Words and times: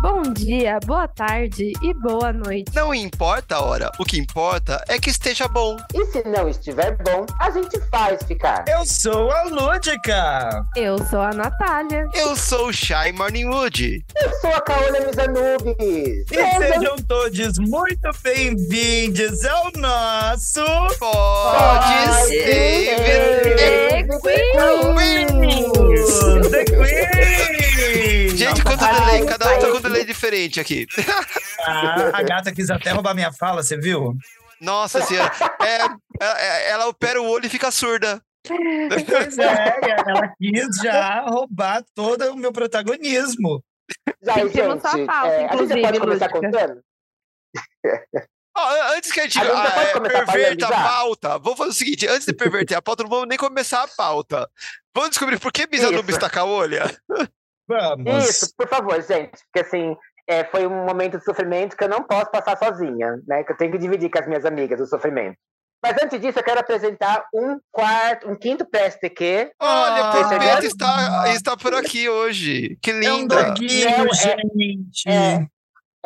Bom 0.00 0.22
dia, 0.22 0.78
boa 0.86 1.08
tarde 1.08 1.72
e 1.82 1.92
boa 1.92 2.32
noite. 2.32 2.70
Não 2.72 2.94
importa 2.94 3.56
a 3.56 3.62
hora, 3.62 3.90
o 3.98 4.04
que 4.04 4.16
importa 4.16 4.80
é 4.86 4.96
que 4.96 5.10
esteja 5.10 5.48
bom. 5.48 5.76
E 5.92 6.04
se 6.06 6.22
não 6.22 6.48
estiver 6.48 6.96
bom, 6.98 7.26
a 7.40 7.50
gente 7.50 7.80
faz 7.90 8.22
ficar. 8.22 8.64
Eu 8.68 8.86
sou 8.86 9.28
a 9.32 9.42
Lúdica. 9.42 10.64
Eu 10.76 11.04
sou 11.06 11.20
a 11.20 11.30
Natália. 11.30 12.08
Eu 12.14 12.36
sou 12.36 12.68
o 12.68 12.72
Shy 12.72 13.10
Morningwood. 13.12 14.04
Eu 14.22 14.32
sou 14.40 14.54
a 14.54 14.60
Caolha 14.60 15.04
Misanubis. 15.04 16.24
E 16.30 16.58
sejam 16.58 16.96
todos 17.08 17.58
muito 17.58 18.08
bem-vindos 18.22 19.44
ao 19.44 19.72
nosso 19.76 20.64
Pode 21.00 22.28
ser 22.28 24.06
The 26.50 26.64
Queen! 26.64 27.08
Gente, 28.38 28.62
quanto 28.62 28.78
delay, 28.78 29.24
cada 29.26 29.46
um 29.46 29.58
tá 29.58 29.70
com 29.72 29.87
um 29.88 29.92
delay 29.92 30.04
diferente 30.04 30.60
aqui. 30.60 30.86
Ah, 31.66 32.10
a 32.14 32.22
gata 32.22 32.52
quis 32.52 32.70
até 32.70 32.90
roubar 32.90 33.14
minha 33.14 33.32
fala, 33.32 33.62
você 33.62 33.76
viu? 33.76 34.16
Nossa 34.60 35.02
senhora. 35.02 35.30
É, 35.60 36.24
é, 36.24 36.70
ela 36.70 36.86
opera 36.88 37.20
o 37.20 37.28
olho 37.28 37.46
e 37.46 37.50
fica 37.50 37.70
surda. 37.70 38.22
Pois 38.46 39.38
é, 39.38 39.76
ela 40.06 40.32
quis 40.38 40.76
já 40.82 41.20
roubar 41.22 41.84
todo 41.94 42.32
o 42.32 42.36
meu 42.36 42.52
protagonismo. 42.52 43.62
Já, 44.22 44.34
Sentimos 44.34 44.80
sua 44.80 44.90
falta, 44.90 45.28
é, 45.28 45.36
a 45.36 45.40
gente 45.40 45.54
inclusive, 45.54 45.82
pode 45.82 46.00
começar 46.00 46.28
contando? 46.28 46.82
Ó, 48.56 48.94
antes 48.96 49.12
que 49.12 49.20
a 49.20 49.22
gente 49.24 49.38
A 49.38 49.44
gente 49.44 49.54
ah, 49.54 49.82
é, 49.82 50.00
perverta 50.00 50.66
a 50.66 50.68
já? 50.68 50.82
pauta, 50.82 51.38
vamos 51.38 51.58
fazer 51.58 51.70
o 51.70 51.74
seguinte: 51.74 52.06
antes 52.08 52.26
de 52.26 52.32
perverter 52.32 52.76
a 52.76 52.82
pauta, 52.82 53.02
não 53.02 53.10
vamos 53.10 53.28
nem 53.28 53.38
começar 53.38 53.82
a 53.82 53.88
pauta. 53.88 54.50
Vamos 54.94 55.10
descobrir 55.10 55.38
por 55.38 55.52
que 55.52 55.66
Bisanubis 55.66 56.16
Isso. 56.16 56.18
está 56.18 56.28
com 56.28 56.40
a 56.40 56.44
olha. 56.44 56.96
Vamos. 57.68 58.24
Isso, 58.28 58.52
por 58.56 58.66
favor, 58.68 59.00
gente. 59.02 59.38
Porque 59.52 59.66
assim, 59.66 59.96
é, 60.26 60.44
foi 60.44 60.66
um 60.66 60.84
momento 60.86 61.18
de 61.18 61.24
sofrimento 61.24 61.76
que 61.76 61.84
eu 61.84 61.88
não 61.88 62.02
posso 62.02 62.30
passar 62.30 62.56
sozinha, 62.56 63.18
né? 63.26 63.44
Que 63.44 63.52
eu 63.52 63.56
tenho 63.56 63.72
que 63.72 63.78
dividir 63.78 64.10
com 64.10 64.18
as 64.18 64.26
minhas 64.26 64.44
amigas 64.44 64.80
o 64.80 64.86
sofrimento. 64.86 65.36
Mas 65.82 65.96
antes 66.02 66.20
disso, 66.20 66.38
eu 66.38 66.42
quero 66.42 66.58
apresentar 66.58 67.24
um 67.32 67.56
quarto, 67.70 68.28
um 68.28 68.34
quinto 68.34 68.66
PSTQ. 68.66 69.52
Olha, 69.60 70.02
Ah, 70.02 70.10
a 70.26 70.28
chegando? 70.28 70.64
está, 70.64 71.32
está 71.32 71.56
por 71.56 71.72
aqui 71.72 72.08
hoje. 72.08 72.76
Que 72.82 72.90
É 72.90 72.94
um 72.94 73.00
linda. 73.00 73.44
doguinho, 73.44 73.88
é- 73.88 74.08
gente. 74.14 75.08
é- 75.08 75.46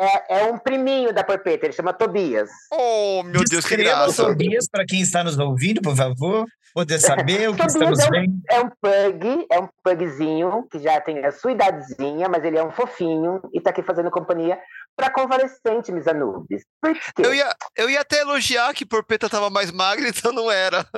É, 0.03 0.39
é 0.39 0.51
um 0.51 0.57
priminho 0.57 1.13
da 1.13 1.23
Porpeta, 1.23 1.65
ele 1.65 1.73
chama 1.73 1.93
Tobias. 1.93 2.49
Oh, 2.71 3.23
meu 3.23 3.41
Deus, 3.49 3.65
que 3.65 3.77
graça. 3.77 4.25
Tobias 4.25 4.67
para 4.69 4.85
quem 4.85 5.01
está 5.01 5.23
nos 5.23 5.37
ouvindo, 5.37 5.81
por 5.81 5.95
favor. 5.95 6.45
Poder 6.73 6.99
saber 6.99 7.49
o 7.49 7.53
que 7.55 7.59
Tobias 7.67 7.73
estamos 7.75 7.99
é 7.99 8.05
um- 8.07 8.09
vendo. 8.09 8.33
É 8.49 8.59
um 8.59 8.69
pug, 8.81 9.45
é 9.51 9.59
um 9.59 9.67
pugzinho 9.83 10.67
que 10.71 10.79
já 10.79 10.99
tem 10.99 11.23
a 11.23 11.31
sua 11.31 11.51
idadezinha, 11.51 12.27
mas 12.27 12.43
ele 12.43 12.57
é 12.57 12.63
um 12.63 12.71
fofinho 12.71 13.39
e 13.53 13.61
tá 13.61 13.69
aqui 13.69 13.83
fazendo 13.83 14.09
companhia 14.09 14.59
pra 14.97 15.11
convalescente 15.11 15.91
Misanubis. 15.91 16.63
Por 16.81 16.93
quê? 16.93 16.99
Eu 17.19 17.33
ia, 17.33 17.55
eu 17.77 17.89
ia 17.89 18.01
até 18.01 18.21
elogiar 18.21 18.73
que 18.73 18.85
Porpeta 18.85 19.27
estava 19.27 19.49
mais 19.51 19.71
magra, 19.71 20.07
então 20.09 20.31
não 20.33 20.49
era. 20.51 20.85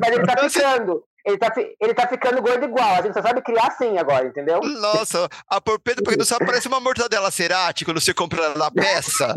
Mas 0.00 0.12
ele 0.12 0.26
tá 0.26 0.32
Então, 0.34 0.50
ficando. 0.50 1.04
Ele 1.28 1.36
tá, 1.36 1.52
ele 1.78 1.92
tá 1.92 2.08
ficando 2.08 2.40
gordo 2.40 2.64
igual. 2.64 2.94
A 2.94 3.02
gente 3.02 3.12
só 3.12 3.20
sabe 3.20 3.42
criar 3.42 3.66
assim 3.66 3.98
agora, 3.98 4.26
entendeu? 4.26 4.60
Nossa, 4.62 5.28
a 5.46 5.60
Porpeta, 5.60 6.00
pra 6.02 6.10
quem 6.12 6.18
não 6.18 6.24
sabe, 6.24 6.46
parece 6.46 6.66
uma 6.66 6.80
mortadela 6.80 7.30
cerati 7.30 7.84
quando 7.84 8.00
você 8.00 8.14
compra 8.14 8.42
ela 8.44 8.54
na 8.56 8.70
peça. 8.70 9.34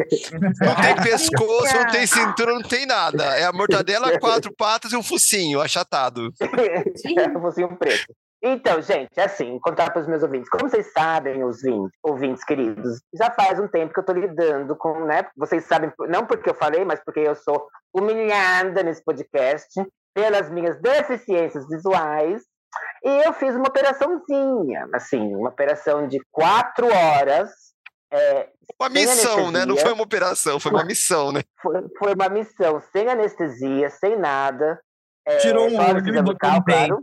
Não 0.61 0.75
tem 0.75 0.95
pescoço, 1.03 1.75
não 1.75 1.87
tem 1.87 2.07
cintura, 2.07 2.53
não 2.53 2.61
tem 2.61 2.85
nada. 2.85 3.25
É 3.37 3.43
a 3.43 3.51
mortadela, 3.51 4.17
quatro 4.19 4.53
patas 4.55 4.93
e 4.93 4.95
um 4.95 5.03
focinho 5.03 5.59
achatado. 5.59 6.31
é 6.39 7.37
um 7.37 7.41
focinho 7.41 7.75
preto. 7.75 8.13
Então, 8.43 8.81
gente, 8.81 9.11
é 9.17 9.25
assim, 9.25 9.59
contar 9.59 9.91
para 9.91 10.01
os 10.01 10.07
meus 10.07 10.23
ouvintes. 10.23 10.49
Como 10.49 10.67
vocês 10.67 10.91
sabem, 10.93 11.43
os 11.43 11.61
vin- 11.61 11.87
ouvintes 12.01 12.43
queridos, 12.43 12.99
já 13.13 13.29
faz 13.29 13.59
um 13.59 13.67
tempo 13.67 13.93
que 13.93 13.99
eu 13.99 14.03
tô 14.05 14.13
lidando 14.13 14.75
com, 14.75 15.05
né? 15.05 15.27
Vocês 15.37 15.65
sabem, 15.65 15.91
não 16.09 16.25
porque 16.25 16.49
eu 16.49 16.55
falei, 16.55 16.83
mas 16.83 16.99
porque 17.03 17.19
eu 17.19 17.35
sou 17.35 17.67
humilhada 17.93 18.81
nesse 18.81 19.03
podcast 19.03 19.69
pelas 20.13 20.49
minhas 20.49 20.79
deficiências 20.81 21.67
visuais. 21.67 22.41
E 23.03 23.09
eu 23.25 23.33
fiz 23.33 23.55
uma 23.55 23.67
operaçãozinha, 23.67 24.87
assim, 24.93 25.35
uma 25.35 25.49
operação 25.49 26.07
de 26.07 26.19
quatro 26.31 26.87
horas. 26.87 27.49
é, 28.11 28.49
Uma 28.79 28.89
missão, 28.89 29.51
né? 29.51 29.65
Não 29.65 29.75
foi 29.75 29.91
uma 29.91 30.03
operação, 30.03 30.59
foi 30.59 30.71
uma 30.71 30.85
missão, 30.85 31.31
né? 31.31 31.41
foi, 31.61 31.81
foi 31.97 32.13
uma 32.13 32.29
missão 32.29 32.79
sem 32.91 33.09
anestesia, 33.09 33.89
sem 33.89 34.17
nada. 34.17 34.79
é, 35.27 35.37
Tirou 35.37 35.67
um 35.69 35.77
olho 35.79 35.99
e 36.07 36.21
botou 36.21 36.61
claro. 36.63 37.01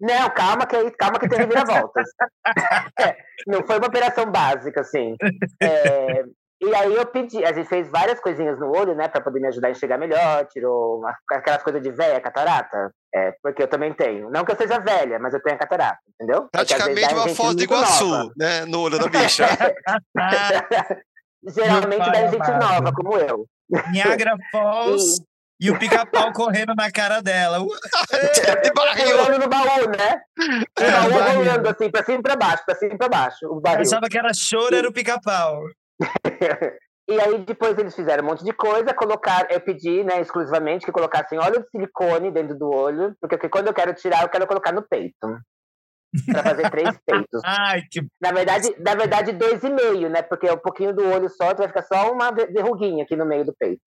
Não, 0.00 0.30
calma 0.30 0.66
que, 0.66 0.76
aí- 0.76 0.90
calma 0.92 1.18
que 1.18 1.28
tem 1.28 1.38
reviravoltas. 1.38 2.06
É, 2.98 3.16
não 3.46 3.66
foi 3.66 3.78
uma 3.78 3.86
operação 3.86 4.30
básica, 4.30 4.80
assim. 4.82 5.16
É, 5.62 6.24
e 6.60 6.74
aí 6.74 6.94
eu 6.94 7.06
pedi, 7.06 7.44
a 7.44 7.52
gente 7.52 7.68
fez 7.68 7.88
várias 7.90 8.20
coisinhas 8.20 8.58
no 8.58 8.70
olho, 8.76 8.94
né, 8.94 9.08
pra 9.08 9.20
poder 9.20 9.40
me 9.40 9.48
ajudar 9.48 9.68
a 9.68 9.70
enxergar 9.70 9.96
melhor, 9.98 10.46
tirou 10.46 10.98
uma- 10.98 11.14
aquelas 11.32 11.62
coisas 11.62 11.82
de 11.82 11.90
velha, 11.90 12.20
catarata, 12.20 12.90
é, 13.14 13.32
porque 13.42 13.62
eu 13.62 13.68
também 13.68 13.92
tenho. 13.94 14.28
Não 14.30 14.44
que 14.44 14.52
eu 14.52 14.56
seja 14.56 14.78
velha, 14.78 15.18
mas 15.18 15.32
eu 15.34 15.42
tenho 15.42 15.56
a 15.56 15.58
catarata, 15.58 15.98
entendeu? 16.14 16.48
Praticamente 16.52 17.14
uma 17.14 17.28
foto 17.28 17.36
do 17.36 17.44
muito 17.46 17.62
Iguaçu, 17.64 18.06
nova. 18.08 18.32
né? 18.36 18.64
No 18.66 18.80
olho 18.82 18.98
da 18.98 19.08
bicha. 19.08 19.46
Geralmente 21.42 22.10
dá 22.10 22.26
gente 22.26 22.42
amado. 22.50 22.62
nova, 22.84 22.92
como 22.92 23.16
eu. 23.16 23.46
Niagara 23.92 24.36
Falls 24.52 25.22
e 25.58 25.70
o 25.70 25.78
pica-pau 25.78 26.32
correndo 26.32 26.74
na 26.74 26.90
cara 26.90 27.20
dela. 27.22 27.58
De 28.62 28.72
barril. 28.72 29.16
Pulando 29.24 29.38
no 29.38 29.48
baú, 29.48 29.88
né? 29.88 30.20
O 30.78 30.82
É, 30.82 30.90
baú 30.90 31.34
rolando 31.36 31.68
assim, 31.68 31.90
pra 31.90 32.04
cima 32.04 32.18
e 32.18 32.22
pra 32.22 32.36
baixo, 32.36 32.62
pra 32.66 32.74
cima 32.74 32.94
e 32.94 32.98
pra 32.98 33.08
baixo. 33.08 33.46
O 33.46 33.60
Eu 33.64 33.80
achava 33.80 34.08
que 34.10 34.18
era 34.18 34.30
choro, 34.34 34.74
era 34.74 34.88
o 34.88 34.92
pica-pau. 34.92 35.60
E 37.08 37.20
aí 37.20 37.44
depois 37.44 37.76
eles 37.76 37.92
fizeram 37.96 38.22
um 38.22 38.28
monte 38.28 38.44
de 38.44 38.52
coisa, 38.52 38.94
colocar, 38.94 39.50
eu 39.50 39.60
pedi, 39.60 40.04
né, 40.04 40.20
exclusivamente 40.20 40.86
que 40.86 40.92
colocassem 40.92 41.40
óleo 41.40 41.60
de 41.60 41.68
silicone 41.68 42.30
dentro 42.30 42.56
do 42.56 42.70
olho, 42.70 43.16
porque 43.20 43.48
quando 43.48 43.66
eu 43.66 43.74
quero 43.74 43.92
tirar, 43.94 44.22
eu 44.22 44.28
quero 44.28 44.46
colocar 44.46 44.70
no 44.70 44.80
peito. 44.80 45.16
Pra 46.30 46.42
fazer 46.44 46.70
três 46.70 46.96
peitos. 47.04 47.42
Ai, 47.44 47.82
que 47.90 48.06
Na 48.22 48.30
verdade, 48.30 48.72
na 48.78 48.94
verdade, 48.94 49.32
dois 49.32 49.60
e 49.64 49.70
meio, 49.70 50.08
né? 50.08 50.22
Porque 50.22 50.48
um 50.48 50.56
pouquinho 50.56 50.94
do 50.94 51.04
olho 51.04 51.28
só, 51.28 51.52
vai 51.52 51.66
ficar 51.66 51.82
só 51.82 52.12
uma 52.12 52.30
ve- 52.30 52.46
verruguinha 52.46 53.02
aqui 53.02 53.16
no 53.16 53.26
meio 53.26 53.44
do 53.44 53.54
peito. 53.58 53.82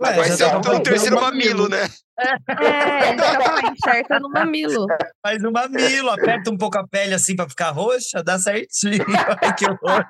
Ué, 0.00 0.14
Vai 0.14 0.30
ser 0.30 0.46
o 0.56 0.82
terceiro 0.82 1.18
o 1.18 1.20
mamilo, 1.20 1.68
né? 1.68 1.86
É, 2.18 3.12
exatamente, 3.12 3.72
enxerga 3.72 4.18
no 4.18 4.30
mamilo. 4.30 4.86
Faz 5.22 5.44
um 5.44 5.50
mamilo, 5.50 6.08
aperta 6.08 6.50
um 6.50 6.56
pouco 6.56 6.78
a 6.78 6.88
pele 6.88 7.12
assim 7.12 7.36
pra 7.36 7.46
ficar 7.48 7.70
roxa, 7.70 8.22
dá 8.24 8.38
certinho. 8.38 9.04
Ai, 9.42 9.54
que 9.54 9.66
horror. 9.66 10.06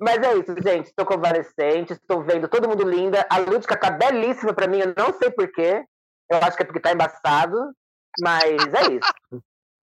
Mas 0.00 0.22
é 0.22 0.34
isso, 0.36 0.54
gente. 0.62 0.86
Estou 0.86 1.04
convalescente, 1.06 1.92
estou 1.92 2.22
vendo 2.22 2.48
todo 2.48 2.68
mundo 2.68 2.88
linda. 2.88 3.26
A 3.30 3.38
Lúdica 3.38 3.76
tá 3.76 3.90
belíssima 3.90 4.52
pra 4.54 4.66
mim, 4.68 4.80
eu 4.80 4.94
não 4.96 5.12
sei 5.18 5.30
porquê. 5.30 5.84
Eu 6.30 6.38
acho 6.42 6.56
que 6.56 6.62
é 6.62 6.66
porque 6.66 6.80
tá 6.80 6.92
embaçado. 6.92 7.56
Mas 8.20 8.44
é 8.74 8.92
isso. 8.92 9.42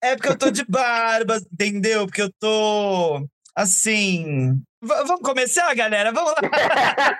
É 0.03 0.17
porque 0.17 0.29
eu 0.29 0.39
tô 0.39 0.51
de 0.51 0.65
barba, 0.65 1.39
entendeu? 1.53 2.07
Porque 2.07 2.23
eu 2.23 2.31
tô 2.41 3.27
assim. 3.57 4.61
V- 4.83 5.05
vamos 5.07 5.23
começar, 5.23 5.73
galera? 5.75 6.13
Vamos 6.13 6.33
lá. 6.33 6.41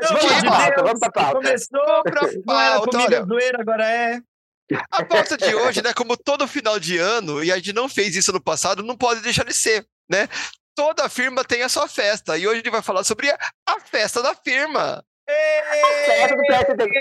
Pelo 0.00 0.20
Vamos 0.20 0.24
amor 0.24 0.40
de 0.40 0.46
pra 0.46 0.50
pauta, 0.50 0.74
Deus, 0.74 0.86
vamos 0.86 1.00
pra 1.00 1.10
pauta. 1.12 1.34
Começou, 1.34 2.02
Pra 2.02 2.22
não 2.22 2.60
era 2.60 2.76
pauta, 2.76 2.98
olha. 2.98 3.24
zoeira, 3.24 3.60
agora 3.60 3.84
é. 3.88 4.20
A 4.90 5.04
pauta 5.04 5.36
de 5.36 5.54
hoje, 5.54 5.80
né? 5.82 5.92
Como 5.94 6.16
todo 6.16 6.48
final 6.48 6.78
de 6.80 6.98
ano, 6.98 7.42
e 7.44 7.52
a 7.52 7.56
gente 7.56 7.72
não 7.72 7.88
fez 7.88 8.16
isso 8.16 8.32
no 8.32 8.40
passado, 8.42 8.82
não 8.82 8.96
pode 8.96 9.20
deixar 9.20 9.44
de 9.44 9.54
ser, 9.54 9.86
né? 10.10 10.28
Toda 10.76 11.08
firma 11.08 11.42
tem 11.42 11.62
a 11.62 11.68
sua 11.68 11.88
festa. 11.88 12.36
E 12.36 12.46
hoje 12.46 12.54
a 12.54 12.62
gente 12.62 12.70
vai 12.70 12.82
falar 12.82 13.02
sobre 13.02 13.30
a, 13.30 13.38
a 13.66 13.80
festa 13.80 14.22
da 14.22 14.34
firma. 14.34 15.02
Festa 16.06 16.36
do 16.36 16.42
PSDQ, 16.42 17.00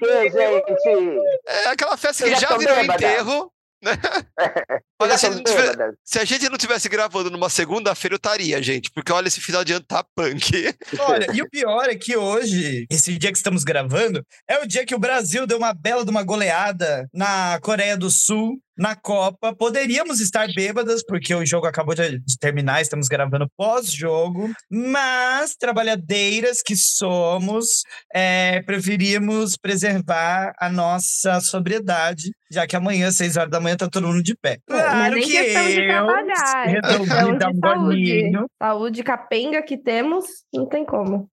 gente. 0.80 1.20
É 1.46 1.68
aquela 1.68 1.98
festa 1.98 2.24
que 2.24 2.36
já 2.36 2.58
virou 2.58 2.80
enterro. 2.80 3.52
Né? 3.84 3.92
Olha, 5.00 5.18
se, 5.18 5.30
tiver- 5.44 5.76
se 6.04 6.18
a 6.20 6.26
gente 6.26 6.50
não 6.50 6.58
tivesse 6.58 6.88
gravando 6.90 7.30
numa 7.30 7.50
segunda-feira, 7.50 8.16
eu 8.16 8.18
estaria, 8.18 8.64
gente. 8.64 8.90
Porque 8.90 9.12
olha, 9.12 9.28
esse 9.28 9.42
final 9.42 9.64
de 9.64 9.74
ano 9.74 9.86
tá 9.86 10.04
punk. 10.16 10.74
Olha, 10.98 11.28
e 11.34 11.42
o 11.42 11.50
pior 11.50 11.88
é 11.90 11.96
que 11.96 12.16
hoje, 12.18 12.88
esse 12.90 13.16
dia 13.18 13.32
que 13.32 13.38
estamos 13.38 13.64
gravando, 13.64 14.26
é 14.50 14.58
o 14.60 14.66
dia 14.66 14.86
que 14.86 14.96
o 14.96 15.00
Brasil 15.00 15.46
deu 15.46 15.58
uma 15.58 15.74
bela 15.74 16.04
de 16.04 16.10
uma 16.10 16.24
goleada 16.24 17.08
na 17.14 17.60
Coreia 17.62 17.96
do 17.98 18.10
Sul, 18.10 18.58
na 18.78 18.96
Copa. 18.96 19.54
Poderíamos 19.56 20.20
estar 20.20 20.48
bêbadas, 20.54 21.04
porque 21.06 21.34
o 21.34 21.46
jogo 21.46 21.66
acabou 21.68 21.96
de, 21.96 22.20
terminar, 22.40 22.82
estamos 22.82 23.08
gravando 23.08 23.48
pós-jogo, 23.58 24.52
mas, 24.70 25.56
trabalhadeiras 25.56 26.62
que 26.62 26.76
somos, 26.76 27.84
é, 28.14 28.62
preferimos 28.64 29.56
preservar 29.58 30.54
a 30.60 30.70
nossa 30.70 31.40
sobriedade, 31.40 32.32
já 32.52 32.68
que 32.68 32.76
amanhã, 32.76 33.08
às 33.08 33.16
seis 33.18 33.38
horas 33.38 33.50
da 33.52 33.60
manhã, 33.60 33.76
tá 33.76 33.90
todo 33.90 34.08
mundo 34.08 34.22
de 34.24 34.36
pé. 34.36 34.60
É 34.70 34.82
Claro 34.82 35.16
que 35.22 35.36
eu 35.36 35.86
trabalhar, 35.88 36.68
é 36.68 36.80
resolvi 36.82 37.38
dar 37.38 37.50
um 37.50 37.60
saúde. 37.60 37.60
bolinho. 37.62 38.46
Saúde 38.62 39.04
capenga 39.04 39.62
que 39.64 39.78
temos, 39.78 40.26
não 40.54 40.66
tem 40.68 40.86
como. 40.86 41.28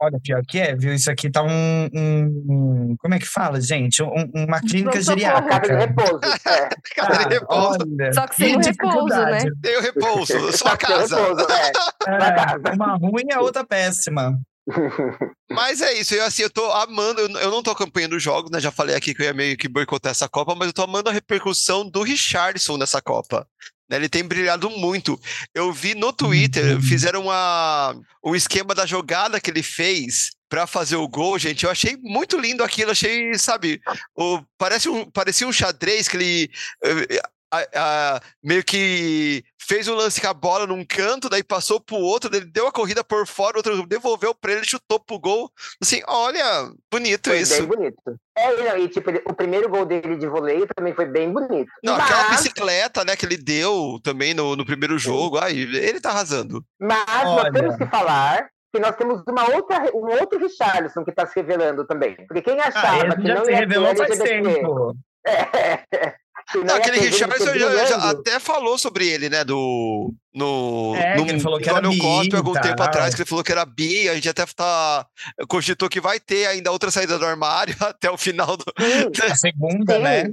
Olha, 0.00 0.18
pior 0.22 0.42
que 0.46 0.58
é, 0.58 0.74
viu? 0.76 0.92
Isso 0.94 1.10
aqui 1.10 1.30
tá 1.30 1.42
um. 1.42 1.88
um- 1.94 2.96
como 2.98 3.14
é 3.14 3.18
que 3.18 3.26
fala, 3.26 3.60
gente? 3.60 4.02
Um- 4.02 4.30
uma 4.34 4.60
clínica 4.60 5.00
geriátrica. 5.00 5.78
repouso. 5.78 6.20
É. 6.74 6.94
Casa 6.94 7.24
de 7.28 7.34
repouso. 7.34 7.78
olha, 7.80 8.12
Só 8.12 8.26
que 8.26 8.36
sem 8.36 8.56
o 8.56 8.60
repouso, 8.60 9.16
né? 9.16 9.38
Tem 9.62 9.76
o 9.76 9.80
repouso, 9.80 10.52
sua 10.56 10.76
Tem 10.76 10.88
casa. 10.88 11.16
repouso, 11.16 11.46
é. 11.52 11.72
É, 12.06 12.18
casa. 12.34 12.72
uma 12.74 12.96
ruim 12.96 13.24
e 13.28 13.32
a 13.32 13.40
outra 13.40 13.64
péssima. 13.64 14.38
Mas 15.50 15.80
é 15.82 15.92
isso, 15.94 16.14
eu 16.14 16.24
assim, 16.24 16.42
eu 16.42 16.50
tô 16.50 16.70
amando, 16.72 17.20
eu, 17.20 17.28
eu 17.38 17.50
não 17.50 17.62
tô 17.62 17.70
acompanhando 17.70 18.14
os 18.16 18.22
jogos, 18.22 18.50
né? 18.50 18.58
Já 18.60 18.70
falei 18.70 18.96
aqui 18.96 19.14
que 19.14 19.22
eu 19.22 19.26
ia 19.26 19.34
meio 19.34 19.56
que 19.56 19.68
boicotar 19.68 20.10
essa 20.10 20.28
Copa, 20.28 20.54
mas 20.54 20.68
eu 20.68 20.72
tô 20.72 20.82
amando 20.82 21.10
a 21.10 21.12
repercussão 21.12 21.88
do 21.88 22.02
Richardson 22.02 22.76
nessa 22.78 23.00
Copa. 23.02 23.46
né, 23.90 23.96
Ele 23.96 24.08
tem 24.08 24.24
brilhado 24.24 24.70
muito. 24.70 25.20
Eu 25.54 25.70
vi 25.72 25.94
no 25.94 26.12
Twitter, 26.12 26.76
Uhum. 26.76 26.80
fizeram 26.82 27.22
uma, 27.24 27.94
um 28.24 28.34
esquema 28.34 28.74
da 28.74 28.86
jogada 28.86 29.38
que 29.40 29.50
ele 29.50 29.62
fez 29.62 30.30
pra 30.54 30.68
fazer 30.68 30.94
o 30.94 31.08
gol, 31.08 31.36
gente. 31.36 31.64
Eu 31.64 31.70
achei 31.70 31.96
muito 32.00 32.38
lindo 32.38 32.62
aquilo. 32.62 32.92
Achei, 32.92 33.34
sabe, 33.36 33.80
o, 34.16 34.40
parece 34.56 34.88
um, 34.88 35.10
parecia 35.10 35.48
um 35.48 35.52
xadrez 35.52 36.06
que 36.06 36.16
ele 36.16 36.50
eh, 36.84 37.20
a- 37.52 37.66
a- 37.74 38.20
meio 38.42 38.62
que 38.62 39.42
fez 39.60 39.88
um 39.88 39.94
lance 39.94 40.20
com 40.20 40.28
a 40.28 40.34
bola 40.34 40.64
num 40.66 40.84
canto, 40.84 41.28
daí 41.28 41.42
passou 41.42 41.80
pro 41.80 41.96
outro, 41.96 42.30
daí 42.30 42.40
ele 42.40 42.50
deu 42.50 42.68
a 42.68 42.72
corrida 42.72 43.02
por 43.02 43.26
fora, 43.26 43.54
o 43.56 43.58
outro 43.58 43.84
devolveu 43.86 44.32
pra 44.34 44.52
ele, 44.52 44.64
chutou 44.64 45.00
pro 45.00 45.18
gol. 45.18 45.50
Assim, 45.82 46.02
olha, 46.06 46.70
bonito 46.92 47.30
Foi 47.30 47.40
isso. 47.40 47.56
bem 47.58 47.66
bonito. 47.66 47.96
É, 48.36 48.78
e 48.80 48.88
tipo, 48.88 49.10
ele- 49.10 49.22
o 49.28 49.32
primeiro 49.34 49.68
gol 49.68 49.84
dele 49.86 50.16
de 50.16 50.26
voleio 50.28 50.68
também 50.76 50.94
foi 50.94 51.06
bem 51.06 51.32
bonito. 51.32 51.70
Não, 51.82 51.96
aquela 51.96 52.28
mas, 52.28 52.36
bicicleta, 52.42 53.04
né, 53.04 53.16
que 53.16 53.26
ele 53.26 53.36
deu 53.36 53.98
também 54.04 54.34
no, 54.34 54.54
no 54.54 54.64
primeiro 54.64 54.98
jogo, 55.00 55.38
ai, 55.38 55.52
ele 55.56 56.00
tá 56.00 56.10
arrasando. 56.10 56.64
mas 56.80 57.26
Olha. 57.26 57.42
nós 57.44 57.52
temos 57.52 57.76
que 57.76 57.86
falar 57.86 58.48
que 58.74 58.80
nós 58.80 58.96
temos 58.96 59.22
uma 59.28 59.54
outra, 59.54 59.90
um 59.94 60.20
outro 60.20 60.38
Richarlison 60.40 61.04
que 61.04 61.10
está 61.10 61.24
se 61.26 61.36
revelando 61.36 61.86
também. 61.86 62.16
Porque 62.26 62.42
quem 62.42 62.60
Ah, 62.60 62.66
achava 62.66 63.04
ele 63.04 63.16
que 63.16 63.28
já 63.28 63.34
não 63.36 63.44
se 63.44 63.50
ia 63.52 63.56
revelou 63.58 63.96
faz 63.96 64.18
tempo. 64.18 64.96
é, 65.24 66.14
não 66.66 66.74
aquele 66.74 66.98
Richardson 66.98 67.54
já, 67.56 67.86
já 67.86 68.10
até 68.10 68.40
falou 68.40 68.76
sobre 68.76 69.06
ele, 69.06 69.30
né, 69.30 69.44
do... 69.44 70.12
No, 70.34 70.94
É, 70.96 71.16
no, 71.16 71.24
que 71.24 71.30
ele 71.30 71.40
falou 71.40 71.60
que 71.60 71.70
no 71.70 71.76
era 71.76 71.88
bi 71.88 71.98
Cospe, 71.98 72.34
e 72.34 72.36
algum 72.36 72.52
tempo 72.54 72.82
atrás, 72.82 73.14
que 73.14 73.22
ele 73.22 73.28
falou 73.28 73.44
que 73.44 73.52
era 73.52 73.64
bi, 73.64 74.08
a 74.08 74.14
gente 74.14 74.28
até 74.28 74.44
tá, 74.44 75.06
cogitou 75.48 75.88
que 75.88 76.00
vai 76.00 76.18
ter 76.18 76.46
ainda 76.46 76.72
outra 76.72 76.90
saída 76.90 77.16
do 77.16 77.24
armário 77.24 77.76
até 77.80 78.10
o 78.10 78.18
final 78.18 78.56
do... 78.56 78.64
Sim, 79.14 79.22
A 79.30 79.36
segunda, 79.36 79.94
Sim, 79.94 80.02
né? 80.02 80.24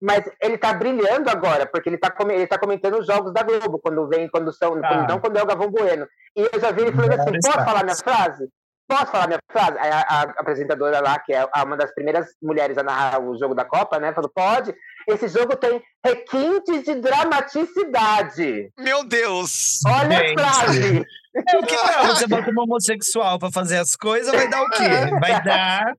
Mas 0.00 0.24
ele 0.42 0.58
tá 0.58 0.72
brilhando 0.74 1.30
agora, 1.30 1.64
porque 1.66 1.88
ele 1.88 1.96
tá, 1.98 2.14
ele 2.30 2.46
tá 2.46 2.58
comentando 2.58 2.98
os 2.98 3.06
jogos 3.06 3.32
da 3.32 3.42
Globo, 3.42 3.78
quando 3.78 4.06
vem, 4.08 4.28
quando 4.28 4.52
são, 4.52 4.80
Tá. 4.80 4.88
quando- 4.88 5.08
não 5.08 5.18
quando 5.20 5.36
é 5.38 5.42
o 5.42 5.46
Gavão 5.46 5.70
Bueno. 5.70 6.06
E 6.36 6.48
eu 6.52 6.60
já 6.60 6.70
vi 6.70 6.82
ele 6.82 6.92
falando 6.92 7.12
assim: 7.14 7.32
posso 7.42 7.64
falar 7.64 7.82
minha 7.84 7.96
frase? 7.96 8.48
Posso 8.88 9.06
falar 9.06 9.26
minha 9.26 9.40
frase? 9.50 9.76
A, 9.78 10.00
a 10.00 10.22
apresentadora 10.38 11.00
lá, 11.00 11.18
que 11.18 11.32
é 11.32 11.44
uma 11.64 11.76
das 11.76 11.92
primeiras 11.94 12.26
mulheres 12.42 12.78
a 12.78 12.82
narrar 12.84 13.20
o 13.20 13.36
jogo 13.38 13.54
da 13.54 13.64
Copa, 13.64 13.98
né? 13.98 14.12
Falou: 14.12 14.30
pode. 14.32 14.74
Esse 15.08 15.28
jogo 15.28 15.56
tem 15.56 15.80
requintes 16.04 16.82
de 16.84 16.94
dramaticidade. 16.96 18.70
Meu 18.78 19.04
Deus! 19.04 19.80
Olha 19.86 20.18
Gente. 20.18 20.40
a 20.40 20.52
frase. 20.52 21.04
É 21.36 21.58
o 21.58 21.62
que 21.66 21.76
não, 21.76 22.06
você 22.16 22.26
bota 22.26 22.50
um 22.50 22.62
homossexual 22.62 23.38
pra 23.38 23.52
fazer 23.52 23.76
as 23.76 23.94
coisas, 23.94 24.34
vai 24.34 24.48
dar 24.48 24.62
o 24.62 24.70
quê? 24.70 24.88
Vai 25.20 25.44
dar, 25.44 25.92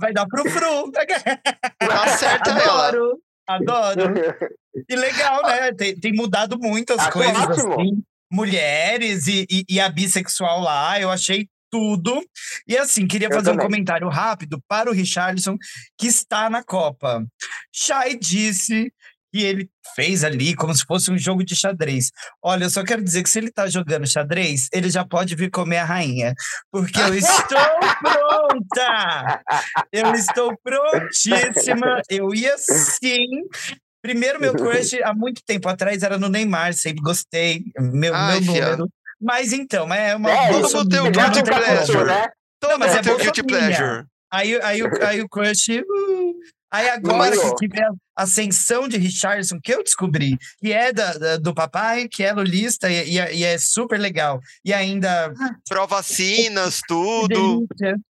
vai 0.00 0.12
dar 0.12 0.26
pro 0.26 0.42
fru. 0.50 0.90
Acerta 2.02 2.50
ela. 2.58 2.90
Adoro. 3.54 4.02
E 4.88 4.94
legal, 4.94 5.42
né? 5.42 5.72
Tem, 5.72 5.98
tem 5.98 6.12
mudado 6.12 6.56
muito 6.56 6.92
as 6.92 7.00
Acho 7.00 7.10
coisas 7.10 7.36
assim. 7.36 8.02
Mulheres 8.30 9.26
e, 9.26 9.44
e, 9.50 9.64
e 9.68 9.80
a 9.80 9.88
bissexual 9.88 10.60
lá, 10.60 11.00
eu 11.00 11.10
achei 11.10 11.48
tudo. 11.68 12.24
E 12.68 12.76
assim, 12.76 13.06
queria 13.06 13.26
Eu 13.26 13.34
fazer 13.34 13.50
um 13.50 13.54
também. 13.54 13.66
comentário 13.66 14.08
rápido 14.08 14.62
para 14.68 14.88
o 14.88 14.92
Richarlison, 14.92 15.56
que 15.98 16.06
está 16.06 16.48
na 16.48 16.62
Copa. 16.62 17.26
Chay 17.74 18.16
disse 18.16 18.92
que 19.32 19.42
ele 19.42 19.68
fez 19.94 20.24
ali 20.24 20.54
como 20.54 20.74
se 20.74 20.84
fosse 20.84 21.10
um 21.10 21.18
jogo 21.18 21.44
de 21.44 21.54
xadrez. 21.56 22.10
Olha, 22.42 22.64
eu 22.64 22.70
só 22.70 22.82
quero 22.84 23.02
dizer 23.02 23.22
que 23.22 23.30
se 23.30 23.38
ele 23.38 23.50
tá 23.50 23.68
jogando 23.68 24.06
xadrez, 24.06 24.68
ele 24.72 24.90
já 24.90 25.04
pode 25.04 25.34
vir 25.36 25.50
comer 25.50 25.78
a 25.78 25.84
rainha. 25.84 26.34
Porque 26.70 26.98
eu 27.00 27.14
estou 27.14 27.58
pronta! 28.00 29.40
Eu 29.92 30.12
estou 30.14 30.52
prontíssima. 30.62 32.02
Eu 32.08 32.34
ia 32.34 32.56
sim. 32.58 33.26
Primeiro, 34.02 34.40
meu 34.40 34.54
crush 34.54 34.94
há 35.02 35.12
muito 35.14 35.42
tempo 35.44 35.68
atrás 35.68 36.02
era 36.02 36.18
no 36.18 36.28
Neymar, 36.28 36.72
sempre 36.72 37.02
gostei. 37.02 37.62
Meu, 37.78 38.14
Ai, 38.14 38.40
meu 38.40 38.52
fia. 38.52 38.64
número. 38.70 38.88
Mas 39.20 39.52
então, 39.52 39.92
é 39.92 40.16
uma 40.16 40.30
É, 40.30 40.48
todo 40.48 40.62
mundo 40.62 40.88
tem 40.88 41.00
bolsominion, 41.00 41.12
guilty 41.12 41.42
tem 41.42 41.54
pleasure. 41.54 42.04
né? 42.04 42.28
Todo 42.58 42.72
mundo 42.72 42.84
é 42.86 43.02
tem 43.02 43.12
o 43.12 43.18
guilty 43.18 43.42
pleasure. 43.42 44.04
Aí, 44.32 44.58
aí, 44.62 44.82
o- 44.82 45.04
aí 45.04 45.20
o 45.20 45.28
crush. 45.28 45.82
Aí 46.70 46.88
agora 46.88 47.18
Maior. 47.36 47.54
que 47.56 47.68
vê 47.68 47.82
a 47.82 47.90
ascensão 48.16 48.86
de 48.88 48.96
Richardson, 48.98 49.58
que 49.62 49.72
eu 49.74 49.82
descobri, 49.82 50.36
que 50.58 50.72
é 50.72 50.92
da, 50.92 51.12
da- 51.14 51.36
do 51.36 51.54
papai, 51.54 52.06
que 52.08 52.22
é 52.22 52.32
lulista 52.32 52.90
e, 52.90 53.12
e 53.14 53.18
é- 53.18 53.34
e 53.34 53.44
é 53.44 53.56
super 53.58 53.98
legal. 53.98 54.40
E 54.64 54.72
ainda. 54.72 55.32
Pro 55.68 55.86
vacinas, 55.86 56.80
que 56.80 56.86
tudo. 56.88 57.66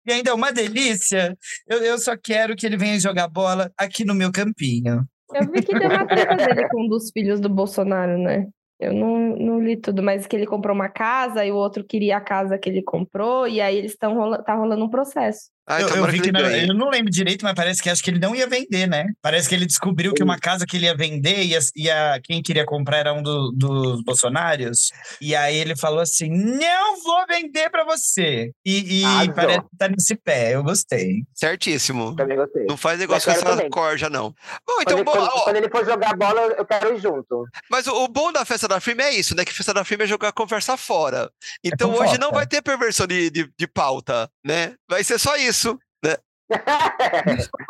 E 0.07 0.13
ainda 0.13 0.31
é 0.31 0.35
uma 0.35 0.53
delícia. 0.53 1.37
Eu, 1.69 1.79
eu 1.79 1.99
só 1.99 2.17
quero 2.17 2.55
que 2.57 2.65
ele 2.67 2.77
venha 2.77 2.99
jogar 3.01 3.29
bola 3.29 3.71
aqui 3.77 4.05
no 4.05 4.15
meu 4.15 4.31
campinho. 4.33 5.05
Eu 5.35 5.51
vi 5.51 5.61
que 5.63 5.77
deu 5.77 5.89
uma 5.91 6.07
treta 6.07 6.37
dele 6.37 6.69
com 6.69 6.85
um 6.85 6.89
dos 6.89 7.11
filhos 7.11 7.41
do 7.41 7.49
Bolsonaro, 7.49 8.17
né? 8.17 8.47
Eu 8.79 8.93
não, 8.93 9.19
não 9.37 9.61
li 9.61 9.77
tudo, 9.77 10.03
mas 10.03 10.27
que 10.27 10.37
ele 10.37 10.47
comprou 10.47 10.75
uma 10.75 10.89
casa 10.89 11.45
e 11.45 11.51
o 11.51 11.57
outro 11.57 11.83
queria 11.83 12.19
a 12.19 12.21
casa 12.21 12.59
que 12.59 12.69
ele 12.69 12.83
comprou, 12.83 13.49
e 13.49 13.59
aí 13.61 13.75
eles 13.77 13.93
estão 13.93 14.15
rola 14.15 14.43
tá 14.43 14.55
rolando 14.55 14.85
um 14.85 14.91
processo. 14.91 15.49
Ai, 15.69 15.83
eu, 15.83 15.89
eu 15.89 15.95
tomara 15.95 16.13
vi 16.13 16.21
que 16.21 16.31
não, 16.33 16.41
eu 16.41 16.75
não 16.75 16.89
lembro 16.91 17.11
direito, 17.11 17.43
mas 17.45 17.55
parece 17.55 17.83
que 17.83 17.91
acho 17.91 18.03
que 18.03 18.11
ele 18.11 18.21
não 18.21 18.35
ia 18.35 18.47
vender, 18.47 18.87
né? 18.87 19.07
Parece 19.21 19.49
que 19.49 19.55
ele 19.55 19.67
descobriu 19.67 20.15
que 20.15 20.23
uma 20.23 20.39
casa 20.39 20.65
que 20.67 20.77
ele 20.77 20.87
ia 20.87 20.97
vender 20.97 21.43
e, 21.45 21.57
a, 21.57 21.61
e 21.75 21.91
a- 21.91 22.21
quem 22.23 22.43
queria 22.43 22.65
comprar 22.65 22.99
era 22.99 23.13
um 23.13 23.23
do- 23.23 23.51
dos 23.53 24.03
bolsonários. 24.05 24.91
E 25.21 25.35
aí 25.35 25.57
ele 25.57 25.75
falou 25.77 26.01
assim: 26.01 26.29
não 26.31 27.03
vou 27.03 27.25
vender 27.29 27.69
pra 27.71 27.85
você. 27.85 28.53
E, 28.65 29.01
e 29.01 29.05
Arrasou. 29.05 29.35
parece 29.35 29.61
que 29.61 29.77
tá 29.79 29.89
nesse 29.89 30.15
pé. 30.17 30.55
Eu 30.55 30.63
gostei. 30.63 31.23
Certíssimo. 31.35 32.15
Também 32.17 32.37
gostei. 32.37 32.65
Não 32.67 32.77
faz 32.77 32.99
negócio 32.99 33.31
com 33.31 33.37
essa 33.37 33.45
também. 33.47 33.71
corja, 33.71 34.09
não. 34.09 34.31
Bom, 34.67 34.75
Quando, 34.77 34.83
então, 34.83 34.97
ele, 34.99 35.05
bom, 35.05 35.13
quando- 35.13 35.31
ó, 35.35 35.41
quando 35.45 35.57
ele 35.57 35.69
for 35.71 35.85
jogar 35.85 36.17
bola, 36.17 36.41
eu 36.57 36.65
quero 36.65 36.95
ir 36.95 37.01
junto. 37.01 37.45
mas 37.71 37.87
o, 37.87 38.05
o 38.05 38.09
bom 38.09 38.31
da 38.33 38.45
festa 38.45 38.69
da 38.69 38.79
firma 38.81 39.03
é 39.03 39.15
isso, 39.15 39.35
né? 39.35 39.45
Que 39.45 39.53
festa 39.53 39.75
da 39.75 39.85
firma 39.85 40.05
é 40.05 40.07
jogar 40.07 40.33
conversa 40.33 40.77
fora. 40.77 41.31
Então 41.65 41.93
hoje 41.95 42.19
não 42.19 42.31
vai 42.31 42.47
ter 42.47 42.63
perversão 42.63 43.07
de, 43.07 43.31
de, 43.31 43.51
de 43.59 43.67
pauta, 43.67 44.29
né? 44.45 44.75
Vai 44.89 45.03
ser 45.03 45.19
só 45.19 45.37
isso. 45.37 45.56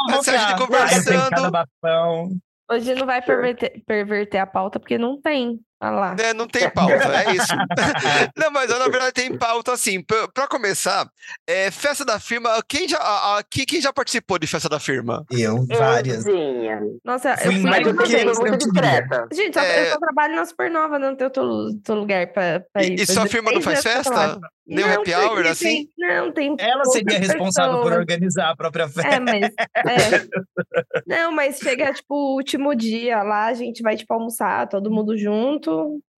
Mas 0.09 0.25
se 0.25 0.31
a 0.31 0.37
gente 0.37 0.59
conversando-. 0.59 2.39
Hoje 2.71 2.95
não 2.95 3.07
vai 3.07 3.23
perverter, 3.23 3.83
perverter 3.87 4.41
a 4.41 4.47
pauta 4.47 4.81
porque 4.81 4.99
não 4.99 5.21
tem. 5.21 5.61
Olha 5.79 5.91
lá. 5.93 6.15
né, 6.15 6.33
não 6.33 6.47
tem 6.49 6.71
pauta, 6.71 6.95
é 6.95 7.33
isso. 7.35 7.53
não, 8.37 8.51
mas 8.51 8.71
na 8.71 8.85
verdade 8.89 9.13
tem 9.13 9.37
pauta 9.37 9.73
assim. 9.73 10.03
Pra, 10.03 10.27
pra 10.29 10.49
começar, 10.49 11.07
é, 11.47 11.71
festa 11.71 12.03
da 12.05 12.19
firma. 12.19 12.51
Quem 12.67 12.89
já, 12.89 12.97
a, 12.99 13.39
a- 13.39 13.43
quem, 13.43 13.67
quem 13.67 13.81
já 13.81 13.93
participou 13.93 14.39
de 14.39 14.47
festa 14.47 14.69
da 14.71 14.81
firma? 14.81 15.25
Eu, 15.31 15.67
várias. 15.67 16.25
Euzinha. 16.25 16.81
Nossa, 17.05 17.31
eu 17.45 17.53
Fui 17.53 17.61
Mas 17.61 17.87
eu 17.87 17.95
vez. 17.95 18.11
fui 18.11 18.25
muito 18.25 18.47
eu 18.47 18.57
discreta. 18.57 19.29
Gente, 19.33 19.53
só- 19.55 19.61
É. 19.61 19.89
eu 19.89 19.93
só 19.93 19.99
trabalho 19.99 20.35
na 20.37 20.47
Supernova, 20.47 20.99
não 20.99 21.15
tem 21.15 21.27
outro, 21.27 21.43
outro 21.43 21.95
lugar 21.95 22.27
pra, 22.29 22.63
pra 22.73 22.83
E, 22.83 22.89
ir. 22.93 22.95
e 22.95 23.07
Faz 23.07 23.11
sua 23.13 23.27
firma 23.27 23.51
não 23.53 23.59
16 23.61 23.83
faz 23.83 24.07
eu 24.07 24.15
festa? 24.15 24.41
Nem 24.69 24.85
Não, 24.85 24.95
happy 24.95 25.15
hour, 25.15 25.43
tem- 25.43 25.51
assim? 25.53 25.89
Não, 25.97 26.33
tem. 26.33 26.57
Ela 26.59 26.85
seria 26.87 27.19
responsável 27.21 27.83
por 27.83 27.93
organizar 27.93 28.51
a 28.51 28.57
própria 28.57 28.89
festa. 28.89 29.09
É, 29.15 29.21
mas. 29.21 29.45
é. 29.45 30.27
Não, 31.07 31.31
mas 31.33 31.59
chega, 31.59 31.93
tipo, 31.93 32.15
o 32.15 32.35
último 32.35 32.75
dia 32.75 33.23
lá, 33.23 33.47
a 33.47 33.55
gente 33.55 33.81
vai, 33.83 33.95
tipo, 33.97 34.13
almoçar, 34.13 34.69
todo 34.69 34.91
mundo 34.91 35.17
junto 35.17 35.66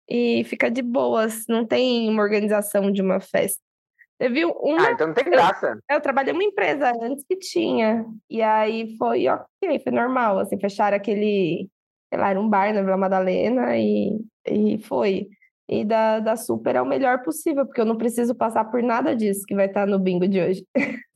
e 0.09 0.43
fica 0.45 0.69
de 0.69 0.81
boas. 0.81 1.45
Não 1.47 1.65
tem 1.65 2.09
uma 2.09 2.23
organização 2.23 2.91
de 2.91 3.01
uma 3.01 3.19
festa. 3.19 3.61
Teve 4.17 4.45
uma. 4.45 4.87
Ah, 4.87 4.91
então 4.91 5.07
não 5.07 5.13
tem 5.13 5.25
graça. 5.25 5.77
Eu 5.89 6.01
trabalhei 6.01 6.33
numa 6.33 6.43
empresa 6.43 6.91
antes 7.01 7.23
que 7.27 7.37
tinha. 7.37 8.05
E 8.29 8.41
aí 8.41 8.95
foi 8.97 9.27
ok, 9.27 9.79
foi 9.83 9.91
normal. 9.91 10.39
Assim, 10.39 10.59
fecharam 10.59 10.97
aquele. 10.97 11.69
Sei 12.09 12.19
lá, 12.19 12.29
era 12.29 12.39
um 12.39 12.49
bar 12.49 12.73
na 12.73 12.81
Vila 12.81 12.97
Madalena 12.97 13.77
e, 13.77 14.19
e 14.47 14.79
foi. 14.79 15.27
E 15.69 15.83
da, 15.83 16.21
da 16.21 16.37
Super 16.37 16.77
é 16.77 16.81
o 16.81 16.85
melhor 16.85 17.23
possível, 17.23 17.65
porque 17.65 17.81
eu 17.81 17.85
não 17.85 17.97
preciso 17.97 18.33
passar 18.33 18.63
por 18.65 18.81
nada 18.81 19.13
disso 19.13 19.43
que 19.45 19.53
vai 19.53 19.65
estar 19.65 19.85
no 19.85 19.99
bingo 19.99 20.27
de 20.27 20.39
hoje. 20.39 20.65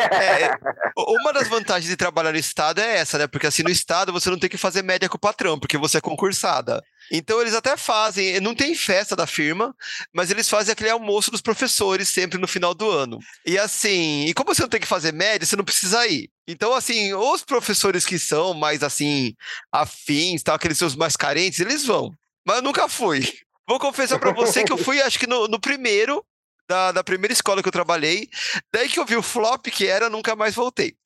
É, 0.00 0.50
uma 0.96 1.32
das 1.32 1.48
vantagens 1.48 1.88
de 1.88 1.96
trabalhar 1.96 2.30
no 2.30 2.38
Estado 2.38 2.80
é 2.80 2.98
essa, 2.98 3.16
né? 3.16 3.26
Porque 3.26 3.46
assim, 3.46 3.62
no 3.62 3.70
Estado 3.70 4.12
você 4.12 4.28
não 4.28 4.38
tem 4.38 4.50
que 4.50 4.58
fazer 4.58 4.82
média 4.82 5.08
com 5.08 5.16
o 5.16 5.20
patrão, 5.20 5.58
porque 5.58 5.78
você 5.78 5.96
é 5.98 6.00
concursada. 6.00 6.82
Então 7.10 7.40
eles 7.40 7.54
até 7.54 7.76
fazem, 7.76 8.38
não 8.40 8.54
tem 8.54 8.74
festa 8.74 9.16
da 9.16 9.26
firma, 9.26 9.74
mas 10.14 10.30
eles 10.30 10.48
fazem 10.48 10.72
aquele 10.72 10.90
almoço 10.90 11.30
dos 11.30 11.40
professores 11.40 12.08
sempre 12.08 12.38
no 12.38 12.46
final 12.46 12.74
do 12.74 12.90
ano. 12.90 13.18
E 13.46 13.58
assim, 13.58 14.26
e 14.26 14.34
como 14.34 14.54
você 14.54 14.62
não 14.62 14.68
tem 14.68 14.80
que 14.80 14.86
fazer 14.86 15.12
média, 15.12 15.46
você 15.46 15.56
não 15.56 15.64
precisa 15.64 16.06
ir. 16.06 16.28
Então, 16.46 16.74
assim, 16.74 17.14
os 17.14 17.42
professores 17.42 18.04
que 18.04 18.18
são 18.18 18.52
mais 18.54 18.82
assim, 18.82 19.34
afins, 19.72 20.42
tal, 20.42 20.56
aqueles 20.56 20.78
seus 20.78 20.94
mais 20.94 21.16
carentes, 21.16 21.60
eles 21.60 21.84
vão. 21.84 22.10
Mas 22.46 22.56
eu 22.56 22.62
nunca 22.62 22.88
fui. 22.88 23.22
Vou 23.68 23.78
confessar 23.78 24.18
pra 24.18 24.32
você 24.32 24.64
que 24.64 24.72
eu 24.72 24.78
fui, 24.78 25.00
acho 25.02 25.18
que 25.18 25.26
no, 25.26 25.46
no 25.46 25.60
primeiro, 25.60 26.24
da, 26.68 26.92
da 26.92 27.04
primeira 27.04 27.32
escola 27.32 27.62
que 27.62 27.68
eu 27.68 27.72
trabalhei. 27.72 28.28
Daí 28.72 28.88
que 28.88 28.98
eu 28.98 29.04
vi 29.04 29.16
o 29.16 29.22
flop 29.22 29.66
que 29.66 29.86
era, 29.86 30.08
nunca 30.08 30.34
mais 30.34 30.54
voltei. 30.54 30.96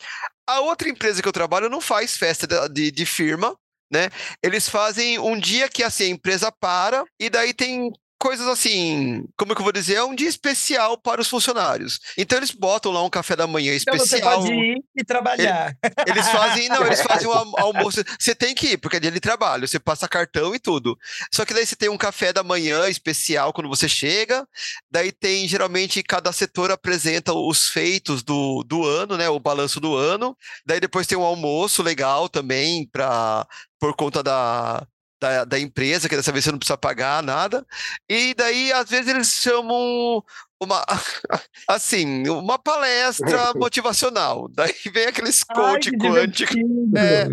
A 0.47 0.61
outra 0.61 0.89
empresa 0.89 1.23
que 1.23 1.29
eu 1.29 1.33
trabalho 1.33 1.69
não 1.69 1.81
faz 1.81 2.17
festa 2.17 2.47
de, 2.47 2.69
de, 2.69 2.91
de 2.91 3.07
firma, 3.07 3.57
né? 3.91 4.11
Eles 4.43 4.69
fazem 4.69 5.19
um 5.19 5.39
dia 5.39 5.69
que 5.69 5.83
assim 5.83 6.05
a 6.05 6.09
empresa 6.09 6.51
para 6.51 7.05
e 7.21 7.29
daí 7.29 7.53
tem 7.53 7.93
coisas 8.23 8.47
assim, 8.47 9.25
como 9.37 9.51
é 9.51 9.55
que 9.57 9.61
eu 9.61 9.65
vou 9.65 9.73
dizer? 9.73 9.97
É 9.97 10.05
um 10.05 10.15
dia 10.15 10.29
especial 10.29 10.97
para 10.97 11.21
os 11.21 11.27
funcionários. 11.27 11.99
Então 12.17 12.39
eles 12.39 12.53
botam 12.53 12.93
lá 12.93 13.03
um 13.03 13.11
café 13.11 13.35
da 13.35 13.49
manhã 13.49 13.75
especial. 13.75 13.97
Então 14.07 14.07
você 14.07 14.21
pode 14.21 14.53
ir 14.55 14.85
e 14.97 15.05
trabalhar. 15.05 15.77
Eles 16.07 16.29
fazem, 16.29 16.69
não, 16.69 16.87
eles 16.87 17.03
fazem 17.03 17.27
um 17.27 17.33
almoço. 17.59 18.05
Você 18.17 18.33
tem 18.33 18.55
que 18.55 18.75
ir, 18.75 18.79
porque 18.79 18.99
é 18.99 19.01
dia 19.01 19.11
de 19.11 19.19
trabalho, 19.19 19.67
você 19.67 19.81
passa 19.81 20.07
cartão 20.07 20.55
e 20.55 20.61
tudo. 20.61 20.97
Só 21.35 21.45
que 21.45 21.53
daí 21.53 21.67
você 21.67 21.75
tem 21.75 21.89
um 21.89 21.99
café 21.99 22.33
da 22.33 22.45
manhã 22.45 22.89
especial 22.89 23.53
quando 23.53 23.69
você 23.69 23.89
chega. 23.89 24.47
Daí 24.89 25.11
tem, 25.11 25.49
geralmente, 25.49 26.01
cada 26.01 26.31
setor 26.31 26.71
apresenta 26.71 27.35
os 27.35 27.71
feitos 27.71 28.23
do, 28.23 28.63
do 28.63 28.87
ano, 28.87 29.17
né? 29.17 29.29
O 29.29 29.41
balanço 29.41 29.81
do 29.81 29.97
ano. 29.97 30.37
Daí 30.65 30.79
depois 30.79 31.09
tem 31.09 31.19
um 31.19 31.25
almoço 31.25 31.83
legal 31.83 32.29
também 32.29 32.87
para 32.87 33.45
por 33.81 33.97
conta 33.97 34.23
da, 34.23 34.87
da, 35.23 35.45
da 35.45 35.59
empresa, 35.59 36.09
que 36.09 36.17
dessa 36.17 36.33
vez 36.33 36.45
você 36.45 36.51
não 36.51 36.59
precisa 36.59 36.77
pagar 36.77 37.23
nada. 37.23 37.65
E 38.09 38.35
daí, 38.35 38.73
às 38.73 38.91
vezes, 38.91 39.07
eles 39.07 39.29
chamam 39.29 40.21
uma 40.61 40.85
assim, 41.69 42.29
uma 42.29 42.59
palestra 42.59 43.53
motivacional. 43.55 44.49
Daí 44.49 44.75
vem 44.93 45.07
aqueles 45.07 45.45
coach 45.45 45.93
quântico. 45.93 46.55
É, 46.97 47.29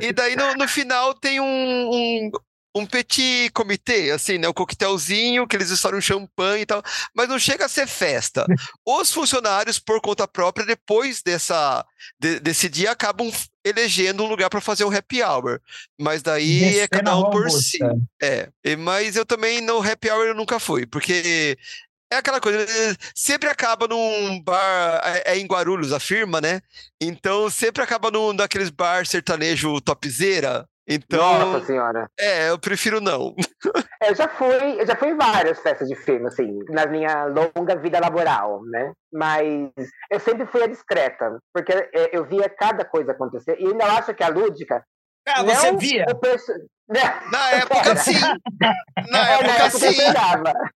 e 0.00 0.12
daí 0.14 0.34
no, 0.34 0.54
no 0.54 0.66
final 0.66 1.12
tem 1.12 1.40
um, 1.40 1.44
um, 1.44 2.30
um 2.74 2.86
petit 2.86 3.50
comitê, 3.52 4.10
assim, 4.10 4.38
né? 4.38 4.48
Um 4.48 4.52
coquetelzinho, 4.52 5.46
que 5.46 5.56
eles 5.56 5.70
estouram 5.70 6.00
champanhe 6.00 6.62
e 6.62 6.66
tal, 6.66 6.82
mas 7.14 7.28
não 7.28 7.38
chega 7.38 7.66
a 7.66 7.68
ser 7.68 7.86
festa. 7.86 8.46
Os 8.86 9.12
funcionários, 9.12 9.78
por 9.78 10.00
conta 10.00 10.28
própria, 10.28 10.64
depois 10.64 11.22
dessa, 11.22 11.84
de, 12.18 12.38
desse 12.40 12.68
dia, 12.68 12.92
acabam 12.92 13.30
elegendo 13.64 14.22
um 14.22 14.28
lugar 14.28 14.48
para 14.48 14.60
fazer 14.60 14.84
um 14.84 14.96
happy 14.96 15.22
hour. 15.22 15.60
Mas 16.00 16.22
daí 16.22 16.60
Descendo 16.60 16.80
é 16.80 16.88
cada 16.88 17.16
um 17.16 17.30
por 17.30 17.50
si. 17.50 17.78
É. 18.22 18.48
Mas 18.76 19.16
eu 19.16 19.26
também 19.26 19.60
no 19.60 19.78
happy 19.78 20.10
hour 20.10 20.26
eu 20.26 20.34
nunca 20.34 20.58
fui, 20.58 20.86
porque 20.86 21.58
é 22.12 22.16
aquela 22.16 22.40
coisa, 22.40 22.66
sempre 23.14 23.48
acaba 23.48 23.86
num 23.86 24.42
bar, 24.42 25.00
é, 25.04 25.32
é 25.32 25.38
em 25.38 25.46
Guarulhos 25.46 25.92
a 25.92 26.00
firma, 26.00 26.40
né? 26.40 26.60
Então 27.00 27.48
sempre 27.48 27.82
acaba 27.82 28.10
num 28.10 28.34
daqueles 28.34 28.68
bar 28.68 29.06
sertanejo 29.06 29.80
topzeira, 29.80 30.68
então, 30.90 31.38
Nossa 31.38 31.66
senhora. 31.66 32.10
É, 32.18 32.50
eu 32.50 32.58
prefiro 32.58 33.00
não. 33.00 33.32
eu 34.02 34.14
já 34.14 34.26
fui, 34.28 34.80
eu 34.80 34.84
já 34.84 34.96
fui 34.96 35.10
em 35.10 35.16
várias 35.16 35.60
festas 35.60 35.88
de 35.88 35.94
filme, 35.94 36.26
assim, 36.26 36.58
na 36.68 36.84
minha 36.86 37.26
longa 37.26 37.76
vida 37.76 38.00
laboral, 38.00 38.60
né? 38.64 38.92
Mas 39.12 39.70
eu 40.10 40.18
sempre 40.18 40.46
fui 40.46 40.64
a 40.64 40.66
discreta, 40.66 41.38
porque 41.54 41.72
é, 41.72 42.10
eu 42.12 42.24
via 42.24 42.48
cada 42.48 42.84
coisa 42.84 43.12
acontecer. 43.12 43.56
E 43.60 43.68
ainda 43.68 43.84
acho 43.84 44.12
que 44.14 44.24
a 44.24 44.28
Lúdica. 44.28 44.84
Ah, 45.28 45.44
você 45.44 45.76
via? 45.76 46.06
Perso... 46.20 46.52
Na 47.30 47.50
época, 47.52 47.96
sim. 47.96 48.18
Na 49.08 49.30
é, 49.30 49.34
época, 49.34 49.52
época 49.52 49.70
sim. 49.70 49.96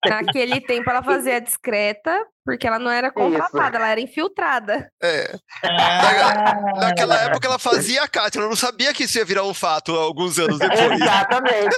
Naquele 0.06 0.60
tempo 0.60 0.88
ela 0.88 1.02
fazia 1.02 1.40
discreta, 1.40 2.24
porque 2.44 2.66
ela 2.66 2.78
não 2.78 2.90
era 2.90 3.10
contratada, 3.10 3.78
ela 3.78 3.88
era 3.88 4.00
infiltrada. 4.00 4.88
É. 5.02 5.34
Ah. 5.64 6.54
naquela 6.76 7.20
época 7.22 7.48
ela 7.48 7.58
fazia 7.58 8.04
a 8.04 8.08
Kátia, 8.08 8.38
ela 8.38 8.48
não 8.48 8.56
sabia 8.56 8.94
que 8.94 9.04
isso 9.04 9.18
ia 9.18 9.24
virar 9.24 9.42
um 9.42 9.54
fato 9.54 9.92
alguns 9.92 10.38
anos 10.38 10.58
depois. 10.58 11.00
Exatamente. 11.00 11.76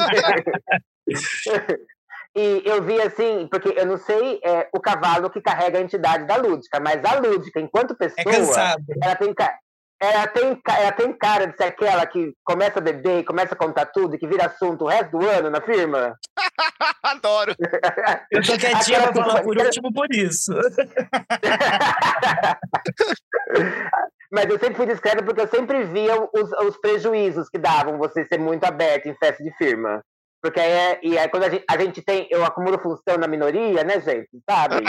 E 2.38 2.62
eu 2.66 2.82
vi 2.82 3.00
assim, 3.00 3.48
porque 3.50 3.72
eu 3.74 3.86
não 3.86 3.96
sei 3.96 4.38
é, 4.44 4.68
o 4.70 4.78
cavalo 4.78 5.30
que 5.30 5.40
carrega 5.40 5.78
a 5.78 5.80
entidade 5.80 6.26
da 6.26 6.36
Lúdica, 6.36 6.78
mas 6.78 7.02
a 7.02 7.18
Lúdica, 7.18 7.58
enquanto 7.58 7.96
é 7.98 8.10
pessoa, 8.10 8.60
é 8.60 8.76
ela 9.02 9.16
tem, 9.16 9.34
ela 10.00 10.26
tem, 10.26 10.60
ela 10.68 10.92
tem 10.92 11.12
cara 11.12 11.46
de 11.46 11.56
ser 11.56 11.64
aquela 11.64 12.06
que 12.06 12.34
começa 12.44 12.78
a 12.78 12.82
beber 12.82 13.20
e 13.20 13.24
começa 13.24 13.54
a 13.54 13.58
contar 13.58 13.86
tudo 13.86 14.14
e 14.14 14.18
que 14.18 14.26
vira 14.26 14.46
assunto 14.46 14.84
o 14.84 14.88
resto 14.88 15.18
do 15.18 15.26
ano 15.26 15.48
na 15.48 15.62
firma. 15.62 16.14
Adoro. 17.02 17.54
Eu 18.30 18.42
tô 18.42 18.58
quietinha 18.58 19.10
pra 19.10 19.14
falar 19.14 19.42
por 19.42 19.56
último 19.56 19.92
por 19.92 20.06
isso. 20.12 20.52
Mas 24.30 24.46
eu 24.46 24.58
sempre 24.58 24.74
fui 24.74 24.86
discreta 24.86 25.22
porque 25.22 25.40
eu 25.40 25.48
sempre 25.48 25.84
via 25.84 26.20
os, 26.20 26.52
os 26.66 26.76
prejuízos 26.78 27.48
que 27.48 27.58
davam 27.58 27.96
você 27.96 28.24
ser 28.26 28.38
muito 28.38 28.64
aberto 28.64 29.06
em 29.06 29.16
festa 29.16 29.42
de 29.42 29.50
firma. 29.56 30.02
Porque 30.42 30.60
aí, 30.60 30.70
é, 30.70 31.00
e 31.02 31.18
aí 31.18 31.28
quando 31.28 31.44
a 31.44 31.48
gente, 31.48 31.64
a 31.68 31.78
gente 31.78 32.02
tem, 32.02 32.28
eu 32.30 32.44
acumulo 32.44 32.78
função 32.78 33.16
na 33.18 33.26
minoria, 33.26 33.82
né, 33.82 34.00
gente? 34.00 34.28
Sabe? 34.48 34.84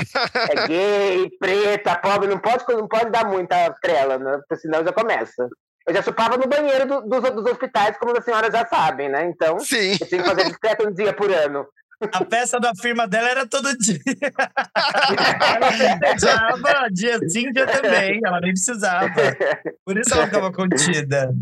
É 0.51 0.67
gay, 0.67 1.29
preta, 1.39 1.95
pobre, 1.95 2.27
não 2.27 2.37
pode, 2.37 2.63
não 2.69 2.87
pode 2.87 3.09
dar 3.09 3.25
muita 3.25 3.71
trela, 3.81 4.17
né? 4.17 4.37
Porque 4.37 4.61
senão 4.61 4.83
já 4.83 4.93
começa. 4.93 5.47
Eu 5.87 5.93
já 5.93 6.01
chupava 6.01 6.35
no 6.37 6.47
banheiro 6.47 6.85
do, 6.85 7.01
dos, 7.01 7.31
dos 7.31 7.45
hospitais, 7.45 7.97
como 7.97 8.17
as 8.17 8.23
senhoras 8.23 8.51
já 8.51 8.65
sabem, 8.67 9.07
né? 9.09 9.25
Então, 9.25 9.57
Sim. 9.59 9.97
eu 9.99 10.07
tinha 10.07 10.21
que 10.21 10.29
fazer 10.29 10.43
discreto 10.43 10.87
um 10.87 10.93
dia 10.93 11.13
por 11.13 11.31
ano. 11.31 11.65
A 12.13 12.23
peça 12.23 12.59
da 12.59 12.73
firma 12.75 13.07
dela 13.07 13.29
era 13.29 13.47
todo 13.47 13.75
dia. 13.75 13.99
ela 14.75 15.71
festejava 15.71 16.89
dia 16.91 17.17
sim, 17.27 17.51
dia 17.51 17.65
também. 17.65 18.19
Ela 18.23 18.39
nem 18.39 18.51
precisava. 18.51 19.09
Por 19.83 19.97
isso 19.97 20.13
ela 20.13 20.25
ficava 20.25 20.51
contida. 20.51 21.33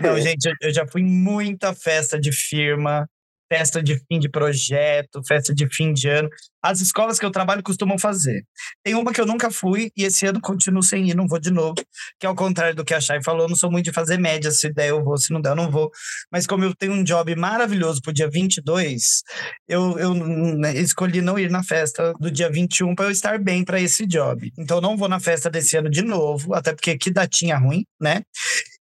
Não, 0.00 0.20
gente, 0.20 0.52
eu 0.60 0.72
já 0.72 0.86
fui 0.86 1.00
em 1.00 1.06
muita 1.06 1.72
festa 1.74 2.20
de 2.20 2.30
firma 2.30 3.08
festa 3.52 3.82
de 3.82 3.98
fim 4.08 4.18
de 4.18 4.30
projeto, 4.30 5.22
festa 5.28 5.54
de 5.54 5.68
fim 5.68 5.92
de 5.92 6.08
ano. 6.08 6.30
As 6.62 6.80
escolas 6.80 7.18
que 7.18 7.26
eu 7.26 7.30
trabalho 7.30 7.62
costumam 7.62 7.98
fazer. 7.98 8.46
Tem 8.82 8.94
uma 8.94 9.12
que 9.12 9.20
eu 9.20 9.26
nunca 9.26 9.50
fui 9.50 9.90
e 9.94 10.04
esse 10.04 10.24
ano 10.24 10.40
continuo 10.40 10.82
sem 10.82 11.10
ir, 11.10 11.14
não 11.14 11.26
vou 11.26 11.38
de 11.38 11.50
novo, 11.50 11.74
que 12.18 12.26
ao 12.26 12.34
contrário 12.34 12.74
do 12.74 12.82
que 12.82 12.94
a 12.94 13.00
Chay 13.00 13.22
falou, 13.22 13.48
não 13.48 13.56
sou 13.56 13.70
muito 13.70 13.86
de 13.86 13.92
fazer 13.92 14.16
média, 14.16 14.50
se 14.50 14.72
der 14.72 14.88
eu 14.88 15.04
vou, 15.04 15.18
se 15.18 15.32
não 15.32 15.40
der 15.40 15.50
eu 15.50 15.56
não 15.56 15.70
vou. 15.70 15.90
Mas 16.30 16.46
como 16.46 16.64
eu 16.64 16.74
tenho 16.74 16.92
um 16.94 17.04
job 17.04 17.34
maravilhoso 17.36 18.00
pro 18.00 18.12
dia 18.12 18.30
22, 18.30 19.22
eu, 19.68 19.98
eu 19.98 20.14
né, 20.14 20.74
escolhi 20.78 21.20
não 21.20 21.38
ir 21.38 21.50
na 21.50 21.62
festa 21.62 22.14
do 22.18 22.30
dia 22.30 22.48
21 22.48 22.94
para 22.94 23.06
eu 23.06 23.10
estar 23.10 23.38
bem 23.38 23.64
para 23.64 23.80
esse 23.80 24.06
job. 24.06 24.50
Então 24.56 24.80
não 24.80 24.96
vou 24.96 25.08
na 25.08 25.20
festa 25.20 25.50
desse 25.50 25.76
ano 25.76 25.90
de 25.90 26.00
novo, 26.00 26.54
até 26.54 26.72
porque 26.72 26.96
que 26.96 27.10
datinha 27.10 27.58
ruim, 27.58 27.84
né? 28.00 28.22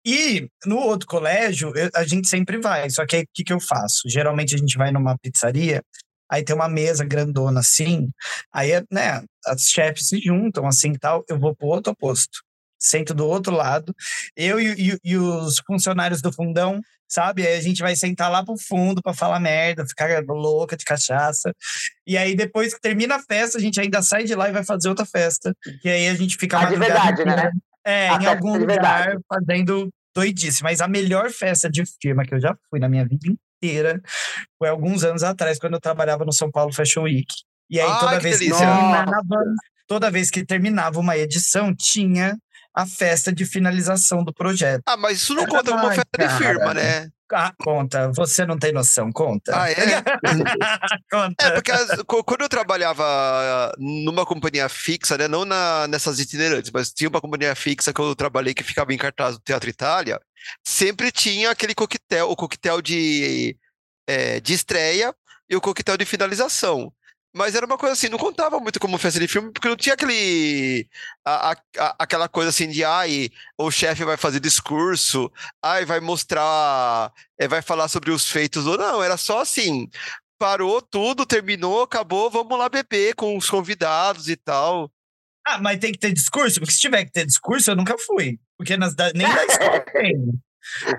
E 0.05 0.49
no 0.65 0.77
outro 0.77 1.07
colégio, 1.07 1.75
eu, 1.75 1.89
a 1.93 2.03
gente 2.03 2.27
sempre 2.27 2.57
vai. 2.59 2.89
Só 2.89 3.05
que 3.05 3.15
aí 3.17 3.23
o 3.23 3.27
que, 3.33 3.43
que 3.43 3.53
eu 3.53 3.59
faço? 3.59 4.03
Geralmente 4.07 4.55
a 4.55 4.57
gente 4.57 4.77
vai 4.77 4.91
numa 4.91 5.17
pizzaria, 5.17 5.81
aí 6.29 6.43
tem 6.43 6.55
uma 6.55 6.69
mesa 6.69 7.05
grandona 7.05 7.59
assim, 7.59 8.09
aí, 8.53 8.71
né, 8.91 9.23
as 9.45 9.63
chefes 9.63 10.07
se 10.07 10.19
juntam 10.19 10.67
assim 10.67 10.93
tal, 10.93 11.23
eu 11.29 11.39
vou 11.39 11.55
pro 11.55 11.67
outro 11.67 11.93
oposto. 11.93 12.39
Sento 12.79 13.13
do 13.13 13.25
outro 13.25 13.55
lado, 13.55 13.93
eu 14.35 14.59
e, 14.59 14.91
e, 14.91 14.97
e 15.03 15.17
os 15.17 15.57
funcionários 15.65 16.21
do 16.21 16.31
fundão, 16.31 16.79
sabe? 17.09 17.45
Aí 17.45 17.57
a 17.57 17.61
gente 17.61 17.81
vai 17.81 17.95
sentar 17.95 18.29
lá 18.29 18.45
pro 18.45 18.55
fundo 18.55 19.01
para 19.01 19.15
falar 19.15 19.39
merda, 19.39 19.83
ficar 19.87 20.23
louca 20.27 20.77
de 20.77 20.85
cachaça. 20.85 21.51
E 22.05 22.15
aí 22.15 22.35
depois 22.35 22.75
que 22.75 22.79
termina 22.79 23.15
a 23.15 23.19
festa, 23.19 23.57
a 23.57 23.61
gente 23.61 23.79
ainda 23.79 24.01
sai 24.03 24.25
de 24.25 24.35
lá 24.35 24.49
e 24.49 24.51
vai 24.51 24.63
fazer 24.63 24.89
outra 24.89 25.05
festa. 25.05 25.55
E 25.83 25.89
aí 25.89 26.07
a 26.07 26.13
gente 26.13 26.37
fica 26.37 26.59
ah, 26.59 26.65
de 26.65 26.75
verdade, 26.75 27.25
né? 27.25 27.51
É, 27.87 28.09
a 28.09 28.17
em 28.17 28.25
algum 28.25 28.57
lugar 28.57 29.17
fazendo 29.29 29.89
doidice. 30.13 30.61
Mas 30.61 30.81
a 30.81 30.87
melhor 30.87 31.29
festa 31.29 31.69
de 31.69 31.83
firma 32.01 32.25
que 32.25 32.35
eu 32.35 32.41
já 32.41 32.55
fui 32.69 32.79
na 32.79 32.89
minha 32.89 33.05
vida 33.07 33.27
inteira 33.27 34.01
foi 34.59 34.67
alguns 34.67 35.03
anos 35.03 35.23
atrás, 35.23 35.57
quando 35.57 35.75
eu 35.75 35.79
trabalhava 35.79 36.25
no 36.25 36.33
São 36.33 36.51
Paulo 36.51 36.73
Fashion 36.73 37.03
Week. 37.03 37.33
E 37.69 37.79
aí, 37.79 37.99
toda 37.99 38.19
vez 38.19 38.39
que 38.39 38.49
terminava, 38.49 39.43
toda 39.87 40.11
vez 40.11 40.29
que 40.29 40.45
terminava 40.45 40.99
uma 40.99 41.17
edição, 41.17 41.73
tinha 41.75 42.37
a 42.73 42.85
festa 42.85 43.33
de 43.33 43.45
finalização 43.45 44.23
do 44.23 44.33
projeto. 44.33 44.83
Ah, 44.85 44.97
mas 44.97 45.17
isso 45.17 45.33
não 45.33 45.43
Era 45.43 45.51
conta 45.51 45.71
como 45.71 45.87
festa 45.87 46.05
cara. 46.11 46.31
de 46.31 46.37
firma, 46.37 46.73
né? 46.73 47.09
Ah, 47.31 47.53
conta. 47.59 48.11
Você 48.13 48.45
não 48.45 48.57
tem 48.57 48.71
noção, 48.71 49.11
conta. 49.11 49.51
Ah, 49.59 49.69
é? 49.69 49.75
conta. 51.11 51.45
É, 51.45 51.51
porque 51.51 51.71
as, 51.71 52.01
quando 52.05 52.41
eu 52.41 52.49
trabalhava 52.49 53.73
numa 53.77 54.25
companhia 54.25 54.69
fixa, 54.69 55.17
né, 55.17 55.27
não 55.27 55.43
na, 55.43 55.87
nessas 55.87 56.19
itinerantes, 56.19 56.71
mas 56.71 56.91
tinha 56.91 57.09
uma 57.09 57.21
companhia 57.21 57.55
fixa 57.55 57.93
que 57.93 57.99
eu 57.99 58.15
trabalhei 58.15 58.53
que 58.53 58.63
ficava 58.63 58.93
em 58.93 58.97
cartaz 58.97 59.35
do 59.35 59.43
Teatro 59.43 59.69
Itália, 59.69 60.19
sempre 60.65 61.11
tinha 61.11 61.51
aquele 61.51 61.75
coquetel, 61.75 62.29
o 62.29 62.35
coquetel 62.35 62.81
de, 62.81 63.57
é, 64.07 64.39
de 64.39 64.53
estreia 64.53 65.13
e 65.49 65.55
o 65.55 65.61
coquetel 65.61 65.97
de 65.97 66.05
finalização. 66.05 66.91
Mas 67.33 67.53
era 67.53 67.65
uma 67.65 67.77
coisa 67.77 67.93
assim, 67.93 68.09
não 68.09 68.17
contava 68.17 68.59
muito 68.59 68.79
como 68.79 68.97
festa 68.97 69.19
de 69.19 69.27
filme, 69.27 69.51
porque 69.51 69.67
não 69.67 69.75
tinha 69.75 69.93
aquele. 69.93 70.87
A, 71.25 71.51
a, 71.51 71.95
aquela 71.99 72.27
coisa 72.27 72.49
assim 72.49 72.69
de 72.69 72.83
ai, 72.83 73.29
o 73.57 73.69
chefe 73.69 74.03
vai 74.03 74.17
fazer 74.17 74.39
discurso, 74.39 75.31
ai, 75.61 75.85
vai 75.85 75.99
mostrar, 75.99 77.11
é, 77.37 77.47
vai 77.47 77.61
falar 77.61 77.87
sobre 77.89 78.11
os 78.11 78.29
feitos 78.29 78.65
ou 78.65 78.77
não. 78.77 79.03
Era 79.03 79.17
só 79.17 79.41
assim. 79.41 79.87
Parou 80.39 80.81
tudo, 80.81 81.25
terminou, 81.25 81.81
acabou, 81.81 82.29
vamos 82.29 82.57
lá 82.57 82.69
beber 82.69 83.15
com 83.15 83.35
os 83.35 83.49
convidados 83.49 84.29
e 84.29 84.35
tal. 84.35 84.91
Ah, 85.45 85.59
mas 85.59 85.79
tem 85.79 85.91
que 85.91 85.99
ter 85.99 86.11
discurso? 86.11 86.59
Porque 86.59 86.73
se 86.73 86.79
tiver 86.79 87.05
que 87.05 87.11
ter 87.11 87.25
discurso, 87.25 87.71
eu 87.71 87.75
nunca 87.75 87.97
fui. 87.97 88.39
Porque 88.57 88.75
nas, 88.75 88.93
nem 89.15 89.27
da 89.27 89.45
escola 89.45 89.79
tem. 89.93 90.13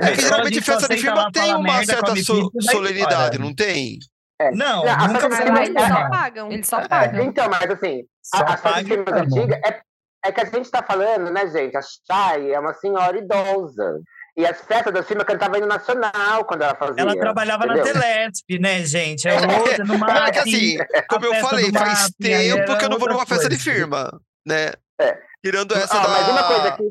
É 0.01 0.13
que 0.13 0.23
geralmente 0.23 0.61
festa 0.63 0.89
de 0.89 0.97
filme 0.97 1.33
tem 1.33 1.55
uma 1.55 1.85
certa 1.85 2.17
so, 2.17 2.51
solenidade, 2.61 3.39
não 3.39 3.55
tem? 3.55 3.99
É. 4.41 4.51
Não, 4.53 4.85
não 4.85 5.09
nunca 5.09 5.29
mas 5.29 5.69
eles 5.69 5.89
só 5.89 6.09
pagam. 6.09 6.53
Eles 6.53 6.69
só 6.69 6.89
pagam. 6.89 7.23
Então, 7.25 7.49
mas 7.49 7.71
assim, 7.71 8.05
só 8.23 8.39
a, 8.39 8.55
a 8.55 8.57
festa 8.57 8.95
antiga 9.21 9.61
é, 9.65 9.81
é 10.25 10.33
que 10.33 10.41
a 10.41 10.45
gente 10.45 10.65
está 10.65 10.83
falando, 10.83 11.31
né, 11.31 11.49
gente? 11.49 11.77
A 11.77 11.81
Chay 11.83 12.53
é 12.53 12.61
uma 12.61 12.73
senhora 12.75 13.19
idosa. 13.19 14.01
E 14.37 14.47
as 14.47 14.61
festas 14.61 14.95
da 14.95 15.03
firma 15.03 15.25
cantava 15.25 15.59
hino 15.59 15.67
nacional 15.67 16.45
quando 16.45 16.63
ela 16.63 16.77
fazia. 16.77 17.03
Ela 17.03 17.19
trabalhava 17.19 17.65
entendeu? 17.65 17.93
na 17.93 18.01
Telesp, 18.01 18.59
né, 18.61 18.85
gente? 18.85 19.27
É 19.27 19.35
outra, 19.35 19.85
no 19.85 19.95
é 19.95 19.99
mapping, 19.99 20.39
assim, 20.39 20.77
como 21.09 21.27
eu 21.27 21.35
falei, 21.41 21.73
faz 21.73 22.05
aí 22.05 22.13
tempo 22.21 22.79
que 22.79 22.85
eu 22.85 22.89
não 22.89 22.99
vou 23.01 23.09
numa 23.09 23.19
outra 23.19 23.35
festa 23.35 23.49
de 23.49 23.57
coisa. 23.57 23.79
firma, 23.79 24.21
né? 24.47 24.75
É. 25.01 25.19
Tirando 25.45 25.75
essa 25.75 25.99
Ah, 25.99 26.03
da, 26.03 26.09
mas 26.09 26.29
uma 26.29 26.45
coisa 26.45 26.77
que. 26.77 26.85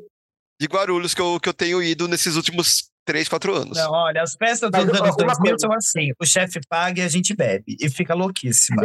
de 0.59 0.67
Guarulhos 0.67 1.13
que 1.13 1.21
eu, 1.21 1.39
que 1.39 1.47
eu 1.47 1.53
tenho 1.53 1.81
ido 1.81 2.09
nesses 2.09 2.35
últimos 2.35 2.89
3, 3.07 3.27
4 3.29 3.55
anos. 3.55 3.77
Não, 3.77 3.91
olha, 3.91 4.21
as 4.21 4.33
festas 4.35 4.69
dos 4.69 4.79
anos 4.81 4.99
uma 4.99 5.11
2000 5.15 5.35
coisa- 5.37 5.57
são 5.59 5.73
assim: 5.73 6.11
o 6.19 6.25
chefe 6.25 6.59
paga 6.69 7.01
e 7.01 7.03
a 7.03 7.07
gente 7.07 7.33
bebe. 7.35 7.75
E 7.79 7.89
fica 7.89 8.13
louquíssima. 8.13 8.83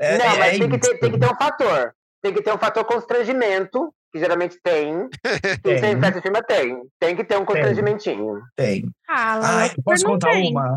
É, 0.00 0.16
não, 0.18 0.24
é- 0.24 0.38
mas 0.38 0.54
é 0.54 0.58
tem, 0.58 0.70
que 0.70 0.78
ter, 0.78 0.98
tem 0.98 1.12
que 1.12 1.18
ter 1.18 1.26
um 1.30 1.36
fator. 1.36 1.94
Tem 2.22 2.32
que 2.32 2.42
ter 2.42 2.54
um 2.54 2.58
fator 2.58 2.84
constrangimento, 2.84 3.94
que 4.14 4.20
geralmente 4.20 4.56
tem. 4.62 5.08
Que 5.64 5.80
Tem. 5.80 6.00
festa 6.00 6.22
firma 6.22 6.42
tem. 6.42 6.76
Tem 7.00 7.16
que 7.16 7.24
ter 7.24 7.36
um 7.36 7.44
constrangimentinho. 7.44 8.40
Tem. 8.56 8.84
Ah, 9.08 9.36
lá 9.36 9.56
Ai, 9.62 9.74
posso 9.84 10.04
contar 10.04 10.30
tem. 10.30 10.50
uma? 10.50 10.74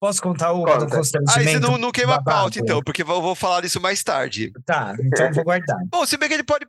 Posso 0.00 0.22
contar 0.22 0.52
uma 0.52 0.78
do 0.78 0.84
Conta. 0.86 0.96
Ah, 0.96 1.00
isso 1.00 1.12
constrangimento? 1.12 1.60
não, 1.60 1.78
não 1.78 1.92
queima 1.92 2.14
a 2.14 2.18
babado. 2.18 2.36
pauta, 2.38 2.58
então, 2.58 2.82
porque 2.82 3.02
eu 3.02 3.06
vou 3.06 3.34
falar 3.34 3.60
disso 3.60 3.80
mais 3.80 4.02
tarde. 4.02 4.52
Tá, 4.64 4.94
então 4.98 5.26
eu 5.26 5.34
vou 5.34 5.44
guardar. 5.44 5.76
Bom, 5.90 6.06
se 6.06 6.16
bem 6.16 6.28
que 6.28 6.34
ele 6.34 6.42
pode 6.42 6.64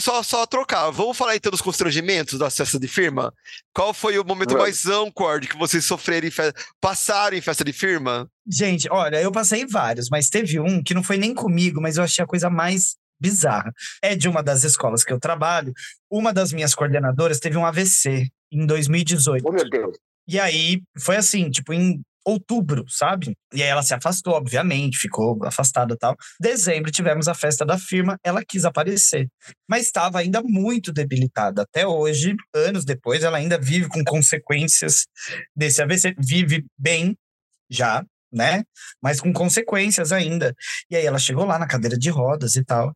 só, 0.00 0.22
só 0.22 0.46
trocar. 0.46 0.90
Vamos 0.90 1.16
falar 1.16 1.36
então 1.36 1.50
dos 1.50 1.60
constrangimentos 1.60 2.38
da 2.38 2.48
festa 2.50 2.78
de 2.78 2.88
firma? 2.88 3.32
Qual 3.74 3.92
foi 3.92 4.18
o 4.18 4.24
momento 4.24 4.50
Vamos. 4.50 4.62
mais 4.62 4.86
awkward 4.86 5.46
que 5.48 5.58
vocês 5.58 5.84
sofreram 5.84 6.26
em 6.26 6.30
fe... 6.30 6.52
passaram 6.80 7.36
em 7.36 7.40
festa 7.40 7.62
de 7.64 7.72
firma? 7.72 8.28
Gente, 8.46 8.88
olha, 8.90 9.20
eu 9.20 9.30
passei 9.30 9.66
vários, 9.66 10.08
mas 10.10 10.28
teve 10.28 10.58
um 10.58 10.82
que 10.82 10.94
não 10.94 11.02
foi 11.02 11.16
nem 11.16 11.34
comigo, 11.34 11.80
mas 11.80 11.96
eu 11.96 12.04
achei 12.04 12.22
a 12.24 12.26
coisa 12.26 12.50
mais 12.50 12.96
bizarra. 13.22 13.72
É 14.02 14.16
de 14.16 14.28
uma 14.28 14.42
das 14.42 14.64
escolas 14.64 15.04
que 15.04 15.12
eu 15.12 15.20
trabalho. 15.20 15.72
Uma 16.10 16.32
das 16.32 16.52
minhas 16.52 16.74
coordenadoras 16.74 17.38
teve 17.38 17.56
um 17.56 17.64
AVC 17.64 18.28
em 18.52 18.66
2018. 18.66 19.44
Oh, 19.46 19.52
meu 19.52 19.70
Deus. 19.70 19.96
E 20.28 20.38
aí 20.38 20.82
foi 20.98 21.16
assim, 21.16 21.50
tipo, 21.50 21.72
em 21.72 22.00
outubro, 22.24 22.84
sabe? 22.88 23.36
E 23.52 23.62
aí 23.62 23.68
ela 23.68 23.82
se 23.82 23.94
afastou, 23.94 24.34
obviamente, 24.34 24.98
ficou 24.98 25.44
afastada 25.44 25.96
tal. 25.96 26.16
Dezembro 26.40 26.90
tivemos 26.90 27.28
a 27.28 27.34
festa 27.34 27.64
da 27.64 27.78
firma, 27.78 28.16
ela 28.24 28.44
quis 28.44 28.64
aparecer, 28.64 29.28
mas 29.68 29.86
estava 29.86 30.18
ainda 30.20 30.42
muito 30.42 30.92
debilitada. 30.92 31.62
Até 31.62 31.86
hoje, 31.86 32.36
anos 32.54 32.84
depois, 32.84 33.22
ela 33.22 33.38
ainda 33.38 33.58
vive 33.58 33.88
com 33.88 34.04
consequências 34.04 35.06
desse 35.54 35.82
AVC, 35.82 36.14
vive 36.18 36.64
bem 36.78 37.16
já, 37.68 38.04
né? 38.32 38.64
Mas 39.02 39.20
com 39.20 39.32
consequências 39.32 40.12
ainda. 40.12 40.54
E 40.90 40.96
aí 40.96 41.04
ela 41.06 41.18
chegou 41.18 41.44
lá 41.44 41.58
na 41.58 41.66
cadeira 41.66 41.98
de 41.98 42.10
rodas 42.10 42.56
e 42.56 42.64
tal, 42.64 42.92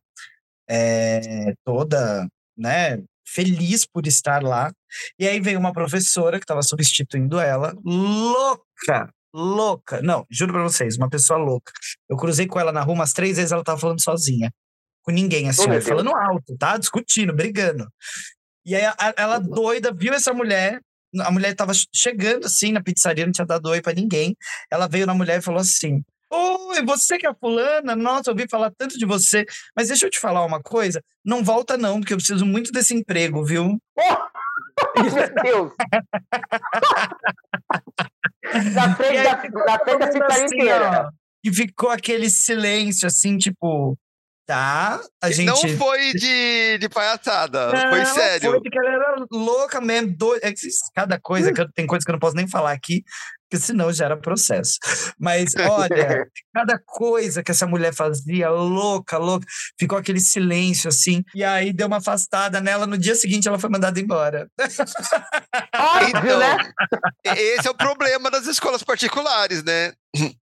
é, 0.69 1.53
toda, 1.63 2.27
né? 2.57 3.01
Feliz 3.25 3.85
por 3.85 4.07
estar 4.07 4.41
lá. 4.41 4.71
E 5.19 5.27
aí 5.27 5.39
veio 5.39 5.59
uma 5.59 5.73
professora 5.73 6.39
que 6.39 6.45
estava 6.45 6.63
substituindo 6.63 7.39
ela, 7.39 7.75
louca, 7.85 9.09
louca. 9.33 10.01
Não, 10.01 10.25
juro 10.29 10.53
pra 10.53 10.63
vocês, 10.63 10.97
uma 10.97 11.09
pessoa 11.09 11.37
louca. 11.37 11.71
Eu 12.09 12.17
cruzei 12.17 12.47
com 12.47 12.59
ela 12.59 12.71
na 12.71 12.81
rua 12.81 12.95
umas 12.95 13.13
três 13.13 13.37
vezes, 13.37 13.51
ela 13.51 13.63
tava 13.63 13.79
falando 13.79 14.01
sozinha. 14.01 14.51
Com 15.03 15.11
ninguém, 15.11 15.47
assim, 15.47 15.69
Oh, 15.69 15.81
falando 15.81 16.15
alto, 16.15 16.57
tá? 16.57 16.77
Discutindo, 16.77 17.33
brigando. 17.33 17.87
E 18.65 18.75
aí 18.75 18.83
ela 19.15 19.39
doida, 19.39 19.93
viu 19.93 20.13
essa 20.13 20.33
mulher. 20.33 20.81
A 21.23 21.31
mulher 21.31 21.55
tava 21.55 21.73
chegando 21.93 22.45
assim 22.45 22.71
na 22.71 22.81
pizzaria, 22.81 23.25
não 23.25 23.31
tinha 23.31 23.45
dado 23.45 23.69
oi 23.69 23.81
pra 23.81 23.93
ninguém. 23.93 24.35
Ela 24.71 24.87
veio 24.87 25.05
na 25.05 25.13
mulher 25.13 25.39
e 25.39 25.43
falou 25.43 25.61
assim: 25.61 26.01
Oi, 26.31 26.83
você 26.85 27.17
que 27.17 27.25
é 27.25 27.29
a 27.29 27.35
fulana? 27.35 27.95
Nossa, 27.95 28.29
eu 28.29 28.33
ouvi 28.33 28.47
falar 28.49 28.71
tanto 28.77 28.97
de 28.97 29.05
você. 29.05 29.45
Mas 29.75 29.87
deixa 29.87 30.05
eu 30.05 30.09
te 30.09 30.19
falar 30.19 30.45
uma 30.45 30.61
coisa: 30.61 31.01
não 31.25 31.43
volta, 31.43 31.77
não, 31.77 31.99
porque 31.99 32.13
eu 32.13 32.17
preciso 32.17 32.45
muito 32.45 32.71
desse 32.71 32.93
emprego, 32.93 33.43
viu? 33.45 33.77
Oh, 33.97 34.17
meu 35.01 35.43
Deus. 35.43 35.71
na 38.73 38.95
frente 38.95 39.17
aí 39.17 39.23
da, 39.23 39.65
na 39.65 39.79
frente 39.79 39.99
da 39.99 40.07
pizzaria 40.07 40.45
assim, 40.45 40.55
inteira. 40.55 41.07
ó, 41.07 41.11
E 41.43 41.53
ficou 41.53 41.89
aquele 41.89 42.29
silêncio, 42.29 43.07
assim, 43.07 43.37
tipo, 43.37 43.97
tá, 44.47 44.99
a 45.21 45.29
gente. 45.29 45.45
Não 45.45 45.77
foi 45.77 46.13
de, 46.13 46.77
de 46.79 46.89
palhaçada, 46.89 47.69
foi 47.89 47.99
Não, 47.99 48.05
sério. 48.15 48.49
Foi 48.51 48.61
porque 48.61 48.79
ela 48.79 48.89
era 48.89 49.15
louca 49.31 49.81
mesmo, 49.81 50.15
doida. 50.17 50.47
É 50.47 50.53
Cada 50.95 51.19
coisa, 51.19 51.51
que 51.53 51.61
eu- 51.61 51.71
tem 51.73 51.85
coisa 51.85 52.03
que 52.05 52.09
eu 52.09 52.13
não 52.13 52.19
posso 52.19 52.35
nem 52.35 52.47
falar 52.47 52.71
aqui, 52.71 53.03
porque 53.49 53.63
senão 53.63 53.91
gera 53.93 54.15
processo. 54.17 54.77
Mas 55.19 55.53
olha, 55.55 56.25
cada 56.55 56.79
coisa 56.85 57.43
que 57.43 57.51
essa 57.51 57.67
mulher 57.67 57.93
fazia, 57.93 58.49
louca, 58.49 59.17
louca, 59.17 59.45
ficou 59.79 59.97
aquele 59.97 60.19
silêncio 60.19 60.87
assim. 60.89 61.23
E 61.35 61.43
aí 61.43 61.71
deu 61.73 61.87
uma 61.87 61.97
afastada 61.97 62.59
nela. 62.61 62.87
No 62.87 62.97
dia 62.97 63.15
seguinte, 63.15 63.47
ela 63.47 63.59
foi 63.59 63.69
mandada 63.69 63.99
embora. 63.99 64.47
Óbvio, 65.75 66.09
Então, 66.19 66.39
né? 66.39 66.57
esse 67.37 67.67
é 67.67 67.71
o 67.71 67.75
problema 67.75 68.29
das 68.31 68.45
escolas 68.47 68.83
particulares, 68.83 69.63
né? 69.63 69.93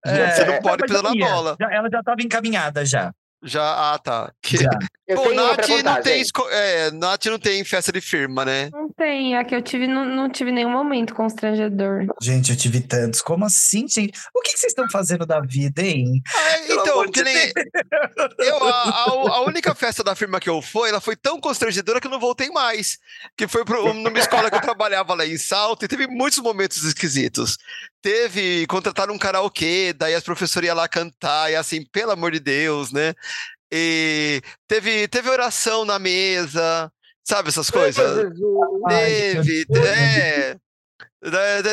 É, 0.05 0.31
Você 0.31 0.45
não 0.45 0.59
pode 0.61 0.81
mas 0.81 0.91
pisar 0.91 1.03
na 1.03 1.15
ia. 1.15 1.25
bola. 1.27 1.55
Já- 1.59 1.71
ela 1.73 1.89
já 1.91 1.99
estava 1.99 2.21
encaminhada 2.21 2.85
já. 2.85 3.11
Já, 3.45 3.93
ah, 3.93 3.99
tá. 3.99 4.31
Que- 4.41 4.57
já. 4.57 4.69
Eu 5.07 5.17
Pô, 5.17 5.31
Nath 5.33 5.67
não 5.67 6.01
tem, 6.01 6.23
é, 6.49 6.89
Nath 6.91 7.25
não 7.25 7.37
tem 7.37 7.63
festa 7.63 7.91
de 7.91 8.01
firma, 8.01 8.43
né? 8.43 8.69
Não 8.73 8.89
tem. 8.91 9.37
A 9.37 9.45
que 9.45 9.53
eu 9.53 9.61
tive, 9.61 9.85
não, 9.85 10.03
não 10.03 10.27
tive 10.29 10.51
nenhum 10.51 10.71
momento 10.71 11.13
constrangedor. 11.13 12.07
Gente, 12.19 12.49
eu 12.49 12.57
tive 12.57 12.81
tantos. 12.81 13.21
Como 13.21 13.45
assim, 13.45 13.87
gente? 13.87 14.17
O 14.33 14.41
que, 14.41 14.53
que 14.53 14.57
vocês 14.59 14.71
estão 14.71 14.89
fazendo 14.89 15.23
da 15.23 15.39
vida, 15.41 15.83
hein? 15.83 16.21
Ah, 16.35 16.59
então, 16.69 17.11
que 17.11 17.21
nem. 17.23 17.53
Eu, 18.39 18.63
a, 18.63 18.89
a- 18.89 19.05
a 19.35 19.41
única 19.41 19.75
festa 19.75 20.03
da 20.03 20.15
firma 20.15 20.39
que 20.39 20.49
eu 20.49 20.59
fui, 20.59 20.89
ela 20.89 20.99
foi 20.99 21.15
tão 21.15 21.39
constrangedora 21.39 22.01
que 22.01 22.07
eu 22.07 22.11
não 22.11 22.19
voltei 22.19 22.49
mais. 22.49 22.97
Que 23.37 23.47
foi 23.47 23.63
pro, 23.63 23.93
numa 23.93 24.17
escola 24.19 24.49
que 24.49 24.55
eu 24.57 24.61
trabalhava 24.61 25.13
lá 25.13 25.25
em 25.25 25.37
Salto 25.37 25.85
e 25.85 25.87
teve 25.87 26.07
muitos 26.07 26.39
momentos 26.39 26.83
esquisitos. 26.83 27.57
Teve, 28.01 28.65
contrataram 28.67 29.13
um 29.13 29.19
karaokê, 29.19 29.93
daí 29.93 30.13
as 30.15 30.23
professoras 30.23 30.67
iam 30.67 30.75
lá 30.75 30.87
cantar, 30.87 31.51
e 31.51 31.55
assim, 31.55 31.83
pelo 31.91 32.11
amor 32.11 32.31
de 32.31 32.39
Deus, 32.39 32.91
né? 32.91 33.13
E 33.71 34.41
teve, 34.67 35.07
teve 35.07 35.29
oração 35.29 35.85
na 35.85 35.97
mesa, 35.99 36.91
sabe 37.23 37.49
essas 37.49 37.69
coisas? 37.69 38.31
Teve, 38.87 39.65
Deus. 39.65 39.85
é. 39.87 40.57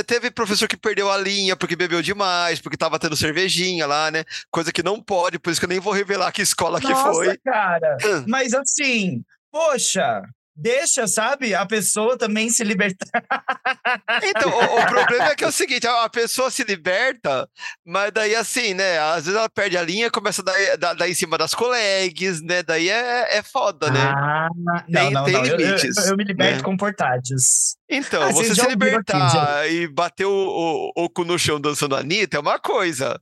Teve 0.06 0.30
professor 0.30 0.66
que 0.66 0.76
perdeu 0.78 1.10
a 1.10 1.18
linha 1.18 1.54
porque 1.54 1.76
bebeu 1.76 2.00
demais, 2.00 2.58
porque 2.58 2.76
tava 2.76 2.98
tendo 2.98 3.14
cervejinha 3.16 3.86
lá, 3.86 4.10
né? 4.10 4.24
Coisa 4.50 4.72
que 4.72 4.82
não 4.82 5.00
pode, 5.00 5.38
por 5.38 5.50
isso 5.50 5.60
que 5.60 5.66
eu 5.66 5.68
nem 5.68 5.78
vou 5.78 5.92
revelar 5.92 6.32
que 6.32 6.40
escola 6.40 6.80
que 6.80 6.88
Nossa, 6.88 7.12
foi. 7.12 7.36
cara. 7.44 7.98
Mas 8.26 8.54
assim, 8.54 9.22
poxa, 9.50 10.22
deixa, 10.54 11.06
sabe? 11.06 11.54
A 11.54 11.64
pessoa 11.66 12.16
também 12.16 12.50
se 12.50 12.62
libertar. 12.64 13.08
Então, 14.24 14.48
o, 14.50 14.80
o 14.80 14.86
problema 14.86 15.30
é 15.30 15.34
que 15.34 15.44
é 15.44 15.48
o 15.48 15.52
seguinte: 15.52 15.86
a, 15.86 16.08
pessoa 16.08 16.50
se 16.50 16.62
liberta, 16.64 17.48
mas 17.84 18.12
daí 18.12 18.34
assim, 18.34 18.74
né? 18.74 18.98
Às 18.98 19.24
vezes 19.24 19.34
ela 19.38 19.48
perde 19.48 19.76
a 19.76 19.82
linha, 19.82 20.10
começa 20.10 20.42
a 20.42 20.76
dar, 20.76 20.94
dar, 20.94 21.08
em 21.08 21.14
cima 21.14 21.36
das 21.36 21.54
colegas, 21.54 22.40
né? 22.42 22.62
Daí 22.62 22.88
é, 22.88 23.38
é 23.38 23.42
foda, 23.42 23.90
né? 23.90 24.00
Ah, 24.00 24.48
não, 24.54 24.82
Tem- 24.84 25.10
não, 25.10 25.24
tem 25.24 25.34
não. 25.34 25.44
Eu, 25.44 25.50
eu, 25.52 25.56
limites, 25.56 25.96
eu 26.06 26.16
me 26.16 26.24
liberto 26.24 26.56
né? 26.58 26.62
com 26.62 26.76
portáteis. 26.76 27.76
Então, 27.88 28.22
Ah, 28.22 28.32
você 28.32 28.54
se 28.54 28.60
ouviram 28.60 28.72
aqui, 28.72 28.84
libertar 28.84 29.70
e 29.70 29.86
bater 29.88 30.24
o, 30.24 30.92
o, 30.96 31.04
o 31.04 31.10
cu 31.10 31.24
no 31.24 31.38
chão 31.38 31.60
dançando 31.60 31.94
a 31.94 31.98
Anitta 32.00 32.36
é 32.38 32.40
uma 32.40 32.58
coisa. 32.58 33.20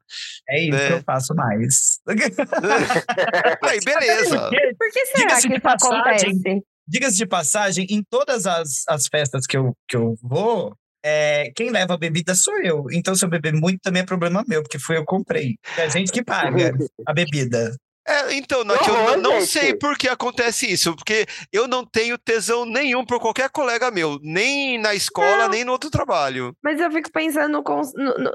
É 0.48 0.62
isso 0.62 0.70
Né? 0.76 0.86
que 0.86 0.92
eu 0.94 1.02
faço 1.02 1.34
mais. 1.34 1.98
Aí, 3.64 3.80
beleza. 3.84 4.50
Por 4.78 4.90
que 4.92 5.06
será 5.06 5.38
Diga-se 5.38 5.48
que 5.48 5.56
isso 5.56 5.68
acontece? 5.68 6.62
Diga-se 6.90 7.16
de 7.16 7.26
passagem, 7.26 7.86
em 7.88 8.02
todas 8.02 8.46
as, 8.46 8.82
as 8.88 9.06
festas 9.06 9.46
que 9.46 9.56
eu, 9.56 9.76
que 9.88 9.96
eu 9.96 10.16
vou, 10.20 10.74
é, 11.04 11.52
quem 11.54 11.70
leva 11.70 11.94
a 11.94 11.96
bebida 11.96 12.34
sou 12.34 12.58
eu. 12.58 12.86
Então, 12.90 13.14
se 13.14 13.24
eu 13.24 13.28
beber 13.28 13.54
muito, 13.54 13.80
também 13.80 14.02
é 14.02 14.04
problema 14.04 14.44
meu, 14.48 14.60
porque 14.60 14.78
foi 14.78 14.96
eu 14.96 15.02
que 15.02 15.06
comprei. 15.06 15.54
É 15.76 15.82
a 15.82 15.88
gente 15.88 16.10
que 16.10 16.24
paga 16.24 16.72
a 17.06 17.12
bebida. 17.12 17.76
É, 18.08 18.34
então, 18.34 18.64
Nath, 18.64 18.88
eu 18.88 19.18
não, 19.18 19.34
não 19.34 19.40
sei 19.42 19.72
por 19.72 19.96
que 19.96 20.08
acontece 20.08 20.66
isso, 20.66 20.96
porque 20.96 21.26
eu 21.52 21.68
não 21.68 21.86
tenho 21.86 22.18
tesão 22.18 22.64
nenhum 22.64 23.04
por 23.04 23.20
qualquer 23.20 23.50
colega 23.50 23.88
meu, 23.88 24.18
nem 24.20 24.78
na 24.78 24.96
escola, 24.96 25.46
nem 25.46 25.64
no 25.64 25.70
outro 25.70 25.90
trabalho. 25.90 26.52
Mas 26.60 26.80
eu 26.80 26.90
fico 26.90 27.12
pensando 27.12 27.62
no, 27.62 27.62
no, 27.62 28.32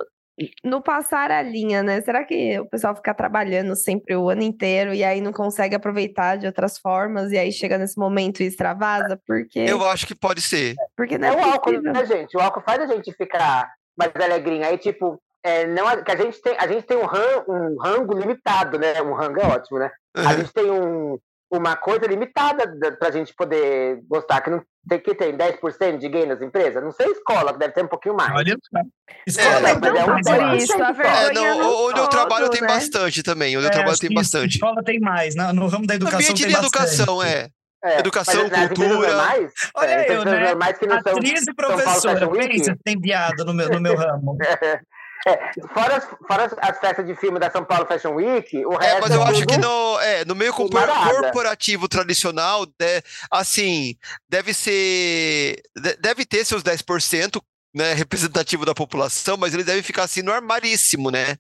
no- 0.63 0.82
passar 0.82 1.32
a 1.32 1.41
linha, 1.41 1.82
né? 1.82 2.02
Será 2.02 2.24
que 2.24 2.60
o 2.60 2.65
pessoal 2.65 2.95
fica 2.95 3.13
trabalhando 3.13 3.76
sempre 3.76 4.15
o 4.15 4.30
ano 4.30 4.41
inteiro 4.41 4.93
e 4.93 5.04
aí 5.04 5.21
não 5.21 5.32
consegue 5.32 5.76
aproveitar 5.76 6.38
de 6.38 6.45
outras 6.45 6.78
formas 6.78 7.32
e 7.32 7.38
aí 7.38 7.52
chega 7.52 7.78
nesse 7.78 7.98
momento 7.98 8.41
e 8.41 8.45
extravasa? 8.45 9.19
Porque, 9.26 9.60
Eu 9.60 9.84
acho 9.88 10.06
que 10.06 10.15
pode 10.15 10.41
ser. 10.41 10.76
porque 10.95 11.17
não 11.17 11.28
É 11.30 11.32
é, 11.32 11.36
o 11.45 11.50
álcool, 11.52 11.82
né, 11.82 12.06
gente? 12.06 12.36
O 12.38 12.41
álcool 12.41 12.62
faz 12.62 12.82
a 12.82 12.88
gente 12.88 13.12
ficar 13.13 13.71
mais 13.98 14.12
alegrinha. 14.15 14.67
Aí, 14.67 14.78
tipo, 14.78 15.21
é, 15.43 15.65
não, 15.67 16.04
que 16.04 16.12
a 16.12 16.15
gente 16.17 16.41
tem, 16.41 16.56
a 16.58 16.67
gente 16.67 16.84
tem 16.86 16.98
um, 16.98 17.06
ran, 17.06 17.43
um 17.48 17.78
rango 17.82 18.17
limitado, 18.17 18.78
né? 18.80 19.02
Um 19.02 19.13
rango 19.13 19.39
é 19.39 19.45
ótimo, 19.45 19.80
né? 19.80 19.89
A 20.15 20.34
gente 20.36 20.52
tem 20.52 20.69
um, 20.71 21.17
uma 21.51 21.75
coisa 21.75 22.05
limitada 22.08 22.65
da- 22.67 22.91
pra 22.91 23.12
gente 23.12 23.34
poder 23.34 23.99
gostar, 24.08 24.41
que 24.41 24.49
não 24.49 24.63
tem 24.88 24.99
que 24.99 25.15
tem 25.15 25.36
10% 25.36 25.97
de 25.99 26.10
gay 26.10 26.25
nas 26.25 26.41
empresas. 26.41 26.84
Não 26.84 26.91
sei 26.91 27.08
escola, 27.12 27.53
que 27.53 27.60
deve 27.60 27.73
ter 27.73 27.84
um 27.84 27.88
pouquinho 27.88 28.15
mais. 28.15 28.31
Olha 28.31 28.55
só. 28.63 28.79
É, 28.79 28.84
Escola 29.27 29.60
mas 29.62 29.79
tem 29.79 30.01
é 30.01 30.05
um 30.05 30.21
por 30.21 30.55
isso, 30.55 30.73
a 30.84 30.89
É, 30.89 31.25
É, 31.29 31.34
não, 31.34 31.58
no 31.60 31.86
onde 31.88 31.99
eu 31.99 32.08
trabalho 32.08 32.49
tem 32.49 32.62
né? 32.62 32.67
bastante 32.67 33.23
também. 33.23 33.55
Onde 33.58 33.65
eu 33.65 33.69
É, 33.69 33.73
trabalho 33.73 33.97
tem 33.97 34.13
bastante. 34.13 34.55
Escola 34.55 34.84
tem 34.84 34.99
mais, 34.99 35.36
né? 35.36 35.51
no 35.53 35.67
ramo 35.67 35.88
da 35.88 35.95
educação 35.95 36.19
Ambiente 36.19 36.41
tem 36.43 36.51
de 36.51 36.58
educação, 36.58 37.17
bastante. 37.17 37.27
é. 37.36 37.49
É, 37.84 37.99
Educação, 37.99 38.47
mas 38.49 38.67
cultura. 38.67 38.88
Normais, 39.13 39.51
Olha 39.75 39.89
é, 39.91 40.12
eu, 40.17 40.25
né? 40.25 40.47
normais 40.47 40.77
que 40.79 40.88
não 40.88 40.95
Atriz 40.97 41.41
e 41.41 41.45
São 41.45 41.53
Paulo 41.53 41.77
professora, 41.77 42.27
pensa 42.31 42.75
tem 42.84 42.99
viado 42.99 43.45
no 43.45 43.53
meu, 43.53 43.69
no 43.69 43.79
meu 43.79 43.95
ramo. 43.95 44.38
É, 45.27 45.39
fora, 45.73 45.95
as, 45.97 46.05
fora 46.27 46.45
as- 46.45 46.55
as 46.59 46.79
festas 46.79 47.05
de 47.05 47.15
filme 47.15 47.39
da 47.39 47.49
São 47.49 47.65
Paulo 47.65 47.88
Fashion 47.88 48.13
Week, 48.13 48.63
o 48.65 48.73
É, 48.73 48.85
resto 48.85 49.01
mas 49.01 49.11
eu 49.11 49.23
acho 49.23 49.33
tudo- 49.41 49.47
que 49.47 49.57
no, 49.57 49.99
é, 49.99 50.23
no 50.25 50.35
meio 50.35 50.53
corporativo 50.53 51.88
tradicional, 51.88 52.65
de- 52.65 53.01
assim, 53.31 53.95
deve 54.29 54.53
ser. 54.53 55.61
de- 55.75 55.97
Deve 55.97 56.25
ter 56.25 56.45
seus 56.45 56.61
10%, 56.63 57.41
né, 57.73 57.93
representativo 57.93 58.65
da 58.65 58.73
população, 58.75 59.35
mas 59.38 59.53
eles 59.53 59.65
devem 59.65 59.81
ficar 59.83 60.03
assim 60.03 60.21
no 60.21 60.31
armaríssimo, 60.31 61.09
né? 61.09 61.38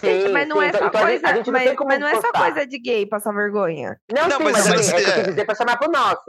Sim, 0.00 0.28
mas 0.32 0.46
não 0.48 0.58
sim, 0.58 0.64
é 0.64 0.68
então- 0.68 0.80
só 0.80 0.86
então 0.88 1.00
a 1.04 1.10
gente- 1.10 1.20
coisa, 1.20 1.26
a 1.34 1.36
gente 1.36 1.50
não 1.50 1.58
tem 1.58 1.68
mas, 1.68 1.76
como 1.78 1.88
mas 1.88 2.00
não 2.00 2.06
é 2.06 2.14
só 2.14 2.20
postar. 2.22 2.38
coisa 2.52 2.66
de 2.66 2.78
gay 2.78 3.06
passar 3.06 3.32
vergonha. 3.32 3.96
Não, 4.14 4.28
Não, 4.28 4.36
sim, 4.38 4.44
mas 4.44 4.52
mas, 4.52 4.66
eu 4.68 4.82
sei- 4.82 4.94
é 4.94 5.00
o 5.00 5.04
que 5.04 5.08
eu 5.08 5.12
é. 5.12 5.16
quis 5.16 5.26
dizer 5.28 5.44
pra 5.46 5.54
chamar 5.54 5.76
pro 5.78 5.90
nosso. 5.90 6.24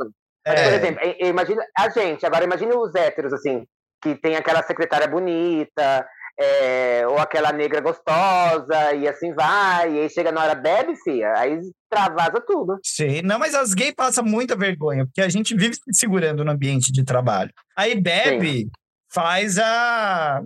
Mas, 0.46 0.60
É. 0.60 0.63
Por 0.65 0.74
exemplo, 0.74 1.02
imagino 1.19 1.62
a 1.78 1.89
gente, 1.89 2.26
agora 2.26 2.43
imagine 2.46 2.74
os 2.74 2.93
héteros, 2.96 3.32
assim, 3.34 3.65
que 4.02 4.15
tem 4.15 4.36
aquela 4.36 4.62
secretária 4.63 5.08
bonita, 5.08 6.06
é, 6.39 7.06
ou 7.08 7.17
aquela 7.19 7.52
negra 7.52 7.80
gostosa, 7.82 8.93
e 8.96 9.08
assim 9.08 9.34
vai, 9.34 9.93
e 9.93 10.00
aí 10.02 10.10
chega 10.10 10.32
na 10.32 10.41
hora, 10.41 10.56
bebe, 10.56 10.96
fia, 11.04 11.32
aí 11.38 11.60
travasa 11.89 12.41
tudo. 12.46 12.80
Sim, 12.84 13.22
não, 13.22 13.38
mas 13.38 13.54
as 13.54 13.74
gays 13.74 13.93
passam 13.96 14.24
muita 14.24 14.56
vergonha, 14.56 15.06
porque 15.06 15.22
a 15.22 15.30
gente 15.30 15.56
vive 15.56 15.76
se 15.76 15.82
segurando 15.91 16.43
no 16.43 16.52
ambiente 16.52 16.91
de 16.91 17.04
trabalho. 17.04 17.52
Aí 17.78 17.93
bebe, 18.00 18.67
faz 19.12 19.58
a. 19.60 20.41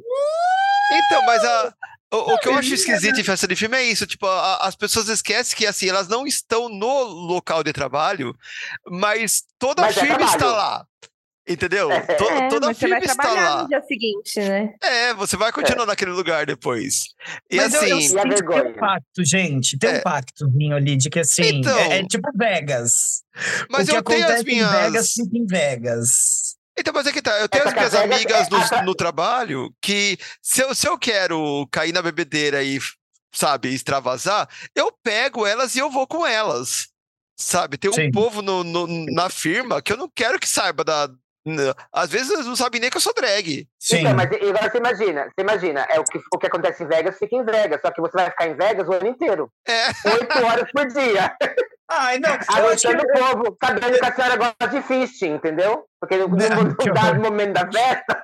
Então, 0.92 1.26
mas 1.26 1.44
a- 1.44 1.74
o, 2.14 2.18
o 2.34 2.38
que 2.40 2.48
eu 2.48 2.56
acho 2.56 2.74
esquisito 2.74 3.20
em 3.20 3.24
festa 3.24 3.48
de 3.48 3.56
filme 3.56 3.78
é 3.78 3.84
isso, 3.84 4.06
tipo, 4.08 4.26
a- 4.26 4.58
as 4.68 4.76
pessoas 4.76 5.08
esquecem 5.10 5.58
que, 5.58 5.66
assim, 5.66 5.90
elas 5.90 6.08
não 6.08 6.26
estão 6.28 6.70
no 6.70 7.04
local 7.04 7.64
de 7.64 7.72
trabalho, 7.74 8.34
mas 8.86 9.44
toda 9.60 9.82
Mas 9.82 9.98
é 9.98 10.02
firma 10.02 10.24
está 10.26 10.38
trabalho. 10.38 10.56
lá. 10.58 10.86
Entendeu? 11.48 11.90
É. 11.92 11.98
É, 12.10 12.48
toda 12.50 12.66
vai 12.68 12.74
firma 12.76 12.98
está 13.00 13.32
lá. 13.34 13.62
no 13.64 13.68
dia 13.70 13.82
seguinte, 13.82 14.40
né? 14.40 14.74
É, 14.84 15.14
você 15.14 15.38
vai 15.38 15.52
continuar 15.52 15.86
naquele 15.86 16.12
lugar 16.12 16.46
depois. 16.46 17.06
E 17.50 17.56
Mas 17.56 17.74
eu- 17.74 17.84
eu, 17.84 17.98
assim, 17.98 18.16
E 18.16 18.20
a 18.20 18.24
tem 18.24 18.72
um 18.72 18.74
pacto, 18.74 19.24
gente. 19.26 19.78
Tem 19.80 19.90
É. 19.92 19.98
um 20.00 20.02
pactozinho 20.02 20.76
ali 20.76 20.98
de 20.98 21.10
que 21.10 21.20
assim. 21.20 21.60
Então. 21.60 21.78
é, 21.78 22.00
é 22.00 22.04
tipo 22.06 22.30
Vegas. 22.36 23.24
mas 23.70 23.88
o 23.88 23.92
que 23.92 23.98
eu 23.98 24.04
tenho 24.04 24.28
as 24.28 24.44
minhas. 24.44 24.68
em 24.70 24.82
Vegas 24.82 25.14
fica 25.14 25.38
em 25.38 25.46
Vegas. 25.46 26.08
Então, 26.80 26.94
mas 26.94 27.08
é 27.08 27.12
que 27.14 27.22
tá. 27.22 27.32
Eu 27.40 27.48
tenho 27.50 27.62
Essa 27.62 27.70
as 27.70 27.76
minhas 27.76 27.96
amigas 27.96 28.50
no, 28.50 28.58
essa- 28.58 28.82
no 28.84 28.94
trabalho 28.94 29.74
que, 29.82 30.18
se 30.42 30.62
eu, 30.62 30.76
se 30.76 30.88
eu 30.88 30.98
quero 30.98 31.68
cair 31.72 31.92
na 31.94 32.02
bebedeira 32.04 32.62
e, 32.62 32.78
sabe, 33.34 33.70
extravasar, 33.74 34.48
eu 34.76 34.92
pego 35.04 35.46
elas 35.46 35.76
e 35.76 35.80
eu 35.80 35.90
vou 35.90 36.06
com 36.06 36.26
elas. 36.28 36.88
Sabe? 37.40 37.78
Tem 37.78 37.90
um 37.90 37.94
Sim. 37.94 38.12
povo 38.12 38.42
no, 38.42 38.64
no- 38.64 39.06
na 39.14 39.30
firma 39.30 39.82
que 39.82 39.94
eu 39.94 39.98
não 39.98 40.10
quero 40.14 40.40
que 40.40 40.48
saiba 40.50 40.84
da. 40.84 41.08
Às 41.94 42.10
vezes 42.10 42.46
não 42.46 42.56
sabem 42.56 42.82
nem 42.82 42.90
que 42.90 42.98
eu 42.98 43.02
sou 43.02 43.14
drag. 43.14 43.68
Sim. 43.80 43.98
Então, 44.00 44.14
mas 44.16 44.26
agora 44.32 44.70
você 44.72 44.78
imagina, 44.78 45.24
você 45.26 45.42
imagina, 45.42 45.88
é 45.90 46.00
o 46.00 46.04
que, 46.04 46.20
o 46.34 46.38
que 46.38 46.48
acontece 46.48 46.84
em 46.84 46.88
Vegas 46.88 47.18
fica 47.18 47.36
em 47.36 47.44
Vegas, 47.46 47.80
só 47.82 47.92
que 47.92 48.02
você 48.02 48.14
vai 48.18 48.30
ficar 48.30 48.48
em 48.48 48.56
Vegas 48.56 48.88
o 48.88 48.94
ano 48.94 49.08
inteiro, 49.08 49.52
É, 49.68 49.88
oito 50.14 50.46
horas 50.46 50.72
por 50.72 50.86
dia, 50.88 51.36
Ai, 51.90 52.20
não. 52.20 52.30
Acho 52.32 52.46
que 52.82 52.88
aguentando 52.88 53.04
o 53.04 53.14
povo, 53.46 53.58
sabendo 53.64 53.98
que 53.98 54.06
a 54.06 54.14
senhora 54.14 54.36
gosta 54.36 54.68
de 54.68 54.82
fisting, 54.82 55.36
entendeu? 55.36 55.86
Porque 56.02 56.18
no, 56.18 56.28
dado 56.94 57.22
momento 57.22 57.54
da 57.54 57.72
festa, 57.72 58.22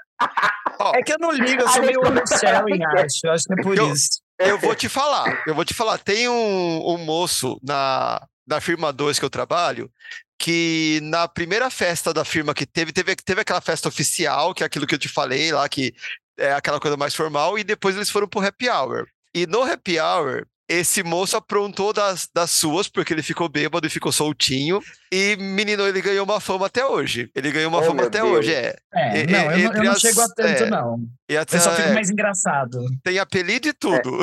É 0.93 1.01
que 1.01 1.13
eu 1.13 1.17
não 1.19 1.31
ligo, 1.31 1.61
eu 1.61 1.69
sou 1.69 1.81
meio 1.81 2.01
Sharing, 2.27 2.73
ficar- 2.73 3.05
acho. 3.05 3.19
Eu 3.25 3.31
acho 3.31 3.43
que 3.45 3.53
é 3.53 3.63
por 3.63 3.77
Eu- 3.77 3.93
isso. 3.93 4.19
eu 4.39 4.57
vou 4.59 4.75
te 4.75 4.89
falar. 4.89 5.43
Eu 5.47 5.55
vou 5.55 5.63
te 5.63 5.73
falar. 5.73 5.97
Tem 5.97 6.27
um, 6.27 6.89
um 6.93 6.97
moço 6.97 7.57
na, 7.63 8.21
na 8.45 8.59
firma 8.59 8.91
2 8.91 9.17
que 9.17 9.23
eu 9.23 9.29
trabalho 9.29 9.89
que 10.37 10.99
na 11.03 11.27
primeira 11.27 11.69
festa 11.69 12.13
da 12.13 12.25
firma 12.25 12.53
que 12.53 12.65
teve, 12.65 12.91
teve, 12.91 13.15
teve 13.15 13.41
aquela 13.41 13.61
festa 13.61 13.87
oficial, 13.87 14.53
que 14.53 14.63
é 14.63 14.65
aquilo 14.65 14.87
que 14.87 14.95
eu 14.95 14.99
te 14.99 15.09
falei 15.09 15.51
lá, 15.51 15.67
que 15.69 15.93
é 16.37 16.53
aquela 16.53 16.79
coisa 16.79 16.97
mais 16.97 17.15
formal, 17.15 17.57
e 17.57 17.63
depois 17.63 17.95
eles 17.95 18.09
foram 18.09 18.27
pro 18.27 18.45
happy 18.45 18.69
hour. 18.69 19.07
E 19.33 19.47
no 19.47 19.63
happy 19.63 19.99
hour, 19.99 20.45
esse 20.69 21.03
moço 21.03 21.35
aprontou 21.37 21.91
das, 21.93 22.27
das 22.33 22.51
suas, 22.51 22.87
porque 22.87 23.13
ele 23.13 23.23
ficou 23.23 23.49
bêbado 23.49 23.85
e 23.85 23.89
ficou 23.89 24.11
soltinho. 24.11 24.79
E, 25.11 25.35
menino, 25.35 25.85
ele 25.87 26.01
ganhou 26.01 26.25
uma 26.25 26.39
fama 26.39 26.65
até 26.67 26.85
hoje. 26.85 27.29
Ele 27.35 27.51
ganhou 27.51 27.69
uma 27.69 27.79
Oh, 27.79 27.83
fama 27.83 28.03
até 28.03 28.19
Deus. 28.21 28.31
hoje, 28.31 28.53
é. 28.53 28.75
É, 28.93 29.19
E- 29.21 29.27
não, 29.27 29.51
eu, 29.51 29.57
não- 29.69 29.73
eu 29.77 29.83
não 29.83 29.91
as- 29.91 29.99
chego 29.99 30.21
a 30.21 30.27
tanto, 30.29 30.63
é. 30.63 30.69
não. 30.69 30.97
E 31.29 31.37
até, 31.37 31.57
Eu 31.57 31.61
só 31.61 31.71
fico 31.71 31.89
é, 31.89 31.93
mais 31.93 32.09
engraçado. 32.09 32.79
tem 33.03 33.19
apelido 33.19 33.67
e 33.67 33.73
tudo. 33.73 34.19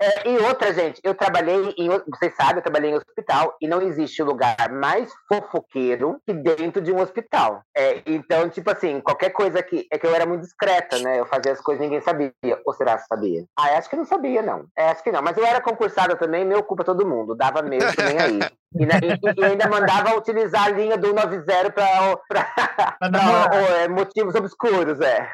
É, 0.00 0.28
e 0.30 0.38
outra, 0.38 0.72
gente, 0.72 1.00
eu 1.04 1.14
trabalhei 1.14 1.74
em. 1.76 1.88
Vocês 1.88 2.34
sabem, 2.36 2.56
eu 2.56 2.62
trabalhei 2.62 2.90
em 2.90 2.94
hospital 2.94 3.56
e 3.60 3.66
não 3.68 3.80
existe 3.82 4.22
lugar 4.22 4.70
mais 4.72 5.10
fofoqueiro 5.28 6.20
que 6.26 6.32
dentro 6.32 6.80
de 6.82 6.92
um 6.92 7.00
hospital. 7.00 7.62
É, 7.76 8.02
então, 8.06 8.48
tipo 8.48 8.70
assim, 8.70 9.00
qualquer 9.00 9.30
coisa 9.30 9.62
que. 9.62 9.86
É 9.92 9.98
que 9.98 10.06
eu 10.06 10.14
era 10.14 10.26
muito 10.26 10.42
discreta, 10.42 10.98
né? 10.98 11.18
Eu 11.20 11.26
fazia 11.26 11.52
as 11.52 11.60
coisas 11.60 11.82
e 11.82 11.86
ninguém 11.86 12.00
sabia. 12.02 12.32
Ou 12.64 12.72
será 12.74 12.96
que 12.98 13.06
sabia? 13.06 13.44
Ah, 13.58 13.76
acho 13.78 13.88
que 13.90 13.96
não 13.96 14.04
sabia, 14.06 14.42
não. 14.42 14.66
É, 14.76 14.88
acho 14.90 15.02
que 15.02 15.12
não. 15.12 15.22
Mas 15.22 15.36
eu 15.36 15.44
era 15.44 15.60
concursada 15.78 16.16
também, 16.16 16.44
meu 16.44 16.62
culpa 16.62 16.82
todo 16.84 17.06
mundo. 17.06 17.34
Dava 17.36 17.62
mesmo, 17.62 17.88
nem 18.04 18.18
aí. 18.18 18.38
E, 18.74 18.84
e- 18.84 19.40
e 19.40 19.44
ainda 19.44 19.68
mandava 19.68 20.16
utilizar 20.16 20.64
a 20.64 20.68
linha 20.68 20.98
do 20.98 21.14
90 21.14 21.70
para 21.70 22.98
namorar. 23.10 23.88
motivos 23.88 24.34
obscuros, 24.34 25.00
é. 25.00 25.30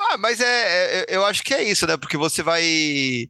Ah, 0.00 0.16
mas 0.18 0.40
é, 0.40 1.02
é- 1.02 1.06
eu 1.08 1.24
acho 1.24 1.42
que 1.42 1.54
é 1.54 1.62
isso, 1.62 1.86
né? 1.86 1.96
Porque 1.96 2.16
você 2.16 2.42
vai, 2.42 2.62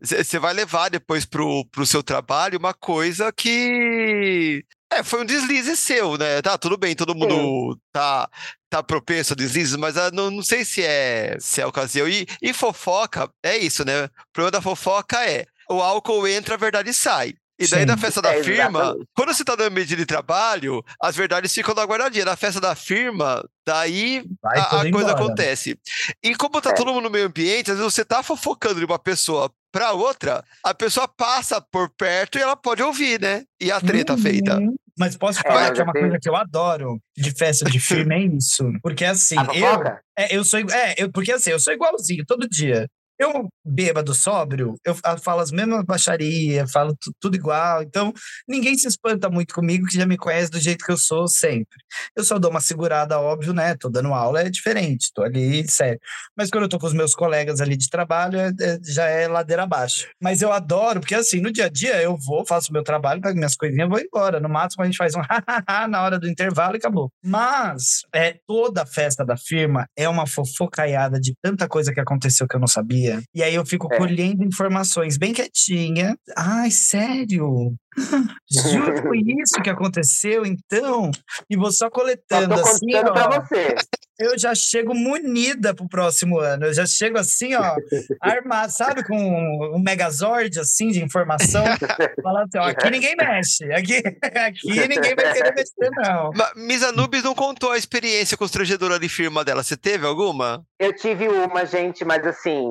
você 0.01 0.39
vai 0.39 0.55
levar 0.55 0.89
depois 0.89 1.25
pro, 1.27 1.65
pro 1.71 1.85
seu 1.87 2.03
trabalho 2.03 2.59
uma 2.59 2.73
coisa 2.73 3.33
que 3.33 4.65
é, 4.91 5.03
foi 5.03 5.21
um 5.21 5.25
deslize 5.25 5.77
seu, 5.77 6.17
né? 6.17 6.41
Tá, 6.41 6.57
tudo 6.57 6.79
bem, 6.79 6.95
todo 6.95 7.15
mundo 7.15 7.79
tá, 7.93 8.29
tá 8.71 8.83
propenso 8.83 9.33
a 9.33 9.37
deslizes, 9.37 9.77
mas 9.77 9.97
ah, 9.99 10.11
não, 10.13 10.31
não 10.31 10.43
sei 10.43 10.65
se 10.65 10.83
é, 10.83 11.37
se 11.41 11.61
é 11.61 11.67
ocasião. 11.67 12.09
E, 12.09 12.27
e 12.41 12.53
fofoca, 12.53 13.29
é 13.43 13.57
isso, 13.59 13.85
né? 13.85 14.05
O 14.05 14.11
problema 14.33 14.53
da 14.53 14.63
fofoca 14.63 15.19
é 15.29 15.45
o 15.71 15.81
álcool 15.83 16.27
entra, 16.29 16.55
a 16.55 16.59
verdade 16.59 16.93
sai. 16.93 17.35
E 17.59 17.67
daí 17.69 17.81
Sim. 17.81 17.87
na 17.87 17.97
festa 17.97 18.21
da 18.21 18.35
É, 18.35 18.45
firma, 18.45 18.81
exatamente. 18.81 19.09
quando 19.15 19.33
você 19.33 19.43
tá 19.43 19.57
no 19.57 19.65
ambiente 19.65 19.97
de 19.97 20.05
trabalho, 20.05 20.85
as 21.01 21.17
verdades 21.17 21.55
ficam 21.55 21.75
na 21.75 21.85
guardadinha. 21.85 22.27
Na 22.27 22.37
festa 22.37 22.61
da 22.61 22.75
firma, 22.75 23.43
daí 23.67 24.25
Vai 24.43 24.59
a, 24.59 24.63
a 24.63 24.69
coisa 24.69 24.89
embora. 24.89 25.13
acontece. 25.13 25.79
E 26.23 26.35
como 26.35 26.61
tá 26.61 26.69
É. 26.71 26.75
todo 26.75 26.93
mundo 26.93 27.05
no 27.05 27.11
meio 27.11 27.27
ambiente, 27.29 27.71
às 27.71 27.79
vezes 27.79 27.95
você 27.95 28.05
tá 28.05 28.23
fofocando 28.23 28.79
de 28.79 28.85
uma 28.85 28.99
pessoa 28.99 29.51
pra 29.73 29.93
outra, 29.93 30.45
a 30.63 30.75
pessoa 30.75 31.09
passa 31.09 31.59
por 31.59 31.89
perto 31.97 32.39
e 32.39 32.43
ela 32.43 32.57
pode 32.57 32.83
ouvir, 32.83 33.19
né? 33.21 33.45
E 33.59 33.71
a 33.73 33.81
treta 33.81 34.13
Uhum. 34.13 34.19
feita. 34.19 34.59
Mas 34.99 35.17
posso 35.17 35.41
É, 35.41 35.43
falar 35.43 35.61
mas 35.69 35.73
que 35.73 35.81
é 35.81 35.85
uma 35.85 35.93
coisa 35.95 36.19
que 36.21 36.29
eu 36.29 36.37
adoro 36.37 36.99
de 37.17 37.31
festa 37.31 37.65
de 37.71 37.79
filme, 37.81 38.15
é 38.15 38.37
isso. 38.37 38.71
Porque 38.83 39.05
assim, 39.05 39.37
eu, 39.55 39.83
é, 40.19 40.37
eu 40.37 40.45
sou 40.45 40.61
é, 40.61 40.95
eu, 40.99 41.11
porque 41.11 41.33
assim, 41.33 41.51
eu 41.51 41.59
sou 41.61 41.73
igualzinho 41.73 42.25
todo 42.27 42.47
dia. 42.49 42.87
Eu, 43.19 43.49
bêbado, 43.65 44.15
sóbrio, 44.15 44.75
eu 44.85 44.95
fa- 44.95 45.17
falo 45.17 45.41
as 45.41 45.51
mesmas 45.51 45.85
baixarias, 45.85 46.71
falo 46.71 46.95
tu- 47.01 47.13
tudo 47.21 47.37
igual. 47.37 47.83
Então, 47.83 48.13
ninguém 48.49 48.77
se 48.77 48.87
espanta 48.87 49.31
muito 49.31 49.55
comigo, 49.55 49.87
que 49.87 49.97
já 49.97 50.05
me 50.07 50.17
conhece 50.19 50.51
do 50.51 50.59
jeito 50.61 50.85
que 50.85 50.93
eu 50.93 50.99
sou 50.99 51.27
sempre. 51.27 51.79
Eu 52.15 52.25
só 52.25 52.39
dou 52.39 52.51
uma 52.51 52.61
segurada, 52.61 53.19
óbvio, 53.19 53.53
né? 53.55 53.75
Tô 53.75 53.89
dando 53.89 54.13
aula, 54.13 54.41
é 54.43 54.51
diferente, 54.51 55.11
tô 55.15 55.23
ali, 55.23 55.67
sério. 55.69 55.99
Mas 56.37 56.51
quando 56.51 56.65
eu 56.65 56.69
tô 56.69 56.79
com 56.79 56.87
os 56.87 56.93
meus 56.93 57.15
colegas 57.15 57.61
ali 57.61 57.77
de 57.77 57.89
trabalho, 57.89 58.39
é- 58.39 58.53
é- 58.61 58.79
já 58.85 59.07
é 59.07 59.27
ladeira 59.29 59.63
abaixo. 59.63 60.07
Mas 60.21 60.43
eu 60.43 60.53
adoro, 60.53 61.01
porque 61.01 61.15
assim, 61.15 61.41
no 61.41 61.51
dia 61.53 61.67
a 61.67 61.69
dia 61.71 62.01
eu 62.03 62.17
vou, 62.19 62.45
faço 62.47 62.73
meu 62.73 62.83
trabalho, 62.83 63.21
pego 63.23 63.37
minhas 63.37 63.57
coisinhas, 63.57 63.89
vou 63.89 63.99
embora. 63.99 64.41
No 64.41 64.49
máximo 64.49 64.83
a 64.83 64.87
gente 64.87 64.97
faz 64.99 65.15
um 65.15 65.21
na 65.89 66.03
hora 66.03 66.19
do 66.19 66.29
intervalo 66.29 66.75
e 66.77 66.79
acabou. 66.79 67.11
Mas 67.25 68.01
é, 68.15 68.37
toda 68.47 68.83
a 68.83 68.87
festa 68.87 69.25
da 69.25 69.37
firma 69.37 69.87
é 69.97 70.09
uma 70.09 70.27
fofocaiada 70.27 71.19
de 71.19 71.35
tanta 71.43 71.67
coisa 71.69 71.93
que 71.95 72.01
aconteceu 72.01 72.47
que 72.47 72.57
eu 72.57 72.61
não 72.61 72.67
sabia. 72.67 73.06
E 73.35 73.43
aí 73.43 73.55
eu 73.55 73.65
fico 73.67 73.89
É. 73.93 73.97
colhendo 73.99 74.45
informações 74.45 75.17
bem 75.17 75.33
quietinha. 75.33 76.17
Ai, 76.37 76.71
sério? 76.71 77.75
Juro 78.51 79.03
foi 79.03 79.19
isso 79.21 79.63
que 79.63 79.71
aconteceu, 79.71 80.45
então? 80.45 81.11
E 81.49 81.57
vou 81.57 81.71
só 81.73 81.87
Só 81.87 81.91
coletando 81.91 82.55
tô 82.55 82.61
assim, 82.61 82.91
pra 82.91 83.29
ó. 83.29 83.41
você. 83.41 83.75
Eu 84.19 84.39
já 84.39 84.55
chego 84.55 84.95
munida 84.95 85.75
pro 85.75 85.89
próximo 85.89 86.39
ano. 86.39 86.67
Eu 86.67 86.75
já 86.75 86.87
chego 86.87 87.19
assim, 87.19 87.55
ó, 87.55 87.75
armado, 88.21 88.73
sabe, 88.73 89.05
com 89.05 89.17
um 89.75 89.79
megazord, 89.79 90.59
assim, 90.59 90.91
de 90.91 91.03
informação. 91.03 91.65
Falando 92.23 92.47
assim, 92.49 92.59
ó, 92.59 92.71
aqui 92.71 92.91
ninguém 92.91 93.15
mexe. 93.17 93.65
Aqui, 93.73 94.03
aqui 94.23 94.89
ninguém 94.89 95.15
vai 95.15 95.33
querer 95.33 95.55
mexer, 95.55 95.91
não. 95.97 96.31
Ma- 96.35 96.53
Miss 96.57 96.83
Anubis 96.83 97.23
não 97.23 97.35
contou 97.35 97.73
a 97.73 97.79
experiência 97.79 98.37
constrangedora 98.37 98.99
de 98.99 99.09
firma 99.09 99.45
dela. 99.45 99.63
Você 99.63 99.77
teve 99.77 100.07
alguma? 100.07 100.65
Eu 100.79 100.95
tive 100.95 101.29
uma, 101.29 101.67
gente, 101.67 102.05
mas 102.05 102.27
assim, 102.27 102.69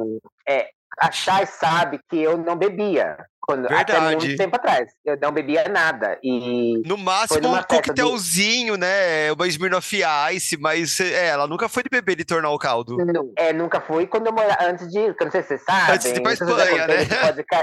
é, 0.48 0.68
a 1.00 1.12
Chay 1.12 1.46
sabe 1.46 2.00
que 2.10 2.18
eu 2.18 2.38
não 2.38 2.56
bebia 2.56 3.18
Quando, 3.48 3.68
até 3.72 4.00
muito 4.00 4.36
tempo 4.36 4.56
atrás. 4.56 4.92
Eu 5.06 5.18
não 5.22 5.32
bebia 5.32 5.66
nada. 5.70 6.18
E 6.24 6.82
no 6.86 6.98
máximo 6.98 7.48
um 7.48 7.62
coquetelzinho, 7.62 8.74
do... 8.74 8.80
né? 8.80 9.32
Uma 9.32 9.48
Smirnoff 9.48 10.02
Ice, 10.34 10.58
mas 10.58 11.00
é, 11.00 11.28
ela 11.28 11.48
nunca 11.48 11.70
foi 11.70 11.84
de 11.84 11.90
beber 11.90 12.16
de 12.16 12.26
tornar 12.26 12.50
o 12.50 12.58
caldo. 12.58 12.98
Não, 12.98 13.32
é, 13.38 13.54
nunca 13.54 13.80
fui 13.80 14.08
quando 14.08 14.28
eu 14.28 14.34
morava. 14.34 14.64
Antes 14.64 14.90
de. 14.90 15.00
Não 15.00 15.32
sei 15.32 15.44
se 15.44 15.48
você 15.50 15.58
sabe. 15.60 15.92
Antes 15.92 16.12
de 16.12 16.20
ir 16.20 16.24
pra 16.24 16.34
Espanha, 16.34 16.88
né? 16.88 16.96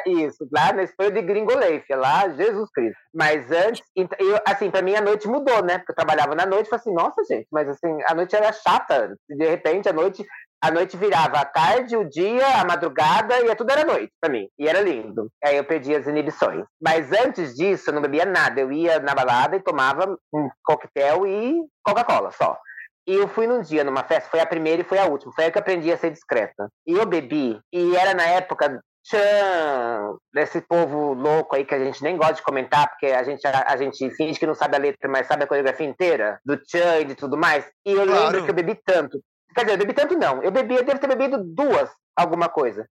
Isso, 0.07 0.49
lá 0.53 0.73
na 0.73 0.85
Espanha 0.85 1.11
de 1.11 1.23
Gringoleif, 1.23 1.85
lá, 1.91 2.29
Jesus 2.29 2.71
Cristo. 2.73 2.99
Mas 3.15 3.51
antes, 3.51 3.83
eu, 3.97 4.41
assim, 4.47 4.71
pra 4.71 4.83
mim 4.83 4.95
a 4.95 5.01
noite 5.01 5.27
mudou, 5.27 5.65
né? 5.65 5.79
Porque 5.79 5.93
eu 5.93 5.97
trabalhava 5.97 6.35
na 6.35 6.47
noite 6.47 6.67
e 6.67 6.71
falei 6.71 6.81
assim, 6.81 6.95
nossa, 6.95 7.23
gente, 7.25 7.47
mas 7.51 7.69
assim, 7.69 7.99
a 8.07 8.15
noite 8.15 8.37
era 8.37 8.53
chata. 8.53 9.17
De 9.29 9.49
repente, 9.49 9.89
a 9.89 9.93
noite 9.93 10.25
a 10.63 10.71
noite 10.71 10.97
virava 10.97 11.39
a 11.39 11.45
tarde, 11.45 11.97
o 11.97 12.09
dia, 12.09 12.61
a 12.61 12.65
madrugada, 12.65 13.41
e 13.41 13.55
tudo 13.57 13.73
era 13.73 13.85
noite 13.85 14.13
para 14.21 14.31
mim. 14.33 14.49
E 14.57 14.69
era 14.69 14.81
lindo. 14.81 15.29
Aí 15.45 15.57
eu 15.57 15.65
perdi 15.65 15.93
as 15.93 16.07
inibições. 16.07 16.65
Mas 16.81 17.11
antes 17.11 17.55
disso, 17.57 17.91
eu 17.91 17.95
não 17.95 18.01
bebia 18.01 18.25
nada. 18.25 18.61
Eu 18.61 18.71
ia 18.71 19.01
na 19.01 19.13
balada 19.13 19.57
e 19.57 19.61
tomava 19.61 20.17
um 20.33 20.49
coquetel 20.65 21.27
e 21.27 21.61
Coca-Cola 21.83 22.31
só. 22.31 22.57
E 23.09 23.15
eu 23.15 23.27
fui 23.27 23.49
num 23.49 23.61
dia 23.61 23.83
numa 23.83 24.05
festa, 24.05 24.31
foi 24.31 24.39
a 24.39 24.47
primeira 24.47 24.83
e 24.83 24.85
foi 24.85 24.99
a 24.99 25.07
última. 25.07 25.33
Foi 25.33 25.45
aí 25.45 25.51
que 25.51 25.59
eu 25.59 25.63
aprendi 25.63 25.93
a 25.93 25.99
ser 25.99 26.11
discreta. 26.11 26.69
E 26.87 26.93
eu 26.93 27.05
bebi, 27.05 27.59
e 27.73 27.97
era 27.97 28.15
na 28.15 28.25
época 28.25 28.81
tchan, 29.05 30.17
desse 30.33 30.61
povo 30.61 31.13
louco 31.13 31.57
aí 31.57 31.65
que 31.65 31.75
a 31.75 31.79
gente 31.79 32.01
nem 32.03 32.17
gosta 32.17 32.35
de 32.35 32.43
comentar, 32.43 32.89
porque 32.89 33.07
a 33.07 33.25
gente, 33.25 33.45
a, 33.45 33.65
a, 33.67 33.77
gente 33.77 34.09
finge 34.11 34.39
que 34.39 34.47
não 34.47 34.55
sabe 34.55 34.77
a 34.77 34.79
letra, 34.79 35.09
mas 35.11 35.27
sabe 35.27 35.43
a 35.43 35.47
coreografia 35.47 35.87
inteira, 35.87 36.39
do 36.45 36.57
tchan 36.57 37.01
e 37.01 37.05
de 37.05 37.17
tudo 37.17 37.37
mais. 37.37 37.69
E 37.85 37.93
eu 37.93 38.07
claro. 38.07 38.27
lembro 38.27 38.45
que 38.45 38.51
eu 38.51 38.55
bebi 38.55 38.81
tanto. 38.85 39.21
Quer 39.55 39.65
dizer, 39.65 39.75
eu 39.75 39.79
bebi 39.79 39.93
tanto 39.93 40.17
não. 40.17 40.43
Eu 40.43 40.51
bebi, 40.51 40.75
eu 40.75 40.85
devo 40.85 40.99
ter 40.99 41.07
bebido 41.07 41.43
duas, 41.43 41.91
alguma 42.17 42.49
coisa. 42.49 42.87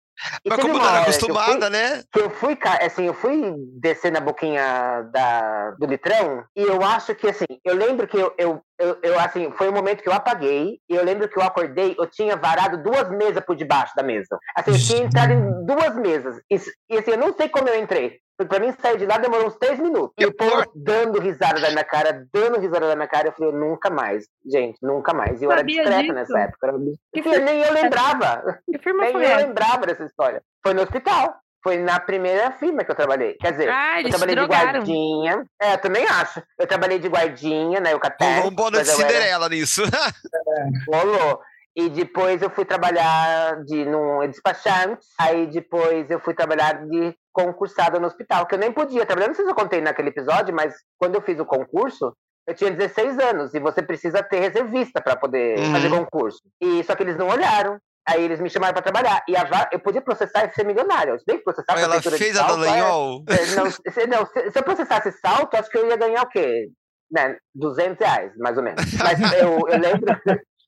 E 0.45 0.51
Mas 0.51 0.61
como 0.61 0.75
não 0.75 0.87
era 0.87 1.01
acostumada, 1.01 1.53
fui, 1.53 1.71
né? 1.71 2.03
Que 2.13 2.21
eu 2.21 2.31
fui, 2.31 2.59
assim, 2.83 3.07
eu 3.07 3.15
fui 3.15 3.55
descer 3.81 4.13
na 4.13 4.21
boquinha 4.21 5.09
da, 5.13 5.71
do 5.73 5.87
litrão 5.87 6.45
e 6.55 6.63
eu 6.63 6.83
acho 6.83 7.15
que, 7.15 7.29
assim, 7.29 7.47
eu 7.65 7.75
lembro 7.75 8.07
que 8.07 8.19
eu, 8.19 8.35
eu, 8.37 8.63
eu, 8.79 8.99
eu, 9.03 9.19
assim, 9.19 9.51
foi 9.53 9.69
um 9.69 9.73
momento 9.73 10.03
que 10.03 10.09
eu 10.09 10.13
apaguei 10.13 10.79
e 10.89 10.95
eu 10.95 11.05
lembro 11.05 11.29
que 11.29 11.39
eu 11.39 11.43
acordei, 11.43 11.97
eu 11.99 12.07
tinha 12.07 12.37
varado 12.37 12.83
duas 12.83 13.11
mesas 13.11 13.43
por 13.45 13.57
debaixo 13.57 13.95
da 13.97 14.03
mesa. 14.03 14.39
Assim, 14.55 14.73
eu 14.73 14.79
tinha 14.79 15.03
entrado 15.05 15.33
em 15.33 15.65
duas 15.65 15.97
mesas. 15.97 16.37
E, 16.51 16.57
e 16.91 16.99
assim, 16.99 17.13
eu 17.13 17.19
não 17.19 17.35
sei 17.35 17.49
como 17.49 17.69
eu 17.69 17.81
entrei. 17.81 18.19
Pra 18.47 18.59
mim, 18.59 18.73
sair 18.81 18.99
de 18.99 19.07
lá 19.07 19.19
demorou 19.19 19.47
uns 19.47 19.57
três 19.57 19.79
minutos. 19.79 20.15
E 20.19 20.27
o 20.27 20.35
povo 20.35 20.65
dando 20.75 21.21
risada 21.21 21.61
da 21.61 21.71
minha 21.71 21.85
cara, 21.85 22.27
dando 22.33 22.59
risada 22.59 22.89
da 22.89 22.97
minha 22.97 23.09
cara. 23.09 23.29
Eu 23.29 23.33
falei, 23.33 23.53
nunca 23.53 23.91
mais, 23.91 24.27
gente, 24.47 24.79
nunca 24.83 25.13
mais. 25.13 25.41
E 25.41 25.45
eu 25.45 25.51
Sabia 25.51 25.83
era 25.83 25.91
discreta 25.91 26.03
disso. 26.03 26.15
nessa 26.15 26.39
época. 26.41 26.75
Que 27.13 27.21
nem 27.41 27.63
eu 27.63 27.73
lembrava. 27.73 28.59
Que 28.71 28.79
firma 28.79 29.05
nem 29.05 29.13
foi 29.13 29.25
eu 29.25 29.37
lembrava 29.37 29.87
dessa 29.87 30.05
história. 30.05 30.43
Foi 30.63 30.75
no 30.75 30.83
hospital. 30.83 31.35
Foi 31.63 31.77
na 31.77 32.01
primeira 32.01 32.53
firma 32.53 32.83
que 32.83 32.91
eu 32.91 32.95
trabalhei. 32.95 33.35
Quer 33.35 33.53
dizer, 33.53 33.69
ah, 33.69 34.01
eu 34.01 34.09
trabalhei 34.09 34.35
de 34.35 34.47
guardinha. 34.47 35.45
É, 35.61 35.75
eu 35.75 35.79
também 35.79 36.07
acho. 36.07 36.43
Eu 36.59 36.67
trabalhei 36.67 36.99
de 36.99 37.07
guardinha 37.07 37.81
na 37.81 37.91
Eucatel. 37.91 38.47
Um 38.47 38.51
bônus 38.51 38.81
de 38.81 38.87
Cinderela 38.87 39.45
era... 39.45 39.55
nisso. 39.55 39.83
é, 39.85 40.69
rolou. 40.97 41.41
E 41.81 41.89
depois 41.89 42.43
eu 42.43 42.51
fui 42.51 42.67
trabalhar 42.67 43.65
de 43.65 43.87
num 43.87 44.27
despachante. 44.29 45.07
Aí 45.19 45.47
depois 45.47 46.11
eu 46.11 46.21
fui 46.21 46.35
trabalhar 46.35 46.87
de 46.87 47.15
concursada 47.33 47.99
no 47.99 48.07
hospital, 48.07 48.47
que 48.47 48.55
eu 48.55 48.59
nem 48.59 48.71
podia 48.71 49.07
trabalhar. 49.07 49.29
Não 49.29 49.35
sei 49.35 49.47
se 49.47 49.51
eu 49.51 49.55
contei 49.55 49.81
naquele 49.81 50.11
episódio, 50.11 50.55
mas 50.55 50.75
quando 50.99 51.15
eu 51.15 51.23
fiz 51.23 51.41
o 51.41 51.47
concurso, 51.47 52.15
eu 52.47 52.55
tinha 52.55 52.71
16 52.71 53.19
anos 53.19 53.55
e 53.55 53.61
você 53.61 53.81
precisa 53.81 54.23
ter 54.23 54.41
reservista 54.41 55.01
para 55.01 55.17
poder 55.17 55.59
uhum. 55.59 55.73
fazer 55.73 55.89
concurso. 55.89 56.41
E 56.61 56.85
só 56.85 56.95
que 56.95 57.03
eles 57.03 57.17
não 57.17 57.29
olharam. 57.29 57.79
Aí 58.07 58.25
eles 58.25 58.41
me 58.41 58.51
chamaram 58.51 58.75
para 58.75 58.83
trabalhar. 58.83 59.23
E 59.27 59.35
a, 59.37 59.69
eu 59.73 59.79
podia 59.79 60.03
processar 60.03 60.45
e 60.45 60.53
ser 60.53 60.65
milionário. 60.65 61.15
Eu 61.15 61.37
que 61.37 61.45
processar 61.45 61.79
Ela 61.79 62.03
fez 62.03 62.37
a 62.37 62.47
Dallagnol? 62.47 63.25
É, 63.29 63.55
não, 63.55 63.71
se, 63.71 64.07
não 64.07 64.27
se, 64.27 64.51
se, 64.51 64.59
eu 64.59 64.63
processasse 64.63 65.13
salto, 65.13 65.55
acho 65.55 65.71
que 65.71 65.79
eu 65.79 65.89
ia 65.89 65.97
ganhar 65.97 66.23
o 66.23 66.29
quê? 66.29 66.69
Né, 67.11 67.37
200 67.55 67.99
reais, 67.99 68.33
mais 68.37 68.57
ou 68.57 68.63
menos. 68.63 68.85
Mas 68.95 69.33
eu, 69.35 69.69
eu 69.69 69.79
lembro. 69.79 70.21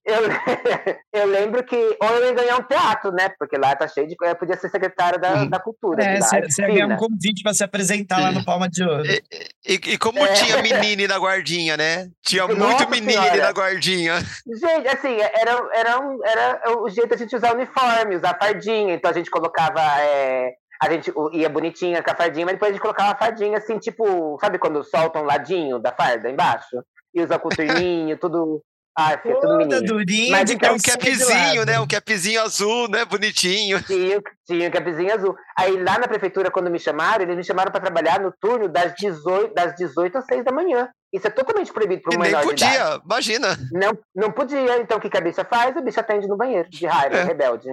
Eu, 0.05 0.21
eu 1.13 1.27
lembro 1.27 1.63
que 1.65 1.77
ou 1.77 2.09
eu 2.09 2.27
ia 2.27 2.33
ganhar 2.33 2.57
um 2.59 2.63
teatro, 2.65 3.13
né? 3.13 3.29
Porque 3.39 3.57
lá 3.57 3.75
tá 3.77 3.87
cheio 3.87 4.07
de. 4.09 4.17
Eu 4.21 4.35
podia 4.35 4.57
ser 4.57 4.69
secretária 4.69 5.19
da, 5.19 5.45
da 5.45 5.61
cultura. 5.61 6.03
É, 6.03 6.21
você 6.21 6.63
ia 6.63 6.69
ganhar 6.69 6.87
um 6.89 6.97
convite 6.97 7.43
para 7.43 7.55
se 7.55 7.63
apresentar 7.63 8.21
lá 8.21 8.33
no 8.33 8.45
Palma 8.45 8.69
de 8.69 8.83
Ouro. 8.83 9.05
E, 9.07 9.23
e, 9.65 9.75
e 9.75 9.99
como 9.99 10.19
é. 10.19 10.33
tinha 10.33 10.61
menine 10.61 11.07
na 11.07 11.19
guardinha, 11.19 11.77
né? 11.77 12.11
Tinha 12.21 12.47
Nossa 12.49 12.85
muito 12.85 12.91
menine 12.91 13.13
senhora. 13.13 13.37
na 13.37 13.53
guardinha. 13.53 14.19
Gente, 14.19 14.89
assim, 14.89 15.17
era, 15.21 15.69
era, 15.73 16.01
um, 16.01 16.25
era 16.25 16.63
o 16.81 16.89
jeito 16.89 17.15
a 17.15 17.17
gente 17.17 17.37
usar 17.37 17.55
uniforme, 17.55 18.17
usar 18.17 18.37
fardinha. 18.37 18.95
Então 18.95 19.11
a 19.11 19.15
gente 19.15 19.31
colocava. 19.31 19.81
É, 20.01 20.53
a 20.83 20.91
gente 20.91 21.13
ia 21.33 21.49
bonitinha 21.49 22.03
com 22.03 22.11
a 22.11 22.17
fardinha, 22.17 22.45
mas 22.45 22.57
depois 22.57 22.71
a 22.71 22.73
gente 22.73 22.83
colocava 22.83 23.13
a 23.13 23.17
fardinha 23.17 23.57
assim, 23.57 23.79
tipo, 23.79 24.37
sabe 24.41 24.59
quando 24.59 24.83
solta 24.83 25.21
um 25.21 25.25
ladinho 25.25 25.79
da 25.79 25.93
farda 25.93 26.29
embaixo? 26.29 26.83
E 27.15 27.23
usa 27.23 27.39
coturninho, 27.39 28.19
tudo 28.19 28.61
ah, 28.97 29.13
é 29.13 29.17
tudo 29.17 29.57
menino. 29.57 29.83
Durinha 29.83 30.31
Mas 30.31 30.51
então, 30.51 30.75
um 30.75 30.79
capzinho, 30.79 31.65
né? 31.65 31.81
Um 31.81 31.87
capzinho 31.87 32.43
azul, 32.43 32.89
né? 32.89 33.05
Bonitinho. 33.07 33.83
Tinha, 33.85 34.21
tinha 34.47 34.69
um 34.69 34.71
capzinho 34.71 35.15
azul. 35.15 35.35
Aí 35.59 35.83
lá 35.83 35.99
na 35.99 36.07
prefeitura, 36.07 36.51
quando 36.51 36.71
me 36.71 36.79
chamaram, 36.79 37.23
eles 37.23 37.37
me 37.37 37.45
chamaram 37.45 37.73
para 37.73 37.81
trabalhar 37.81 38.21
no 38.21 38.33
turno 38.39 38.69
das 38.69 38.95
18, 38.95 39.55
das 39.55 39.75
18 39.77 40.19
às 40.19 40.27
6 40.27 40.45
da 40.45 40.53
manhã. 40.53 40.89
Isso 41.13 41.27
é 41.27 41.31
totalmente 41.31 41.73
proibido 41.73 42.03
para 42.03 42.17
um 42.17 42.21
menor 42.21 42.39
nem 42.39 42.49
podia, 42.49 43.01
imagina. 43.05 43.59
Não, 43.71 43.99
não 44.15 44.33
podia. 44.33 44.79
Então 44.79 44.97
o 44.97 45.01
que, 45.01 45.11
que 45.11 45.19
a 45.19 45.21
bicha 45.21 45.45
faz? 45.45 45.77
A 45.77 45.83
bicha 45.83 46.01
atende 46.01 46.27
no 46.27 46.37
banheiro, 46.37 46.69
de 46.71 46.87
raiva, 46.87 47.17
é. 47.17 47.25
rebelde. 47.25 47.69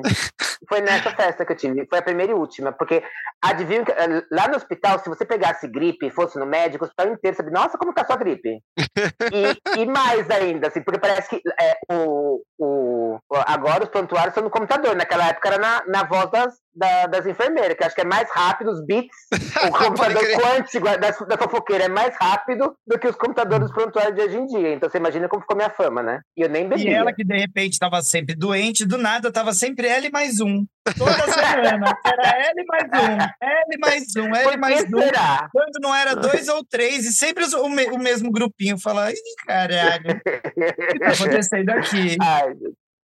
Foi 0.67 0.82
nessa 0.82 1.12
festa 1.12 1.45
que 1.45 1.54
eu 1.54 1.56
tive. 1.56 1.88
Foi 1.88 1.99
a 1.99 2.02
primeira 2.02 2.34
e 2.34 2.36
última. 2.36 2.73
Porque 2.73 3.02
adivinha 3.41 3.86
que 3.86 3.93
lá 4.30 4.47
no 4.49 4.58
hospital, 4.58 4.99
se 4.99 5.08
você 5.08 5.25
pegasse 5.25 5.67
gripe 5.67 6.08
e 6.08 6.12
fosse 6.12 6.38
no 6.38 6.45
médico, 6.45 6.84
o 6.84 6.88
hospital 6.88 7.13
inteiro 7.13 7.38
sabe, 7.38 7.52
nossa, 7.52 7.78
como 7.78 7.93
tá 7.93 8.06
sua 8.06 8.17
gripe? 8.17 8.62
e, 8.78 9.80
e, 9.82 9.86
mais 9.86 10.30
ainda, 10.30 10.67
assim, 10.67 10.82
porque 10.82 10.99
parece 10.99 11.30
que 11.30 11.41
é, 11.62 11.78
o, 11.89 12.41
o, 12.58 13.19
agora 13.47 13.84
os 13.84 13.89
prontuários 13.89 14.34
são 14.34 14.43
no 14.43 14.49
computador. 14.49 14.95
Naquela 14.95 15.30
época 15.30 15.47
era 15.47 15.58
na, 15.58 15.84
na 15.88 16.04
voz 16.04 16.30
das, 16.30 16.56
da, 16.75 17.08
das 17.08 17.25
enfermeiras, 17.25 17.75
que 17.75 17.84
acho 17.84 17.95
que 17.95 18.01
é 18.01 18.05
mais 18.05 18.29
rápido, 18.32 18.71
os 18.71 18.86
bits, 18.86 19.15
o 19.67 19.71
computador 19.71 20.23
quântico 20.39 20.86
da, 20.86 20.97
da 20.97 21.38
fofoqueira 21.38 21.86
é 21.86 21.89
mais 21.89 22.15
rápido 22.19 22.75
do 22.86 22.97
que 22.97 23.08
os 23.08 23.15
computadores 23.15 23.71
prontuários 23.71 24.15
de 24.15 24.21
hoje 24.21 24.38
em 24.38 24.45
dia. 24.45 24.73
Então 24.73 24.89
você 24.89 24.97
imagina 24.97 25.27
como 25.27 25.41
ficou 25.41 25.58
minha 25.58 25.69
fama, 25.69 26.01
né? 26.01 26.21
E 26.38 26.41
eu 26.41 26.49
nem 26.49 26.67
bebia. 26.67 26.89
E 26.89 26.93
ela 26.93 27.13
que 27.13 27.23
de 27.23 27.38
repente 27.38 27.73
estava 27.73 28.01
sempre 28.01 28.36
doente, 28.36 28.86
do 28.86 28.97
nada 28.97 29.29
estava 29.29 29.53
sempre 29.53 29.88
L 29.88 30.10
mais 30.12 30.39
um. 30.39 30.65
Toda 30.97 31.12
semana. 31.32 31.97
Era 32.05 32.49
L 32.49 32.65
mais 32.67 32.89
um, 32.93 33.17
L 33.41 33.77
mais 33.79 34.15
um, 34.15 34.36
L 34.36 34.58
mais 34.58 34.84
um. 34.93 34.99
Será? 34.99 35.49
Quando 35.51 35.79
não 35.82 35.95
era 35.95 36.15
dois 36.15 36.47
ou 36.47 36.63
três, 36.63 37.05
e 37.05 37.13
sempre 37.13 37.43
o, 37.45 37.65
o 37.65 37.99
mesmo 37.99 38.32
grupinho 38.32 38.77
fala, 38.79 39.12
ih, 39.12 39.15
caralho, 39.45 40.12
o 40.12 40.93
que 40.93 40.99
tá 40.99 41.12
acontecendo 41.12 41.69
aqui? 41.71 42.17
Ai, 42.21 42.53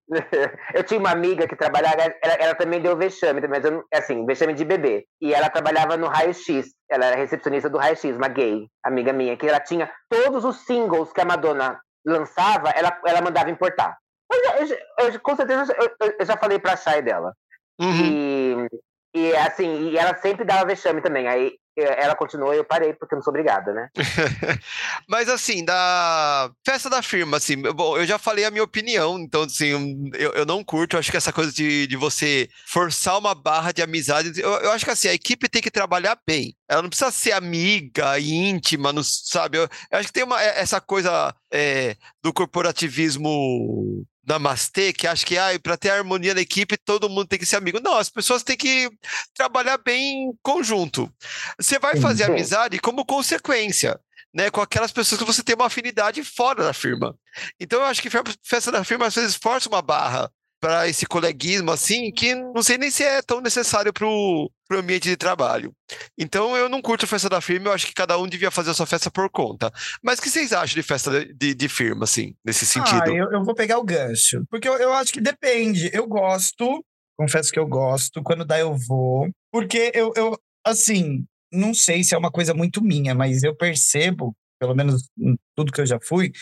Eu 0.74 0.84
tinha 0.84 1.00
uma 1.00 1.10
amiga 1.10 1.46
que 1.46 1.56
trabalhava, 1.56 2.02
ela, 2.22 2.34
ela 2.34 2.54
também 2.54 2.80
deu 2.80 2.96
vexame, 2.96 3.40
mas 3.48 3.64
eu, 3.64 3.84
assim, 3.92 4.26
vexame 4.26 4.52
de 4.52 4.64
bebê. 4.64 5.06
E 5.20 5.32
ela 5.32 5.48
trabalhava 5.48 5.96
no 5.96 6.08
Raio 6.08 6.34
X. 6.34 6.74
Ela 6.90 7.06
era 7.06 7.16
recepcionista 7.16 7.70
do 7.70 7.78
Raio 7.78 7.96
X, 7.96 8.16
uma 8.16 8.28
gay, 8.28 8.68
amiga 8.84 9.12
minha, 9.12 9.36
que 9.36 9.46
ela 9.46 9.60
tinha 9.60 9.90
todos 10.08 10.44
os 10.44 10.64
singles 10.66 11.12
que 11.12 11.20
a 11.20 11.24
Madonna 11.24 11.80
lançava, 12.06 12.70
ela, 12.70 13.00
ela 13.06 13.22
mandava 13.22 13.50
importar. 13.50 13.96
Eu, 14.30 14.66
eu, 14.66 15.12
eu, 15.12 15.20
com 15.20 15.36
certeza 15.36 15.74
eu, 16.18 16.26
já 16.26 16.36
falei 16.36 16.58
pra 16.58 16.76
Chay 16.76 17.02
dela. 17.02 17.32
Uhum. 17.80 18.04
E, 18.04 18.68
e 19.14 19.36
assim, 19.36 19.90
e 19.90 19.96
ela 19.96 20.14
sempre 20.16 20.44
dava 20.44 20.66
vexame 20.66 21.00
também. 21.00 21.28
Aí 21.28 21.52
ela 21.76 22.14
continuou 22.14 22.54
e 22.54 22.58
eu 22.58 22.64
parei 22.64 22.92
porque 22.92 23.14
eu 23.14 23.16
não 23.16 23.22
sou 23.22 23.32
obrigada, 23.32 23.72
né? 23.72 23.88
Mas 25.08 25.28
assim, 25.28 25.64
da 25.64 26.50
festa 26.64 26.88
da 26.88 27.02
firma, 27.02 27.36
assim, 27.36 27.60
bom, 27.60 27.96
eu 27.98 28.06
já 28.06 28.18
falei 28.18 28.44
a 28.44 28.50
minha 28.50 28.62
opinião, 28.62 29.18
então 29.18 29.42
assim, 29.42 30.10
eu, 30.14 30.32
eu 30.32 30.46
não 30.46 30.62
curto, 30.62 30.94
eu 30.94 31.00
acho 31.00 31.10
que 31.10 31.16
essa 31.16 31.32
coisa 31.32 31.52
de, 31.52 31.86
de 31.86 31.96
você 31.96 32.48
forçar 32.66 33.18
uma 33.18 33.34
barra 33.34 33.72
de 33.72 33.82
amizade, 33.82 34.40
eu, 34.40 34.50
eu 34.50 34.72
acho 34.72 34.84
que 34.84 34.90
assim, 34.90 35.08
a 35.08 35.14
equipe 35.14 35.48
tem 35.48 35.62
que 35.62 35.70
trabalhar 35.70 36.18
bem. 36.26 36.54
Ela 36.68 36.82
não 36.82 36.88
precisa 36.88 37.10
ser 37.10 37.32
amiga, 37.32 38.18
íntima, 38.18 38.92
não, 38.92 39.02
sabe? 39.02 39.58
Eu, 39.58 39.68
eu 39.90 39.98
acho 39.98 40.08
que 40.08 40.14
tem 40.14 40.24
uma, 40.24 40.40
essa 40.42 40.80
coisa 40.80 41.34
é, 41.52 41.96
do 42.22 42.32
corporativismo 42.32 44.06
namastê, 44.26 44.92
que 44.92 45.06
acha 45.06 45.24
que 45.24 45.36
ah, 45.36 45.58
para 45.62 45.76
ter 45.76 45.90
harmonia 45.90 46.34
na 46.34 46.40
equipe 46.40 46.76
todo 46.76 47.08
mundo 47.08 47.28
tem 47.28 47.38
que 47.38 47.46
ser 47.46 47.56
amigo. 47.56 47.80
Não, 47.80 47.96
as 47.96 48.08
pessoas 48.08 48.42
têm 48.42 48.56
que 48.56 48.90
trabalhar 49.34 49.78
bem 49.78 50.28
em 50.28 50.38
conjunto. 50.42 51.12
Você 51.58 51.78
vai 51.78 51.96
fazer 52.00 52.24
amizade 52.24 52.78
como 52.78 53.04
consequência. 53.04 53.98
Né, 54.36 54.50
com 54.50 54.60
aquelas 54.60 54.90
pessoas 54.90 55.20
que 55.20 55.24
você 55.24 55.44
tem 55.44 55.54
uma 55.54 55.66
afinidade 55.66 56.24
fora 56.24 56.64
da 56.64 56.72
firma. 56.72 57.16
Então 57.60 57.78
eu 57.78 57.86
acho 57.86 58.02
que 58.02 58.10
festa 58.42 58.72
da 58.72 58.82
firma 58.82 59.06
às 59.06 59.14
vezes 59.14 59.36
força 59.36 59.68
uma 59.68 59.80
barra 59.80 60.28
para 60.64 60.88
esse 60.88 61.04
coleguismo 61.04 61.70
assim, 61.70 62.10
que 62.10 62.34
não 62.34 62.62
sei 62.62 62.78
nem 62.78 62.90
se 62.90 63.02
é 63.02 63.20
tão 63.20 63.38
necessário 63.42 63.92
para 63.92 64.08
o 64.08 64.50
ambiente 64.72 65.10
de 65.10 65.14
trabalho. 65.14 65.74
Então 66.18 66.56
eu 66.56 66.70
não 66.70 66.80
curto 66.80 67.06
festa 67.06 67.28
da 67.28 67.42
firma, 67.42 67.68
eu 67.68 67.72
acho 67.74 67.86
que 67.86 67.92
cada 67.92 68.16
um 68.16 68.26
devia 68.26 68.50
fazer 68.50 68.70
a 68.70 68.74
sua 68.74 68.86
festa 68.86 69.10
por 69.10 69.28
conta. 69.28 69.70
Mas 70.02 70.18
o 70.18 70.22
que 70.22 70.30
vocês 70.30 70.54
acham 70.54 70.74
de 70.74 70.82
festa 70.82 71.22
de, 71.22 71.52
de 71.52 71.68
firma, 71.68 72.04
assim, 72.04 72.34
nesse 72.42 72.64
sentido? 72.64 73.02
Ah, 73.04 73.08
eu, 73.10 73.30
eu 73.30 73.44
vou 73.44 73.54
pegar 73.54 73.76
o 73.76 73.84
gancho, 73.84 74.42
porque 74.48 74.66
eu, 74.66 74.72
eu 74.78 74.94
acho 74.94 75.12
que 75.12 75.20
depende. 75.20 75.90
Eu 75.92 76.06
gosto, 76.06 76.82
confesso 77.14 77.52
que 77.52 77.58
eu 77.58 77.66
gosto, 77.66 78.22
quando 78.22 78.42
dá 78.42 78.58
eu 78.58 78.74
vou, 78.74 79.28
porque 79.52 79.92
eu, 79.94 80.14
eu 80.16 80.34
assim, 80.64 81.26
não 81.52 81.74
sei 81.74 82.02
se 82.02 82.14
é 82.14 82.18
uma 82.18 82.30
coisa 82.30 82.54
muito 82.54 82.82
minha, 82.82 83.14
mas 83.14 83.42
eu 83.42 83.54
percebo, 83.54 84.34
pelo 84.58 84.74
menos 84.74 85.08
tudo 85.56 85.72
que 85.72 85.80
eu 85.80 85.86
já 85.86 85.98
fui, 86.02 86.32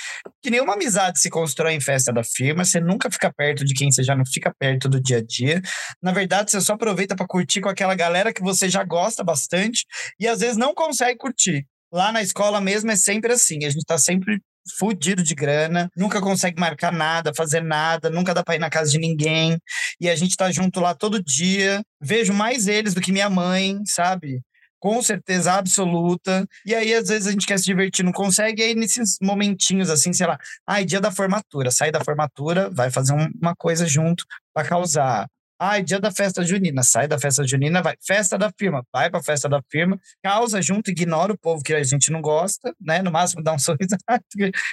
que 0.43 0.51
nenhuma 0.51 0.75
amizade 0.75 1.21
se 1.21 1.31
constrói 1.31 1.75
em 1.75 1.81
festa 1.81 2.13
da 2.13 2.23
firma, 2.25 2.65
você 2.65 2.81
nunca 2.81 3.11
fica 3.11 3.33
perto 3.33 3.65
de 3.65 3.75
quem 3.75 3.91
você 3.91 4.03
já 4.03 4.15
não 4.15 4.25
fica 4.27 4.53
perto 4.59 4.89
do 4.89 5.01
dia 5.01 5.19
a 5.19 5.23
dia. 5.23 5.61
Na 6.03 6.13
verdade, 6.13 6.51
você 6.51 6.61
só 6.61 6.75
aproveita 6.75 7.17
para 7.17 7.27
curtir 7.27 7.61
com 7.61 7.69
aquela 7.69 7.95
galera 7.95 8.33
que 8.33 8.43
você 8.43 8.69
já 8.69 8.85
gosta 8.85 9.25
bastante 9.25 9.85
e 10.19 10.27
às 10.29 10.41
vezes 10.41 10.57
não 10.57 10.75
consegue 10.75 11.19
curtir. 11.19 11.67
Lá 11.93 12.11
na 12.11 12.23
escola 12.23 12.61
mesmo 12.61 12.91
é 12.91 12.97
sempre 12.97 13.33
assim, 13.33 13.65
a 13.65 13.71
gente 13.71 13.85
tá 13.85 13.99
sempre 13.99 14.41
fudido 14.79 15.23
de 15.23 15.35
grana, 15.35 15.91
nunca 15.97 16.21
consegue 16.21 16.61
marcar 16.61 16.93
nada, 16.93 17.33
fazer 17.35 17.63
nada, 17.63 18.09
nunca 18.09 18.33
dá 18.33 18.43
pra 18.43 18.55
ir 18.55 18.59
na 18.59 18.71
casa 18.71 18.91
de 18.91 18.99
ninguém. 18.99 19.59
E 20.01 20.09
a 20.09 20.17
gente 20.17 20.37
tá 20.37 20.51
junto 20.51 20.81
lá 20.81 20.95
todo 20.95 21.23
dia. 21.23 21.83
Vejo 22.01 22.33
mais 22.33 22.69
eles 22.69 22.95
do 22.95 23.01
que 23.01 23.13
minha 23.13 23.29
mãe, 23.29 23.81
sabe? 23.87 24.41
Com 24.83 25.01
certeza 25.01 25.53
absoluta. 25.53 26.45
E 26.67 26.75
aí, 26.75 26.93
às 26.93 27.07
vezes, 27.07 27.29
a 27.29 27.31
gente 27.31 27.47
quer 27.47 27.57
se 27.57 27.65
divertir, 27.65 28.05
não 28.05 28.11
consegue. 28.11 28.61
E 28.61 28.65
aí, 28.65 28.75
nesses 28.75 29.17
momentinhos, 29.23 29.89
assim, 29.89 30.13
sei 30.13 30.27
lá, 30.27 30.37
ai, 30.67 30.85
dia 30.85 31.01
da 31.01 31.13
formatura, 31.13 31.71
sai 31.71 31.93
da 31.93 32.03
formatura, 32.03 32.69
vai 32.69 32.91
fazer 32.91 33.13
uma 33.41 33.55
coisa 33.55 33.87
junto 33.87 34.25
para 34.53 34.67
causar. 34.69 35.29
Ai, 35.65 35.81
dia 35.81 36.01
da 36.01 36.11
festa 36.11 36.43
junina, 36.43 36.83
sai 36.83 37.07
da 37.07 37.17
festa 37.17 37.47
junina, 37.47 37.81
vai. 37.81 37.95
Festa 38.05 38.37
da 38.37 38.51
firma, 38.59 38.85
vai 38.93 39.09
pra 39.09 39.23
festa 39.23 39.49
da 39.49 39.63
firma, 39.71 39.97
causa 40.21 40.61
junto, 40.61 40.91
ignora 40.91 41.33
o 41.33 41.39
povo 41.39 41.63
que 41.63 41.73
a 41.73 41.85
gente 41.85 42.11
não 42.11 42.21
gosta, 42.21 42.75
né? 42.81 43.01
No 43.01 43.13
máximo 43.13 43.45
dá 43.45 43.53
um 43.53 43.59
sorriso, 43.63 43.97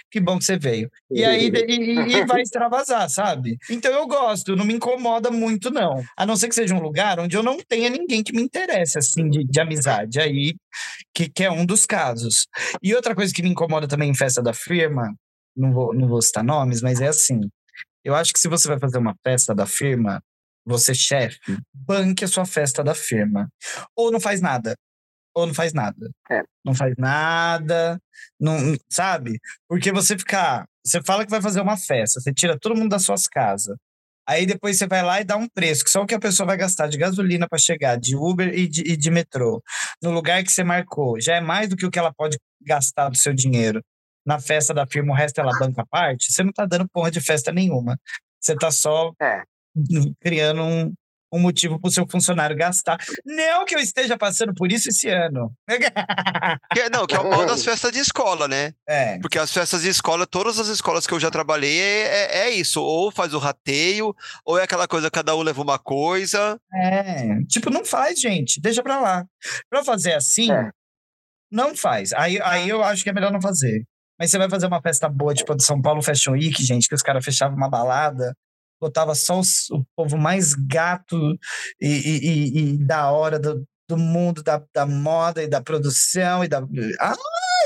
que 0.10 0.20
bom 0.20 0.40
que 0.40 0.46
você 0.46 0.58
veio. 0.58 0.90
E 1.12 1.24
aí 1.24 1.52
e, 1.68 2.16
e 2.18 2.26
vai 2.26 2.42
extravasar, 2.42 3.08
sabe? 3.08 3.56
Então 3.70 3.92
eu 3.92 4.08
gosto, 4.08 4.56
não 4.56 4.66
me 4.66 4.74
incomoda 4.74 5.30
muito, 5.30 5.70
não. 5.70 6.04
A 6.18 6.26
não 6.26 6.36
ser 6.36 6.50
que 6.50 6.56
seja 6.56 6.74
um 6.74 6.82
lugar 6.82 7.20
onde 7.20 7.38
eu 7.38 7.44
não 7.44 7.60
tenha 7.60 7.88
ninguém 7.88 8.24
que 8.24 8.34
me 8.34 8.42
interesse, 8.42 8.98
assim, 8.98 9.30
de, 9.30 9.44
de 9.46 9.62
amizade. 9.62 10.20
Aí, 10.20 10.56
que, 11.14 11.30
que 11.30 11.44
é 11.44 11.52
um 11.52 11.68
dos 11.68 11.86
casos. 11.86 12.48
E 12.82 12.96
outra 12.96 13.14
coisa 13.14 13.32
que 13.32 13.44
me 13.44 13.50
incomoda 13.50 13.88
também 13.88 14.10
em 14.10 14.16
festa 14.16 14.42
da 14.42 14.54
firma, 14.54 15.14
não 15.56 15.72
vou, 15.72 15.94
não 15.94 16.08
vou 16.08 16.20
citar 16.20 16.44
nomes, 16.44 16.82
mas 16.82 17.00
é 17.00 17.10
assim. 17.10 17.42
Eu 18.04 18.16
acho 18.16 18.34
que 18.34 18.40
se 18.40 18.48
você 18.48 18.68
vai 18.68 18.80
fazer 18.80 18.98
uma 18.98 19.14
festa 19.24 19.54
da 19.54 19.68
firma, 19.68 20.20
você, 20.66 20.94
chefe, 20.94 21.40
banque 21.74 22.24
a 22.24 22.28
sua 22.28 22.46
festa 22.46 22.84
da 22.84 22.94
firma. 22.94 23.50
Ou 23.96 24.12
não 24.12 24.20
faz 24.20 24.42
nada. 24.42 24.76
Ou 25.36 25.48
não 25.48 25.54
faz 25.54 25.74
nada. 25.74 26.10
É. 26.30 26.42
Não 26.66 26.74
faz 26.74 26.94
nada, 26.98 28.00
não, 28.40 28.76
sabe? 28.92 29.40
Porque 29.68 29.92
você 29.92 30.18
ficar. 30.18 30.66
Você 30.86 31.02
fala 31.04 31.26
que 31.26 31.32
vai 31.32 31.42
fazer 31.42 31.62
uma 31.62 31.78
festa, 31.78 32.20
você 32.20 32.34
tira 32.34 32.58
todo 32.60 32.76
mundo 32.76 32.90
das 32.90 33.04
suas 33.04 33.28
casas. 33.28 33.78
Aí 34.28 34.46
depois 34.46 34.78
você 34.78 34.86
vai 34.86 35.02
lá 35.02 35.22
e 35.22 35.24
dá 35.24 35.36
um 35.38 35.48
preço, 35.50 35.84
que 35.84 35.90
só 35.90 36.04
o 36.04 36.06
que 36.06 36.14
a 36.14 36.20
pessoa 36.20 36.46
vai 36.46 36.58
gastar 36.58 36.88
de 36.88 36.98
gasolina 36.98 37.48
para 37.50 37.58
chegar, 37.58 37.98
de 37.98 38.16
Uber 38.16 38.48
e 38.54 38.68
de, 38.68 38.82
e 38.82 38.96
de 38.96 39.10
metrô, 39.10 39.62
no 40.04 40.12
lugar 40.12 40.44
que 40.44 40.52
você 40.52 40.64
marcou, 40.64 41.20
já 41.20 41.36
é 41.36 41.42
mais 41.42 41.68
do 41.68 41.76
que 41.76 41.86
o 41.86 41.90
que 41.90 41.98
ela 41.98 42.14
pode 42.14 42.38
gastar 42.62 43.10
do 43.10 43.18
seu 43.18 43.34
dinheiro 43.34 43.82
na 44.26 44.40
festa 44.40 44.74
da 44.74 44.86
firma, 44.86 45.14
o 45.14 45.16
resto 45.16 45.42
ela 45.42 45.58
banca 45.58 45.82
a 45.82 45.86
parte, 45.88 46.32
você 46.32 46.44
não 46.44 46.52
tá 46.52 46.64
dando 46.64 46.88
porra 46.88 47.10
de 47.10 47.20
festa 47.20 47.52
nenhuma. 47.52 48.00
Você 48.40 48.56
tá 48.56 48.70
só 48.70 49.12
é 49.20 49.44
criando 50.22 50.62
um, 50.64 50.94
um 51.32 51.40
motivo 51.40 51.80
para 51.80 51.88
o 51.88 51.92
seu 51.92 52.08
funcionário 52.08 52.56
gastar. 52.56 52.98
Não 53.26 53.66
que 53.66 53.76
eu 53.76 53.80
esteja 53.80 54.18
passando 54.18 54.54
por 54.54 54.72
isso 54.72 54.90
esse 54.90 55.08
ano. 55.10 55.54
Que, 56.74 56.90
não, 56.90 57.06
que 57.08 57.16
é 57.16 57.20
o 57.20 57.30
mal 57.30 57.46
das 57.46 57.64
festas 57.64 57.92
de 57.92 58.00
escola, 58.00 58.48
né? 58.48 58.74
É. 58.88 59.18
Porque 59.20 59.40
as 59.40 59.52
festas 59.52 59.82
de 59.82 59.90
escola, 59.90 60.26
todas 60.28 60.60
as 60.60 60.68
escolas 60.68 61.06
que 61.08 61.14
eu 61.14 61.20
já 61.20 61.32
trabalhei, 61.32 61.80
é, 61.80 62.08
é, 62.08 62.38
é 62.42 62.50
isso. 62.52 62.82
Ou 62.82 63.12
faz 63.12 63.34
o 63.34 63.40
rateio, 63.40 64.16
ou 64.46 64.58
é 64.58 64.64
aquela 64.64 64.88
coisa, 64.88 65.10
cada 65.10 65.36
um 65.36 65.42
leva 65.42 65.62
uma 65.62 65.80
coisa. 65.80 66.60
É. 66.74 67.42
Tipo, 67.48 67.70
não 67.70 67.84
faz, 67.84 68.20
gente. 68.20 68.62
Deixa 68.62 68.84
pra 68.84 69.00
lá. 69.00 69.26
Pra 69.70 69.84
fazer 69.84 70.14
assim, 70.14 70.52
É. 70.52 70.70
não 71.52 71.76
faz. 71.76 72.14
Aí, 72.14 72.40
aí 72.42 72.70
eu 72.70 72.84
acho 72.84 73.04
que 73.04 73.10
é 73.10 73.14
melhor 73.14 73.32
não 73.32 73.42
fazer. 73.42 73.84
Mas 74.20 74.30
você 74.32 74.38
vai 74.38 74.50
fazer 74.50 74.68
uma 74.68 74.82
festa 74.82 75.08
boa, 75.10 75.34
tipo 75.34 75.52
a 75.54 75.56
de 75.56 75.64
São 75.64 75.82
Paulo 75.82 76.02
Fashion 76.02 76.34
Week, 76.34 76.64
gente, 76.64 76.88
que 76.88 76.96
os 76.96 77.02
caras 77.02 77.24
fechavam 77.24 77.56
uma 77.58 77.70
balada, 77.70 78.36
botava 78.82 79.16
só 79.16 79.40
os- 79.40 79.70
o 79.72 79.84
povo 79.96 80.18
mais 80.18 80.54
gato 80.54 81.18
e, 81.82 81.88
e- 81.88 82.20
e- 82.28 82.74
e 82.74 82.78
da 82.78 83.12
hora 83.12 83.40
do, 83.40 83.66
do 83.88 83.98
mundo 83.98 84.44
da, 84.44 84.62
da 84.74 84.86
moda 84.86 85.44
e 85.44 85.48
da 85.48 85.62
produção 85.62 86.44
e 86.44 86.48
da. 86.48 86.60
Ai, 87.00 87.16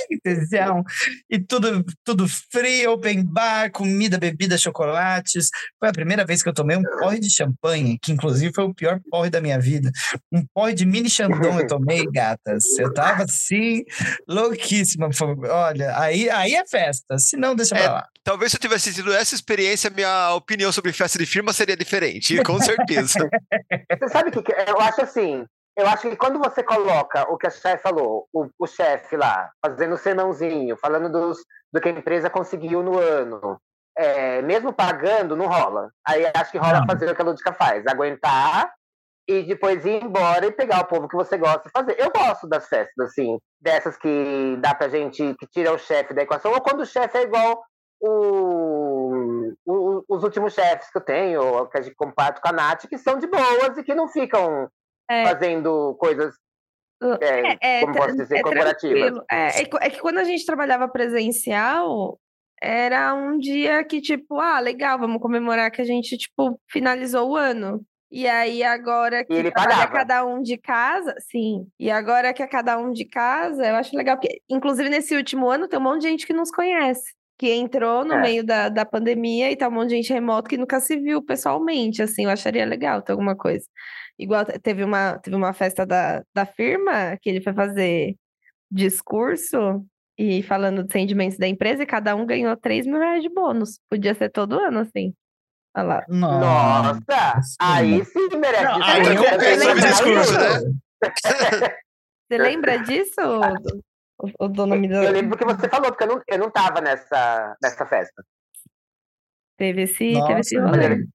que 0.08 0.20
tesão! 0.20 0.84
E 1.30 1.40
tudo, 1.40 1.84
tudo 2.04 2.28
frio, 2.52 2.92
open 2.94 3.24
bar, 3.24 3.72
comida, 3.72 4.18
bebida, 4.18 4.58
chocolates. 4.58 5.50
Foi 5.80 5.90
a 5.90 5.94
primeira 5.94 6.26
vez 6.26 6.42
que 6.44 6.50
eu 6.50 6.54
tomei 6.54 6.78
um 6.78 6.84
porre 7.00 7.20
de 7.20 7.34
champanhe, 7.34 7.98
que 8.02 8.12
inclusive 8.12 8.54
foi 8.54 8.66
o 8.66 8.74
pior 8.74 9.00
porre 9.10 9.30
da 9.30 9.42
minha 9.42 9.60
vida. 9.60 9.92
Um 10.32 10.44
porre 10.54 10.74
de 10.74 10.86
mini 10.86 11.10
Chandon 11.10 11.60
eu 11.60 11.68
tomei, 11.68 12.06
gatas. 12.12 12.64
Eu 12.78 12.94
tava 12.94 13.24
assim, 13.24 13.84
louquíssima. 14.28 15.10
Olha, 15.50 15.98
aí, 16.00 16.30
aí 16.30 16.56
é 16.56 16.66
festa. 16.68 17.18
Se 17.18 17.38
não, 17.38 17.56
deixa 17.56 17.76
pra 17.76 17.84
É, 17.84 17.88
lá. 17.88 18.08
Talvez 18.24 18.52
se 18.52 18.58
eu 18.58 18.62
tivesse 18.62 18.94
tido 18.94 19.14
essa 19.14 19.36
experiência, 19.36 19.90
minha 19.90 20.34
opinião 20.34 20.72
sobre 20.72 20.94
festa 20.94 21.20
de 21.20 21.26
firma 21.26 21.52
seria 21.54 21.76
diferente, 21.76 22.42
com 22.44 22.60
certeza. 22.60 23.20
Você 24.00 24.08
sabe 24.10 24.30
o 24.30 24.32
que, 24.32 24.44
que 24.44 24.70
eu 24.70 24.80
acho 24.80 25.02
assim? 25.02 25.46
Eu 25.76 25.88
acho 25.88 26.08
que 26.10 26.16
quando 26.16 26.38
você 26.40 26.62
coloca 26.64 27.24
o 27.32 27.38
que 27.38 27.48
a 27.48 27.50
chefe 27.50 27.82
falou, 27.82 28.28
o, 28.32 28.48
o 28.60 28.68
chefe 28.68 29.18
lá, 29.18 29.52
fazendo 29.66 29.96
o 29.96 29.98
senãozinho, 29.98 30.78
falando 30.78 31.10
dos, 31.12 31.40
do 31.72 31.82
que 31.82 31.90
a 31.90 31.92
empresa 31.92 32.30
conseguiu 32.30 32.84
no 32.84 33.00
ano, 33.00 33.60
é, 33.98 34.42
mesmo 34.44 34.72
pagando, 34.72 35.36
não 35.36 35.48
rola. 35.48 35.90
Aí 36.08 36.26
acho 36.36 36.52
que 36.52 36.58
rola 36.60 36.82
Não. 36.82 36.86
fazer 36.88 37.10
o 37.10 37.16
que 37.16 37.22
a 37.22 37.26
Lúdica 37.26 37.54
faz, 37.54 37.86
aguentar 37.88 38.72
e 39.28 39.42
depois 39.44 39.84
ir 39.86 40.04
embora 40.04 40.46
e 40.46 40.52
pegar 40.52 40.82
o 40.82 40.86
povo 40.86 41.08
que 41.08 41.16
você 41.16 41.38
gosta 41.38 41.62
de 41.64 41.72
fazer. 41.72 41.96
Eu 42.00 42.12
gosto 42.12 42.48
das 42.48 42.68
festas, 42.68 43.08
assim, 43.10 43.40
dessas 43.60 43.98
que 43.98 44.58
dá 44.60 44.76
pra 44.76 44.90
gente, 44.90 45.34
que 45.40 45.48
tira 45.48 45.72
o 45.74 45.78
chefe 45.80 46.14
da 46.14 46.22
equação, 46.22 46.52
ou 46.52 46.62
quando 46.62 46.82
o 46.82 46.86
chefe 46.86 47.18
é 47.18 47.24
igual 47.24 47.64
o, 48.00 49.54
o- 49.66 50.04
os 50.08 50.24
últimos 50.24 50.54
chefes 50.54 50.90
que 50.92 50.98
eu 50.98 51.02
tenho, 51.02 51.66
que 51.68 51.78
a 51.78 51.82
gente 51.82 51.96
comparto 51.96 52.42
com 52.42 52.50
a 52.50 52.52
Nath, 52.52 52.86
que 52.88 52.98
são 52.98 53.18
de 53.18 53.28
boas 53.28 53.78
e 53.78 53.84
que 53.84 53.96
não 53.96 54.08
ficam 54.08 54.70
É. 55.10 55.26
fazendo 55.26 55.96
coisas, 56.00 56.34
é, 57.22 57.58
É, 57.62 57.80
como 57.82 57.94
tra- 57.94 58.04
posso 58.04 58.16
dizer, 58.18 58.38
é 58.38 58.42
corporativas. 58.42 59.14
É, 59.30 59.62
é 59.62 59.66
que- 59.66 59.78
é 59.82 59.90
quando 59.90 60.20
a 60.20 60.24
gente 60.24 60.46
trabalhava 60.46 60.88
presencial, 60.88 62.18
era 62.62 63.14
um 63.14 63.38
dia 63.38 63.84
que, 63.84 64.00
tipo, 64.00 64.40
ah, 64.40 64.60
legal, 64.60 64.98
vamos 64.98 65.22
comemorar 65.22 65.70
que 65.72 65.82
a 65.82 65.86
gente, 65.86 66.18
tipo, 66.18 66.60
finalizou 66.72 67.32
o 67.32 67.36
ano. 67.36 67.82
E 68.10 68.28
aí, 68.28 68.64
agora 68.64 69.26
que 69.26 69.34
ele 69.34 69.52
trabalha 69.52 69.88
cada 69.88 70.24
um 70.26 70.42
de 70.42 70.56
casa, 70.58 71.16
sim. 71.32 71.66
E 71.80 71.90
agora 71.90 72.32
que 72.32 72.44
é 72.44 72.48
cada 72.48 72.78
um 72.78 72.92
de 72.92 73.06
casa, 73.06 73.66
eu 73.66 73.76
acho 73.76 73.96
legal, 73.98 74.18
porque, 74.18 74.40
inclusive, 74.48 74.88
nesse 74.88 75.16
último 75.16 75.50
ano, 75.50 75.68
tem 75.68 75.80
um 75.80 75.82
monte 75.84 76.04
de 76.04 76.10
gente 76.10 76.28
que 76.28 76.32
nos 76.32 76.52
conhece, 76.52 77.12
que 77.40 77.52
entrou 77.52 78.06
no 78.06 78.14
É. 78.14 78.22
meio 78.22 78.46
da, 78.46 78.70
da 78.70 78.86
pandemia 78.86 79.52
e 79.52 79.56
tá 79.58 79.68
um 79.68 79.72
monte 79.72 79.90
de 79.90 79.96
gente 79.96 80.14
remoto 80.14 80.48
que 80.48 80.58
nunca 80.58 80.80
se 80.80 80.96
viu 80.96 81.24
pessoalmente, 81.24 82.04
assim, 82.04 82.26
eu 82.26 82.30
acharia 82.30 82.66
legal 82.66 83.02
ter 83.02 83.12
alguma 83.14 83.36
coisa. 83.36 83.66
Igual 84.18 84.46
te- 84.46 84.60
teve 84.60 84.84
uma, 84.84 85.18
teve 85.20 85.36
uma 85.36 85.54
festa 85.54 85.86
da, 85.86 86.24
da 86.34 86.46
firma 86.46 87.18
que 87.22 87.30
ele 87.30 87.42
foi 87.42 87.54
fazer 87.54 88.16
discurso 88.70 89.86
e 90.18 90.44
falando 90.44 90.84
dos 90.84 90.94
rendimentos 90.94 91.38
da 91.38 91.48
empresa 91.48 91.84
e 91.84 91.88
cada 91.88 92.16
um 92.16 92.26
ganhou 92.26 92.56
3 92.56 92.86
mil 92.86 93.00
reais 93.00 93.24
de 93.24 93.30
bônus. 93.30 93.80
Podia 93.90 94.14
ser 94.14 94.30
todo 94.30 94.60
ano, 94.60 94.80
assim. 94.80 95.14
Olha 95.76 95.86
lá. 95.86 96.06
Nossa! 96.08 97.42
Aí 97.60 98.06
sim 98.06 98.30
merece. 98.38 98.64
Não, 98.64 98.84
aí 98.84 99.04
você 99.04 99.32
compensa 99.32 99.72
o 99.72 99.76
discurso, 99.76 100.34
né? 100.34 100.74
Você 102.32 102.38
lembra 102.38 102.80
disso, 102.80 103.22
o, 104.18 104.46
o 104.46 104.48
dono 104.48 104.76
me 104.76 104.88
Eu 104.88 105.12
lembro 105.12 105.38
que 105.38 105.46
você 105.46 105.68
falou, 105.68 105.90
porque 105.92 106.04
eu 106.04 106.08
não, 106.08 106.22
eu 106.28 106.38
não 106.40 106.50
tava 106.50 106.82
nessa, 106.82 107.56
nessa 107.62 107.86
festa. 107.86 108.24
Teve 109.58 109.84
esse, 109.84 110.14
teve 110.26 110.40
esse 110.40 110.58
Nossa, 110.58 110.72
rolê. 110.72 111.06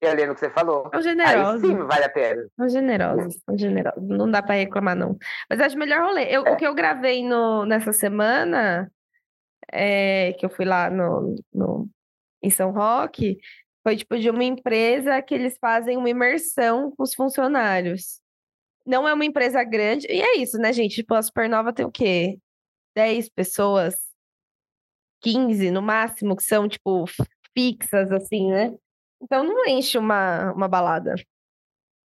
Eu 0.00 0.14
lembro 0.14 0.34
que 0.34 0.40
você 0.40 0.50
falou. 0.50 0.82
São 0.90 0.90
Aí 0.94 1.02
generosos. 1.02 1.60
sim 1.68 1.76
vale 1.76 2.04
a 2.04 2.08
pena. 2.08 2.46
São 2.56 2.68
generosos, 2.68 3.34
são 3.44 3.58
generosos. 3.58 4.02
Não 4.08 4.30
dá 4.30 4.40
pra 4.42 4.54
reclamar, 4.54 4.94
não. 4.94 5.16
Mas 5.50 5.60
acho 5.60 5.76
melhor 5.76 6.02
rolê. 6.06 6.24
Eu- 6.24 6.42
O 6.42 6.56
que 6.56 6.66
eu 6.66 6.74
gravei 6.74 7.24
no, 7.24 7.64
nessa 7.66 7.92
semana, 7.92 8.90
é, 9.72 10.34
que 10.34 10.46
eu 10.46 10.50
fui 10.50 10.64
lá 10.64 10.88
no, 10.88 11.34
no- 11.52 11.88
em 12.42 12.48
São 12.50 12.70
Roque, 12.70 13.38
foi 13.82 13.96
tipo 13.96 14.16
de 14.18 14.30
uma 14.30 14.44
empresa 14.44 15.20
que 15.20 15.34
eles 15.34 15.58
fazem 15.60 15.96
uma 15.96 16.08
imersão 16.10 16.92
com 16.96 17.02
os 17.02 17.14
funcionários. 17.14 18.20
Não 18.86 19.06
é 19.08 19.12
uma 19.12 19.24
empresa 19.24 19.62
grande, 19.64 20.06
e 20.08 20.20
é 20.22 20.36
isso, 20.36 20.56
né, 20.58 20.72
gente? 20.72 20.94
Tipo, 20.96 21.14
a 21.14 21.22
Supernova 21.22 21.72
tem 21.72 21.84
o 21.84 21.90
quê? 21.90 22.38
10 22.94 23.28
pessoas, 23.28 23.94
15 25.20 25.70
no 25.70 25.82
máximo, 25.82 26.36
que 26.36 26.42
são, 26.44 26.68
tipo, 26.68 27.04
fixas, 27.56 28.10
assim, 28.12 28.50
né? 28.50 28.72
Então 29.20 29.44
não 29.44 29.66
enche 29.66 29.98
uma, 29.98 30.52
uma 30.52 30.68
balada. 30.68 31.14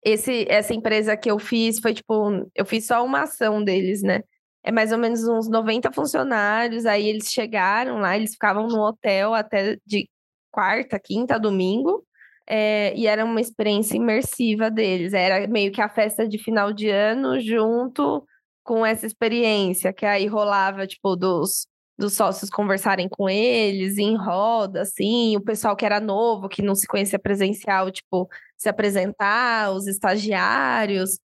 Esse, 0.04 0.45
essa 0.49 0.74
empresa 0.74 1.16
que 1.16 1.30
eu 1.30 1.38
fiz 1.39 1.80
foi 1.80 1.93
tipo, 1.93 2.49
eu 2.56 2.66
fiz 2.66 2.88
só 2.88 3.06
uma 3.06 3.24
ação 3.24 3.64
deles, 3.64 4.02
né? 4.02 4.24
É 4.64 4.72
mais 4.72 4.91
ou 4.91 4.97
menos 4.97 5.28
uns 5.28 5.49
90 5.49 5.91
funcionários, 5.91 6.86
aí 6.86 7.08
eles 7.08 7.32
chegaram 7.32 7.99
lá, 7.99 8.16
eles 8.16 8.34
ficavam 8.34 8.68
no 8.68 8.80
hotel 8.82 9.34
até 9.34 9.78
de 9.86 10.10
quarta, 10.52 10.99
quinta, 10.99 11.39
domingo, 11.39 12.06
é, 12.47 12.93
e 12.95 13.08
era 13.08 13.26
uma 13.26 13.41
experiência 13.41 13.95
imersiva 13.97 14.70
deles. 14.70 15.14
Era 15.14 15.47
meio 15.47 15.72
que 15.72 15.82
a 15.82 15.89
festa 15.89 16.28
de 16.28 16.38
final 16.38 16.74
de 16.74 16.89
ano 16.89 17.39
junto 17.39 18.26
com 18.64 18.86
essa 18.86 19.06
experiência, 19.08 19.93
que 19.93 20.06
aí 20.06 20.28
rolava, 20.28 20.86
tipo, 20.88 21.16
dos, 21.16 21.68
dos 22.02 22.14
sócios 22.16 22.49
conversarem 22.49 23.08
com 23.08 23.30
eles 23.30 23.97
em 23.97 24.18
roda, 24.18 24.82
assim, 24.82 25.38
o 25.38 25.41
pessoal 25.41 25.76
que 25.76 25.86
era 25.86 25.99
novo, 25.99 26.49
que 26.49 26.62
não 26.62 26.76
se 26.76 26.88
conhecia 26.88 27.20
presencial, 27.20 27.89
tipo, 27.91 28.28
se 28.58 28.68
apresentar, 28.68 29.72
os 29.72 29.88
estagiários. 29.88 31.20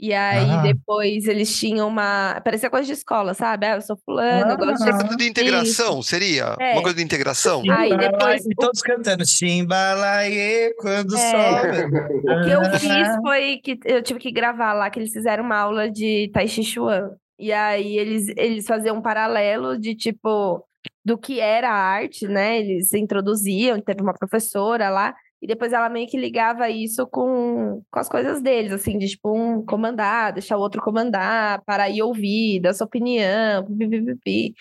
E 0.00 0.12
aí 0.12 0.50
Ah. 0.50 0.62
depois 0.62 1.26
eles 1.28 1.56
tinham 1.56 1.86
uma. 1.86 2.40
Parecia 2.44 2.68
coisa 2.68 2.84
de 2.84 2.92
escola, 2.92 3.34
sabe? 3.34 3.66
Ah, 3.66 3.76
eu 3.76 3.80
sou 3.82 3.96
fulano, 4.04 4.50
eu 4.50 4.56
gosto 4.56 4.82
de 4.82 4.90
Ah. 4.90 4.98
Coisa 4.98 5.16
de 5.16 5.28
integração, 5.28 6.02
seria? 6.02 6.56
É. 6.58 6.72
Uma 6.72 6.82
coisa 6.82 6.96
de 6.96 7.04
integração? 7.04 7.62
Aí 7.70 7.96
depois- 7.96 8.44
E 8.44 8.54
todos 8.56 8.82
cantando 8.82 9.24
Chimbalaê 9.24 10.74
quando 10.78 11.16
É. 11.16 11.30
sobe. 11.30 11.84
O 11.86 12.44
que 12.44 12.50
eu 12.50 12.78
fiz 12.80 13.16
foi 13.22 13.58
que 13.62 13.78
eu 13.84 14.02
tive 14.02 14.18
que 14.18 14.32
gravar 14.32 14.72
lá, 14.72 14.90
que 14.90 14.98
eles 14.98 15.12
fizeram 15.12 15.44
uma 15.44 15.56
aula 15.56 15.88
de 15.88 16.28
Tai 16.32 16.48
Chi 16.48 16.64
Chuan. 16.64 17.10
E 17.42 17.52
aí 17.52 17.98
eles, 17.98 18.28
eles 18.36 18.66
faziam 18.68 18.98
um 18.98 19.02
paralelo 19.02 19.76
de 19.76 19.96
tipo 19.96 20.64
do 21.04 21.18
que 21.18 21.40
era 21.40 21.68
a 21.70 21.74
arte, 21.74 22.28
né? 22.28 22.60
Eles 22.60 22.94
introduziam, 22.94 23.80
teve 23.80 24.00
uma 24.00 24.14
professora 24.14 24.88
lá, 24.90 25.12
e 25.40 25.46
depois 25.48 25.72
ela 25.72 25.88
meio 25.88 26.06
que 26.08 26.16
ligava 26.16 26.70
isso 26.70 27.04
com, 27.08 27.82
com 27.90 27.98
as 27.98 28.08
coisas 28.08 28.40
deles, 28.40 28.70
assim, 28.72 28.96
de 28.96 29.08
tipo, 29.08 29.36
um 29.36 29.64
comandar, 29.66 30.32
deixar 30.32 30.56
o 30.56 30.60
outro 30.60 30.80
comandar, 30.80 31.60
parar 31.64 31.90
e 31.90 32.00
ouvir, 32.00 32.60
dar 32.60 32.74
sua 32.74 32.86
opinião, 32.86 33.64
pipipipi. 33.76 34.54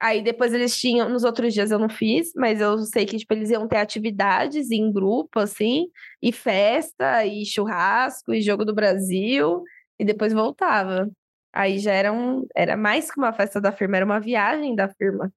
Aí 0.00 0.22
depois 0.22 0.54
eles 0.54 0.78
tinham, 0.78 1.08
nos 1.08 1.24
outros 1.24 1.52
dias 1.52 1.72
eu 1.72 1.80
não 1.80 1.88
fiz, 1.88 2.32
mas 2.36 2.60
eu 2.60 2.78
sei 2.78 3.06
que 3.06 3.18
tipo, 3.18 3.34
eles 3.34 3.50
iam 3.50 3.66
ter 3.66 3.78
atividades 3.78 4.70
em 4.70 4.92
grupo, 4.92 5.40
assim, 5.40 5.88
e 6.22 6.30
festa, 6.32 7.26
e 7.26 7.44
churrasco, 7.44 8.32
e 8.32 8.40
jogo 8.40 8.64
do 8.64 8.74
Brasil, 8.74 9.64
e 9.98 10.04
depois 10.04 10.32
voltava. 10.32 11.10
Aí 11.54 11.78
já 11.78 11.92
era, 11.92 12.12
um, 12.12 12.44
era 12.54 12.76
mais 12.76 13.10
que 13.10 13.18
uma 13.18 13.32
festa 13.32 13.60
da 13.60 13.70
firma, 13.70 13.96
era 13.96 14.04
uma 14.04 14.18
viagem 14.18 14.74
da 14.74 14.88
firma. 14.88 15.30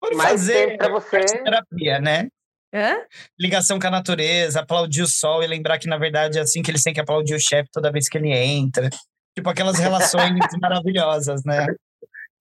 Por 0.00 0.14
Mais 0.14 0.30
fazer 0.30 0.66
tempo 0.66 0.78
pra 0.78 0.88
você. 0.88 1.20
terapia, 1.20 1.98
né? 1.98 2.28
Hã? 2.72 2.96
Ligação 3.38 3.78
com 3.78 3.86
a 3.88 3.90
natureza, 3.90 4.60
aplaudir 4.60 5.02
o 5.02 5.08
sol 5.08 5.42
e 5.42 5.46
lembrar 5.46 5.78
que, 5.78 5.88
na 5.88 5.98
verdade, 5.98 6.38
é 6.38 6.42
assim 6.42 6.62
que 6.62 6.70
eles 6.70 6.82
têm 6.82 6.94
que 6.94 7.00
aplaudir 7.00 7.34
o 7.34 7.40
chefe 7.40 7.68
toda 7.72 7.90
vez 7.90 8.08
que 8.08 8.16
ele 8.16 8.30
entra. 8.30 8.88
Tipo, 9.36 9.50
aquelas 9.50 9.78
relações 9.78 10.38
maravilhosas, 10.62 11.42
né? 11.44 11.66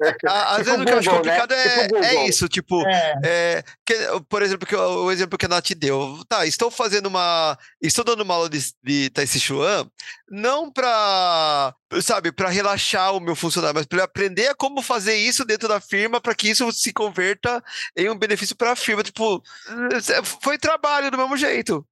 Às 0.28 0.58
Tipo 0.58 0.64
vezes 0.66 0.82
o 0.82 0.86
que 0.86 0.92
eu 0.92 0.98
acho 0.98 1.10
né? 1.12 1.16
complicado 1.18 1.52
é, 1.54 1.84
Tipo 1.88 1.98
é 1.98 2.26
isso, 2.28 2.48
tipo, 2.50 2.88
É. 2.88 3.14
É, 3.24 3.64
que- 3.86 3.96
por 4.28 4.42
exemplo, 4.42 4.68
que, 4.68 4.76
o 4.76 5.12
exemplo 5.12 5.38
que 5.38 5.46
a 5.46 5.50
Nath 5.50 5.72
deu. 5.76 6.24
Tá, 6.28 6.46
estou 6.46 6.72
fazendo 6.72 7.06
uma. 7.08 7.58
Estou 7.82 8.04
dando 8.04 8.22
uma 8.22 8.34
aula 8.34 8.50
de, 8.50 8.60
de 8.84 9.10
Tai 9.12 9.28
Chi 9.28 9.40
Chuan, 9.40 9.88
não 10.30 10.72
para, 10.72 11.74
sabe, 12.02 12.32
para 12.32 12.50
relaxar 12.50 13.14
o 13.16 13.20
meu 13.20 13.36
funcionário, 13.36 13.76
mas 13.76 13.86
para 13.86 14.04
aprender 14.04 14.48
a 14.48 14.56
como 14.56 14.82
fazer 14.82 15.16
isso 15.16 15.46
dentro 15.46 15.68
da 15.68 15.80
firma 15.80 16.20
para 16.20 16.34
que 16.36 16.50
isso 16.50 16.72
se 16.72 16.92
converta 16.92 17.64
em 17.96 18.10
um 18.10 18.18
benefício 18.18 18.56
para 18.56 18.72
a 18.72 18.76
firma. 18.76 19.04
Tipo, 19.04 19.42
é, 19.70 20.24
foi 20.42 20.58
trabalho 20.58 21.12
do 21.12 21.18
mesmo 21.18 21.38
jeito. 21.38 21.86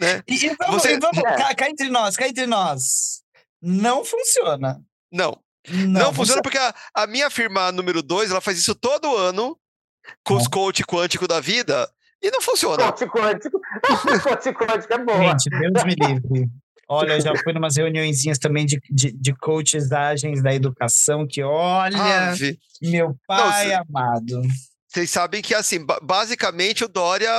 Né? 0.00 0.22
E, 0.28 0.34
e 0.46 0.56
vamos, 0.56 0.82
Você- 0.82 0.94
e 0.94 0.98
vamos 0.98 1.18
É. 1.18 1.22
cá, 1.36 1.54
cá 1.54 1.70
entre 1.70 1.88
nós, 1.88 2.16
cá 2.16 2.26
entre 2.28 2.46
nós. 2.46 3.22
Não 3.62 4.04
funciona. 4.04 4.80
Não. 5.10 5.38
Não, 5.68 6.00
Não, 6.04 6.14
funciona 6.14 6.42
porque 6.42 6.58
a, 6.58 6.74
a 6.94 7.06
minha 7.06 7.30
firma 7.30 7.72
número 7.72 8.02
2, 8.02 8.30
ela 8.30 8.40
faz 8.40 8.58
isso 8.58 8.74
todo 8.74 9.16
ano 9.16 9.58
com 10.22 10.34
os 10.34 10.46
coach 10.46 10.84
quântico 10.84 11.26
da 11.26 11.40
vida 11.40 11.88
e 12.22 12.30
não 12.30 12.40
funciona. 12.40 12.84
Coach 12.92 13.06
quântico. 13.06 13.58
Coach 14.22 14.52
quântico 14.52 14.92
é 14.92 14.98
boa. 14.98 15.18
Gente, 15.38 15.50
Deus 15.50 15.84
me 15.84 15.94
livre. 15.94 16.50
Olha, 16.86 17.14
eu 17.14 17.20
já 17.22 17.32
fui 17.42 17.52
em 17.54 17.56
umas 17.58 17.76
reuniõezinhas 17.76 18.38
também 18.38 18.66
de, 18.66 18.78
de, 18.90 19.10
de 19.12 19.32
coachesagens 19.34 20.42
da 20.42 20.52
educação, 20.54 21.26
que 21.26 21.42
olha, 21.42 21.96
Ave. 22.28 22.58
meu 22.82 23.16
pai 23.26 23.68
cê- 23.68 23.72
amado. 23.74 24.42
Vocês 24.86 25.08
sabem 25.10 25.40
que, 25.40 25.54
assim, 25.54 25.84
ba- 25.84 25.98
basicamente 26.02 26.84
o 26.84 26.88
Dória, 26.88 27.30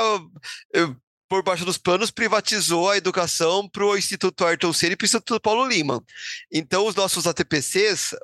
eu- 0.73 0.95
por 1.27 1.43
baixo 1.43 1.65
dos 1.65 1.77
panos, 1.77 2.11
privatizou 2.11 2.89
a 2.89 2.97
educação 2.97 3.67
para 3.67 3.83
o 3.85 3.97
Instituto 3.97 4.45
Ayrton 4.45 4.71
Senna 4.73 4.93
e 4.93 4.95
para 4.95 5.05
o 5.05 5.07
Instituto 5.07 5.39
Paulo 5.41 5.67
Lima. 5.67 6.03
Então, 6.51 6.85
os 6.85 6.95
nossos 6.95 7.25
ATPCs, 7.25 8.15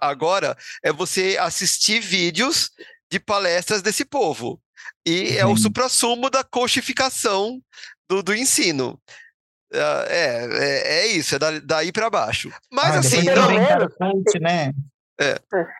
agora, 0.00 0.56
é 0.82 0.92
você 0.92 1.36
assistir 1.40 2.00
vídeos 2.00 2.70
de 3.10 3.18
palestras 3.18 3.82
desse 3.82 4.04
povo. 4.04 4.60
E 5.06 5.36
é 5.36 5.44
o 5.46 5.56
suprassumo 5.56 6.30
da 6.30 6.42
coxificação 6.44 7.60
do, 8.08 8.22
do 8.22 8.34
ensino. 8.34 9.00
Ah, 9.72 10.04
É, 10.08 10.46
é, 10.52 10.98
é 11.00 11.06
isso, 11.08 11.34
é 11.34 11.38
da- 11.38 11.58
daí 11.58 11.90
para 11.90 12.08
baixo. 12.08 12.52
Mas, 12.70 12.94
Ah, 12.94 12.98
assim, 13.00 13.22
não- 13.22 13.48
que 14.30 14.38
né? 15.18 15.36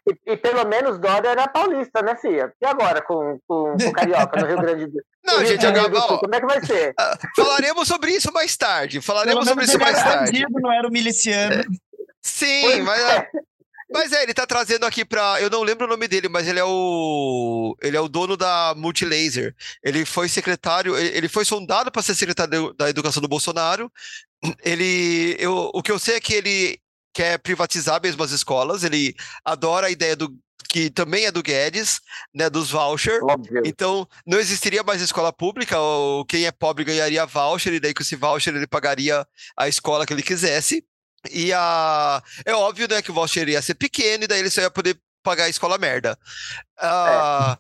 E, 0.09 0.33
e 0.33 0.37
pelo 0.37 0.65
menos 0.67 0.99
Dória 0.99 1.29
era 1.29 1.49
paulista, 1.49 2.03
né, 2.03 2.17
Fia? 2.17 2.53
E 2.61 2.67
agora 2.67 3.03
com, 3.03 3.39
com, 3.47 3.77
com 3.77 3.93
Carioca 3.93 4.41
no 4.41 4.47
Rio 4.47 4.59
Grande 4.59 4.87
do 4.87 5.03
Não, 5.25 5.39
Rio 5.39 5.47
gente, 5.47 5.61
do 5.61 5.69
agora, 5.81 6.01
Sul? 6.03 6.17
ó, 6.17 6.19
Como 6.19 6.35
é 6.35 6.41
que 6.41 6.47
vai 6.47 6.65
ser? 6.65 6.95
ah, 7.01 7.19
falaremos 7.35 7.89
sobre 7.89 8.11
isso 8.13 8.33
mais 8.33 8.57
tarde. 8.57 9.01
Falaremos 9.01 9.47
sobre 9.47 9.65
isso 9.65 9.79
mais 9.79 9.97
tarde. 10.03 10.33
bandido, 10.33 10.61
não 10.61 10.73
era 10.73 10.87
o 10.87 10.93
miliciano. 10.93 11.65
Sim, 12.23 12.63
Pois 12.63 12.85
mas, 12.85 13.01
é. 13.01 13.29
mas 13.93 14.13
é, 14.13 14.23
ele 14.23 14.33
tá 14.35 14.47
trazendo 14.47 14.87
aqui 14.87 15.05
pra. 15.05 15.41
Eu 15.41 15.51
não 15.51 15.63
lembro 15.63 15.87
o 15.87 15.89
nome 15.89 16.07
dele, 16.09 16.29
mas 16.29 16.47
ele 16.49 16.59
é 16.59 16.65
o. 16.65 17.77
Ele 17.83 17.97
é 17.97 18.01
o 18.01 18.09
dono 18.09 18.37
da 18.37 18.75
Multilaser. 18.77 19.55
Ele 19.83 20.05
foi 20.07 20.29
secretário, 20.29 20.97
ele 20.97 21.17
ele 21.19 21.29
foi 21.29 21.45
sondado 21.45 21.91
para 21.91 22.03
ser 22.03 22.15
secretário 22.15 22.73
da 22.75 22.89
Educação 22.89 23.21
do 23.21 23.29
Bolsonaro. 23.29 23.91
Ele. 24.63 25.37
Eu, 25.39 25.71
o 25.75 25.83
que 25.83 25.91
eu 25.93 25.99
sei 25.99 26.17
é 26.17 26.21
que 26.21 26.35
ele 26.35 26.79
quer 27.15 27.39
privatizar 27.39 28.01
mesmo 28.03 28.23
as 28.23 28.33
escolas, 28.33 28.85
ele 28.85 29.15
adora 29.45 29.87
a 29.87 29.91
ideia 29.91 30.17
do. 30.17 30.35
Que 30.69 30.91
também 30.91 31.25
é 31.25 31.31
do 31.31 31.43
Guedes, 31.43 32.01
né? 32.35 32.51
Dos 32.51 32.71
voucher. 32.71 33.23
Óbvio. 33.23 33.63
Então, 33.65 34.09
não 34.27 34.41
existiria 34.41 34.83
mais 34.83 35.01
escola 35.01 35.33
pública, 35.33 35.79
ou 35.79 36.25
quem 36.25 36.47
é 36.47 36.51
pobre 36.51 36.85
ganharia 36.85 37.25
voucher, 37.25 37.73
e 37.75 37.81
daí 37.81 37.95
com 37.95 38.03
esse 38.03 38.17
voucher 38.17 38.55
ele 38.55 38.67
pagaria 38.67 39.25
a 39.57 39.69
escola 39.69 40.05
que 40.05 40.13
ele 40.13 40.23
quisesse. 40.23 40.85
E 41.31 41.53
a... 41.53 42.21
é 42.45 42.53
óbvio, 42.55 42.89
né, 42.89 43.01
que 43.03 43.11
o 43.11 43.15
voucher 43.15 43.49
ia 43.49 43.63
ser 43.63 43.75
pequeno, 43.75 44.25
e 44.25 44.27
daí 44.27 44.41
ele 44.41 44.51
só 44.51 44.63
ia 44.63 44.71
poder 44.71 44.99
pagar 45.25 45.45
a 45.45 45.49
escola 45.49 45.79
merda. 45.79 46.19
Ah, 46.79 47.59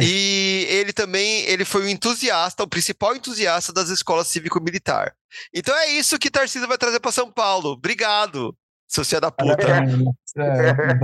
e 0.00 0.66
ele 0.68 0.92
também, 0.92 1.40
ele 1.44 1.64
foi 1.64 1.82
o 1.82 1.88
entusiasta, 1.88 2.62
o 2.62 2.68
principal 2.68 3.16
entusiasta 3.16 3.72
das 3.72 3.88
escolas 3.88 4.28
cívico-militar. 4.28 5.14
Então 5.52 5.74
é 5.76 5.88
isso 5.92 6.18
que 6.18 6.30
Tarcísio 6.30 6.68
vai 6.68 6.76
trazer 6.76 7.00
para 7.00 7.10
São 7.10 7.32
Paulo. 7.32 7.70
Obrigado, 7.70 8.54
seu 8.88 9.04
filho 9.04 9.20
da 9.20 9.30
puta. 9.30 9.54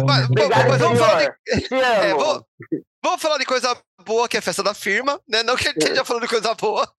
Mas, 0.05 0.24
Obrigado, 0.30 0.68
mas 0.68 0.80
vamos 0.80 0.99
falar 0.99 1.18
de, 1.18 1.24
senhor. 1.24 1.68
Te 1.68 1.74
amo. 1.74 1.85
é, 1.85 2.14
vamos, 2.14 2.45
vamos 3.03 3.22
falar 3.22 3.39
de 3.39 3.45
coisa 3.45 3.76
boa, 4.05 4.28
que 4.28 4.37
é 4.37 4.41
a 4.41 4.43
festa 4.43 4.62
da 4.62 4.72
firma, 4.72 5.20
né? 5.28 5.43
Não 5.43 5.55
que 5.55 5.68
a 5.68 5.70
gente 5.70 5.82
esteja 5.82 6.05
falando 6.05 6.22
de 6.22 6.28
coisa 6.28 6.55
boa. 6.55 6.91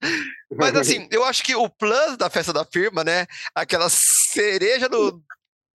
Mas 0.56 0.76
assim, 0.76 1.08
eu 1.12 1.26
acho 1.26 1.44
que 1.44 1.56
o 1.56 1.68
plus 1.68 2.18
da 2.18 2.30
festa 2.30 2.54
da 2.54 2.64
firma, 2.64 3.04
né? 3.04 3.26
Aquela 3.56 3.90
cereja 3.90 4.88
no, 4.88 5.22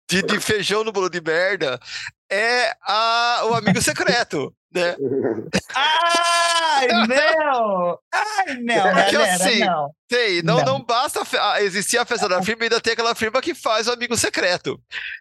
de, 0.10 0.22
de 0.22 0.40
feijão 0.40 0.84
no 0.84 0.92
bolo 0.92 1.10
de 1.10 1.22
merda, 1.22 1.80
é 2.32 2.74
a, 2.84 3.42
o 3.46 3.54
amigo 3.56 3.82
secreto, 3.82 4.54
né? 4.74 4.96
Ai, 5.76 6.88
não! 7.08 7.98
Ai, 8.14 8.56
não, 8.62 8.84
Porque 8.84 9.12
galera, 9.12 9.34
assim, 9.36 9.60
não. 9.60 9.90
Tem, 10.08 10.42
não, 10.42 10.58
Não. 10.58 10.66
não 10.66 10.84
basta 10.84 11.24
fe- 11.24 11.38
a- 11.38 11.62
existir 11.62 11.98
a 11.98 12.06
festa 12.06 12.28
da 12.28 12.42
firma, 12.42 12.64
ainda 12.64 12.82
tem 12.82 12.94
aquela 12.94 13.14
firma 13.14 13.42
que 13.42 13.54
faz 13.54 13.88
o 13.88 13.92
amigo 13.92 14.18
secreto. 14.18 14.80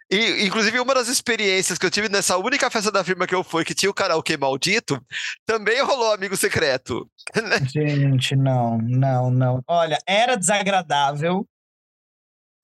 E, 0.09 0.45
inclusive, 0.45 0.79
uma 0.79 0.93
das 0.95 1.07
experiências 1.07 1.77
que 1.77 1.85
eu 1.85 1.91
tive 1.91 2.09
nessa 2.09 2.37
única 2.37 2.69
festa 2.71 2.91
da 2.91 3.03
firma 3.03 3.27
que 3.27 3.35
eu 3.35 3.43
fui, 3.43 3.63
que 3.63 3.75
tinha 3.75 3.89
o 3.89 3.93
karaokê 3.93 4.35
maldito, 4.37 4.99
também 5.45 5.81
rolou 5.83 6.11
amigo 6.13 6.35
secreto. 6.35 7.07
Gente, 7.71 8.35
não, 8.35 8.77
não, 8.79 9.29
não. 9.29 9.61
Olha, 9.67 9.99
era 10.07 10.35
desagradável 10.35 11.45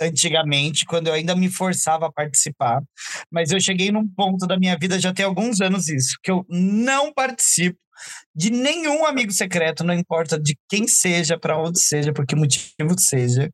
antigamente, 0.01 0.85
quando 0.85 1.07
eu 1.07 1.13
ainda 1.13 1.35
me 1.35 1.49
forçava 1.49 2.07
a 2.07 2.11
participar, 2.11 2.81
mas 3.31 3.51
eu 3.51 3.59
cheguei 3.59 3.91
num 3.91 4.07
ponto 4.07 4.45
da 4.47 4.57
minha 4.57 4.77
vida, 4.77 4.99
já 4.99 5.13
tem 5.13 5.25
alguns 5.25 5.61
anos 5.61 5.87
isso, 5.87 6.17
que 6.23 6.31
eu 6.31 6.45
não 6.49 7.13
participo 7.13 7.77
de 8.35 8.49
nenhum 8.49 9.05
amigo 9.05 9.31
secreto, 9.31 9.83
não 9.83 9.93
importa 9.93 10.39
de 10.39 10.57
quem 10.69 10.87
seja, 10.87 11.37
para 11.39 11.57
onde 11.57 11.81
seja, 11.81 12.13
por 12.13 12.25
que 12.25 12.35
motivo 12.35 12.95
seja. 12.99 13.49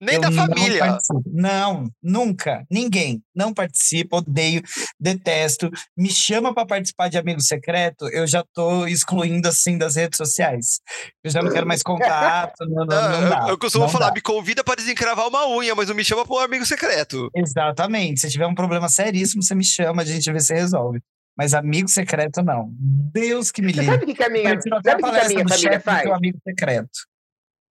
Nem 0.00 0.16
eu 0.16 0.20
da 0.20 0.30
não 0.30 0.46
família. 0.46 0.78
participo. 0.78 1.22
Não, 1.26 1.88
nunca, 2.02 2.64
ninguém. 2.70 3.22
Não 3.34 3.52
participo, 3.54 4.18
odeio, 4.18 4.62
detesto. 5.00 5.70
Me 5.96 6.10
chama 6.10 6.54
para 6.54 6.66
participar 6.66 7.08
de 7.08 7.16
amigo 7.18 7.40
secreto, 7.40 8.08
eu 8.08 8.26
já 8.26 8.44
tô 8.52 8.86
excluindo 8.86 9.48
assim 9.48 9.78
das 9.78 9.96
redes 9.96 10.16
sociais. 10.16 10.80
Eu 11.24 11.30
já 11.30 11.42
não 11.42 11.50
quero 11.50 11.66
mais 11.66 11.82
contato, 11.82 12.64
não, 12.68 12.84
não, 12.84 12.96
Ah, 12.96 13.08
não 13.08 13.22
eu- 13.22 13.28
dá. 13.30 13.46
eu, 13.50 13.58
costumo 13.58 13.84
não 13.84 13.90
falar, 13.92 14.08
dá. 14.08 14.14
me 14.14 14.20
convida 14.20 14.62
para 14.62 14.76
desencravar 14.76 15.26
uma 15.28 15.48
unha, 15.48 15.74
mas 15.74 15.88
não 15.88 15.94
me 15.94 16.04
chama 16.04 16.24
para 16.26 16.36
um 16.36 16.40
amigo 16.40 16.66
secreto. 16.66 17.30
Exatamente. 17.34 18.20
Se 18.20 18.30
tiver 18.30 18.46
um 18.46 18.54
problema 18.54 18.88
seríssimo, 18.88 19.42
você 19.42 19.54
me 19.54 19.64
chama, 19.64 20.02
a 20.02 20.04
gente 20.04 20.30
vê 20.30 20.40
se 20.40 20.54
resolve. 20.54 21.00
Mas 21.38 21.52
amigo 21.52 21.88
secreto, 21.88 22.42
não. 22.42 22.68
Deus 23.12 23.50
que 23.50 23.60
me 23.60 23.72
Você 23.72 23.80
livre. 23.80 23.94
sabe 23.94 24.04
o 24.04 24.06
que, 24.06 24.14
que 24.14 24.22
a 24.24 24.30
minha, 24.30 24.48
sabe 24.48 24.58
o 24.58 24.62
que, 24.72 24.80
que 24.80 25.18
a 25.20 25.28
minha 25.28 25.48
família 25.48 25.80
faz? 25.80 26.10
amigo 26.10 26.38
secreto. 26.42 26.88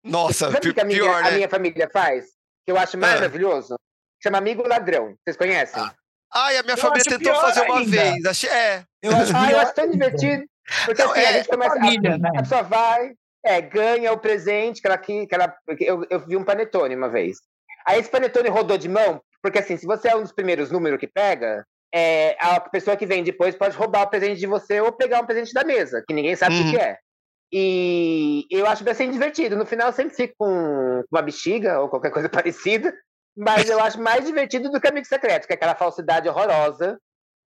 Nossa, 0.05 0.51
Sabe 0.51 0.73
que 0.73 0.79
a 0.79 0.85
minha, 0.85 0.99
pior, 0.99 1.15
a 1.19 1.23
né? 1.23 1.31
minha 1.31 1.49
família 1.49 1.89
faz? 1.91 2.25
Que 2.65 2.71
eu 2.71 2.77
acho 2.77 2.97
maravilhoso? 2.97 3.75
Chama 4.21 4.37
Amigo 4.37 4.67
Ladrão. 4.67 5.15
Vocês 5.23 5.35
conhecem? 5.37 5.81
Ah. 5.81 5.93
Ai, 6.33 6.57
a 6.57 6.63
minha 6.63 6.73
Eu 6.75 6.77
família 6.77 7.03
tentou 7.05 7.35
fazer 7.35 7.61
uma 7.61 7.79
ainda. 7.79 7.89
vez. 7.91 8.25
Achei, 8.25 8.49
é. 8.49 8.83
Eu 9.01 9.15
acho 9.15 9.31
Ah, 9.35 9.51
eu 9.51 9.59
acho 9.59 9.73
tão 9.73 9.89
divertido. 9.89 10.43
Porque 10.85 11.03
Não, 11.03 11.11
assim, 11.11 11.19
é 11.21 11.27
a 11.27 11.31
gente 11.33 11.47
começa. 11.47 11.75
família, 11.75 12.13
a, 12.15 12.17
né? 12.17 12.29
a 12.35 12.41
pessoa 12.41 12.63
vai, 12.63 13.13
é, 13.45 13.61
ganha 13.61 14.11
o 14.11 14.17
presente 14.17 14.81
que 14.81 14.87
ela. 14.87 14.97
Que 14.97 15.27
ela 15.31 15.55
eu, 15.79 16.05
eu 16.09 16.19
vi 16.25 16.35
um 16.35 16.43
panetone 16.43 16.95
uma 16.95 17.07
vez. 17.09 17.37
Aí 17.85 17.99
esse 17.99 18.09
panetone 18.09 18.49
rodou 18.49 18.77
de 18.77 18.89
mão, 18.89 19.21
porque 19.43 19.59
assim, 19.59 19.77
se 19.77 19.85
você 19.85 20.09
é 20.09 20.15
um 20.15 20.23
dos 20.23 20.31
primeiros 20.31 20.71
números 20.71 20.99
que 20.99 21.07
pega, 21.07 21.63
é, 21.93 22.35
a 22.39 22.59
pessoa 22.59 22.97
que 22.97 23.05
vem 23.05 23.23
depois 23.23 23.55
pode 23.55 23.77
roubar 23.77 24.01
o 24.03 24.07
presente 24.09 24.39
de 24.39 24.47
você 24.47 24.81
ou 24.81 24.91
pegar 24.91 25.21
um 25.21 25.25
presente 25.25 25.53
da 25.53 25.63
mesa, 25.63 26.03
que 26.07 26.13
ninguém 26.13 26.35
sabe 26.35 26.55
o 26.55 26.63
Uhum. 26.63 26.71
que 26.71 26.77
é. 26.77 26.97
E 27.57 28.45
eu 28.51 28.67
acho 28.67 28.83
bastante 28.83 29.13
divertido. 29.13 29.55
No 29.55 29.65
final 29.65 29.87
eu 29.87 29.93
sempre 29.93 30.13
fico 30.13 30.33
com 30.37 31.05
uma 31.09 31.21
bexiga 31.21 31.79
ou 31.79 31.87
qualquer 31.87 32.11
coisa 32.11 32.27
parecida, 32.27 32.93
mas 33.33 33.69
eu 33.69 33.79
acho 33.79 33.97
mais 33.97 34.25
divertido 34.25 34.69
do 34.69 34.81
que 34.81 34.87
amigo 34.89 35.07
secreto, 35.07 35.47
que 35.47 35.53
é 35.53 35.55
aquela 35.55 35.73
falsidade 35.73 36.27
horrorosa. 36.27 36.99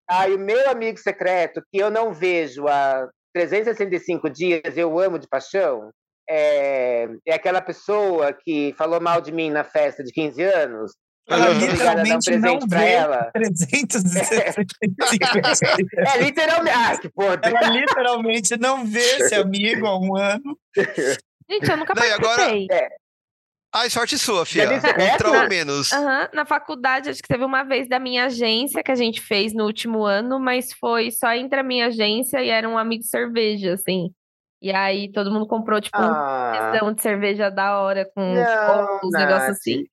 Aí 0.09 0.35
o 0.35 0.39
meu 0.39 0.71
amigo 0.71 0.99
secreto, 0.99 1.63
que 1.71 1.77
eu 1.77 1.91
não 1.91 2.15
vejo 2.15 2.67
há 2.67 3.07
365 3.35 4.31
dias, 4.31 4.79
eu 4.79 4.99
amo 4.99 5.19
de 5.19 5.29
paixão, 5.29 5.91
é, 6.27 7.07
é 7.27 7.35
aquela 7.35 7.61
pessoa 7.61 8.33
que 8.33 8.75
falou 8.79 9.03
mal 9.03 9.21
de 9.21 9.31
mim 9.31 9.51
na 9.51 9.63
festa 9.63 10.03
de 10.03 10.11
15 10.11 10.43
anos. 10.43 10.93
Ela 11.29 11.47
dar 11.47 11.51
um 11.51 11.59
literalmente 11.59 12.31
não 12.31 12.41
presente 12.41 12.69
pra 12.69 12.79
vê 12.81 12.91
ela. 12.93 13.31
365 13.35 14.95
dias. 15.11 15.61
É 16.15 16.23
literalmente. 16.23 16.77
Ai, 16.77 16.99
que 16.99 17.09
porra. 17.11 17.39
Ela 17.43 17.61
literalmente 17.71 18.57
não 18.57 18.85
vê 18.87 19.01
esse 19.01 19.35
amigo 19.35 19.87
há 19.87 19.99
um 19.99 20.17
ano. 20.17 20.59
Gente, 21.51 21.71
eu 21.71 21.77
nunca 21.77 21.95
Não, 21.95 22.03
agora- 22.15 22.37
participei. 22.37 22.89
Ai, 23.75 23.91
sorte 23.91 24.17
sua, 24.17 24.41
Um 24.41 25.03
essa, 25.03 25.19
trauma 25.19 25.47
menos. 25.47 25.93
Aham, 25.93 26.31
Na 26.33 26.47
faculdade, 26.47 27.11
acho 27.11 27.21
que 27.21 27.29
teve 27.29 27.45
uma 27.45 27.65
vez 27.65 27.87
da 27.87 27.99
minha 27.99 28.25
agência 28.25 28.83
que 28.83 28.91
a 28.91 28.95
gente 28.95 29.21
fez 29.21 29.53
no 29.53 29.65
último 29.67 30.05
ano, 30.05 30.41
mas 30.41 30.73
foi 30.73 31.11
só 31.11 31.35
entre 31.35 31.61
a 31.61 31.63
minha 31.63 31.89
agência 31.89 32.43
e 32.43 32.49
era 32.49 32.67
um 32.67 32.79
amigo 32.79 33.03
cerveja, 33.05 33.75
assim. 33.75 34.11
E 34.63 34.73
aí 34.73 35.13
todo 35.13 35.31
mundo 35.31 35.47
comprou, 35.47 35.81
tipo, 35.83 35.99
um 35.99 36.03
Ah, 36.03 36.71
questão 36.73 36.93
de 36.95 37.03
cerveja 37.03 37.51
da 37.51 37.79
hora 37.79 38.11
com 38.15 38.23
Não, 38.35 39.01
uns 39.05 39.13
negócios 39.13 39.51
assim. 39.51 39.85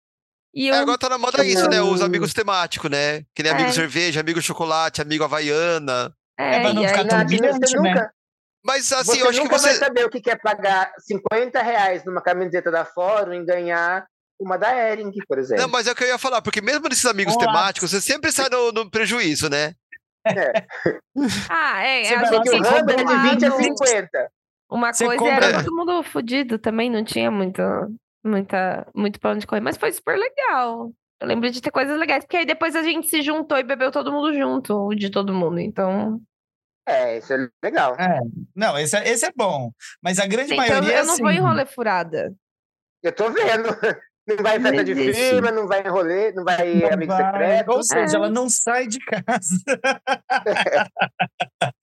E 0.55 0.69
É, 0.69 0.71
eu, 0.71 0.75
agora 0.75 0.97
tá 0.97 1.09
na 1.09 1.17
moda 1.17 1.43
isso, 1.43 1.67
né? 1.69 1.81
Os 1.81 2.01
amigos 2.01 2.33
temáticos, 2.33 2.89
né? 2.89 3.23
Que 3.35 3.43
nem 3.43 3.51
amigo 3.51 3.69
É. 3.69 3.73
cerveja, 3.73 4.21
amigo 4.21 4.41
chocolate, 4.41 5.01
amigo 5.01 5.23
havaiana. 5.23 6.13
é, 6.39 6.55
É 6.55 6.59
pra 6.61 6.73
não 6.73 6.83
e 6.83 6.87
ficar 6.87 7.01
aí, 7.01 7.07
tão 7.07 7.27
você 7.27 7.77
né? 7.79 7.89
nunca, 7.89 8.11
Mas 8.63 8.91
assim, 8.93 9.11
você 9.11 9.21
eu 9.21 9.29
acho 9.29 9.37
que 9.37 9.43
nunca 9.43 9.57
vai 9.57 9.73
você. 9.73 9.79
saber 9.79 10.05
o 10.05 10.09
que 10.09 10.21
que 10.21 10.29
é 10.29 10.35
pagar 10.35 10.91
50 10.99 11.61
reais 11.61 12.03
numa 12.05 12.21
camiseta 12.21 12.71
da 12.71 12.83
Fórum 12.85 13.33
e 13.33 13.45
ganhar 13.45 14.05
uma 14.39 14.57
da 14.57 14.73
Ering, 14.91 15.11
por 15.27 15.37
exemplo. 15.39 15.61
Não, 15.63 15.69
mas 15.69 15.87
é 15.87 15.91
o 15.91 15.95
que 15.95 16.03
eu 16.03 16.07
ia 16.07 16.17
falar, 16.17 16.41
porque 16.41 16.61
mesmo 16.61 16.87
nesses 16.89 17.05
amigos 17.05 17.35
Olá. 17.35 17.45
temáticos, 17.45 17.91
você 17.91 18.01
sempre 18.01 18.31
sai 18.31 18.49
no, 18.49 18.71
no 18.71 18.89
prejuízo, 18.89 19.49
né? 19.49 19.73
ah, 21.49 21.83
é, 21.83 22.03
Você 22.03 22.13
a 22.15 22.21
vai 22.21 22.31
lá, 22.31 22.43
gente 22.43 22.43
Porque 22.43 22.49
o 22.49 22.63
Sim, 22.63 22.69
Rambo 22.69 22.91
é 22.91 22.95
de 22.95 23.03
comprou 23.03 23.21
20 23.31 23.45
a 23.45 23.49
lá 23.49 23.57
no- 23.57 23.63
50. 23.63 24.31
Uma 24.69 24.93
Você 24.93 25.05
coisa 25.05 25.19
compra- 25.23 25.45
era 25.45 25.63
todo 25.63 25.75
mundo 25.75 26.03
fudido 26.03 26.57
também, 26.57 26.89
não 26.89 27.03
tinha 27.03 27.29
muito, 27.29 27.61
muita, 28.27 28.87
muito 28.95 29.19
pra 29.19 29.31
onde 29.31 29.45
correr, 29.47 29.61
mas 29.61 29.77
foi 29.77 29.91
super 29.91 30.17
legal. 30.17 30.91
Eu 31.21 31.27
lembro 31.27 31.49
de 31.49 31.61
ter 31.61 31.71
coisas 31.71 31.97
legais, 31.97 32.23
porque 32.25 32.37
aí 32.37 32.45
depois 32.45 32.75
a 32.75 32.83
gente 32.83 33.07
se 33.07 33.21
juntou 33.21 33.57
e 33.57 33.63
bebeu 33.63 33.91
todo 33.91 34.11
mundo 34.11 34.33
junto, 34.33 34.73
o 34.87 34.93
de 34.95 35.09
todo 35.09 35.33
mundo. 35.33 35.59
Então, 35.59 36.19
É, 36.87 37.17
isso 37.17 37.33
é 37.33 37.47
legal. 37.63 37.95
É. 37.95 38.19
Não, 38.55 38.77
esse 38.77 38.95
é, 38.97 39.07
esse 39.09 39.25
é 39.25 39.31
bom. 39.35 39.71
Mas 40.03 40.19
a 40.19 40.27
grande 40.27 40.53
então 40.53 40.57
maioria. 40.67 40.97
eu 40.99 41.05
não 41.05 41.17
vou 41.17 41.29
em 41.31 41.37
assim, 41.37 41.45
rolê 41.45 41.65
furada. 41.65 42.33
Eu 43.01 43.11
tô 43.13 43.29
vendo. 43.31 43.69
Não 44.27 44.37
vai 44.37 44.57
em 44.57 44.61
festa 44.63 44.83
de 44.83 44.95
firma, 45.13 45.51
não 45.51 45.67
vai 45.67 45.81
em 45.85 45.87
rolê, 45.87 46.31
não 46.31 46.43
vai 46.43 46.67
em 46.67 46.79
não 46.81 46.93
amigo 46.93 47.11
vai- 47.13 47.23
secreto. 47.31 47.69
Ou 47.71 47.83
seja, 47.83 48.15
É. 48.15 48.17
ela 48.17 48.27
não 48.27 48.49
sai 48.49 48.87
de 48.87 48.97
casa. 48.97 49.55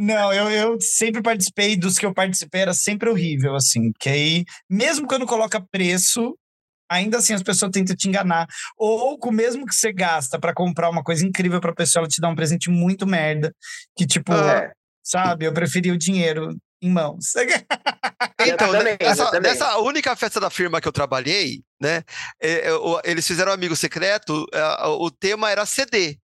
não, 0.00 0.32
eu, 0.32 0.50
eu 0.50 0.80
sempre 0.80 1.20
participei 1.20 1.76
dos 1.76 1.98
que 1.98 2.06
eu 2.06 2.14
participei, 2.14 2.62
era 2.62 2.72
sempre 2.72 3.10
horrível, 3.10 3.54
assim. 3.54 3.92
Porque 3.92 4.08
aí, 4.08 4.44
mesmo 4.68 5.06
quando 5.06 5.26
coloca 5.26 5.60
preço, 5.70 6.34
ainda 6.90 7.18
assim 7.18 7.34
as 7.34 7.42
pessoas 7.42 7.70
tentam 7.70 7.94
te 7.94 8.08
enganar. 8.08 8.46
Ou 8.78 9.18
com 9.18 9.28
o 9.28 9.32
mesmo 9.32 9.66
que 9.66 9.74
você 9.74 9.92
gasta 9.92 10.40
pra 10.40 10.54
comprar 10.54 10.88
uma 10.88 11.04
coisa 11.04 11.26
incrível 11.26 11.60
pra 11.60 11.74
pessoa, 11.74 12.00
ela 12.00 12.08
te 12.08 12.18
dá 12.18 12.30
um 12.30 12.34
presente 12.34 12.70
muito 12.70 13.06
merda. 13.06 13.54
Que, 13.94 14.06
tipo, 14.06 14.32
É. 14.32 14.72
sabe, 15.02 15.44
eu 15.44 15.52
preferi 15.52 15.90
o 15.90 15.98
dinheiro 15.98 16.56
em 16.82 16.90
mãos. 16.90 17.32
Então, 18.42 18.72
também, 18.72 18.96
eu 18.98 19.40
nessa, 19.42 19.78
única 19.80 20.16
festa 20.16 20.40
da 20.40 20.48
firma 20.48 20.80
que 20.80 20.88
eu 20.88 20.92
trabalhei, 20.92 21.62
né? 21.78 22.02
é, 22.40 22.70
é, 22.70 22.72
eles 23.04 23.26
fizeram 23.26 23.50
um 23.50 23.54
amigo 23.54 23.76
secreto, 23.76 24.46
o 24.98 25.10
tema 25.10 25.50
era 25.50 25.66
CD. 25.66 26.18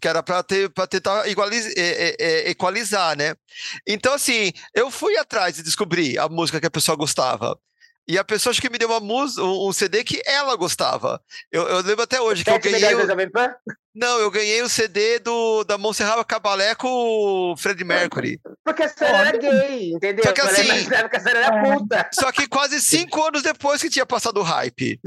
Que 0.00 0.08
era 0.08 0.22
para 0.22 0.42
tentar 0.42 1.26
igualiz- 1.28 1.74
é, 1.76 1.80
é, 1.80 2.16
é, 2.18 2.50
equalizar, 2.50 3.16
né? 3.16 3.34
Então, 3.86 4.14
assim, 4.14 4.52
eu 4.74 4.90
fui 4.90 5.16
atrás 5.16 5.58
e 5.58 5.62
descobri 5.62 6.18
a 6.18 6.28
música 6.28 6.60
que 6.60 6.66
a 6.66 6.70
pessoa 6.70 6.96
gostava. 6.96 7.58
E 8.10 8.16
a 8.16 8.24
pessoa 8.24 8.50
acho 8.52 8.62
que 8.62 8.70
me 8.70 8.78
deu 8.78 8.88
uma 8.88 9.00
música, 9.00 9.42
um 9.42 9.70
CD 9.70 10.02
que 10.02 10.22
ela 10.24 10.56
gostava. 10.56 11.20
Eu, 11.52 11.68
eu 11.68 11.76
lembro 11.82 12.02
até 12.04 12.18
hoje 12.18 12.42
que 12.42 12.48
eu 12.50 12.54
ganhei. 12.70 12.94
o-? 12.94 13.06
Não, 13.94 14.18
eu 14.20 14.30
ganhei 14.30 14.62
o 14.62 14.68
CD 14.68 15.18
do, 15.18 15.62
da 15.64 15.76
Monserrat 15.76 16.24
Cabalé 16.24 16.74
com 16.74 16.88
o 16.88 17.56
Freddie 17.58 17.84
Mercury. 17.84 18.40
Porque 18.64 18.84
a 18.84 18.88
senhora 18.88 19.28
era 19.28 19.36
gay, 19.36 19.92
entendeu? 19.92 20.24
Só 20.24 20.32
que 20.32 20.40
assim- 20.40 20.62
imaginava 20.64 21.08
que 21.10 21.16
a 21.16 21.20
senhora 21.20 21.38
era 21.40 21.62
puta. 21.62 22.10
Só 22.14 22.32
que 22.32 22.46
quase 22.48 22.80
cinco 22.80 23.22
anos 23.26 23.42
depois 23.42 23.82
que 23.82 23.90
tinha 23.90 24.06
passado 24.06 24.38
o 24.40 24.42
hype. 24.42 24.98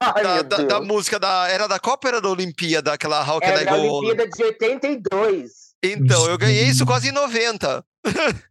Ai, 0.00 0.22
da, 0.22 0.42
da, 0.42 0.56
da 0.62 0.80
música 0.80 1.18
da. 1.18 1.48
Era 1.48 1.66
da 1.66 1.78
Copa 1.78 2.06
ou 2.06 2.12
era 2.14 2.20
da 2.20 2.28
Olimpíada, 2.28 2.92
aquela 2.92 3.20
How 3.28 3.40
Can 3.40 3.46
Era 3.46 3.62
I 3.62 3.64
da 3.64 3.74
On? 3.76 3.90
Olimpíada 3.98 4.28
de 4.28 4.44
82. 4.44 5.50
Então, 5.82 6.28
eu 6.28 6.38
ganhei 6.38 6.64
isso 6.64 6.84
quase 6.86 7.08
em 7.08 7.12
90. 7.12 7.84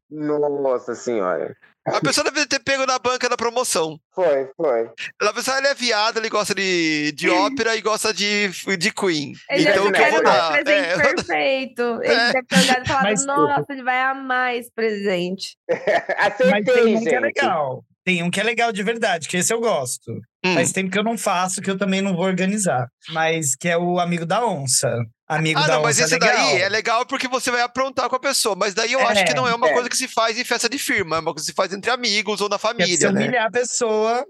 Nossa 0.09 0.95
senhora. 0.95 1.55
A 1.87 2.01
pessoa 2.01 2.23
deve 2.23 2.47
ter 2.47 2.59
pego 2.63 2.83
na 2.87 2.97
banca 2.97 3.29
da 3.29 3.37
promoção. 3.37 3.99
Foi, 4.13 4.49
foi. 4.57 4.89
Ela 5.21 5.31
pensou, 5.33 5.55
ele 5.55 5.67
é 5.67 5.73
viado, 5.75 6.17
ele 6.17 6.29
gosta 6.29 6.55
de, 6.55 7.11
de 7.11 7.29
ópera 7.29 7.75
e 7.75 7.81
gosta 7.81 8.11
de, 8.11 8.47
de 8.75 8.91
Queen. 8.91 9.33
Ele 9.51 9.69
então, 9.69 9.83
eu 9.83 9.89
o 9.89 9.91
que 9.93 9.99
eu 9.99 10.03
quero 10.03 10.15
vou 10.15 10.23
dar 10.23 10.49
um 10.49 10.51
presente 10.63 10.87
É, 10.89 10.97
perfeito. 11.13 11.81
Ele 12.01 12.13
É. 12.13 12.33
deve 12.33 12.47
ter 12.47 12.59
olhado 12.59 12.83
e 12.83 12.87
falado, 12.87 13.03
Mas- 13.03 13.25
nossa, 13.27 13.65
ele 13.73 13.83
vai 13.83 14.01
amar 14.01 14.55
esse 14.55 14.71
presente. 14.71 15.55
Mas 15.69 16.33
Acertei, 16.33 16.63
tem 16.63 16.83
um 16.95 16.97
gente. 16.99 17.09
que 17.09 17.15
é 17.15 17.19
legal. 17.19 17.83
Tem 18.05 18.21
um 18.21 18.29
que 18.29 18.39
é 18.39 18.43
legal 18.43 18.71
de 18.71 18.83
verdade, 18.83 19.27
que 19.27 19.35
esse 19.37 19.51
eu 19.51 19.59
gosto. 19.59 20.11
Hum. 20.45 20.53
Faz 20.53 20.71
tempo 20.71 20.91
que 20.91 20.99
eu 20.99 21.03
não 21.03 21.17
faço, 21.17 21.59
que 21.59 21.71
eu 21.71 21.77
também 21.77 22.01
não 22.03 22.15
vou 22.15 22.25
organizar. 22.25 22.87
Mas 23.09 23.55
que 23.55 23.67
é 23.67 23.75
o 23.77 23.99
amigo 23.99 24.27
da 24.27 24.45
onça. 24.45 24.87
Amigo 25.27 25.59
Ah, 25.59 25.65
da 25.65 25.73
não, 25.77 25.81
mas 25.81 25.95
onça 25.97 26.05
esse 26.05 26.13
é 26.13 26.19
legal. 26.19 26.35
daí 26.49 26.61
é 26.61 26.69
legal 26.69 27.03
porque 27.07 27.27
você 27.27 27.49
vai 27.49 27.61
aprontar 27.61 28.07
com 28.07 28.15
a 28.15 28.19
pessoa. 28.19 28.55
Mas 28.55 28.75
daí 28.75 28.91
eu 28.93 28.99
acho 29.07 29.25
que 29.25 29.33
não 29.33 29.47
é 29.47 29.55
uma 29.55 29.67
é. 29.69 29.73
coisa 29.73 29.89
que 29.89 29.97
se 29.97 30.07
faz 30.07 30.37
em 30.37 30.43
festa 30.45 30.69
de 30.69 30.77
firma, 30.77 31.15
é 31.15 31.19
uma 31.19 31.33
coisa 31.33 31.45
que 31.47 31.51
se 31.51 31.55
faz 31.55 31.73
entre 31.73 31.89
amigos 31.89 32.41
ou 32.41 32.47
na 32.47 32.57
é 32.57 32.59
pra 32.59 32.69
você 32.73 32.77
família, 32.77 33.11
né? 33.11 33.21
humilhar 33.23 33.47
a 33.47 33.51
pessoa, 33.51 34.23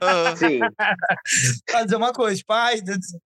Ah, 0.00 0.34
Sim. 0.36 0.58
fazer 1.70 1.94
uma 1.94 2.12
coisa. 2.12 2.36
Tipo, 2.36 2.52
ai, 2.52 2.80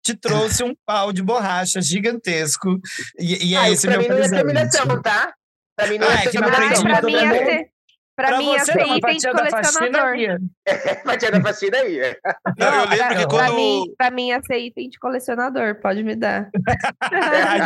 te 0.05 0.14
trouxe 0.14 0.62
um 0.62 0.74
pau 0.84 1.11
de 1.11 1.22
borracha 1.22 1.80
gigantesco. 1.80 2.78
E, 3.18 3.51
e 3.51 3.55
é 3.55 3.59
Ah, 3.61 3.70
esse 3.70 3.86
meu 3.88 3.99
mim 4.01 4.09
não 4.09 4.16
ia 4.16 4.22
ter 4.22 4.28
presente. 4.28 4.42
humilhação, 4.44 5.03
tá? 5.03 5.32
Pra 5.74 5.86
mim 5.86 5.97
não 5.99 6.07
Ah, 6.09 6.12
é 6.12 6.16
ter 6.24 6.30
que 6.32 6.38
pra 6.38 7.03
mim 7.03 7.12
ia 7.12 7.24
mundo. 7.26 7.34
ser. 7.38 7.76
Pra, 8.16 8.28
Pra 8.28 8.38
mim 8.38 8.52
ia 8.52 8.64
você, 8.64 8.72
pra 8.72 8.86
item 8.96 9.12
de 9.12 9.18
tia 9.18 9.32
da 9.34 9.50
faxina, 9.50 9.78
colecionador. 9.90 10.16
ia. 10.16 10.38
Fatia 11.04 11.30
da 11.30 11.40
faxina 11.42 11.76
aí. 11.78 11.98
é. 12.00 12.18
não, 12.58 12.66
eu 12.84 12.88
lembro 12.88 12.96
pra, 12.96 13.08
que 13.08 13.14
pra 13.14 13.26
quando. 13.28 13.54
mim, 13.56 13.94
pra 13.98 14.10
mim 14.10 14.28
ia 14.28 14.40
ser 14.42 14.58
item 14.58 14.88
de 14.88 14.98
colecionador, 14.98 15.74
pode 15.82 16.02
me 16.02 16.16
dar. 16.16 16.48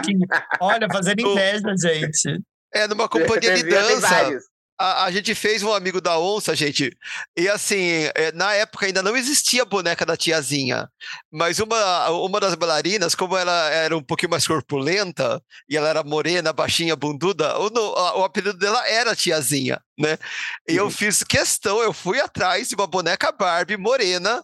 Que- 0.05 0.13
Olha, 0.61 0.89
fazendo 0.93 1.21
inveja, 1.21 1.73
gente. 1.81 2.41
É, 2.75 2.87
numa 2.89 3.09
companhia 3.09 3.55
de 3.55 3.63
dança. 3.65 4.41
A, 4.83 5.05
a 5.05 5.11
gente 5.11 5.35
fez 5.35 5.63
um 5.63 5.71
amigo 5.75 6.01
da 6.01 6.19
onça, 6.19 6.57
gente. 6.57 6.91
E 7.37 7.47
assim, 7.51 8.09
é, 8.15 8.33
na 8.33 8.55
época 8.55 8.87
ainda 8.87 9.03
não 9.03 9.15
existia 9.15 9.61
a 9.61 9.67
boneca 9.67 10.07
da 10.07 10.17
tiazinha. 10.17 10.89
Mas 11.31 11.59
uma, 11.59 12.09
uma 12.09 12.41
das 12.41 12.55
bailarinas, 12.55 13.15
como 13.15 13.37
ela 13.37 13.69
era 13.69 13.95
um 13.95 14.03
pouquinho 14.03 14.31
mais 14.31 14.47
corpulenta, 14.47 15.39
e 15.69 15.77
ela 15.77 15.87
era 15.91 16.03
morena, 16.03 16.51
baixinha, 16.51 16.97
bunduda, 16.97 17.59
o, 17.59 17.69
o 18.21 18.25
apelido 18.25 18.57
dela 18.57 18.89
era 18.89 19.15
tiazinha, 19.15 19.79
né? 20.01 20.19
E 20.69 20.77
eu 20.77 20.85
Uhum. 20.85 20.91
fiz 20.91 21.23
questão, 21.23 21.83
eu 21.83 21.93
fui 21.93 22.19
atrás 22.21 22.69
de 22.69 22.75
uma 22.75 22.87
boneca 22.87 23.31
Barbie 23.31 23.77
morena, 23.77 24.43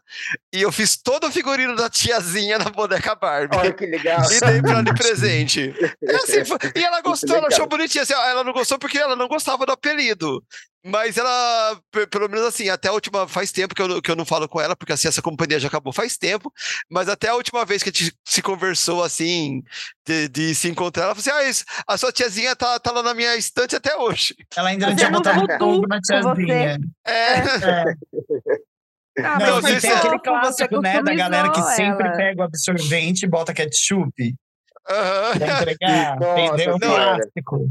e 0.52 0.62
eu 0.62 0.70
fiz 0.70 0.96
todo 0.96 1.26
o 1.26 1.32
figurino 1.32 1.74
da 1.74 1.88
tiazinha 1.88 2.58
na 2.58 2.70
boneca 2.70 3.14
Barbie. 3.14 3.56
Olha 3.56 3.72
que 3.72 3.86
legal. 3.86 4.22
E 4.30 4.40
dei 4.40 4.60
pra 4.60 4.70
ela 4.72 4.82
de 4.82 4.92
presente. 4.94 5.74
É 6.02 6.14
assim, 6.16 6.42
e 6.76 6.84
ela 6.84 7.00
gostou, 7.00 7.36
ela 7.36 7.48
achou 7.48 7.66
bonitinha. 7.66 8.02
Assim, 8.02 8.12
ela 8.12 8.44
não 8.44 8.52
gostou 8.52 8.78
porque 8.78 8.98
ela 8.98 9.16
não 9.16 9.26
gostava 9.28 9.64
do 9.64 9.72
apelido. 9.72 10.44
Mas 10.88 11.16
ela, 11.16 11.80
pe- 11.90 12.06
pelo 12.06 12.28
menos 12.28 12.46
assim, 12.46 12.68
até 12.68 12.88
a 12.88 12.92
última. 12.92 13.26
Faz 13.26 13.50
tempo 13.50 13.74
que 13.74 13.82
eu, 13.82 13.88
não- 13.88 14.00
que 14.00 14.10
eu 14.10 14.14
não 14.16 14.24
falo 14.24 14.48
com 14.48 14.60
ela, 14.60 14.76
porque 14.76 14.92
assim, 14.92 15.08
essa 15.08 15.20
companhia 15.20 15.58
já 15.58 15.68
acabou 15.68 15.92
faz 15.92 16.16
tempo. 16.16 16.52
Mas 16.90 17.08
até 17.08 17.28
a 17.28 17.34
última 17.34 17.64
vez 17.64 17.82
que 17.82 17.88
a 17.88 17.92
gente 17.92 18.14
se 18.24 18.40
conversou 18.40 19.02
assim, 19.02 19.62
de, 20.06 20.28
de 20.28 20.54
se 20.54 20.68
encontrar, 20.68 21.04
ela 21.06 21.14
falou 21.14 21.20
assim: 21.38 21.46
ah, 21.46 21.50
isso- 21.50 21.64
a 21.86 21.96
sua 21.98 22.12
tiazinha 22.12 22.54
tá, 22.54 22.78
tá 22.78 22.92
lá 22.92 23.02
na 23.02 23.14
minha 23.14 23.34
estante 23.36 23.74
até 23.74 23.96
hoje. 23.96 24.34
Ela 24.56 24.68
ainda 24.68 24.86
não 24.88 24.96
tinha 24.96 25.10
botado 25.10 25.46
fogo 25.58 25.86
na 25.88 26.00
tiazinha. 26.00 26.78
É. 27.04 27.12
É. 27.12 27.84
Ah, 29.18 29.38
Não, 29.38 29.62
mas 29.62 29.80
tem 29.80 29.90
aquele 29.90 30.18
fofo, 30.18 30.40
você 30.42 30.68
clássico, 30.68 30.82
né, 30.82 31.02
da 31.02 31.14
galera 31.14 31.48
que 31.48 31.54
customizou 31.54 31.74
sempre 31.74 32.06
ela. 32.06 32.16
pega 32.18 32.42
o 32.42 32.44
absorvente 32.44 33.24
e 33.24 33.26
bota 33.28 33.54
ketchup. 33.54 34.34
Aham. 34.90 35.38
Pra 35.38 35.56
entregar, 35.62 36.20
Nossa. 36.20 36.78
Clássico. 36.78 37.70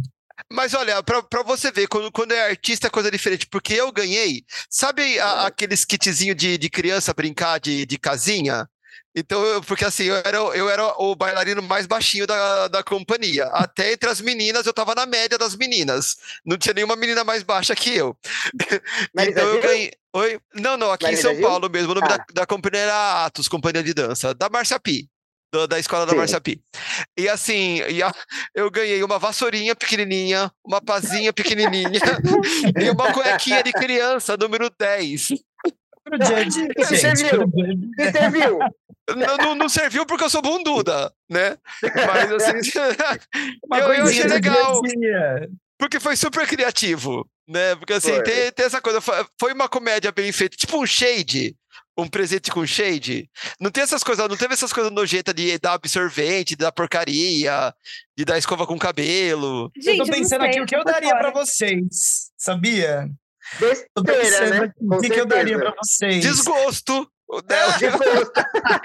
Mas 0.51 0.73
olha, 0.73 1.01
pra, 1.01 1.23
pra 1.23 1.41
você 1.43 1.71
ver, 1.71 1.87
quando, 1.87 2.11
quando 2.11 2.31
é 2.31 2.49
artista 2.49 2.87
é 2.87 2.89
coisa 2.89 3.09
diferente, 3.09 3.47
porque 3.47 3.73
eu 3.73 3.91
ganhei, 3.91 4.43
sabe 4.69 5.19
a- 5.19 5.47
aqueles 5.47 5.83
kitzinhos 5.83 6.35
de, 6.37 6.57
de 6.57 6.69
criança 6.69 7.13
brincar 7.13 7.59
de, 7.59 7.85
de 7.85 7.97
casinha? 7.97 8.69
Então, 9.17 9.43
eu- 9.43 9.61
porque 9.63 9.85
assim, 9.85 10.03
eu 10.03 10.15
era, 10.17 10.37
eu 10.37 10.69
era 10.69 10.85
o 11.01 11.15
bailarino 11.15 11.61
mais 11.63 11.85
baixinho 11.87 12.27
da, 12.27 12.67
da 12.67 12.83
companhia. 12.83 13.45
Até 13.53 13.93
entre 13.93 14.09
as 14.09 14.19
meninas, 14.21 14.65
eu 14.65 14.73
tava 14.73 14.93
na 14.93 15.05
média 15.05 15.37
das 15.37 15.55
meninas. 15.55 16.15
Não 16.45 16.57
tinha 16.57 16.73
nenhuma 16.73 16.95
menina 16.95 17.23
mais 17.23 17.41
baixa 17.41 17.73
que 17.75 17.95
eu. 17.95 18.15
Marisa 19.15 19.39
então 19.41 19.47
eu 19.55 19.61
ganhei. 19.61 19.91
Oi? 20.13 20.39
Não, 20.53 20.77
não, 20.77 20.91
aqui 20.91 21.05
em 21.05 21.09
Marisa 21.11 21.33
São? 21.33 21.41
Paulo 21.41 21.69
mesmo. 21.69 21.91
O 21.91 21.95
nome 21.95 22.07
Ah. 22.09 22.17
da, 22.17 22.25
da 22.41 22.45
companhia 22.45 22.81
era 22.81 23.25
Atos, 23.25 23.47
Companhia 23.47 23.81
de 23.83 23.93
Dança, 23.93 24.33
da 24.33 24.49
Márcia 24.49 24.79
Pi. 24.79 25.09
Do- 25.55 25.67
Da 25.67 25.79
escola 25.79 26.05
da 26.05 26.11
Sim. 26.11 26.17
Márcia 26.17 26.41
Pi. 26.41 26.61
E 27.17 27.27
assim, 27.29 27.81
e 27.89 28.01
a- 28.03 28.13
eu 28.53 28.69
ganhei 28.69 29.01
uma 29.03 29.17
vassourinha 29.17 29.75
pequenininha, 29.75 30.51
uma 30.65 30.81
pazinha 30.81 31.31
pequenininha 31.33 31.89
e 32.79 32.89
uma 32.89 33.11
cuequinha 33.13 33.63
de 33.63 33.71
criança, 33.71 34.35
número 34.37 34.69
10. 34.79 35.29
Pro 36.03 36.19
dia 36.19 36.37
a 36.37 36.43
dia, 36.43 36.67
Você 36.77 36.95
gente. 36.97 37.23
viu? 37.23 37.49
pro 37.49 37.51
dia 37.51 37.65
a 37.65 37.73
dia. 37.73 37.89
E 37.99 38.11
você 38.11 38.29
viu? 38.29 38.59
Não, 39.15 39.37
não, 39.37 39.55
não 39.55 39.69
serviu 39.69 40.05
porque 40.05 40.23
eu 40.23 40.29
sou 40.29 40.41
bunduda, 40.41 41.11
né? 41.29 41.57
Mas 41.81 42.31
assim, 42.31 42.53
Uma 43.65 43.79
eu, 43.79 43.93
eu 43.93 44.01
coisinha 44.03 44.25
achei 44.25 44.37
legal, 44.39 44.81
porque 45.77 45.99
foi 45.99 46.15
super 46.15 46.47
criativo, 46.47 47.27
né? 47.47 47.75
Porque 47.75 47.93
assim, 47.93 48.21
tem, 48.23 48.51
tem 48.51 48.65
essa 48.65 48.81
coisa, 48.81 48.99
foi 49.01 49.53
uma 49.53 49.67
comédia 49.69 50.11
bem 50.11 50.31
feita, 50.31 50.55
tipo 50.57 50.77
um 50.81 50.85
shade. 50.87 51.55
Um 51.97 52.07
presente 52.07 52.51
com 52.51 52.65
shade. 52.65 53.29
Não 53.59 53.71
tem 53.71 53.83
essas 53.83 54.03
coisas, 54.03 54.27
não 54.27 54.35
teve 54.35 54.53
essas 54.53 54.73
coisas 54.73 54.91
nojentas 54.91 55.33
de 55.33 55.57
dar 55.59 55.73
absorvente, 55.73 56.49
de 56.49 56.57
dar 56.57 56.71
porcaria, 56.71 57.73
de 58.17 58.25
dar 58.25 58.37
escova 58.37 58.67
com 58.67 58.77
cabelo. 58.77 59.71
Gente, 59.77 59.99
eu 59.99 60.05
tô 60.05 60.11
pensando 60.11 60.41
sei, 60.41 60.49
aqui 60.49 60.59
eu 60.59 60.63
o 60.63 60.67
que 60.67 60.75
eu 60.75 60.83
daria 60.83 61.15
pra 61.17 61.31
fora. 61.31 61.45
vocês, 61.45 62.31
sabia? 62.37 63.07
Tô 63.93 64.01
Besteira, 64.03 64.39
pensando 64.39 64.61
né? 64.61 64.73
o 64.97 64.99
que, 64.99 65.09
que 65.09 65.19
eu 65.19 65.25
daria 65.25 65.57
pra 65.57 65.73
vocês. 65.81 66.21
Desgosto. 66.21 67.09
O 67.27 67.41
dela. 67.41 67.73
Desgosto. 67.77 68.31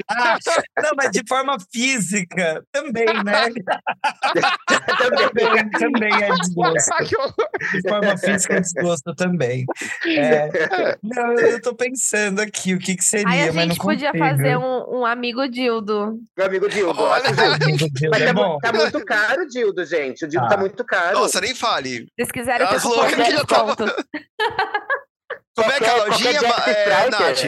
Ah, 0.09 0.39
não, 0.83 0.91
mas 0.97 1.11
de 1.11 1.23
forma 1.29 1.57
física 1.73 2.63
também, 2.73 3.07
né? 3.25 3.49
também, 4.99 5.71
também 5.71 6.23
é 6.23 6.29
desgosto. 6.35 6.91
Ah. 7.01 7.77
De 7.77 7.89
forma 7.89 8.17
física 8.17 8.55
é 8.55 8.61
desgosto 8.61 9.15
também. 9.15 9.65
É, 10.07 10.97
não, 11.03 11.33
eu 11.35 11.61
tô 11.61 11.75
pensando 11.75 12.41
aqui 12.41 12.75
o 12.75 12.79
que, 12.79 12.97
que 12.97 13.05
seria, 13.05 13.29
Aí 13.29 13.43
a 13.43 13.47
mas 13.47 13.55
não 13.55 13.63
gente 13.75 13.79
podia 13.79 14.13
consigo. 14.13 14.25
fazer 14.31 14.57
um, 14.57 15.01
um 15.01 15.07
amigo 15.07 15.47
Dildo. 15.49 16.19
Meu 16.37 16.47
amigo 16.47 16.69
Dildo. 16.69 17.01
Olha. 17.01 17.23
justo. 17.29 17.67
Meu 17.67 17.91
Deus, 17.91 18.11
Mas 18.11 18.23
é 18.23 18.33
tá, 18.35 18.59
tá 18.63 18.73
muito 18.73 19.05
caro 19.05 19.43
o 19.43 19.47
Dildo, 19.49 19.85
gente. 19.85 20.25
O 20.25 20.29
Dildo 20.29 20.49
Tá. 20.49 20.55
tá 20.55 20.61
muito 20.61 20.85
caro. 20.85 21.19
Nossa, 21.19 21.41
nem 21.41 21.55
fale. 21.55 21.91
Se 22.01 22.07
vocês 22.17 22.33
quiserem, 22.33 22.67
eu 22.67 22.73
de 22.79 23.15
que 23.25 23.31
já 23.31 23.45
tava- 23.45 23.75
desconto. 23.77 24.07
Como 25.57 25.71
é 25.71 25.79
que 25.79 25.85
é 25.85 25.91
a 25.91 26.05
lojinha, 26.05 26.31
é. 26.31 27.11
Nath? 27.11 27.45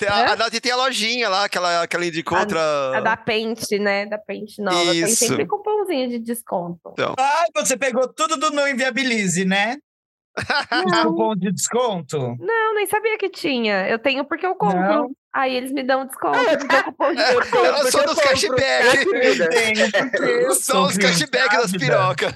Tem 0.00 0.08
a, 0.08 0.32
Hã? 0.32 0.46
a 0.46 0.50
tem 0.50 0.72
a 0.72 0.76
lojinha 0.76 1.28
lá, 1.28 1.46
que 1.46 1.58
ela, 1.58 1.86
que 1.86 1.94
ela 1.94 2.06
indicou 2.06 2.38
A- 2.38 2.40
outra. 2.40 2.96
A 2.96 3.00
da 3.02 3.16
Pente, 3.18 3.78
né? 3.78 4.06
Da 4.06 4.16
Pente 4.16 4.62
nova. 4.62 4.90
Tem 4.92 5.02
Isso. 5.04 5.16
sempre 5.26 5.46
cupomzinho 5.46 6.08
de 6.08 6.18
desconto. 6.18 6.94
Ah, 7.18 7.44
você 7.54 7.76
pegou 7.76 8.08
tudo 8.08 8.38
do 8.38 8.50
Não 8.50 8.66
Inviabilize, 8.66 9.44
né? 9.44 9.76
Não, 10.86 11.10
cupom 11.10 11.34
de 11.36 11.52
desconto? 11.52 12.18
não, 12.38 12.74
nem 12.74 12.86
sabia 12.86 13.18
que 13.18 13.28
tinha. 13.28 13.88
Eu 13.88 13.98
tenho 13.98 14.24
porque 14.24 14.46
eu 14.46 14.54
compro. 14.54 14.78
Não. 14.80 15.10
Aí 15.32 15.54
eles 15.54 15.70
me 15.70 15.84
dão 15.84 16.06
desconto, 16.06 16.36
Ah, 16.36 16.56
me 16.56 16.66
dão 16.66 16.82
cupom 16.84 17.12
de 17.14 17.20
É, 17.22 17.34
desconto. 17.40 17.64
ela 17.64 17.90
só 17.90 17.98
Porque 18.02 18.14
dos 18.14 18.18
eu 18.24 18.24
cashback. 18.56 19.06
É, 19.54 20.44
eu 20.46 20.54
sou 20.54 20.86
os 20.86 20.96
cashback 20.98 21.56
das 21.56 21.72
pirocas. 21.72 22.34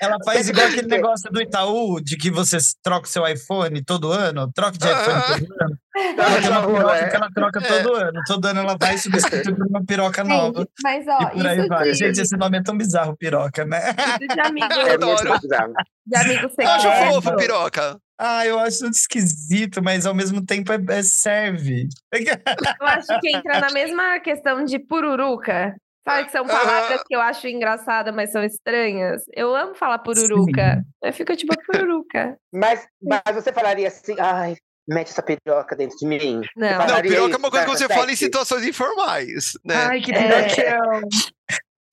Ela 0.00 0.16
faz 0.24 0.48
igual 0.48 0.66
que 0.66 0.72
aquele 0.74 0.88
negócio 0.88 1.30
do 1.30 1.40
Itaú, 1.40 2.00
de 2.00 2.16
que 2.16 2.30
você 2.30 2.58
troca 2.82 3.06
o 3.06 3.10
seu 3.10 3.26
iPhone 3.26 3.82
todo 3.84 4.10
ano, 4.12 4.50
troca 4.52 4.76
de 4.78 4.86
iPhone 4.86 5.22
todo 5.46 5.54
ano. 5.62 5.78
Ela 5.96 6.60
bom, 6.62 6.74
piroca 6.74 6.94
é. 6.96 7.08
que 7.08 7.16
ela 7.16 7.30
troca 7.34 7.60
É. 7.60 7.62
todo 7.82 7.94
ano. 7.94 8.20
Todo 8.26 8.44
ano 8.46 8.60
ela 8.60 8.76
vai 8.78 8.98
substituir 8.98 9.54
por 9.56 9.66
uma 9.66 9.84
piroca 9.84 10.22
nova. 10.24 10.58
Gente, 10.60 10.70
mas 10.82 11.04
ó, 11.08 11.18
E 11.22 11.30
por 11.30 11.46
aí 11.46 11.68
vai. 11.68 11.84
de, 11.84 11.94
Gente, 11.94 12.20
esse 12.20 12.36
nome 12.36 12.58
é 12.58 12.62
tão 12.62 12.76
bizarro, 12.76 13.16
piroca, 13.16 13.64
né? 13.64 13.80
isso 14.20 14.34
de 14.34 14.40
amigo, 14.40 14.66
É 14.72 14.76
muito 14.76 14.92
Adoro. 14.92 15.40
bizarro. 15.40 15.72
de 16.06 16.16
amigo 16.16 16.50
Eu 16.58 16.68
acho 16.70 16.82
secreto. 16.88 17.12
fofo, 17.14 17.36
piroca. 17.36 17.98
Ah, 18.18 18.46
eu 18.46 18.58
acho 18.58 18.86
esquisito, 18.86 19.82
mas 19.82 20.06
ao 20.06 20.14
mesmo 20.14 20.44
tempo 20.44 20.72
é, 20.72 20.78
é- 20.90 21.02
serve. 21.02 21.88
Eu 22.12 22.86
acho 22.86 23.20
que 23.20 23.36
entra 23.36 23.60
na 23.60 23.70
mesma 23.70 24.18
questão 24.20 24.64
de 24.64 24.78
pururuca. 24.78 25.74
Sabe 26.08 26.24
que 26.26 26.30
são 26.30 26.46
palavras 26.46 27.02
que 27.04 27.16
eu 27.16 27.20
acho 27.20 27.48
engraçadas, 27.48 28.14
mas 28.14 28.30
são 28.30 28.42
estranhas? 28.44 29.22
Eu 29.34 29.54
amo 29.56 29.74
falar 29.74 29.98
pururuca. 29.98 30.82
Eu 31.02 31.12
fico 31.12 31.34
tipo 31.34 31.52
pururuca. 31.66 32.36
Mas, 32.54 32.86
mas 33.02 33.22
você 33.34 33.52
falaria 33.52 33.88
assim, 33.88 34.14
ai, 34.20 34.54
mete 34.88 35.08
essa 35.10 35.22
piroca 35.22 35.74
dentro 35.76 35.96
de 35.96 36.06
mim. 36.06 36.40
Não. 36.56 36.86
Não, 36.86 37.00
piroca 37.02 37.34
é 37.34 37.36
uma 37.36 37.50
coisa 37.50 37.64
que 37.66 37.72
tá? 37.72 37.78
você 37.78 37.88
fala 37.94 38.12
em 38.12 38.16
situações 38.16 38.64
informais, 38.64 39.52
né? 39.64 39.74
Ai, 39.88 40.00
que 40.00 40.12
É. 40.12 40.42
pirocão! 40.48 41.00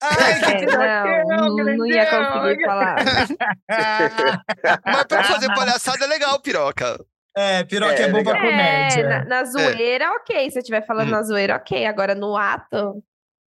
Ai, 0.02 0.40
que 0.40 0.64
É, 0.74 1.24
não, 1.24 1.46
não, 1.56 1.76
não 1.76 1.86
ia 1.86 2.06
conseguir 2.06 2.64
falar. 2.66 2.96
Mas 4.84 5.04
pra 5.04 5.24
fazer 5.24 5.46
palhaçada 5.54 6.04
é 6.04 6.08
legal, 6.08 6.40
piroca. 6.40 6.98
É, 7.36 7.64
piroca 7.64 7.94
é, 7.94 8.02
É, 8.02 8.08
bom 8.10 8.22
pra. 8.22 8.36
É, 8.36 8.40
comédia. 8.40 9.08
na, 9.08 9.24
na 9.24 9.44
zoeira, 9.44 10.10
ok. 10.12 10.50
Se 10.50 10.58
eu 10.58 10.60
estiver 10.60 10.86
falando 10.86 11.08
Hum. 11.08 11.12
na 11.12 11.22
zoeira, 11.22 11.56
ok. 11.56 11.84
Agora 11.86 12.14
no 12.14 12.36
ato, 12.36 13.02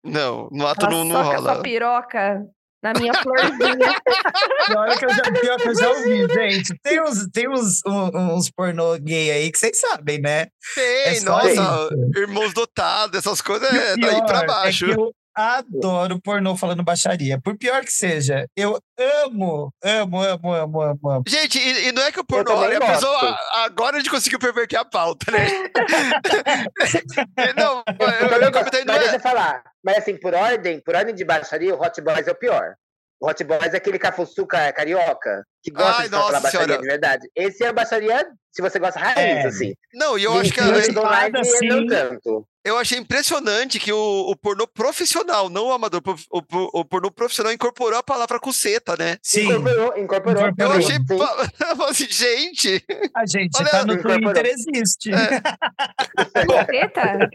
Não, 0.05 0.49
no 0.53 0.67
ato 0.67 0.87
ela 0.87 0.95
não, 0.95 1.05
não 1.05 1.23
rola. 1.23 1.55
sua 1.55 1.63
piroca 1.63 2.45
na 2.83 2.93
minha 2.95 3.13
florzinha. 3.15 3.95
Olha 4.77 4.97
que 4.99 5.05
eu 5.05 5.11
já, 5.15 5.23
pior 5.23 5.57
que 5.59 5.69
eu 5.69 5.75
já 5.79 5.89
ouvi, 5.89 6.27
gente. 6.35 6.75
Tem 6.83 7.01
uns, 7.03 7.27
tem 7.33 7.49
uns, 7.49 7.81
um- 7.87 8.35
uns 8.37 8.51
pornô 8.51 8.97
gay 8.99 9.31
aí 9.31 9.53
que 9.53 9.59
vocês 9.59 9.79
sabem, 9.79 10.21
né? 10.21 10.47
É 10.77 11.11
Tem, 11.11 11.21
só 11.21 11.31
nossa, 11.31 11.49
isso. 11.51 12.19
irmãos 12.19 12.53
dotados, 12.53 13.19
essas 13.19 13.41
coisas 13.41 13.73
é 13.73 13.97
daí 13.97 14.21
pra 14.27 14.41
pior 14.41 14.47
baixo. 14.47 14.87
É 14.91 14.95
que 14.95 15.01
eu 15.01 15.13
adoro 15.35 16.21
pornô 16.21 16.57
falando 16.57 16.83
baixaria. 16.83 17.41
Por 17.41 17.57
pior 17.57 17.85
que 17.85 17.93
seja, 17.93 18.47
eu 18.57 18.79
amo, 19.25 19.73
amo, 19.83 20.21
amo, 20.23 20.53
amo, 20.53 20.81
amo, 20.83 21.11
amo. 21.11 21.25
Gente, 21.27 21.59
e, 21.59 21.89
e 21.89 21.93
não 21.93 22.03
é 22.03 22.13
que 22.13 22.21
o 22.21 22.25
pornô. 22.25 22.45
também 22.45 22.77
olha, 22.77 22.79
a 22.79 22.93
pessoa, 22.95 23.19
a- 23.31 23.65
agora 23.65 23.97
a 23.97 23.99
gente 24.01 24.11
conseguiu 24.11 24.39
perverter 24.39 24.79
a 24.79 24.85
pauta, 24.85 25.31
né? 25.33 25.47
não, 27.57 27.83
eu, 27.99 28.09
Eu 28.09 28.13
eu, 28.15 28.29
também 28.29 28.47
eu 28.47 28.53
gosto, 28.53 28.65
comentei, 28.71 28.85
não 28.85 28.95
mas 28.95 28.97
é. 28.97 29.01
deixa 29.11 29.17
eu 29.17 29.21
falar. 29.21 29.63
Mas 29.85 29.99
assim, 29.99 30.17
por 30.17 30.35
ordem, 30.35 30.81
por 30.81 30.95
ordem 30.95 31.15
de 31.15 31.25
baixaria, 31.25 31.75
o 31.75 31.81
Hot 31.83 32.01
Boys 32.01 32.27
é 32.27 32.31
o 32.31 32.35
pior. 32.39 32.75
O 33.21 33.29
Hot 33.29 33.45
Boys 33.45 33.73
é 33.73 33.77
aquele 33.77 33.99
cafuçuca 33.99 34.73
carioca, 34.73 35.45
que 35.63 35.71
gosta 35.71 36.03
Ai, 36.03 36.09
de 36.09 36.11
falar 36.11 36.41
baixaria 36.41 36.67
senhora. 36.67 36.83
de 36.83 36.89
verdade. 36.89 37.29
Esse 37.37 37.63
é 37.65 37.69
a 37.69 37.73
baixaria, 37.73 38.27
se 38.51 38.61
você 38.61 38.79
gosta 38.79 38.99
raiz, 38.99 39.19
É. 39.19 39.47
assim. 39.47 39.73
Não, 39.95 40.19
e 40.19 40.25
eu 40.25 40.37
acho 40.39 40.53
que 40.53 40.61
a- 40.61 40.65
Meninas 40.65 40.97
online 40.97 41.45
Sim. 41.45 41.69
não 41.69 41.87
tanto. 41.87 42.47
Eu 42.65 42.79
achei 42.79 42.99
impressionante 42.99 43.79
que 43.81 43.93
o, 43.93 44.31
o 44.31 44.37
pornô 44.37 44.67
profissional, 44.67 45.49
não 45.49 45.67
o 45.67 45.73
amador, 45.73 46.01
o, 46.31 46.39
o, 46.39 46.81
o 46.81 46.85
pornô 46.85 47.11
profissional 47.11 47.53
incorporou 47.53 47.99
a 47.99 48.03
palavra 48.03 48.39
cuceta, 48.39 48.97
né? 48.97 49.17
Sim, 49.23 49.47
Incorporou, 49.51 49.97
incorporou. 49.99 50.43
Eu 50.43 50.49
Incorporou. 50.51 50.79
achei. 50.79 50.97
Sim. 50.97 51.07
pa- 51.07 51.51
eu 51.71 51.77
falei 51.77 51.91
assim, 51.91 52.09
gente. 52.11 52.85
a 53.17 53.27
gente 53.27 53.57
Olha, 53.59 53.69
tá 53.71 53.85
no 53.85 53.95
incorporou. 53.95 54.33
Twitter, 54.33 54.47
existe. 54.47 55.11
É. 55.13 55.43
Buceta? 56.47 57.31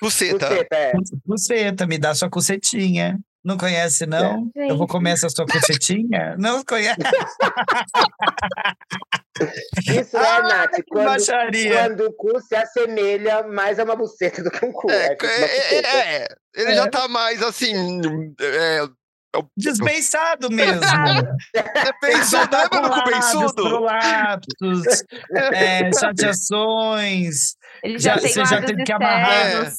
Cuceta. 0.00 0.48
Buceta, 0.48 0.76
é. 0.76 0.92
Buceta, 1.24 1.86
me 1.86 1.98
dá 1.98 2.14
sua 2.14 2.28
cucetinha. 2.30 3.18
Não 3.46 3.56
conhece, 3.56 4.06
não? 4.06 4.50
É. 4.56 4.70
Eu 4.72 4.76
vou 4.76 4.88
comer 4.88 5.12
essa 5.12 5.28
sua 5.30 5.46
cucetinha? 5.46 6.34
Não 6.38 6.64
conhece? 6.64 6.98
Isso 10.00 10.16
é, 10.16 10.26
Ah, 10.28 10.42
Nath, 10.42 10.70
quando, 10.88 11.04
baixaria. 11.04 11.76
quando 11.86 12.00
o 12.06 12.12
cu 12.12 12.40
se 12.40 12.56
assemelha 12.56 13.42
mais 13.46 13.78
a 13.78 13.84
uma 13.84 13.94
buceta 13.94 14.42
do 14.42 14.50
que 14.50 14.64
um 14.66 14.72
cu. 14.72 14.90
É, 14.90 15.16
é, 15.22 15.74
é, 15.76 16.22
é, 16.22 16.28
ele 16.56 16.74
já 16.74 16.88
tá 16.88 17.06
mais 17.06 17.40
assim. 17.42 18.00
É, 18.40 18.80
Desbeiçado 19.56 20.50
mesmo. 20.50 20.80
é 21.54 21.92
pensudo, 22.00 22.48
lembra 22.56 22.80
do 22.80 22.90
cu 22.90 23.04
pensudo? 23.04 23.54
prolapsos, 23.54 25.04
é, 25.52 25.90
chateações, 25.92 27.54
Ele 27.84 27.98
Já- 27.98 28.14
já, 28.14 28.20
tem 28.22 28.32
você 28.32 28.44
já 28.46 28.62
teve 28.62 28.82
que 28.82 28.92
amarrar. 28.92 29.70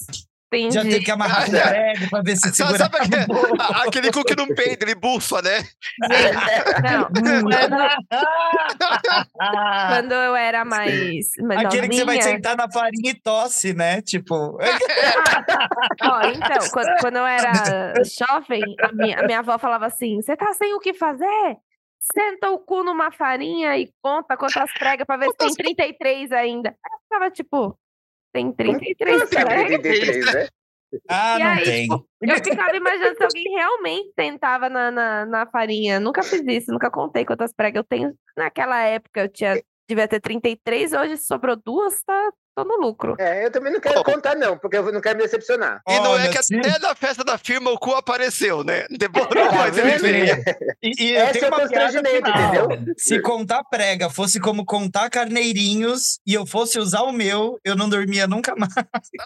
Entendi. 0.49 0.75
já 0.75 0.81
tem 0.81 1.01
que 1.03 1.11
amarrar 1.11 1.45
com 1.45 1.51
prego 1.51 2.09
pra 2.09 2.21
ver 2.21 2.37
se 2.37 2.49
segura 2.55 2.77
sabe 2.77 2.97
a 2.97 3.01
aquele, 3.01 3.25
aquele 3.87 4.11
cu 4.11 4.23
que 4.23 4.35
não 4.35 4.47
peida, 4.47 4.85
ele 4.85 4.95
bufa, 4.95 5.41
né? 5.41 5.59
Não, 6.83 7.09
quando, 9.89 10.11
eu 10.13 10.35
era 10.35 10.63
mais, 10.65 11.27
mais 11.41 11.65
Aquele 11.65 11.89
que 11.89 11.95
você 11.97 12.05
vai 12.05 12.15
novinha- 12.15 12.35
sentar 12.35 12.55
na 12.55 12.71
farinha 12.71 13.11
e 13.11 13.21
tosse, 13.21 13.73
né? 13.73 14.01
Tipo, 14.01 14.57
Ó, 16.01 16.21
então, 16.27 16.69
quando, 16.71 16.97
quando 17.01 17.17
eu 17.17 17.25
era 17.25 17.93
jovem, 18.03 18.63
a 18.81 18.91
minha, 18.93 19.19
a 19.19 19.23
minha 19.23 19.39
avó 19.39 19.57
falava 19.57 19.85
assim: 19.85 20.21
você 20.21 20.35
tá 20.35 20.53
sem 20.53 20.73
o 20.73 20.79
que 20.79 20.93
fazer? 20.93 21.57
Senta 22.13 22.49
o 22.51 22.59
cu 22.59 22.83
numa 22.83 23.11
farinha 23.11 23.77
e 23.77 23.89
conta 24.01 24.37
quantas 24.37 24.71
pregas 24.73 25.05
pra 25.05 25.17
ver 25.17 25.29
se 25.31 25.37
tem 25.37 25.53
33 25.53 26.31
ainda. 26.31 26.69
Aí 26.69 26.75
eu 26.93 26.99
ficava 27.03 27.31
tipo, 27.31 27.77
tem 28.33 28.51
33 28.51 29.19
Como 29.19 29.33
sabe 29.33 29.45
pregas? 29.45 29.81
33, 29.81 30.33
né? 30.33 30.47
Ah, 31.09 31.37
E 31.37 31.43
não 31.43 31.51
aí, 31.51 31.63
tem. 31.63 31.81
tipo, 31.87 32.07
eu 32.21 32.35
ficava 32.43 32.75
imaginando 32.77 33.17
se 33.17 33.23
alguém 33.23 33.43
realmente 33.53 34.13
tentava 34.15 34.69
na, 34.69 34.89
na, 34.89 35.25
na 35.25 35.45
farinha. 35.47 35.99
Nunca 35.99 36.23
fiz 36.23 36.41
isso, 36.47 36.71
nunca 36.71 36.89
contei 36.89 37.25
quantas 37.25 37.53
pregas 37.53 37.81
eu 37.81 37.83
tenho. 37.83 38.13
Naquela 38.37 38.81
época 38.83 39.21
eu 39.21 39.29
tinha, 39.29 39.61
devia 39.87 40.07
ter 40.07 40.21
33, 40.21 40.93
hoje 40.93 41.17
sobrou 41.17 41.55
duas, 41.57 42.01
tá, 42.03 42.31
tô 42.57 42.63
no 42.65 42.77
lucro. 42.77 43.15
É, 43.19 43.45
eu 43.45 43.51
também 43.51 43.71
não 43.71 43.79
quero 43.79 43.99
Oh. 43.99 44.03
contar, 44.03 44.35
não, 44.35 44.57
porque 44.57 44.77
eu 44.77 44.91
não 44.91 44.99
quero 45.01 45.17
me 45.17 45.23
decepcionar. 45.23 45.81
E 45.87 45.99
não 45.99 46.15
é 46.17 46.21
Olha, 46.23 46.29
que 46.31 46.41
se- 46.43 46.55
até 46.57 46.79
na 46.79 46.95
festa 46.95 47.23
da 47.23 47.37
firma 47.37 47.69
o 47.71 47.77
cu 47.77 47.91
apareceu, 47.93 48.63
né? 48.63 48.85
Demorou, 48.89 49.51
mas 49.53 49.77
ele 49.77 49.97
veio. 49.97 50.35
E, 50.81 50.87
e 51.03 51.15
Esse 51.15 51.39
tem 51.39 51.43
é 51.43 51.45
o 51.45 51.53
uma 51.55 51.67
piada 51.67 51.83
constrangimento, 51.99 52.31
final. 52.31 52.71
entendeu? 52.71 52.93
Se 52.97 53.21
contar 53.21 53.63
prega 53.65 54.09
fosse 54.09 54.39
como 54.39 54.65
contar 54.65 55.09
carneirinhos 55.09 56.19
e 56.25 56.33
eu 56.33 56.45
fosse 56.47 56.79
usar 56.79 57.01
o 57.03 57.11
meu, 57.11 57.59
eu 57.63 57.75
não 57.75 57.87
dormia 57.89 58.25
nunca 58.27 58.55
mais. 58.55 58.73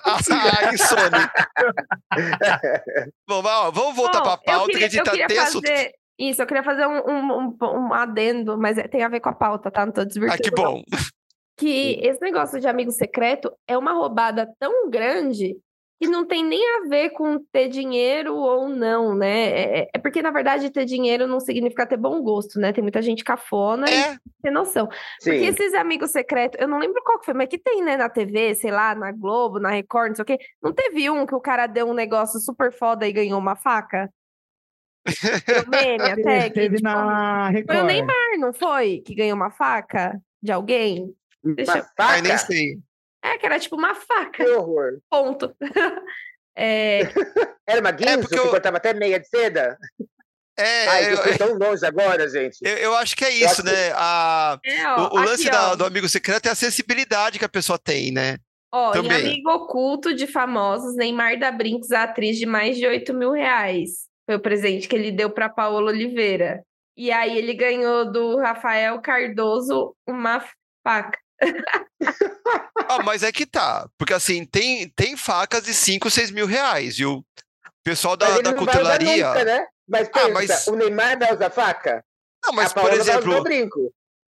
Ah, 0.04 0.74
insônia. 0.74 1.32
Bom, 3.28 3.42
ó, 3.46 3.72
vamos 3.72 3.96
voltar 3.96 4.20
Bom, 4.20 4.24
pra 4.26 4.38
pauta, 4.38 4.52
eu 4.52 4.66
queria, 4.68 4.90
que 4.90 5.10
a 5.10 5.16
gente 5.16 5.36
tá 5.36 5.44
assunto. 5.44 5.68
fazer 5.68 5.92
isso, 6.20 6.42
eu 6.42 6.46
queria 6.48 6.64
fazer 6.64 6.86
um, 6.86 7.00
um, 7.10 7.32
um, 7.40 7.58
um 7.88 7.94
adendo, 7.94 8.58
mas 8.58 8.78
é- 8.78 8.88
tem 8.88 9.04
a 9.04 9.10
ver 9.10 9.20
com 9.20 9.30
a 9.30 9.34
pauta, 9.34 9.72
tá? 9.72 9.86
Não 9.86 9.94
tô 9.94 10.02
Ah, 10.02 10.06
desvirtuando. 10.06 10.42
que 10.44 10.52
não. 10.52 10.64
bom. 10.74 10.84
Que 11.62 12.00
esse 12.02 12.20
negócio 12.20 12.60
de 12.60 12.68
amigo 12.68 12.90
secreto 12.92 13.54
é 13.68 13.78
uma 13.78 13.94
roubada 13.94 14.52
tão 14.58 14.90
grande 14.90 15.56
que 16.00 16.08
não 16.08 16.26
tem 16.26 16.44
nem 16.44 16.60
a 16.78 16.88
ver 16.90 17.12
com 17.12 17.38
ter 17.52 17.68
dinheiro 17.68 18.36
ou 18.36 18.68
não, 18.68 19.14
né? 19.14 19.50
É, 19.50 19.90
é 19.94 20.00
porque, 20.00 20.24
na 20.24 20.32
verdade, 20.32 20.72
ter 20.72 20.84
dinheiro 20.86 21.28
não 21.28 21.40
significa 21.40 21.86
ter 21.86 21.98
bom 21.98 22.20
gosto, 22.24 22.60
né? 22.60 22.74
Tem 22.74 22.82
muita 22.82 23.00
gente 23.04 23.24
cafona 23.24 23.88
e 23.88 23.94
É, 23.94 24.18
tem 24.42 24.52
noção. 24.52 24.88
Porque 24.88 25.38
Sim. 25.38 25.46
esses 25.46 25.76
amigos 25.76 26.10
secretos, 26.10 26.60
eu 26.60 26.68
não 26.68 26.80
lembro 26.80 27.04
qual 27.04 27.20
que 27.20 27.26
foi, 27.26 27.36
mas 27.36 27.48
que 27.48 27.60
tem, 27.60 27.84
né, 27.84 27.96
na 27.96 28.10
TV, 28.10 28.56
sei 28.56 28.72
lá, 28.72 28.96
na 28.96 29.12
Globo, 29.12 29.60
na 29.60 29.70
Record, 29.70 30.10
não 30.10 30.16
sei 30.16 30.24
o 30.24 30.26
quê. 30.26 30.40
Não 30.64 30.74
teve 30.74 31.08
um 31.12 31.24
que 31.28 31.36
o 31.36 31.40
cara 31.40 31.68
deu 31.68 31.88
um 31.88 31.94
negócio 31.94 32.40
super 32.40 32.74
foda 32.74 33.08
e 33.08 33.14
ganhou 33.14 33.38
uma 33.38 33.56
faca? 33.56 34.12
Meme 35.68 36.02
até. 36.10 36.50
que, 36.50 36.56
Teve 36.56 36.78
tipo, 36.78 36.90
na 36.90 37.52
Foi 37.52 37.54
o 37.54 37.58
Record. 37.60 37.86
Neymar, 37.86 38.40
não 38.40 38.52
foi? 38.52 39.04
Que 39.06 39.14
ganhou 39.14 39.36
uma 39.36 39.52
faca 39.52 40.20
de 40.42 40.52
alguém? 40.52 41.16
Deixa 41.44 41.78
eu- 41.78 41.84
Uma 41.84 41.90
ai, 42.00 42.22
nem 42.22 42.32
faca? 42.32 42.46
sei. 42.46 42.78
É, 43.24 43.38
que 43.38 43.46
era 43.46 43.60
tipo 43.60 43.76
uma 43.76 43.94
faca. 43.96 44.44
Que 44.44 44.50
horror. 44.52 45.00
Ponto. 45.10 45.56
É, 46.54 47.00
Era 47.66 47.80
uma 47.80 47.92
guinso 47.92 48.20
porque 48.22 48.36
que 48.36 48.42
eu- 48.42 48.50
cortava 48.50 48.76
até 48.76 48.94
meia 48.94 49.18
de 49.20 49.26
seda? 49.28 49.78
É, 50.60 50.88
Ai, 50.88 51.14
eu, 51.14 51.38
tão 51.38 51.54
longe 51.58 51.86
agora, 51.86 52.28
gente. 52.28 52.58
eu- 52.62 52.78
eu 52.78 52.96
acho 52.98 53.16
que 53.16 53.24
é 53.24 53.30
isso, 53.32 53.64
né? 53.66 53.94
A, 53.96 54.60
é, 54.64 54.86
ó, 54.86 55.08
o 55.08 55.16
o 55.16 55.20
lance 55.24 55.44
aqui, 55.48 55.50
da- 55.52 55.72
ó. 55.72 55.76
do 55.78 55.86
amigo 55.86 56.10
secreto 56.10 56.48
é 56.48 56.52
a 56.52 56.56
sensibilidade 56.56 57.40
que 57.40 57.46
a 57.46 57.50
pessoa 57.50 57.80
tem, 57.80 58.12
né? 58.12 58.38
Ó, 58.70 58.90
em 58.90 59.02
também. 59.02 59.18
amigo 59.28 59.50
oculto 59.50 60.14
de 60.14 60.28
famosos, 60.28 60.94
Neymar 60.98 61.40
da 61.40 61.52
Brinks, 61.54 61.90
a 61.92 62.04
atriz 62.04 62.38
de 62.38 62.46
mais 62.46 62.76
de 62.76 62.86
8 62.86 63.14
mil 63.14 63.32
reais. 63.32 64.08
Foi 64.26 64.36
o 64.36 64.42
presente 64.42 64.90
que 64.90 64.96
ele 64.96 65.10
deu 65.12 65.30
para 65.30 65.48
Paola 65.48 65.90
Oliveira. 65.90 66.62
E 66.98 67.12
aí 67.14 67.38
ele 67.38 67.54
ganhou 67.54 68.12
do 68.12 68.38
Rafael 68.38 69.00
Cardoso 69.02 69.96
uma 70.06 70.44
faca. 70.86 71.18
Ah, 72.88 73.04
mas 73.04 73.24
é 73.24 73.32
que 73.32 73.46
tá. 73.46 73.88
Porque 73.98 74.14
assim, 74.14 74.46
tem, 74.46 74.90
tem 74.90 75.16
facas 75.16 75.64
de 75.64 75.74
5, 75.74 76.10
6 76.10 76.32
mil 76.32 76.46
reais. 76.46 76.96
E 77.00 77.06
o 77.06 77.24
pessoal 77.84 78.18
da, 78.18 78.40
da 78.42 78.54
cutelaria. 78.54 79.28
nunca, 79.28 79.44
né? 79.46 79.66
Mas 79.88 80.10
pensa, 80.10 80.30
mas- 80.30 80.68
o 80.68 80.76
Neymar 80.76 81.18
vai 81.20 81.34
usar 81.34 81.50
faca? 81.50 82.04
Não, 82.46 82.54
mas 82.54 82.72
a 82.72 82.82
por 82.82 82.92
exemplo, 82.94 83.44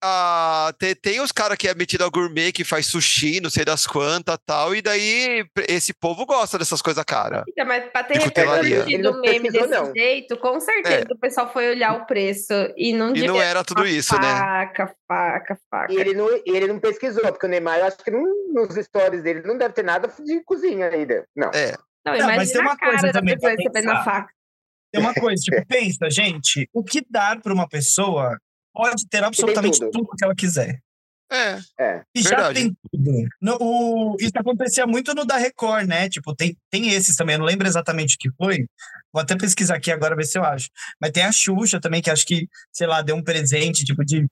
brinco. 0.01 0.05
a, 0.05 0.73
tem, 0.79 0.95
tem 0.95 1.21
os 1.21 1.31
caras 1.31 1.57
que 1.57 1.67
é 1.67 1.75
metido 1.75 2.03
a 2.03 2.09
gourmet, 2.09 2.51
que 2.51 2.63
faz 2.63 2.87
sushi, 2.87 3.39
não 3.39 3.49
sei 3.49 3.63
das 3.63 3.85
quantas 3.85 4.37
tal. 4.45 4.75
E 4.75 4.81
daí 4.81 5.45
esse 5.67 5.93
povo 5.93 6.25
gosta 6.25 6.57
dessas 6.57 6.81
coisas 6.81 7.03
cara. 7.03 7.43
Então, 7.47 7.65
mas 7.65 7.89
para 7.91 8.03
ter 8.03 8.17
repercutido 8.19 9.11
o 9.11 9.21
meme 9.21 9.51
desse 9.51 9.67
não. 9.67 9.93
jeito, 9.93 10.37
com 10.37 10.59
certeza 10.59 11.07
É. 11.09 11.13
o 11.13 11.17
pessoal 11.17 11.51
foi 11.51 11.69
olhar 11.69 11.93
o 11.95 12.05
preço 12.05 12.53
e 12.75 12.93
não 12.93 13.15
E 13.15 13.25
não 13.27 13.41
era 13.41 13.63
tudo 13.63 13.85
isso, 13.85 14.15
né? 14.15 14.21
Faca, 14.37 14.95
faca, 15.07 15.57
faca. 15.69 15.93
E 15.93 15.97
ele 15.97 16.13
não, 16.13 16.29
ele 16.45 16.67
não 16.67 16.79
pesquisou, 16.79 17.23
porque 17.23 17.45
o 17.45 17.49
Neymar, 17.49 17.79
eu 17.79 17.85
acho 17.85 17.97
que 17.97 18.11
não, 18.11 18.23
nos 18.53 18.75
stories 18.75 19.23
dele 19.23 19.41
não 19.43 19.57
deve 19.57 19.73
ter 19.73 19.83
nada 19.83 20.07
de 20.23 20.43
cozinha 20.43 20.87
ainda. 20.89 21.25
Não. 21.35 21.49
É. 21.53 21.75
Não, 22.05 22.13
Não, 22.13 22.25
mas 22.25 22.49
imagina 22.49 22.53
tem 22.53 22.61
uma 22.61 22.77
coisa 22.77 23.07
da 23.07 23.13
também 23.13 23.35
pessoa 23.35 23.51
pra 23.53 23.63
recebendo 23.63 23.89
a 23.91 23.97
pensar. 23.97 24.03
faca. 24.03 24.33
Tem 24.91 25.01
uma 25.01 25.13
coisa, 25.13 25.41
tipo, 25.41 25.65
pensa, 25.67 26.09
gente, 26.09 26.67
o 26.73 26.83
que 26.83 27.01
dar 27.09 27.39
para 27.39 27.53
uma 27.53 27.67
pessoa 27.69 28.37
pode 28.73 29.07
ter 29.07 29.23
absolutamente 29.23 29.79
tudo. 29.79 29.91
tudo 29.91 30.09
que 30.17 30.23
ela 30.23 30.35
quiser. 30.35 30.79
É. 31.31 31.59
É. 31.79 32.03
E 32.13 32.21
já 32.21 32.29
Verdade. 32.29 32.55
tem 32.55 32.77
tudo. 32.91 33.29
No, 33.41 33.57
o, 33.61 34.17
isso 34.19 34.33
acontecia 34.35 34.85
muito 34.85 35.15
no 35.15 35.23
da 35.23 35.37
Record, 35.37 35.87
né? 35.87 36.09
Tipo, 36.09 36.35
tem, 36.35 36.57
tem 36.69 36.89
esses 36.89 37.15
também, 37.15 37.35
eu 37.35 37.39
não 37.39 37.45
lembro 37.45 37.65
exatamente 37.65 38.15
o 38.15 38.17
que 38.19 38.29
foi. 38.35 38.65
Vou 39.13 39.21
até 39.21 39.37
pesquisar 39.37 39.75
aqui 39.75 39.91
agora, 39.91 40.15
ver 40.15 40.25
se 40.25 40.37
eu 40.37 40.43
acho. 40.43 40.69
Mas 40.99 41.11
tem 41.11 41.23
a 41.23 41.31
Xuxa 41.31 41.79
também, 41.79 42.01
que 42.01 42.09
acho 42.09 42.25
que, 42.25 42.47
sei 42.73 42.85
lá, 42.85 43.01
deu 43.01 43.15
um 43.15 43.23
presente, 43.23 43.85
tipo, 43.85 44.03
de 44.03 44.27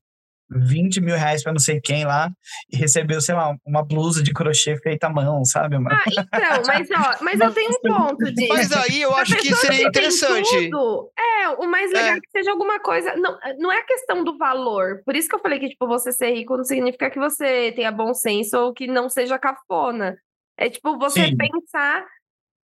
20 0.52 1.02
mil 1.02 1.16
reais 1.16 1.44
pra 1.44 1.52
não 1.52 1.60
sei 1.60 1.80
quem 1.80 2.06
lá, 2.06 2.30
e 2.72 2.78
recebeu, 2.78 3.22
sei 3.22 3.36
lá, 3.36 3.56
uma 3.66 3.84
blusa 3.84 4.24
de 4.24 4.34
crochê 4.34 4.78
feita 4.78 5.08
à 5.08 5.10
mão, 5.10 5.46
sabe? 5.46 5.76
Uma... 5.78 5.92
Ah, 5.94 6.04
então, 6.08 6.62
mas 6.68 6.90
ó, 6.92 7.24
mas 7.24 7.40
eu 7.40 7.54
tenho 7.54 7.72
um 7.72 7.82
ponto 7.82 8.34
disso. 8.34 8.54
Mas 8.54 8.72
aí 8.72 9.02
eu 9.02 9.16
acho 9.16 9.36
que 9.38 9.56
seria 9.56 9.88
interessante. 9.88 10.70
tudo, 10.70 11.12
é, 11.18 11.50
o 11.50 11.68
mais 11.68 11.92
legal 11.92 12.16
É. 12.16 12.18
é 12.18 12.20
que 12.20 12.32
seja 12.32 12.52
alguma 12.52 12.80
coisa. 12.80 13.16
Não, 13.16 13.38
não 13.58 13.72
é 13.72 13.78
a 13.80 13.86
questão 13.86 14.24
do 14.24 14.38
valor. 14.38 15.02
Por 15.06 15.16
isso 15.16 15.30
que 15.30 15.36
eu 15.36 15.40
falei 15.40 15.60
que, 15.60 15.70
tipo, 15.70 15.88
você 15.88 16.12
ser 16.12 16.32
rico 16.34 16.58
não 16.58 16.64
significa 16.64 17.10
que 17.10 17.20
você 17.20 17.72
tenha 17.76 17.92
bom 17.92 18.14
senso 18.14 18.58
ou 18.58 18.74
que 18.74 18.88
não 18.88 19.10
seja 19.10 19.38
cafona. 19.40 20.18
É 20.58 20.70
tipo, 20.70 20.98
você 20.98 21.28
Sim. 21.28 21.38
pensar 21.38 22.06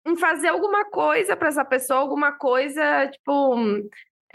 em 0.08 0.16
fazer 0.18 0.50
alguma 0.50 0.86
coisa 0.90 1.36
para 1.36 1.48
essa 1.48 1.66
pessoa, 1.66 2.00
alguma 2.00 2.34
coisa, 2.34 3.08
tipo. 3.08 3.56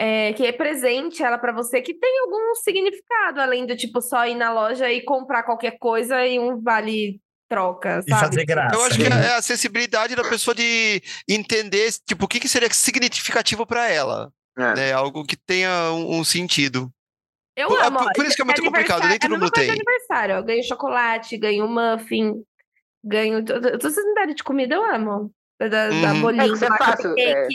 É, 0.02 0.32
que 0.32 0.42
represente 0.42 1.22
ela 1.22 1.36
para 1.36 1.52
você, 1.52 1.82
que 1.82 1.92
tem 1.92 2.20
algum 2.20 2.54
significado, 2.54 3.40
além 3.40 3.66
do 3.66 3.76
tipo 3.76 4.00
só 4.00 4.26
ir 4.26 4.34
na 4.34 4.50
loja 4.52 4.90
e 4.90 5.02
comprar 5.04 5.42
qualquer 5.42 5.76
coisa 5.78 6.24
e 6.26 6.38
um 6.38 6.58
vale 6.60 7.20
troca, 7.50 8.00
E 8.06 8.10
sabe? 8.10 8.26
fazer 8.26 8.46
graça. 8.46 8.74
Eu 8.76 8.82
acho 8.84 8.96
que 8.96 9.04
é 9.04 9.34
a 9.36 9.42
sensibilidade 9.42 10.14
da 10.16 10.22
pessoa 10.26 10.54
de 10.54 11.02
entender, 11.28 11.90
tipo, 12.06 12.24
o 12.24 12.28
que, 12.28 12.40
que 12.40 12.48
seria 12.48 12.70
significativo 12.72 13.66
para 13.66 13.88
ela. 13.90 14.32
É. 14.58 14.74
Né? 14.74 14.92
Algo 14.92 15.24
que 15.26 15.36
tenha 15.36 15.92
um, 15.92 16.20
um 16.20 16.24
sentido. 16.24 16.90
Eu 17.56 17.68
Por- 17.68 17.80
amo. 17.84 17.98
por- 17.98 18.12
por 18.14 18.24
isso 18.24 18.36
que 18.36 18.42
é 18.42 18.44
muito 18.44 18.62
complicado, 18.62 19.06
nem 19.06 19.18
todo 19.18 19.26
é 19.34 19.38
mesma 19.38 19.44
mundo 19.44 19.52
tem. 19.52 19.64
de 19.66 19.70
aniversário. 19.72 20.34
Eu 20.36 20.42
ganho 20.44 20.62
chocolate, 20.64 21.36
ganho 21.36 21.68
muffin, 21.68 22.42
ganho. 23.04 23.44
Vocês 23.80 23.96
me 24.06 24.14
derem 24.14 24.34
de 24.34 24.42
comida, 24.44 24.74
eu 24.76 24.84
amo. 24.84 25.30
Da, 25.60 25.68
da 25.68 25.90
Uhum. 25.90 26.20
bolinho, 26.22 26.54
É 26.54 26.64
é 26.64 26.78
fácil, 26.78 27.14
é. 27.18 27.48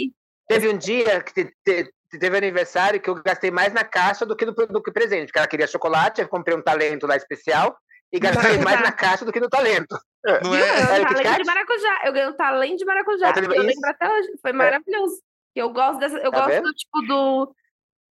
Teve 0.48 0.70
um 0.70 0.78
dia 0.78 1.24
que 1.24 1.34
te- 1.46 1.54
te- 1.66 1.91
teve 2.18 2.38
aniversário 2.38 2.99
que 2.99 3.09
eu 3.09 3.16
gastei 3.16 3.51
mais 3.51 3.74
na 3.74 3.84
caixa 3.84 4.26
do 4.26 4.36
que 4.36 4.45
no 4.45 4.53
do 4.53 4.82
que 4.82 4.91
presente, 4.91 5.28
porque 5.28 5.39
ela 5.39 5.47
queria 5.47 5.68
chocolate, 5.68 6.22
eu 6.22 6.28
comprei 6.28 6.55
um 6.57 6.61
talento 6.61 7.05
lá 7.07 7.16
especial 7.16 7.76
e 8.11 8.20
gastei 8.20 8.57
mais 8.59 8.82
na 8.82 8.91
caixa 8.91 9.26
do 9.26 9.32
que 9.32 9.39
no 9.39 9.49
talento. 9.49 9.97
Não 10.43 10.51
Viu? 10.51 10.55
é? 10.55 10.82
Eu 10.82 10.88
ganho 10.88 11.05
Kit 11.07 11.24
talento 11.24 11.38
de 11.38 11.45
maracujá. 11.45 11.99
Eu 12.05 12.13
ganho 12.13 12.34
talento 12.34 12.78
de 12.78 12.86
maracujá. 12.86 13.34
Eu 13.38 13.61
lembro 13.61 13.89
até 13.89 14.09
hoje. 14.11 14.30
Foi 14.41 14.53
maravilhoso. 14.53 15.22
Eu 15.55 15.70
gosto 15.70 15.99
dessa. 15.99 16.18
Eu 16.18 16.32
Tá 16.32 16.38
gosto 16.39 16.49
vendo? 16.51 16.63
do 16.63 16.74
tipo 16.74 17.01
do. 17.01 17.55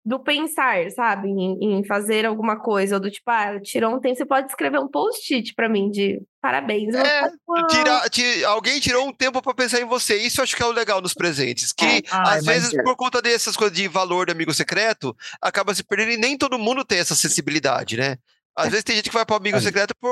Do 0.07 0.19
pensar, 0.19 0.91
sabe? 0.91 1.29
Em, 1.29 1.79
em 1.79 1.83
fazer 1.83 2.27
alguma 2.27 2.59
coisa. 2.59 2.95
Ou 2.97 3.01
do 3.01 3.09
tipo, 3.09 3.27
ah, 3.31 3.59
tirou 3.59 3.95
um 3.95 3.99
tempo. 3.99 4.15
Você 4.15 4.25
pode 4.25 4.47
escrever 4.47 4.79
um 4.79 4.87
post-it 4.87 5.55
pra 5.55 5.67
mim 5.67 5.89
de 5.89 6.21
parabéns. 6.39 6.93
É, 6.93 7.21
"Uau". 7.47 7.67
Tira, 7.67 8.01
ti- 8.11 8.45
alguém 8.45 8.79
tirou 8.79 9.07
um 9.07 9.11
tempo 9.11 9.41
para 9.41 9.53
pensar 9.55 9.81
em 9.81 9.85
você. 9.85 10.15
Isso 10.17 10.39
eu 10.39 10.43
acho 10.43 10.55
que 10.55 10.61
é 10.61 10.65
o 10.67 10.71
legal 10.71 11.01
nos 11.01 11.15
presentes. 11.15 11.73
Que 11.73 11.85
Ai, 11.85 12.37
às 12.37 12.45
mas- 12.45 12.45
vezes, 12.45 12.83
por 12.83 12.95
conta 12.95 13.19
dessas 13.19 13.57
coisas 13.57 13.75
de 13.75 13.87
valor 13.87 14.27
de 14.27 14.31
amigo 14.31 14.53
secreto, 14.53 15.15
acaba 15.41 15.73
se 15.73 15.83
perdendo 15.83 16.11
e 16.11 16.17
nem 16.17 16.37
todo 16.37 16.59
mundo 16.59 16.85
tem 16.85 16.99
essa 16.99 17.15
sensibilidade, 17.15 17.97
né? 17.97 18.17
Às 18.55 18.69
vezes 18.69 18.83
tem 18.83 18.95
gente 18.95 19.09
que 19.09 19.15
vai 19.15 19.25
para 19.25 19.35
amigo 19.37 19.57
É. 19.57 19.61
secreto 19.61 19.93
por 19.99 20.09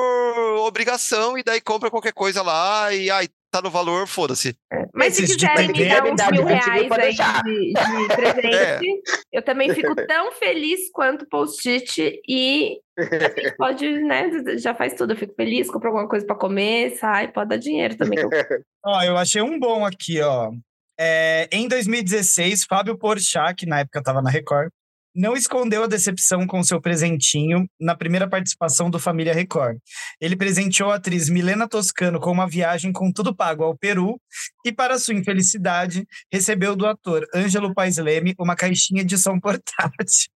obrigação 0.65 1.37
e 1.37 1.43
daí 1.43 1.61
compra 1.61 1.91
qualquer 1.91 2.13
coisa 2.13 2.41
lá 2.41 2.91
e 2.93 3.09
ai, 3.11 3.29
tá 3.53 3.61
no 3.61 3.69
valor, 3.69 4.07
foda-se. 4.07 4.55
Mas 4.93 5.13
se 5.13 5.23
Esses 5.23 5.37
de 5.37 5.47
quiserem 5.47 5.71
me 5.71 5.87
dar 5.87 6.03
uns 6.03 6.31
mil 6.31 6.45
20 6.45 6.45
mil 6.45 6.45
reais 6.45 6.91
aí 6.91 7.13
de, 7.43 7.73
de 7.73 8.15
presente, 8.15 9.01
eu 9.31 9.41
também 9.41 9.69
fico 9.73 9.95
tão 10.07 10.31
feliz 10.33 10.89
quanto 10.91 11.27
post-it 11.27 12.19
e 12.27 12.79
a 12.97 13.03
gente 13.03 13.55
pode, 13.57 13.89
né, 14.03 14.29
já 14.57 14.73
faz 14.73 14.93
tudo. 14.95 15.13
Eu 15.13 15.17
fico 15.17 15.33
feliz, 15.35 15.69
compro 15.69 15.89
alguma 15.89 16.07
coisa 16.09 16.25
pra 16.25 16.35
comer, 16.35 16.95
sai, 16.97 17.31
pode 17.31 17.49
dar 17.49 17.57
dinheiro 17.57 17.95
também. 17.95 18.19
eu- 18.19 18.29
Ó, 18.85 19.01
eu 19.03 19.15
achei 19.17 19.41
um 19.41 19.59
bom 19.59 19.85
aqui, 19.85 20.19
ó. 20.21 20.51
É, 20.99 21.47
em 21.51 21.67
2016, 21.67 22.65
Fábio 22.65 22.97
Porchat, 22.97 23.55
que 23.55 23.65
na 23.65 23.79
época 23.79 23.99
estava 23.99 24.21
na 24.21 24.29
Record, 24.29 24.69
não 25.15 25.35
escondeu 25.35 25.83
a 25.83 25.87
decepção 25.87 26.47
com 26.47 26.63
seu 26.63 26.81
presentinho 26.81 27.67
na 27.79 27.95
primeira 27.95 28.27
participação 28.27 28.89
do 28.89 28.99
Família 28.99 29.33
Record. 29.33 29.77
Ele 30.19 30.35
presenteou 30.35 30.91
a 30.91 30.95
atriz 30.95 31.29
Milena 31.29 31.67
Toscano 31.67 32.19
com 32.19 32.31
uma 32.31 32.47
viagem 32.47 32.91
com 32.91 33.11
tudo 33.11 33.35
pago 33.35 33.63
ao 33.63 33.77
Peru 33.77 34.19
e, 34.65 34.71
para 34.71 34.97
sua 34.97 35.13
infelicidade, 35.13 36.05
recebeu 36.31 36.75
do 36.75 36.85
ator 36.87 37.27
Ângelo 37.33 37.73
Paes 37.73 37.97
Leme 37.97 38.33
uma 38.39 38.55
caixinha 38.55 39.03
de 39.05 39.17
som 39.17 39.39
portátil. 39.39 40.31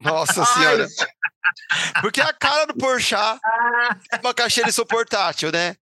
Nossa 0.00 0.44
senhora. 0.44 0.86
Porque 2.00 2.20
a 2.20 2.32
cara 2.32 2.66
do 2.66 2.74
Porchat, 2.74 3.38
uma 4.22 4.34
caixinha 4.34 4.66
de 4.66 4.72
som 4.72 4.84
portátil, 4.84 5.50
né? 5.52 5.76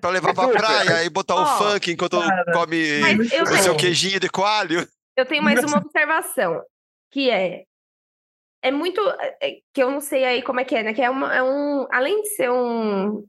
pra 0.00 0.10
levar 0.10 0.32
pra 0.32 0.48
praia 0.48 1.04
e 1.04 1.10
botar 1.10 1.34
o 1.34 1.42
Ó, 1.42 1.58
funk 1.58 1.90
enquanto 1.92 2.18
cara, 2.18 2.52
come 2.52 3.00
o 3.42 3.56
seu 3.58 3.76
queijinho 3.76 4.18
de 4.18 4.28
coalho. 4.28 4.88
eu 5.16 5.26
tenho 5.26 5.42
mais 5.42 5.62
uma 5.62 5.78
observação, 5.78 6.62
que 7.10 7.30
é 7.30 7.64
é 8.62 8.70
muito 8.70 9.00
é, 9.40 9.58
que 9.72 9.82
eu 9.82 9.90
não 9.90 10.00
sei 10.00 10.24
aí 10.24 10.42
como 10.42 10.60
é 10.60 10.64
que 10.64 10.74
é, 10.74 10.82
né? 10.82 10.94
Que 10.94 11.02
é, 11.02 11.10
uma, 11.10 11.34
é 11.34 11.42
um 11.42 11.86
além 11.90 12.22
de 12.22 12.28
ser 12.30 12.50
um 12.50 13.24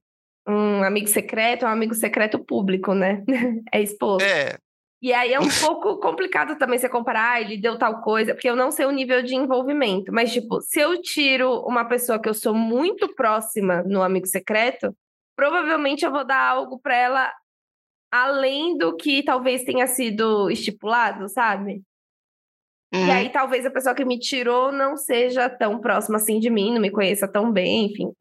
um 0.48 0.82
amigo 0.84 1.08
secreto, 1.08 1.66
é 1.66 1.68
um 1.68 1.72
amigo 1.72 1.94
secreto 1.94 2.40
público, 2.40 2.94
né? 2.94 3.24
É 3.74 3.82
esposo. 3.82 4.24
É, 4.26 4.58
E 5.02 5.14
aí 5.14 5.34
é 5.34 5.40
um 5.40 5.48
pouco 5.62 6.00
complicado 6.00 6.58
também 6.58 6.80
você 6.80 6.88
comparar, 6.90 7.34
ah, 7.34 7.42
ele 7.42 7.58
deu 7.58 7.78
tal 7.78 8.02
coisa, 8.02 8.34
porque 8.34 8.50
eu 8.50 8.56
não 8.56 8.72
sei 8.72 8.86
o 8.86 8.92
nível 8.92 9.22
de 9.22 9.36
envolvimento. 9.36 10.12
Mas, 10.14 10.32
tipo, 10.32 10.62
se 10.62 10.80
eu 10.80 11.02
tiro 11.02 11.60
uma 11.68 11.86
pessoa 11.86 12.20
que 12.20 12.30
eu 12.30 12.34
sou 12.34 12.54
muito 12.56 13.14
próxima 13.14 13.84
no 13.84 14.02
amigo 14.02 14.26
secreto, 14.26 14.96
provavelmente 15.36 16.06
eu 16.06 16.12
vou 16.12 16.26
dar 16.26 16.42
algo 16.42 16.80
pra 16.80 16.96
ela 16.96 17.34
além 18.12 18.78
do 18.78 18.96
que 18.96 19.22
talvez 19.24 19.64
tenha 19.66 19.86
sido 19.86 20.50
estipulado, 20.50 21.28
sabe? 21.28 21.84
E 22.94 22.98
uhum. 22.98 23.12
aí 23.12 23.30
talvez 23.30 23.66
a 23.66 23.70
pessoa 23.70 23.94
que 23.94 24.06
me 24.06 24.18
tirou 24.18 24.72
não 24.72 24.96
seja 24.96 25.50
tão 25.50 25.78
próxima 25.80 26.18
assim 26.18 26.40
de 26.40 26.50
mim, 26.50 26.74
não 26.74 26.80
me 26.82 26.90
conheça 26.90 27.28
tão 27.28 27.52
bem, 27.52 27.88
enfim. 27.88 28.14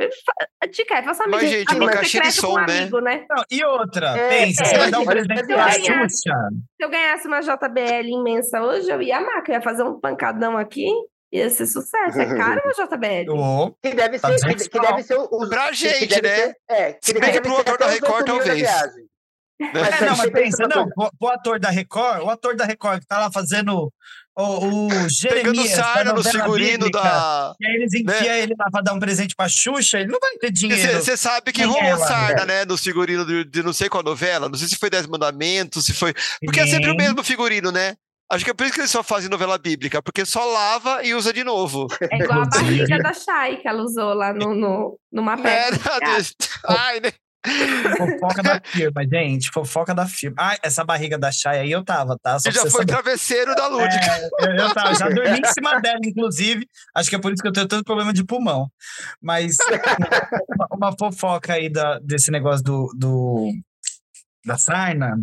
Dica 0.75 0.97
é, 0.99 1.03
faça 1.05 1.23
amigo, 1.23 1.39
Mas, 1.41 1.51
gente, 1.51 1.73
uma 1.77 1.89
caixinha 1.91 2.23
de 2.25 2.33
som, 2.33 2.55
né? 2.57 2.81
amigo, 2.81 2.99
né? 3.01 3.25
Não, 3.31 3.45
e 3.49 3.65
outra, 3.65 4.09
É, 4.19 4.29
pensa, 4.29 4.65
você 4.65 4.75
é, 4.75 4.79
vai 4.79 4.91
dar 4.91 4.99
um 4.99 5.05
presente 5.05 5.39
eu 5.41 5.47
pra. 5.57 5.71
Xuxa. 5.71 6.09
Se 6.09 6.85
eu 6.85 6.91
ganhasse 6.91 7.29
uma 7.29 7.41
JBL 7.41 8.09
imensa 8.09 8.61
hoje, 8.61 8.91
eu 8.91 9.01
ia 9.01 9.19
amar, 9.19 9.41
que 9.45 9.53
eu 9.53 9.55
ia 9.55 9.63
fazer 9.63 9.85
um 9.85 10.01
pancadão 10.01 10.59
aqui, 10.59 10.89
ia 11.33 11.49
ser 11.49 11.67
sucesso. 11.67 12.21
É 12.21 12.37
caro 12.37 12.61
uma 12.65 12.73
JBL. 12.73 13.31
Ô, 13.31 13.71
Que 13.81 13.95
deve 13.95 14.19
Tá 14.19 14.37
ser, 14.37 14.49
que, 14.57 14.69
que 14.69 14.81
deve 14.81 15.03
ser 15.05 15.15
o. 15.17 15.29
o- 15.31 15.49
Pra 15.49 15.69
que- 15.69 15.75
gente, 15.77 16.09
que 16.09 16.21
deve 16.21 16.29
né? 16.29 16.37
ser- 16.37 16.57
é, 16.69 16.93
que 16.95 17.07
Se 17.07 17.13
bem 17.13 17.21
deve 17.23 17.33
que 17.35 17.41
pro 17.43 17.57
ator 17.59 17.79
da 17.79 17.87
Record, 17.87 18.15
8 18.15 18.33
mil 18.33 18.39
da 18.39 18.45
talvez. 18.47 18.59
viagem. 18.59 19.07
É, 19.59 19.65
não, 20.05 20.09
mas 20.11 20.19
você 20.19 20.31
pensa, 20.33 20.69
não, 20.69 20.87
pro 21.19 21.29
ator 21.29 21.59
da 21.61 21.71
Record, 21.71 22.23
o 22.25 22.29
ator 22.31 22.55
da 22.57 22.65
Record 22.65 23.01
que 23.01 23.07
tá 23.07 23.19
lá 23.21 23.31
fazendo 23.33 23.91
o, 24.37 24.87
o 24.87 24.89
Pegando 24.91 25.09
Jeremias 25.11 25.71
da 25.71 25.77
sarna 25.77 26.13
no 26.13 26.23
figurino 26.23 26.85
bíblica, 26.87 27.01
da. 27.03 27.55
E 27.61 27.67
aí 27.67 27.75
eles 27.75 27.95
enfiam 27.95 28.35
ele 28.35 28.55
lá 28.59 28.67
pra 28.71 28.81
dar 28.83 28.93
um 28.95 28.99
presente 28.99 29.35
pra 29.35 29.49
Xuxa, 29.49 29.99
ele 30.01 30.11
não 30.13 30.19
vai 30.21 30.33
ter 30.39 30.53
dinheiro. 30.53 31.01
Você 31.01 31.17
sabe 31.17 31.53
que 31.53 31.63
rolou 31.65 31.83
ela, 31.83 32.07
sarna, 32.07 32.35
velho. 32.35 32.47
né? 32.47 32.65
No 32.65 32.77
figurino 32.77 33.25
de, 33.25 33.45
de 33.45 33.63
não 33.63 33.73
sei 33.73 33.89
qual 33.89 34.03
novela. 34.03 34.49
Não 34.49 34.57
sei 34.59 34.69
se 34.69 34.77
foi 34.77 34.91
Dez 34.91 35.07
Mandamentos, 35.07 35.85
se 35.87 35.93
foi. 35.95 36.13
Porque 36.45 36.61
é 36.61 36.67
sempre 36.67 36.89
o 36.91 36.93
Sim. 36.93 36.99
mesmo 36.99 37.25
figurino, 37.25 37.73
né? 37.73 37.95
Acho 38.29 38.45
que 38.45 38.51
é 38.51 38.55
por 38.55 38.65
isso 38.65 38.75
que 38.75 38.81
eles 38.81 38.91
só 38.91 39.05
fazem 39.05 39.31
novela 39.31 39.57
bíblica, 39.57 40.03
porque 40.03 40.27
só 40.27 40.45
lava 40.45 41.01
e 41.05 41.15
usa 41.15 41.33
de 41.33 41.45
novo. 41.45 41.87
É 42.11 42.17
igual 42.17 42.43
a 42.43 42.47
barriga 42.51 42.99
da 42.99 43.13
Shai 43.13 43.59
que 43.59 43.69
ela 43.69 43.83
usou 43.85 44.13
lá 44.15 44.33
no, 44.33 44.53
no, 44.53 44.99
numa 45.13 45.37
Né? 45.37 45.71
peça. 45.71 46.35
Ai, 46.67 46.99
né? 46.99 47.13
Fofoca 47.97 48.43
da 48.43 48.61
firma, 48.65 49.03
gente. 49.05 49.51
Fofoca 49.53 49.95
da 49.95 50.07
firma. 50.07 50.37
Ai, 50.39 50.57
essa 50.63 50.85
barriga 50.85 51.19
da 51.19 51.31
Chay 51.31 51.61
aí 51.61 51.71
eu 51.71 51.85
tava, 51.85 52.19
tá? 52.21 52.39
Só 52.39 52.51
pra 52.51 52.53
já 52.53 52.63
você 52.63 52.71
foi 52.71 52.81
saber. 52.81 52.93
travesseiro 52.93 53.55
da 53.55 53.69
Lúdica. 53.69 54.07
É, 54.07 54.29
eu, 54.41 54.55
eu 54.57 54.75
tava, 54.75 54.95
já 54.95 55.09
dormi 55.09 55.41
em 55.41 55.53
cima 55.53 55.81
dela, 55.81 56.01
inclusive. 56.05 56.67
Acho 56.95 57.11
que 57.11 57.17
é 57.17 57.21
por 57.21 57.33
isso 57.33 57.43
que 57.43 57.49
eu 57.49 57.53
tenho 57.53 57.69
tanto 57.69 57.85
problema 57.85 58.13
de 58.13 58.25
pulmão. 58.25 58.69
Mas 59.23 59.57
uma, 60.55 60.69
uma 60.73 60.97
fofoca 60.99 61.55
aí 61.55 61.71
da, 61.71 61.99
desse 62.01 62.31
negócio 62.31 62.63
do, 62.63 62.93
do 62.97 63.51
da 64.45 64.57
sarna. 64.57 65.17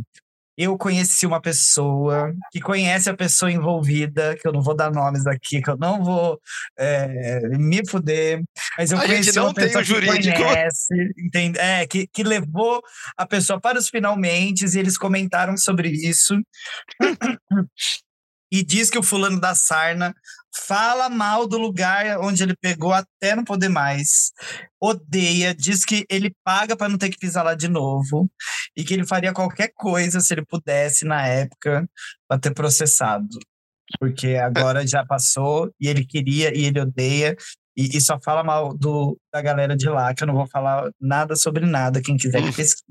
Eu 0.57 0.77
conheci 0.77 1.25
uma 1.25 1.41
pessoa 1.41 2.33
que 2.51 2.59
conhece 2.59 3.09
a 3.09 3.15
pessoa 3.15 3.51
envolvida, 3.51 4.35
que 4.35 4.47
eu 4.47 4.53
não 4.53 4.61
vou 4.61 4.75
dar 4.75 4.91
nomes 4.91 5.25
aqui, 5.25 5.61
que 5.61 5.69
eu 5.69 5.77
não 5.77 6.03
vou 6.03 6.39
é, 6.77 7.39
me 7.57 7.81
fuder, 7.87 8.43
mas 8.77 8.91
eu 8.91 8.97
A 8.99 9.01
conheci 9.01 9.35
não 9.35 9.45
uma 9.45 9.53
pessoa 9.53 9.83
que 9.83 10.33
conhece, 10.33 10.93
entende? 11.17 11.59
É, 11.59 11.87
que, 11.87 12.07
que 12.07 12.23
levou 12.23 12.81
a 13.17 13.25
pessoa 13.25 13.59
para 13.59 13.79
os 13.79 13.89
finalmente 13.89 14.65
e 14.65 14.79
eles 14.79 14.97
comentaram 14.97 15.57
sobre 15.57 15.89
isso. 15.89 16.39
e 18.51 18.63
diz 18.63 18.89
que 18.89 18.99
o 18.99 19.03
fulano 19.03 19.39
da 19.39 19.55
sarna 19.55 20.13
fala 20.55 21.09
mal 21.09 21.47
do 21.47 21.57
lugar 21.57 22.19
onde 22.19 22.43
ele 22.43 22.55
pegou 22.55 22.93
até 22.93 23.35
não 23.35 23.43
poder 23.43 23.69
mais. 23.69 24.31
Odeia, 24.81 25.53
diz 25.53 25.83
que 25.83 26.05
ele 26.09 26.33
paga 26.43 26.75
para 26.75 26.89
não 26.89 26.97
ter 26.97 27.09
que 27.09 27.17
pisar 27.17 27.43
lá 27.43 27.55
de 27.55 27.67
novo 27.67 28.29
e 28.75 28.83
que 28.83 28.93
ele 28.93 29.05
faria 29.05 29.33
qualquer 29.33 29.71
coisa 29.73 30.19
se 30.19 30.33
ele 30.33 30.45
pudesse 30.45 31.05
na 31.05 31.27
época 31.27 31.87
para 32.27 32.39
ter 32.39 32.53
processado. 32.53 33.27
Porque 33.99 34.35
agora 34.35 34.85
já 34.87 35.05
passou 35.05 35.71
e 35.79 35.87
ele 35.87 36.05
queria 36.05 36.55
e 36.55 36.65
ele 36.65 36.79
odeia 36.79 37.35
e, 37.75 37.97
e 37.97 38.01
só 38.01 38.19
fala 38.23 38.43
mal 38.43 38.75
do, 38.75 39.17
da 39.31 39.41
galera 39.41 39.75
de 39.75 39.89
lá, 39.89 40.13
que 40.13 40.23
eu 40.23 40.27
não 40.27 40.35
vou 40.35 40.47
falar 40.47 40.91
nada 40.99 41.35
sobre 41.35 41.65
nada, 41.65 42.01
quem 42.01 42.17
quiser 42.17 42.41
que 42.41 42.51
pesquise. 42.55 42.83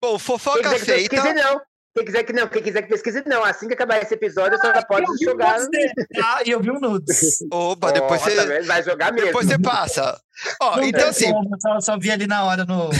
Bom, 0.00 0.18
fofoca 0.18 0.78
feita. 0.78 1.34
não. 1.34 1.60
Quem 1.96 2.04
quiser 2.04 2.24
que 2.24 2.32
não, 2.34 2.46
quem 2.46 2.62
quiser 2.62 2.82
que 2.82 2.88
pesquise, 2.90 3.22
não. 3.26 3.42
Assim 3.42 3.66
que 3.68 3.72
acabar 3.72 4.02
esse 4.02 4.12
episódio, 4.12 4.58
você 4.58 4.66
já 4.66 4.82
pode 4.84 5.06
eu 5.06 5.12
um 5.12 5.16
jogar. 5.16 5.54
nudes 5.54 5.70
dele, 5.70 6.06
tá? 6.14 6.42
E 6.44 6.50
eu 6.50 6.60
vi 6.60 6.70
um 6.70 6.78
nudes. 6.78 7.38
Opa, 7.50 7.90
depois 7.90 8.20
Ó, 8.20 8.24
você. 8.26 8.36
tá? 8.60 8.66
Vai 8.66 8.82
jogar 8.82 9.12
mesmo. 9.14 9.28
Depois 9.28 9.46
você 9.46 9.58
passa. 9.58 10.20
Ó, 10.60 10.76
Não 10.76 10.84
então 10.84 11.08
assim, 11.08 11.32
como, 11.32 11.48
só, 11.58 11.80
só 11.80 11.98
vi 11.98 12.10
ali 12.10 12.26
na 12.26 12.44
hora 12.44 12.66
no, 12.66 12.90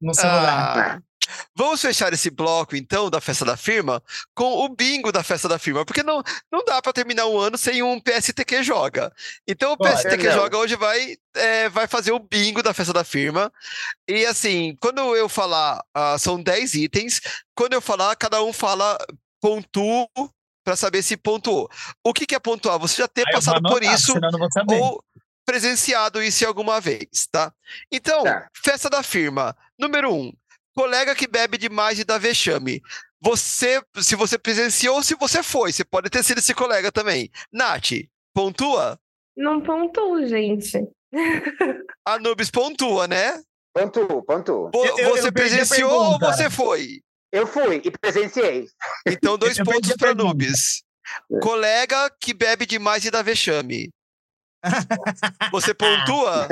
no 0.00 0.14
celular. 0.14 0.96
Ah, 0.96 1.02
vamos 1.54 1.80
fechar 1.80 2.12
esse 2.12 2.30
bloco, 2.30 2.76
então, 2.76 3.10
da 3.10 3.20
festa 3.20 3.44
da 3.44 3.56
firma, 3.56 4.02
com 4.34 4.64
o 4.64 4.68
bingo 4.68 5.10
da 5.12 5.22
festa 5.22 5.48
da 5.48 5.58
firma, 5.58 5.84
porque 5.84 6.02
não, 6.02 6.22
não 6.50 6.64
dá 6.64 6.80
para 6.80 6.92
terminar 6.92 7.26
um 7.26 7.38
ano 7.38 7.56
sem 7.58 7.82
um 7.82 8.00
PSTQ 8.00 8.62
Joga. 8.62 9.12
Então, 9.46 9.72
o. 9.72 9.76
PSTQ 9.76 10.28
Não. 10.28 10.32
Joga 10.34 10.58
hoje 10.58 10.76
vai, 10.76 11.16
é, 11.34 11.68
vai 11.68 11.86
fazer 11.86 12.12
o 12.12 12.18
bingo 12.18 12.62
da 12.62 12.74
festa 12.74 12.92
da 12.92 13.04
firma. 13.04 13.52
E, 14.08 14.24
assim, 14.26 14.76
quando 14.80 14.98
eu 15.16 15.28
falar, 15.28 15.82
ah, 15.94 16.18
são 16.18 16.42
10 16.42 16.74
itens, 16.74 17.20
quando 17.54 17.74
eu 17.74 17.80
falar, 17.80 18.14
cada 18.16 18.42
um 18.42 18.52
fala 18.52 18.98
pontuo 19.40 20.08
para 20.64 20.76
saber 20.76 21.02
se 21.02 21.16
pontuou. 21.16 21.68
O 22.04 22.12
que, 22.12 22.26
que 22.26 22.34
é 22.34 22.38
pontuar? 22.38 22.78
Você 22.78 22.96
já 23.02 23.08
ter 23.08 23.26
Aí 23.26 23.32
vou 23.32 23.34
passado 23.34 23.62
por 23.62 23.82
anotar, 23.82 23.94
isso 23.94 24.12
vou 24.20 24.50
saber. 24.52 24.74
ou 24.80 25.02
presenciado 25.44 26.22
isso 26.22 26.46
alguma 26.46 26.80
vez, 26.80 27.26
tá? 27.30 27.52
Então, 27.90 28.22
Tá. 28.22 28.48
festa 28.54 28.88
da 28.88 29.02
firma. 29.02 29.56
Número 29.78 30.14
um, 30.14 30.32
colega 30.80 31.14
que 31.14 31.26
bebe 31.26 31.58
demais 31.58 31.98
e 31.98 32.04
dá 32.04 32.16
vexame. 32.18 32.80
Você, 33.20 33.82
se 33.98 34.16
você 34.16 34.38
presenciou 34.38 34.96
ou 34.96 35.02
se 35.02 35.14
você 35.14 35.42
foi, 35.42 35.72
você 35.72 35.84
pode 35.84 36.08
ter 36.08 36.22
sido 36.24 36.38
esse 36.38 36.54
colega 36.54 36.90
também. 36.90 37.30
Nath, 37.52 37.90
pontua? 38.34 38.98
Não 39.36 39.60
pontuo, 39.60 40.26
gente. 40.26 40.78
Anubis 42.06 42.50
pontua, 42.50 43.06
né? 43.06 43.42
Pontuo, 43.74 44.22
pontuo. 44.24 44.70
Vo- 44.72 44.84
Eu- 44.86 44.98
eu- 44.98 45.10
você 45.10 45.24
eu 45.26 45.28
a 45.28 45.32
presenciou 45.32 45.90
ou 45.92 46.18
você 46.18 46.48
foi? 46.50 47.00
Eu 47.32 47.46
fui 47.46 47.80
e 47.84 47.90
presenciei. 47.90 48.66
Então, 49.06 49.36
dois 49.38 49.56
Eu 49.60 49.64
pontos 49.64 49.92
para. 49.96 50.10
Anubis. 50.10 50.82
Colega 51.42 52.10
que 52.20 52.32
bebe 52.32 52.64
demais 52.66 53.04
e 53.04 53.10
dá 53.10 53.20
vexame. 53.22 53.90
Você 55.52 55.72
pontua? 55.74 56.46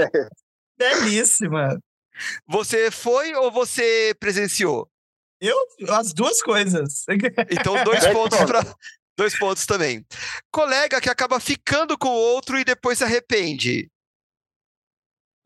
Belíssima. 0.78 1.78
Você 2.46 2.90
foi 2.90 3.34
ou 3.34 3.50
você 3.50 4.14
presenciou? 4.18 4.90
Eu, 5.40 5.56
as 5.90 6.12
duas 6.12 6.42
coisas. 6.42 7.04
Então, 7.50 7.82
dois 7.84 8.00
Dois 8.00 8.12
pontos 8.12 8.38
para. 8.38 8.76
Dois 9.16 9.38
pontos 9.38 9.66
também. 9.66 10.06
Colega 10.52 11.00
que 11.00 11.08
acaba 11.10 11.40
ficando 11.40 11.98
com 11.98 12.08
o 12.08 12.12
outro 12.12 12.58
e 12.58 12.64
depois 12.64 12.98
se 12.98 13.04
arrepende. 13.04 13.90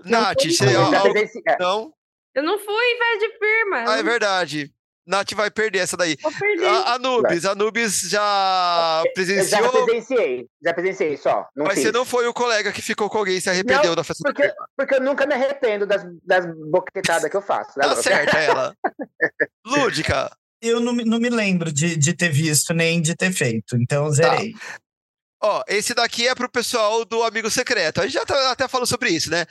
Nath, 0.05 0.45
você. 0.45 0.73
não. 0.73 0.95
É, 0.95 1.59
Não? 1.59 1.95
Eu 2.35 2.43
não 2.43 2.59
fui 2.59 2.99
velho 2.99 3.19
de 3.21 3.39
firma. 3.39 3.85
Ah, 3.89 3.99
é 3.99 4.03
verdade. 4.03 4.75
Nath 5.07 5.33
vai 5.35 5.51
perder 5.51 5.81
essa 5.81 5.97
daí. 5.97 6.17
Vou 6.23 6.33
perder. 6.33 6.67
A 6.67 6.95
Anubis, 6.95 7.45
Anubis 7.45 8.01
já 8.03 9.03
Eu 9.05 9.09
já 9.09 9.13
presenciou, 9.15 9.85
presenciei. 9.85 10.47
Já 10.65 10.75
presenciei 10.75 11.17
só. 11.17 11.47
Não 11.57 11.65
mas 11.65 11.75
fiz. 11.75 11.83
você 11.85 11.93
não 11.93 12.05
foi 12.05 12.27
o 12.29 12.33
colega 12.35 12.71
que 12.73 12.81
ficou 12.81 13.11
com 13.11 13.19
alguém 13.19 13.37
e 13.37 13.41
se 13.41 13.51
arrependeu 13.51 13.91
Não, 13.91 13.95
da 13.97 14.05
festa 14.05 14.23
do 14.23 14.33
Porque, 14.33 14.55
porque 14.77 14.95
eu 14.95 15.01
nunca 15.01 15.27
me 15.27 15.35
arrependo 15.35 15.87
das, 15.87 16.03
das 16.25 16.47
boquetadas 16.71 17.29
que 17.29 17.37
eu 17.37 17.43
faço. 17.43 17.77
né, 17.79 17.85
Tá 17.89 17.97
certa 17.97 18.39
ela. 18.39 18.77
Lúdica. 19.67 20.31
Eu 20.61 20.79
não, 20.79 20.93
me- 20.93 21.05
não 21.05 21.19
me 21.19 21.29
lembro 21.29 21.73
de, 21.73 21.97
de 21.97 22.15
ter 22.15 22.29
visto 22.31 22.73
nem 22.73 23.03
de 23.03 23.17
ter 23.17 23.33
feito, 23.33 23.77
então 23.77 24.09
zerei. 24.13 24.55
Ó, 25.43 25.61
esse 25.67 25.93
daqui 25.93 26.29
é 26.29 26.35
pro 26.37 26.49
pessoal 26.49 27.05
do 27.05 27.25
Amigo 27.25 27.51
Secreto. 27.51 28.01
A 28.01 28.05
gente 28.05 28.13
já 28.13 28.25
tá- 28.25 28.53
até 28.53 28.69
falou 28.69 28.87
sobre 28.87 29.11
isso, 29.11 29.29
né? 29.29 29.45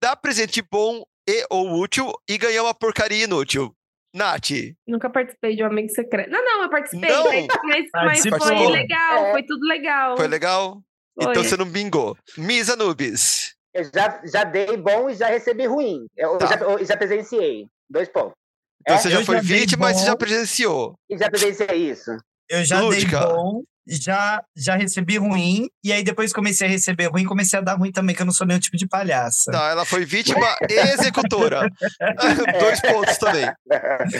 Dá 0.00 0.14
presente 0.14 0.62
bom 0.70 1.02
e 1.28 1.44
ou 1.50 1.80
útil 1.80 2.12
e 2.28 2.38
ganhar 2.38 2.62
uma 2.62 2.72
porcaria 2.74 3.24
inútil. 3.24 3.74
Nath, 4.14 4.50
Nunca 4.86 5.08
participei 5.08 5.56
de 5.56 5.62
um 5.62 5.66
amigo 5.66 5.88
secreto. 5.88 6.30
Não, 6.30 6.44
não, 6.44 6.62
eu 6.64 6.70
participei, 6.70 7.10
Não. 7.10 7.24
mas, 7.64 7.86
mas, 7.94 8.20
foi 8.44 8.66
legal, 8.68 9.26
É. 9.26 9.30
foi 9.32 9.42
tudo 9.44 9.66
legal. 9.66 10.16
foi 10.16 10.28
legal? 10.28 10.82
Foi. 11.20 11.30
Então 11.30 11.42
você 11.44 11.56
não 11.56 11.66
bingou. 11.66 12.16
Miss 12.36 12.68
Anubis. 12.68 13.54
Eu 13.74 13.84
já, 13.84 14.20
já 14.24 14.44
dei 14.44 14.76
bom 14.76 15.08
e 15.08 15.14
já 15.14 15.28
recebi 15.28 15.66
ruim. 15.66 16.06
Eu, 16.16 16.36
Tá. 16.36 16.46
já, 16.46 16.56
eu 16.56 16.84
já 16.84 16.96
presenciei. 16.96 17.66
Dois 17.88 18.08
pontos. 18.08 18.34
Então 18.82 18.96
É, 18.96 18.98
você 18.98 19.10
já 19.10 19.20
eu 19.20 19.24
foi 19.24 19.36
já 19.36 19.42
vítima, 19.42 19.86
mas 19.86 19.96
você 19.98 20.06
já 20.06 20.16
presenciou. 20.16 20.94
E 21.08 21.16
já 21.16 21.30
presenciei 21.30 21.90
isso. 21.90 22.10
Eu 22.50 22.64
já 22.64 22.80
Lúdica. 22.80 23.18
dei 23.18 23.28
bom 23.28 23.62
já, 23.86 24.42
já 24.56 24.76
recebi 24.76 25.16
ruim, 25.18 25.68
e 25.82 25.92
aí 25.92 26.02
depois 26.02 26.32
comecei 26.32 26.66
a 26.66 26.70
receber 26.70 27.06
ruim, 27.06 27.24
comecei 27.24 27.58
a 27.58 27.62
dar 27.62 27.74
ruim 27.74 27.90
também, 27.92 28.14
que 28.14 28.22
eu 28.22 28.26
não 28.26 28.32
sou 28.32 28.46
nenhum 28.46 28.60
tipo 28.60 28.76
de 28.76 28.86
palhaça. 28.86 29.50
Tá, 29.50 29.70
ela 29.70 29.84
foi 29.84 30.04
vítima 30.04 30.46
e 30.68 30.74
executora. 30.74 31.68
Dois 32.60 32.80
pontos 32.80 33.18
também. 33.18 33.50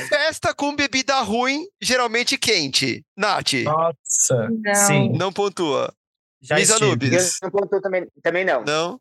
Festa 0.09 0.55
com 0.55 0.75
bebida 0.75 1.21
ruim, 1.21 1.65
geralmente 1.81 2.37
quente. 2.37 3.05
Nath, 3.17 3.53
Nossa, 3.65 4.49
Não. 4.51 4.75
sim. 4.75 5.13
não 5.17 5.33
pontua. 5.33 5.93
Já 6.41 6.57
Miss 6.57 6.71
estive. 6.71 6.87
Anubis. 6.87 7.39
Eu 7.43 7.51
não 7.51 7.61
pontuo 7.61 7.81
também, 7.81 8.07
também 8.23 8.45
não. 8.45 8.65
Não? 8.65 9.01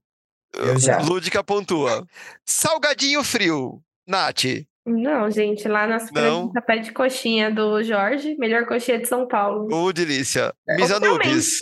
Eu 0.53 0.77
já. 0.77 0.99
Lúdica 0.99 1.43
pontua. 1.43 2.05
Salgadinho 2.45 3.23
frio. 3.23 3.81
Nath, 4.07 4.43
Não, 4.85 5.29
gente, 5.29 5.67
lá 5.67 5.85
na 5.85 5.99
Superagência 5.99 6.61
pede 6.61 6.91
coxinha 6.91 7.51
do 7.51 7.83
Jorge, 7.83 8.35
melhor 8.39 8.65
coxinha 8.65 8.97
de 8.99 9.07
São 9.07 9.27
Paulo. 9.27 9.67
ô 9.73 9.91
delícia. 9.93 10.53
Miss 10.67 10.89
Eu 10.89 10.99
também. 10.99 11.09
Anubis. 11.29 11.59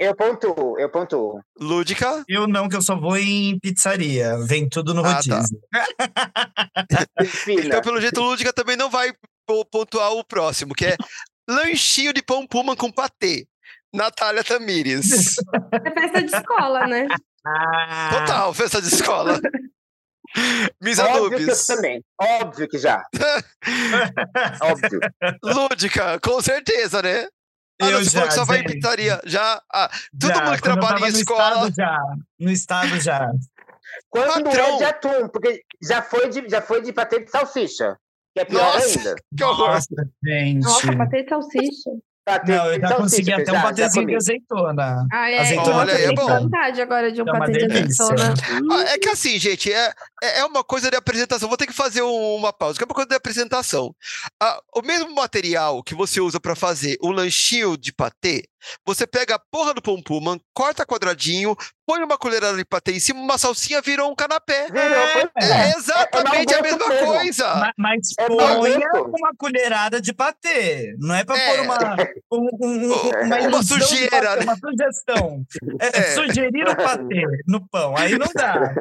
Eu 0.00 0.14
pontuo, 0.14 0.78
eu 0.78 0.88
pontuo. 0.88 1.40
Lúdica. 1.58 2.22
Eu 2.28 2.46
não, 2.46 2.68
que 2.68 2.76
eu 2.76 2.82
só 2.82 2.94
vou 2.94 3.16
em 3.16 3.58
pizzaria. 3.58 4.38
Vem 4.46 4.68
tudo 4.68 4.94
no 4.94 5.00
Ah, 5.00 5.18
tá. 5.20 5.36
rodízio. 5.38 5.58
Fina. 7.26 7.64
Então, 7.66 7.80
pelo 7.80 8.00
jeito, 8.00 8.20
Lúdica 8.20 8.52
também 8.52 8.76
não 8.76 8.88
vai 8.88 9.12
po- 9.46 9.64
pontuar 9.64 10.12
o 10.12 10.22
próximo, 10.24 10.74
que 10.74 10.86
é 10.86 10.96
lanchinho 11.48 12.12
de 12.12 12.22
pão 12.22 12.46
puma 12.46 12.76
com 12.76 12.92
patê. 12.92 13.46
Natália 13.92 14.44
Tamires. 14.44 15.34
É 15.72 15.90
festa 16.00 16.22
de 16.22 16.36
escola, 16.36 16.86
né? 16.86 17.08
Ah, 17.44 18.10
Total, 18.26 18.54
festa 18.54 18.80
de 18.82 18.88
escola. 18.88 19.40
Miss 20.82 20.98
Óbvio 20.98 21.38
que 21.38 21.50
eu 21.50 21.66
também. 21.66 22.04
Óbvio 22.20 22.68
que 22.68 22.78
já. 22.78 23.02
Óbvio. 24.62 25.00
Lúdica, 25.42 26.20
com 26.20 26.40
certeza, 26.40 27.02
né? 27.02 27.28
Ah, 27.80 27.86
Eu 27.86 27.92
não, 27.92 28.04
já, 28.04 28.30
só 28.30 28.44
vai 28.44 28.58
em 28.60 28.64
pizzaria. 28.64 29.20
Já. 29.24 29.62
ah, 29.72 29.90
todo 30.18 30.34
já, 30.34 30.44
mundo 30.44 30.56
que 30.56 30.62
trabalha 30.62 30.98
em 30.98 31.00
no 31.12 31.18
escola. 31.18 31.68
Estado, 31.68 31.74
já. 31.76 31.98
No 32.38 32.50
estado 32.50 33.00
já. 33.00 33.30
Quando 34.10 34.44
Patrão. 34.44 34.74
é 34.74 34.76
de 34.78 34.84
atum, 34.84 35.28
porque 35.28 35.62
já 35.82 36.02
foi 36.02 36.28
de, 36.28 36.48
já 36.48 36.60
foi 36.60 36.82
de 36.82 36.92
patê 36.92 37.24
de 37.24 37.30
salsicha. 37.30 37.96
Que 38.34 38.42
é 38.42 38.44
pior 38.44 38.74
Nossa. 38.74 38.98
ainda. 38.98 39.14
Que 39.36 39.44
horror. 39.44 39.68
Nossa, 39.68 40.10
gente. 40.24 40.64
Nossa, 40.64 40.96
patê 40.96 41.22
de 41.22 41.28
salsicha. 41.28 41.90
Patê 42.28 42.52
Não, 42.56 42.66
eu 42.66 42.80
já 42.80 42.88
salsicha, 42.88 43.02
consegui 43.02 43.32
até 43.32 43.50
um 43.50 43.54
já- 43.54 43.62
patezinho 43.62 44.06
de 44.06 44.16
azeitona. 44.16 45.06
Ah, 45.12 45.30
é, 45.30 45.38
Azeitona 45.40 45.76
Olha, 45.76 45.92
é 45.92 46.06
eu 46.08 46.14
bom. 46.14 46.26
tenho 46.26 46.40
vontade 46.40 46.80
agora 46.82 47.10
de 47.12 47.22
um 47.22 47.28
É 47.28 47.32
uma 47.32 47.38
patê 47.40 47.66
de 47.66 47.78
azeitona. 47.78 48.34
Ah, 48.72 48.82
É 48.94 48.98
que 48.98 49.08
assim, 49.08 49.38
gente, 49.38 49.72
é, 49.72 49.92
é 50.22 50.38
é 50.40 50.44
uma 50.44 50.62
coisa 50.62 50.90
de 50.90 50.96
apresentação. 50.96 51.48
Vou 51.48 51.56
ter 51.58 51.66
que 51.66 51.72
fazer 51.72 52.02
um- 52.02 52.34
uma 52.36 52.52
pausa, 52.52 52.76
que 52.78 52.84
é 52.84 52.86
uma 52.86 52.94
coisa 52.94 53.08
de 53.08 53.14
apresentação. 53.16 53.94
Ah, 54.40 54.60
o 54.76 54.82
mesmo 54.82 55.14
material 55.14 55.82
que 55.82 55.94
você 55.94 56.20
usa 56.20 56.38
para 56.38 56.54
fazer 56.54 56.96
o 57.00 57.10
lanchinho 57.10 57.76
de 57.76 57.92
patê, 57.92 58.44
você 58.84 59.06
pega 59.06 59.34
a 59.36 59.40
porra 59.50 59.74
do 59.74 59.82
pão 59.82 60.00
puma, 60.02 60.38
corta 60.54 60.84
quadradinho, 60.86 61.56
põe 61.86 62.02
uma 62.02 62.18
colherada 62.18 62.56
de 62.56 62.64
patê 62.64 62.92
em 62.92 63.00
cima, 63.00 63.20
uma 63.20 63.38
salsinha 63.38 63.80
virou 63.80 64.10
um 64.10 64.14
canapé. 64.14 64.66
Virou, 64.70 65.30
pois 65.32 65.50
É 65.50 65.70
é. 65.70 65.76
exatamente 65.76 66.54
a 66.54 66.58
É 66.58 66.62
mesma 66.62 66.88
mesmo. 66.88 67.06
coisa. 67.06 67.54
Ma- 67.56 67.72
Mas 67.78 67.98
É 68.18 68.26
ponha 68.26 68.90
uma 69.06 69.32
colherada 69.36 70.00
de 70.00 70.12
patê. 70.12 70.94
Não 70.98 71.14
é 71.14 71.24
pra 71.24 71.38
É. 71.38 71.56
pôr 71.56 71.60
uma, 71.64 71.78
um- 72.32 72.48
um- 72.60 72.92
um- 72.92 73.24
uma, 73.26 73.38
Uma 73.48 73.62
sujeira, 73.62 74.28
patê, 74.30 74.44
né? 74.44 74.52
uma 74.52 74.56
sugestão. 74.56 75.42
É, 75.80 75.98
É. 75.98 76.02
Sugerir 76.14 76.68
o 76.68 76.76
patê 76.76 77.22
no 77.46 77.66
pão. 77.68 77.96
Aí 77.96 78.18
não 78.18 78.26
dá. 78.34 78.74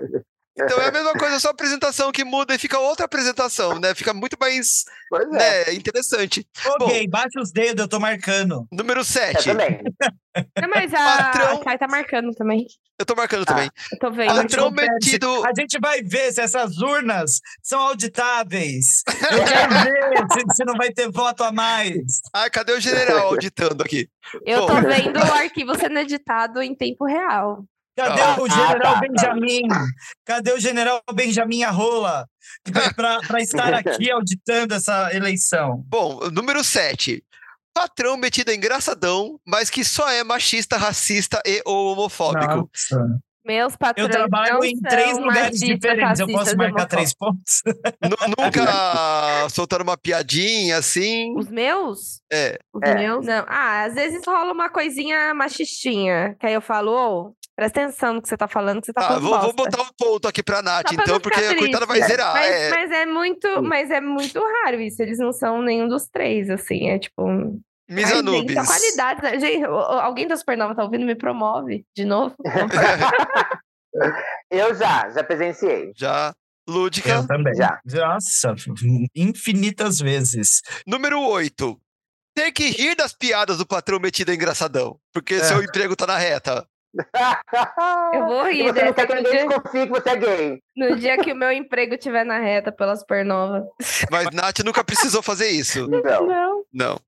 Então 0.60 0.82
é 0.82 0.88
a 0.88 0.92
mesma 0.92 1.14
coisa, 1.14 1.40
só 1.40 1.50
a 1.50 1.52
apresentação 1.52 2.12
que 2.12 2.24
muda 2.24 2.56
e 2.56 2.58
fica 2.58 2.80
outra 2.80 3.06
apresentação, 3.06 3.80
né? 3.80 3.94
Fica 3.94 4.14
muito 4.14 4.36
mais 4.40 4.86
é. 5.14 5.26
né, 5.28 5.74
interessante. 5.74 6.48
Ô, 6.66 6.78
Bom. 6.80 6.90
baixa 7.10 7.40
os 7.40 7.52
dedos, 7.52 7.82
eu 7.84 7.88
tô 7.88 8.00
marcando. 8.00 8.68
Número 8.72 9.02
Eu 9.02 9.06
7. 9.06 9.44
também. 9.44 9.80
Não, 10.62 10.70
mas 10.70 10.94
a, 10.94 11.18
Patrão. 11.18 11.62
a 11.66 11.78
tá 11.78 11.88
marcando 11.88 12.32
também. 12.34 12.66
Eu 13.00 13.06
tô 13.06 13.16
marcando 13.16 13.44
Ah. 13.44 13.46
também. 13.46 13.70
Eu 13.92 14.00
tô 14.00 14.12
vendo. 14.12 14.36
Patrão 14.36 14.72
metido. 14.72 15.46
A 15.46 15.52
gente 15.56 15.80
vai 15.80 16.02
ver 16.02 16.32
se 16.32 16.42
essas 16.42 16.78
urnas 16.78 17.40
são 17.62 17.80
auditáveis. 17.80 19.04
Eu 19.32 19.44
quero 19.46 19.74
ver 19.84 20.18
se, 20.32 20.56
se 20.56 20.66
não 20.66 20.76
vai 20.76 20.92
ter 20.92 21.10
voto 21.12 21.44
a 21.44 21.52
mais. 21.52 22.22
Ai, 22.34 22.50
cadê 22.50 22.74
o 22.74 22.80
general 22.80 23.28
auditando 23.28 23.82
aqui? 23.82 24.10
Eu 24.46 24.62
Bom. 24.62 24.68
tô 24.68 24.82
vendo 24.88 25.18
o 25.20 25.34
arquivo 25.34 25.76
sendo 25.76 26.00
editado 26.00 26.62
em 26.62 26.76
tempo 26.76 27.06
real. 27.06 27.64
Cadê 27.98 28.22
Ah, 28.22 28.38
o 28.40 28.48
general 28.48 28.94
tá. 28.94 29.00
Benjamin? 29.00 29.62
Cadê 30.24 30.54
o 30.54 30.60
general 30.60 31.02
Benjamin 31.12 31.64
Arrola? 31.64 32.28
Para 32.96 33.42
estar 33.42 33.74
aqui 33.74 34.12
auditando 34.12 34.74
essa 34.74 35.12
eleição. 35.16 35.84
Bom, 35.88 36.30
número 36.30 36.64
7. 36.64 37.24
Patrão 37.74 38.16
metido 38.16 38.52
engraçadão, 38.52 39.40
mas 39.46 39.70
que 39.72 39.84
só 39.84 40.10
é 40.10 40.24
machista, 40.24 40.78
racista 40.78 41.42
e 41.46 41.62
ou 41.66 41.94
homofóbico. 41.94 42.70
Nossa. 42.72 43.20
Meus 43.48 43.76
patrões 43.78 44.10
Eu 44.10 44.14
trabalho 44.14 44.54
não 44.56 44.64
em 44.64 44.78
três 44.80 45.18
lugares 45.18 45.60
diferentes. 45.60 46.20
Eu 46.20 46.28
posso 46.28 46.56
marcar 46.58 46.86
três 46.86 47.14
pontos? 47.16 47.62
Nu- 48.04 48.28
Nunca 48.38 48.62
soltaram 49.50 49.84
uma 49.84 49.98
piadinha 49.98 50.78
assim. 50.78 51.34
Os 51.38 51.50
meus? 51.50 52.22
É. 52.32 52.60
Os 52.74 52.82
É. 52.84 52.94
meus? 52.96 53.26
Não. 53.26 53.46
Ah, 53.48 53.84
às 53.86 53.96
vezes 53.96 54.22
rola 54.28 54.52
uma 54.52 54.70
coisinha 54.70 55.34
machistinha. 55.34 56.36
Que 56.40 56.48
aí 56.48 56.54
eu 56.54 56.62
falo, 56.62 56.92
ô, 56.92 57.34
presta 57.56 57.82
atenção 57.82 58.14
no 58.16 58.22
que 58.22 58.28
você 58.30 58.38
tá 58.38 58.48
falando, 58.48 58.82
que 58.82 58.88
você 58.88 58.94
tá 58.94 59.02
Ah, 59.02 59.08
falando 59.08 59.24
vou, 59.24 59.40
vou 59.40 59.54
botar 59.54 59.82
um 59.82 59.90
ponto 59.98 60.28
aqui 60.28 60.44
pra 60.44 60.62
Nath, 60.62 60.90
Só 60.90 60.94
então, 60.94 61.20
porque 61.20 61.40
ficar 61.40 61.54
a 61.54 61.58
coitada 61.58 61.86
vai 61.86 61.98
triste. 62.00 62.12
zerar. 62.12 62.34
Mas 62.34 62.52
é. 62.52 62.70
mas 62.70 62.92
é 62.92 63.06
muito, 63.06 63.64
mas 63.64 63.92
é 63.92 64.02
muito 64.02 64.40
raro 64.64 64.80
isso. 64.82 65.02
Eles 65.02 65.18
não 65.20 65.32
são 65.32 65.62
nenhum 65.62 65.88
dos 65.88 66.08
três, 66.08 66.50
assim. 66.50 66.90
É 66.90 67.00
tipo. 67.00 67.24
Miss 67.90 68.12
Ai, 68.12 68.22
gente, 68.24 69.22
né? 69.24 69.40
Gente, 69.40 69.66
o- 69.66 69.72
o- 69.72 70.00
alguém 70.00 70.28
da 70.28 70.36
Supernova 70.36 70.76
tá 70.76 70.84
ouvindo? 70.84 71.06
Me 71.06 71.16
promove 71.16 71.86
de 71.96 72.04
novo. 72.06 72.36
Eu 74.52 74.76
já, 74.76 75.10
já 75.10 75.24
presenciei. 75.24 75.92
Já. 75.96 76.34
Lúdica. 76.70 77.10
Eu 77.10 77.28
também. 77.28 77.54
Já. 77.56 77.80
Nossa, 77.86 78.54
infinitas 79.16 80.00
vezes. 80.00 80.62
Número 80.86 81.20
8. 81.22 81.80
Ter 82.36 82.52
que 82.52 82.70
rir 82.70 82.96
das 82.96 83.14
piadas 83.14 83.58
do 83.58 83.66
patrão 83.66 84.00
metido 84.00 84.34
engraçadão. 84.34 85.00
Porque 85.14 85.36
É. 85.36 85.40
seu 85.44 85.64
emprego 85.64 85.96
tá 85.96 86.06
na 86.06 86.18
reta. 86.18 86.68
Eu 88.14 88.26
vou 88.26 88.48
E 88.50 88.64
rir 88.64 88.74
você 88.74 88.84
não 88.86 88.94
quer 88.94 89.08
que 89.08 89.16
ninguém 89.16 89.48
desconfie 89.48 89.86
que 89.86 89.90
você 89.90 90.10
é 90.10 90.16
gay. 90.16 90.60
no 90.76 90.96
dia 90.98 91.18
que 91.18 91.32
o 91.32 91.36
meu 91.36 91.52
emprego 91.52 91.94
estiver 91.96 92.26
na 92.26 92.40
reta 92.40 92.72
pela 92.72 92.96
Supernova. 92.96 93.66
Mas 94.12 94.30
Nath 94.32 94.60
nunca 94.66 94.84
precisou 94.84 95.22
fazer 95.24 95.50
isso. 95.50 95.88
Não. 95.88 96.02
Não. 96.28 96.64
Não. 96.74 97.00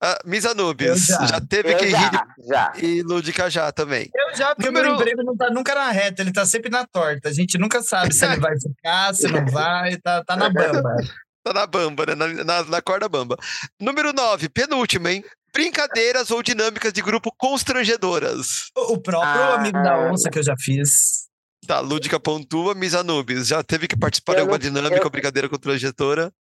Ah, 0.00 0.18
Miss 0.24 0.44
Anubis. 0.44 1.06
já. 1.06 1.26
Já 1.26 1.40
teve 1.40 1.72
Eu 1.72 1.78
que 1.78 1.84
rir. 1.86 2.10
já, 2.48 2.68
de- 2.70 2.84
E 2.84 3.02
Lúdica 3.02 3.50
já 3.50 3.70
também. 3.72 4.10
Eu 4.14 4.36
já, 4.36 4.54
porque 4.54 4.68
o 4.68 4.72
Número- 4.72 4.92
meu 4.92 5.00
emprego 5.00 5.22
não 5.22 5.36
tá 5.36 5.50
nunca 5.50 5.74
na 5.74 5.90
reta, 5.90 6.22
ele 6.22 6.32
tá 6.32 6.44
sempre 6.46 6.70
na 6.70 6.86
torta. 6.86 7.28
A 7.28 7.32
gente 7.32 7.58
nunca 7.58 7.82
sabe 7.82 8.14
se 8.14 8.24
ele 8.24 8.36
vai 8.40 8.52
ficar, 8.60 9.14
se 9.14 9.28
não 9.28 9.44
vai, 9.46 9.96
tá, 9.98 10.22
tá 10.24 10.36
na 10.36 10.48
bamba. 10.50 10.82
Tá 11.44 11.52
na 11.52 11.66
bamba, 11.66 12.06
né? 12.06 12.14
Na, 12.14 12.28
na, 12.44 12.62
na 12.62 12.80
corda 12.80 13.08
bamba. 13.08 13.36
Número 13.80 14.12
9, 14.12 14.48
penúltimo, 14.48 15.08
hein? 15.08 15.24
Brincadeiras 15.52 16.30
ou 16.30 16.40
dinâmicas 16.40 16.92
de 16.92 17.02
grupo 17.02 17.32
constrangedoras. 17.36 18.70
O 18.76 18.92
o 18.94 18.98
próprio 19.02 19.42
Ah. 19.42 19.54
amigo 19.56 19.82
da 19.82 19.98
onça 20.08 20.30
que 20.30 20.38
eu 20.38 20.42
já 20.44 20.54
fiz. 20.56 21.26
Tá, 21.66 21.80
Lúdica 21.80 22.20
pontua, 22.20 22.76
Miss 22.76 22.94
Anubis. 22.94 23.48
Já 23.48 23.60
teve 23.60 23.88
que 23.88 23.96
participar 23.98 24.34
de 24.34 24.38
Eu 24.38 24.42
alguma 24.42 24.56
não- 24.56 24.62
dinâmica 24.62 24.96
eu- 25.00 25.04
ou 25.04 25.10
brincadeira 25.10 25.48
constrangedora? 25.48 26.32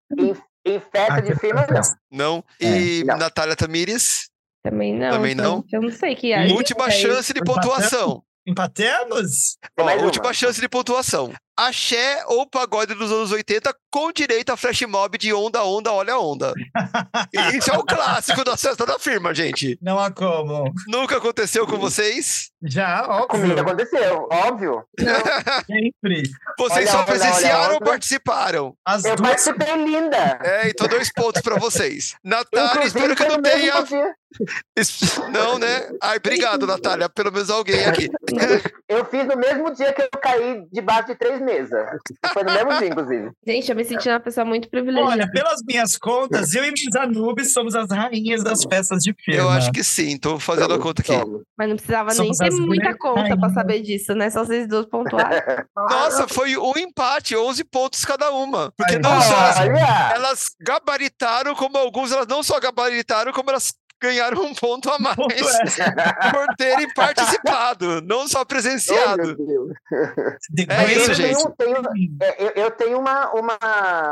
Festa 0.65 1.13
Ah, 1.15 1.19
de 1.21 1.35
firma, 1.35 1.65
não. 1.69 1.81
Não. 2.11 2.43
É, 2.59 2.65
E 2.67 3.03
não. 3.03 3.17
Natália 3.17 3.55
Tamires? 3.55 4.29
Também 4.63 4.93
não. 4.93 5.09
Também 5.11 5.33
não? 5.35 5.55
gente, 5.61 5.73
Eu 5.73 5.81
não 5.81 5.91
sei 5.91 6.15
que 6.15 6.31
é. 6.31 6.45
Última 6.47 6.87
é 6.87 6.91
chance 6.91 7.33
de 7.33 7.39
Empatamos? 7.39 7.65
pontuação. 7.73 8.23
Empatemos? 8.45 9.57
Tem 9.75 9.85
Ó, 9.85 10.03
última 10.03 10.33
chance 10.33 10.59
de 10.61 10.69
pontuação. 10.69 11.33
Axé 11.67 12.23
ou 12.25 12.47
pagode 12.47 12.95
dos 12.95 13.11
anos 13.11 13.31
80 13.31 13.71
com 13.91 14.11
direito 14.11 14.51
a 14.51 14.57
flash 14.57 14.81
mob 14.83 15.17
de 15.17 15.31
onda, 15.33 15.63
onda, 15.63 15.91
olha 15.91 16.17
onda. 16.17 16.53
E 17.33 17.57
Isso 17.57 17.71
é 17.71 17.77
um 17.77 17.85
clássico 17.85 18.43
da 18.43 18.57
festa 18.57 18.85
da 18.85 18.97
firma, 18.97 19.33
gente. 19.33 19.77
Não 19.81 19.99
há 19.99 20.09
como. 20.11 20.73
Nunca 20.87 21.17
aconteceu 21.17 21.67
com 21.67 21.77
vocês? 21.77 22.49
Já, 22.63 23.03
Comigo 23.27 23.51
óbvio, 23.51 23.61
aconteceu, 23.61 24.27
óbvio. 24.31 24.83
sempre. 25.65 26.23
Vocês 26.57 26.89
Olha, 26.89 26.91
só 26.91 27.03
presenciaram 27.03 27.65
olha, 27.65 27.73
ou 27.75 27.79
participaram? 27.81 28.75
As 28.85 29.05
Eu 29.05 29.15
duas. 29.15 29.29
participei 29.29 29.75
linda. 29.75 30.39
É, 30.43 30.69
então 30.69 30.87
dois 30.87 31.11
pontos 31.11 31.41
pra 31.41 31.57
vocês. 31.57 32.15
Natália, 32.23 32.85
espero 32.85 33.15
que 33.15 33.25
não 33.25 33.41
tenha. 33.41 33.73
Não, 35.31 35.59
né? 35.59 35.89
Ai, 36.01 36.17
obrigado, 36.17 36.65
Natália. 36.65 37.09
Pelo 37.09 37.31
menos 37.31 37.49
alguém 37.49 37.85
aqui. 37.85 38.09
Eu 38.87 39.05
fiz 39.05 39.25
no 39.25 39.35
mesmo 39.35 39.73
dia 39.73 39.91
que 39.93 40.01
eu 40.01 40.09
caí 40.21 40.65
debaixo 40.71 41.07
de 41.07 41.15
três 41.15 41.41
mesas. 41.51 41.99
Foi 42.33 42.43
no 42.43 42.51
mesmo 42.51 42.77
dia, 42.77 42.87
inclusive. 42.87 43.31
Gente, 43.45 43.69
eu 43.69 43.75
me 43.75 43.83
senti 43.85 44.09
uma 44.09 44.19
pessoa 44.19 44.45
muito 44.45 44.69
privilegiada. 44.69 45.11
Olha, 45.11 45.31
pelas 45.31 45.61
minhas 45.67 45.97
contas, 45.97 46.53
eu 46.53 46.63
e 46.63 46.71
Miss 46.71 46.95
Anubis 46.95 47.53
somos 47.53 47.75
as 47.75 47.89
rainhas 47.89 48.43
das 48.43 48.63
festas 48.63 49.03
de 49.03 49.13
firma. 49.13 49.41
Eu 49.41 49.49
acho 49.49 49.71
que 49.71 49.83
sim, 49.83 50.17
tô 50.17 50.39
fazendo 50.39 50.73
a 50.73 50.79
conta 50.79 51.01
aqui. 51.01 51.13
Somos. 51.17 51.41
Mas 51.57 51.69
não 51.69 51.75
precisava 51.75 52.11
Somos 52.11 52.37
nem 52.39 52.49
ter 52.49 52.55
muita 52.55 52.97
conta 52.97 53.21
pra 53.21 53.29
rainhas. 53.35 53.53
saber 53.53 53.81
disso, 53.81 54.13
né? 54.15 54.29
Só 54.29 54.43
vocês 54.45 54.67
duas 54.67 54.85
pontuarem. 54.85 55.41
Nossa, 55.75 56.27
foi 56.27 56.57
um 56.57 56.73
empate, 56.77 57.35
11 57.35 57.63
pontos 57.65 58.05
cada 58.05 58.31
uma. 58.31 58.71
Porque 58.77 58.95
Ai, 58.95 58.99
não 58.99 59.21
só 59.21 59.61
Olha! 59.61 60.11
elas 60.15 60.55
gabaritaram, 60.61 61.55
como 61.55 61.77
alguns 61.77 62.11
elas 62.11 62.27
não 62.27 62.43
só 62.43 62.59
gabaritaram, 62.59 63.31
como 63.33 63.49
elas 63.49 63.73
ganharam 64.01 64.43
um 64.43 64.53
ponto 64.53 64.89
a 64.89 64.97
mais 64.99 65.15
Ponto 65.15 65.33
por 66.31 66.55
terem 66.57 66.91
participado, 66.93 68.01
não 68.01 68.27
só 68.27 68.41
Oh, 68.41 68.45
presenciado. 68.45 69.17
meu 69.23 69.35
Deus. 69.35 69.71
É 70.69 70.93
isso, 70.93 71.11
eu 71.11 71.13
gente. 71.15 71.53
tenho- 71.57 71.81
tenho- 71.83 72.17
é, 72.21 72.43
eu, 72.43 72.49
eu 72.63 72.71
tenho 72.71 72.99
uma, 72.99 73.31
uma, 73.33 73.57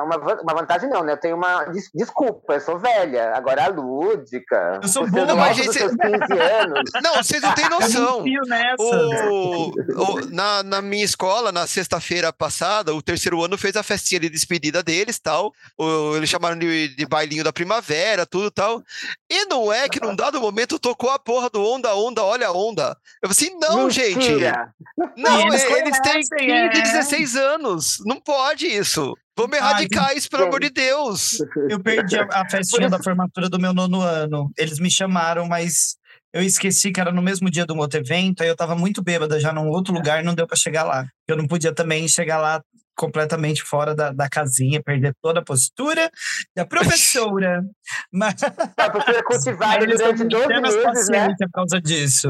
uma, 0.04 0.18
uma 0.42 0.54
vantagem, 0.54 0.90
não, 0.90 1.04
né? 1.04 1.14
Eu 1.14 1.18
tenho 1.18 1.36
uma. 1.36 1.66
des- 1.66 1.90
Desculpa, 1.94 2.54
eu 2.54 2.62
sou 2.62 2.78
velha. 2.78 3.34
Agora 3.36 3.66
a 3.66 3.68
lúdica. 3.70 4.80
Eu 4.82 4.88
sou 4.88 5.08
boa, 5.10 5.26
não 5.26 5.36
mas 5.36 5.58
dos 5.58 5.66
gente- 5.66 5.78
seus 5.80 5.92
15 5.96 6.40
anos. 6.40 6.90
Não, 7.04 7.16
vocês 7.16 7.42
não 7.42 7.54
têm 7.56 7.70
noção. 7.70 8.24
Eu 8.28 8.46
nessa. 8.46 8.84
O, 8.84 9.70
o- 9.70 10.26
na, 10.32 10.64
na 10.64 10.82
minha 10.82 11.04
escola, 11.06 11.52
na 11.52 11.66
sexta-feira 11.68 12.32
passada, 12.32 12.94
o 12.94 13.02
terceiro 13.02 13.44
ano 13.44 13.58
fez 13.58 13.76
a 13.76 13.84
festinha 13.84 14.20
de 14.20 14.30
despedida 14.30 14.84
deles 14.84 15.20
tal. 15.20 15.54
O, 15.78 16.16
eles 16.16 16.30
chamaram 16.30 16.58
de, 16.58 16.90
de 16.96 17.06
bailinho 17.06 17.44
da 17.44 17.52
primavera, 17.54 18.26
tudo 18.26 18.52
tal. 18.52 18.84
E 19.30 19.46
não 19.46 19.72
é 19.74 19.79
que 19.88 20.02
num 20.02 20.16
dado 20.16 20.42
momento 20.42 20.80
tocou 20.80 21.10
a 21.12 21.20
porra 21.20 21.50
do 21.50 21.64
onda, 21.64 21.94
onda, 21.96 22.24
olha 22.24 22.48
a 22.48 22.52
onda. 22.52 22.98
Eu 23.22 23.30
falei 23.30 23.50
assim, 23.50 23.60
não, 23.60 23.90
gente. 23.90 24.18
Mentira. 24.18 24.74
Não, 25.16 25.40
E 25.40 25.44
eles 25.44 25.64
eles, 25.64 25.78
eles 25.78 26.00
têm 26.02 26.14
15, 26.14 26.30
conhecem, 26.30 26.80
é. 26.80 26.82
16 26.82 27.36
anos. 27.36 27.98
Não 28.06 28.20
pode 28.20 28.66
isso. 28.68 29.14
Vamos 29.38 29.56
erradicar 29.56 30.18
isso, 30.18 30.30
pelo 30.30 30.46
amor 30.46 30.60
de 30.60 30.70
Deus. 30.70 31.38
Eu 31.70 31.80
perdi 31.80 32.18
a, 32.18 32.28
a 32.30 32.50
festinha 32.50 32.90
da 32.90 33.02
formatura 33.02 33.48
do 33.48 33.60
meu 33.60 33.74
nono 33.74 34.02
ano. 34.02 34.52
Eles 34.58 34.80
me 34.80 34.92
chamaram, 34.92 35.48
mas 35.48 35.96
eu 36.34 36.44
esqueci 36.44 36.92
que 36.92 37.00
era 37.00 37.12
no 37.12 37.22
mesmo 37.22 37.50
dia 37.50 37.66
do 37.66 37.76
outro 37.76 38.00
evento, 38.00 38.42
aí 38.42 38.50
eu 38.50 38.56
tava 38.56 38.76
muito 38.76 39.02
bêbada 39.02 39.40
já 39.40 39.52
num 39.52 39.70
outro 39.70 39.94
lugar, 39.94 40.24
não 40.24 40.36
deu 40.36 40.46
pra 40.46 40.56
chegar 40.56 40.84
lá. 40.84 41.08
Eu 41.28 41.36
não 41.36 41.48
podia 41.48 41.74
também 41.74 42.08
chegar 42.08 42.38
lá 42.38 42.62
completamente 42.96 43.64
fora 43.64 43.96
da, 43.96 44.12
da 44.12 44.28
casinha, 44.28 44.84
perder 44.84 45.16
toda 45.22 45.40
a 45.40 45.44
postura 45.44 46.12
da 46.54 46.66
professora. 46.66 47.64
Mas 48.12 48.44
A 48.44 48.90
postura 48.90 49.24
cultivada 49.24 49.88
durante 49.88 50.18
têm 50.18 50.28
12 50.28 50.44
apenas 50.44 50.76
meses, 50.76 51.10
né? 51.10 51.36
por 51.40 51.52
causa 51.54 51.82
disso. 51.82 52.28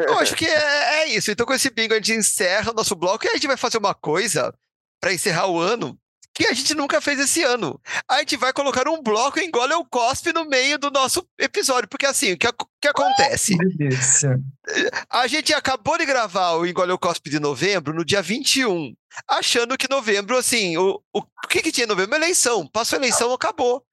Eu 0.00 0.18
acho 0.18 0.34
que 0.34 0.44
é, 0.44 1.02
é 1.02 1.08
isso. 1.14 1.30
Então, 1.30 1.46
com 1.46 1.54
esse 1.54 1.70
bingo, 1.70 1.94
a 1.94 1.96
gente 1.96 2.12
encerra 2.12 2.72
o 2.72 2.74
nosso 2.74 2.96
bloco 2.96 3.24
e 3.24 3.28
a 3.28 3.34
gente 3.34 3.46
vai 3.46 3.56
fazer 3.56 3.78
uma 3.78 3.94
coisa 3.94 4.52
para 5.00 5.14
encerrar 5.14 5.46
o 5.46 5.60
ano 5.60 5.96
que 6.38 6.46
a 6.46 6.54
gente 6.54 6.72
nunca 6.72 7.00
fez 7.00 7.18
esse 7.18 7.42
ano. 7.42 7.80
A 8.08 8.20
gente 8.20 8.36
vai 8.36 8.52
colocar 8.52 8.88
um 8.88 9.02
bloco 9.02 9.40
engole 9.40 9.74
o 9.74 9.84
cospe 9.84 10.32
no 10.32 10.44
meio 10.44 10.78
do 10.78 10.88
nosso 10.88 11.26
episódio. 11.36 11.88
Porque 11.88 12.06
assim, 12.06 12.34
o 12.34 12.38
que, 12.38 12.46
que 12.80 12.86
acontece? 12.86 13.56
A 15.10 15.26
gente 15.26 15.52
acabou 15.52 15.98
de 15.98 16.06
gravar 16.06 16.52
o 16.52 16.64
Engole 16.64 16.92
o 16.92 16.98
Cospe 16.98 17.28
de 17.28 17.40
novembro 17.40 17.92
no 17.92 18.04
dia 18.04 18.22
21, 18.22 18.94
achando 19.28 19.76
que 19.76 19.90
novembro, 19.90 20.36
assim, 20.36 20.76
o, 20.76 21.02
o, 21.12 21.18
o 21.18 21.48
que, 21.48 21.60
que 21.60 21.72
tinha 21.72 21.86
em 21.86 21.88
novembro? 21.88 22.14
Eleição. 22.14 22.68
Passou 22.68 22.96
a 22.98 23.00
eleição, 23.00 23.32
acabou. 23.32 23.84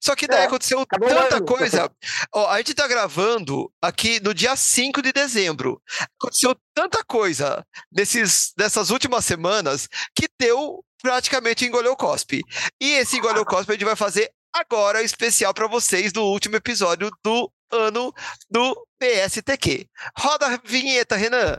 Só 0.00 0.14
que 0.14 0.28
daí 0.28 0.42
É, 0.42 0.44
aconteceu 0.44 0.86
tanta 0.86 1.42
coisa. 1.42 1.90
Ó, 2.32 2.48
a 2.48 2.58
gente 2.58 2.74
tá 2.74 2.86
gravando 2.86 3.72
aqui 3.82 4.20
no 4.20 4.32
dia 4.32 4.54
5 4.54 5.02
de 5.02 5.12
dezembro. 5.12 5.82
Aconteceu 6.16 6.56
tanta 6.72 7.02
coisa 7.04 7.66
nesses, 7.90 8.52
nessas 8.56 8.90
últimas 8.90 9.24
semanas 9.24 9.88
que 10.14 10.28
deu 10.38 10.84
praticamente 11.02 11.64
engoleu 11.64 11.92
o 11.92 11.96
cospe. 11.96 12.42
E 12.80 12.92
esse 12.92 13.16
engoleu 13.16 13.42
o 13.42 13.46
cospe 13.46 13.72
a 13.72 13.74
gente 13.74 13.84
vai 13.84 13.96
fazer 13.96 14.30
agora 14.52 15.02
especial 15.02 15.54
para 15.54 15.66
vocês 15.66 16.12
do 16.12 16.22
último 16.24 16.56
episódio 16.56 17.10
do 17.22 17.50
ano 17.70 18.12
do 18.50 18.86
PSTQ. 18.98 19.86
Roda 20.16 20.46
a 20.46 20.60
vinheta, 20.64 21.16
Renan. 21.16 21.58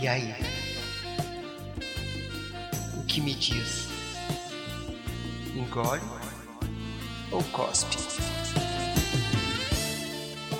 E 0.00 0.08
aí? 0.08 0.34
O 2.96 3.04
que 3.04 3.20
me 3.20 3.34
diz? 3.34 3.88
Engole 5.54 6.00
ou 7.30 7.42
cospe? 7.44 8.29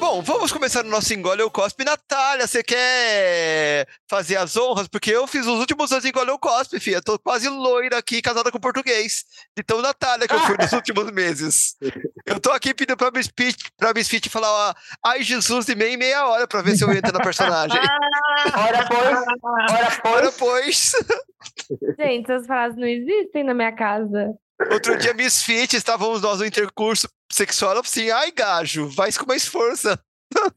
Bom, 0.01 0.23
vamos 0.23 0.51
começar 0.51 0.83
o 0.83 0.89
nosso 0.89 1.13
engole 1.13 1.43
ou 1.43 1.51
cospe. 1.51 1.85
Natália, 1.85 2.47
você 2.47 2.63
quer 2.63 3.87
fazer 4.09 4.37
as 4.39 4.57
honras? 4.57 4.89
Porque 4.89 5.11
eu 5.11 5.27
fiz 5.27 5.47
os 5.47 5.59
últimos 5.61 5.93
anos 5.93 6.07
engole 6.07 6.31
ou 6.31 6.39
cospe, 6.39 6.81
filha. 6.81 7.03
Tô 7.03 7.19
quase 7.19 7.51
loira 7.51 7.99
aqui, 7.99 8.23
casada 8.23 8.51
com 8.51 8.59
português. 8.59 9.25
Então, 9.59 9.83
Natália, 9.83 10.27
que 10.27 10.35
eu 10.35 10.41
fui 10.41 10.57
nos 10.59 10.73
últimos 10.73 11.11
meses. 11.13 11.77
Eu 12.25 12.41
tô 12.41 12.51
aqui 12.51 12.73
pedindo 12.73 12.97
pra 12.97 13.11
Miss 13.11 13.29
Fit, 13.39 13.71
pra 13.77 13.93
Miss 13.93 14.09
Fit 14.09 14.31
falar, 14.31 14.51
ó, 14.71 14.75
ai 15.05 15.23
Jesus, 15.23 15.67
de 15.67 15.75
meia 15.75 15.93
em 15.93 15.99
meia 15.99 16.27
hora 16.27 16.49
pra 16.49 16.63
ver 16.63 16.77
se 16.77 16.83
eu 16.83 16.91
entro 16.93 17.13
na 17.13 17.21
personagem. 17.21 17.79
Ora, 18.57 18.89
pois. 18.89 19.19
Ora, 19.43 20.01
Ora, 20.05 20.33
pois. 20.33 20.93
pois. 20.99 21.97
Gente, 21.99 22.33
essas 22.33 22.47
frases 22.47 22.79
não 22.79 22.87
existem 22.87 23.45
na 23.45 23.53
minha 23.53 23.73
casa. 23.77 24.33
Outro 24.73 24.97
dia, 24.97 25.13
Miss 25.13 25.43
Fit, 25.43 25.77
estávamos 25.77 26.23
nós 26.23 26.39
no 26.39 26.47
intercurso 26.47 27.07
sexual. 27.31 27.73
Ela 27.73 27.81
assim: 27.81 28.11
ai, 28.11 28.31
gajo, 28.33 28.89
vai 28.89 29.13
com 29.13 29.27
mais 29.27 29.47
força. 29.47 29.99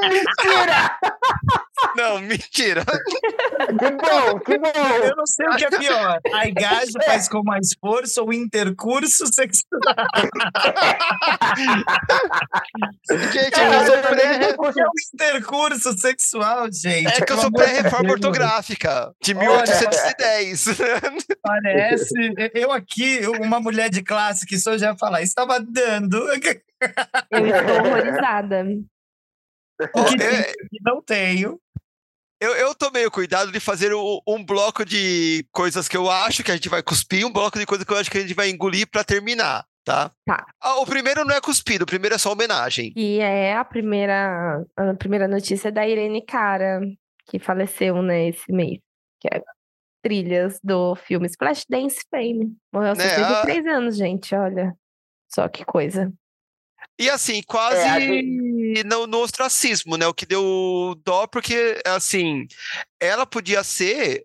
Mentira! 0.00 0.98
Não, 1.96 2.20
mentira. 2.20 2.84
Que 2.84 3.90
bom, 3.90 4.38
que 4.40 4.58
bom. 4.58 4.70
Eu 5.04 5.16
não 5.16 5.26
sei 5.26 5.46
o 5.46 5.56
que 5.56 5.64
é 5.64 5.70
pior. 5.70 6.20
A 6.32 6.50
gajo 6.50 6.92
faz 7.04 7.28
com 7.28 7.42
mais 7.42 7.68
força 7.80 8.22
ou 8.22 8.32
intercurso 8.32 9.26
sexual. 9.32 9.80
Gente, 13.32 13.60
é 13.60 13.66
eu 13.66 13.86
sou 13.86 14.02
também 14.02 14.26
pré- 14.26 14.50
É 14.50 14.86
um 14.86 14.90
intercurso 15.14 15.92
sexual, 15.98 16.68
gente. 16.72 17.06
é 17.06 17.20
que 17.24 17.32
eu 17.32 17.38
sou 17.38 17.52
pré-reforma 17.52 18.10
ortográfica, 18.12 19.12
de 19.22 19.34
Olha. 19.34 19.62
1810. 19.62 20.64
Parece. 21.42 22.14
Eu 22.54 22.72
aqui, 22.72 23.20
uma 23.40 23.60
mulher 23.60 23.90
de 23.90 24.02
classe 24.02 24.46
que 24.46 24.58
só 24.58 24.76
já 24.78 24.88
ia 24.90 24.96
falar, 24.96 25.22
estava 25.22 25.60
dando. 25.60 26.16
Eu 27.30 27.46
estou 27.46 27.76
horrorizada. 27.86 28.64
O 29.94 30.04
que 30.04 30.22
É, 30.22 30.42
tem, 30.42 30.52
o 30.52 30.68
que 30.68 30.78
não 30.84 31.02
tenho. 31.02 31.58
Eu, 32.44 32.54
eu 32.54 32.74
tomei 32.74 33.06
o 33.06 33.10
cuidado 33.10 33.50
de 33.50 33.58
fazer 33.60 33.92
o- 33.94 34.22
um 34.26 34.44
bloco 34.44 34.84
de 34.84 35.46
coisas 35.52 35.88
que 35.88 35.96
eu 35.96 36.10
acho 36.10 36.42
que 36.44 36.50
a 36.50 36.54
gente 36.54 36.68
vai 36.68 36.82
cuspir, 36.82 37.26
um 37.26 37.32
bloco 37.32 37.58
de 37.58 37.66
coisas 37.66 37.86
que 37.86 37.92
eu 37.92 37.96
acho 37.96 38.10
que 38.10 38.18
a 38.18 38.20
gente 38.20 38.34
vai 38.34 38.50
engolir 38.50 38.88
pra 38.90 39.02
terminar, 39.04 39.64
tá? 39.84 40.10
Tá. 40.26 40.46
Ah, 40.60 40.76
O 40.80 40.86
primeiro 40.86 41.24
não 41.24 41.34
é 41.34 41.40
cuspido, 41.40 41.84
o 41.84 41.86
primeiro 41.86 42.14
é 42.14 42.18
só 42.18 42.32
homenagem. 42.32 42.92
E 42.96 43.18
é 43.18 43.54
a 43.54 43.64
primeira, 43.64 44.64
a 44.76 44.94
primeira 44.94 45.26
notícia 45.26 45.72
da 45.72 45.86
Irene 45.86 46.24
Cara, 46.24 46.80
que 47.26 47.38
faleceu, 47.38 48.02
né, 48.02 48.28
esse 48.28 48.52
mês. 48.52 48.78
Que 49.20 49.28
é 49.32 49.42
trilhas 50.02 50.58
do 50.62 50.94
filme 50.96 51.26
Splashdance 51.26 52.04
Fame. 52.10 52.54
Morreu 52.72 52.90
aos 52.90 52.98
Né, 52.98 53.08
63 53.08 53.66
anos, 53.66 53.96
gente, 53.96 54.34
olha. 54.34 54.74
Só 55.32 55.48
que 55.48 55.64
coisa. 55.64 56.12
E 56.98 57.10
assim, 57.10 57.42
quase 57.42 57.80
É, 57.80 57.88
a 57.88 58.84
no, 58.84 59.06
no 59.06 59.18
ostracismo, 59.18 59.96
né? 59.96 60.06
O 60.06 60.14
que 60.14 60.26
deu 60.26 60.94
dó, 61.04 61.26
porque, 61.26 61.80
assim, 61.86 62.46
ela 63.00 63.26
podia 63.26 63.62
ser 63.64 64.24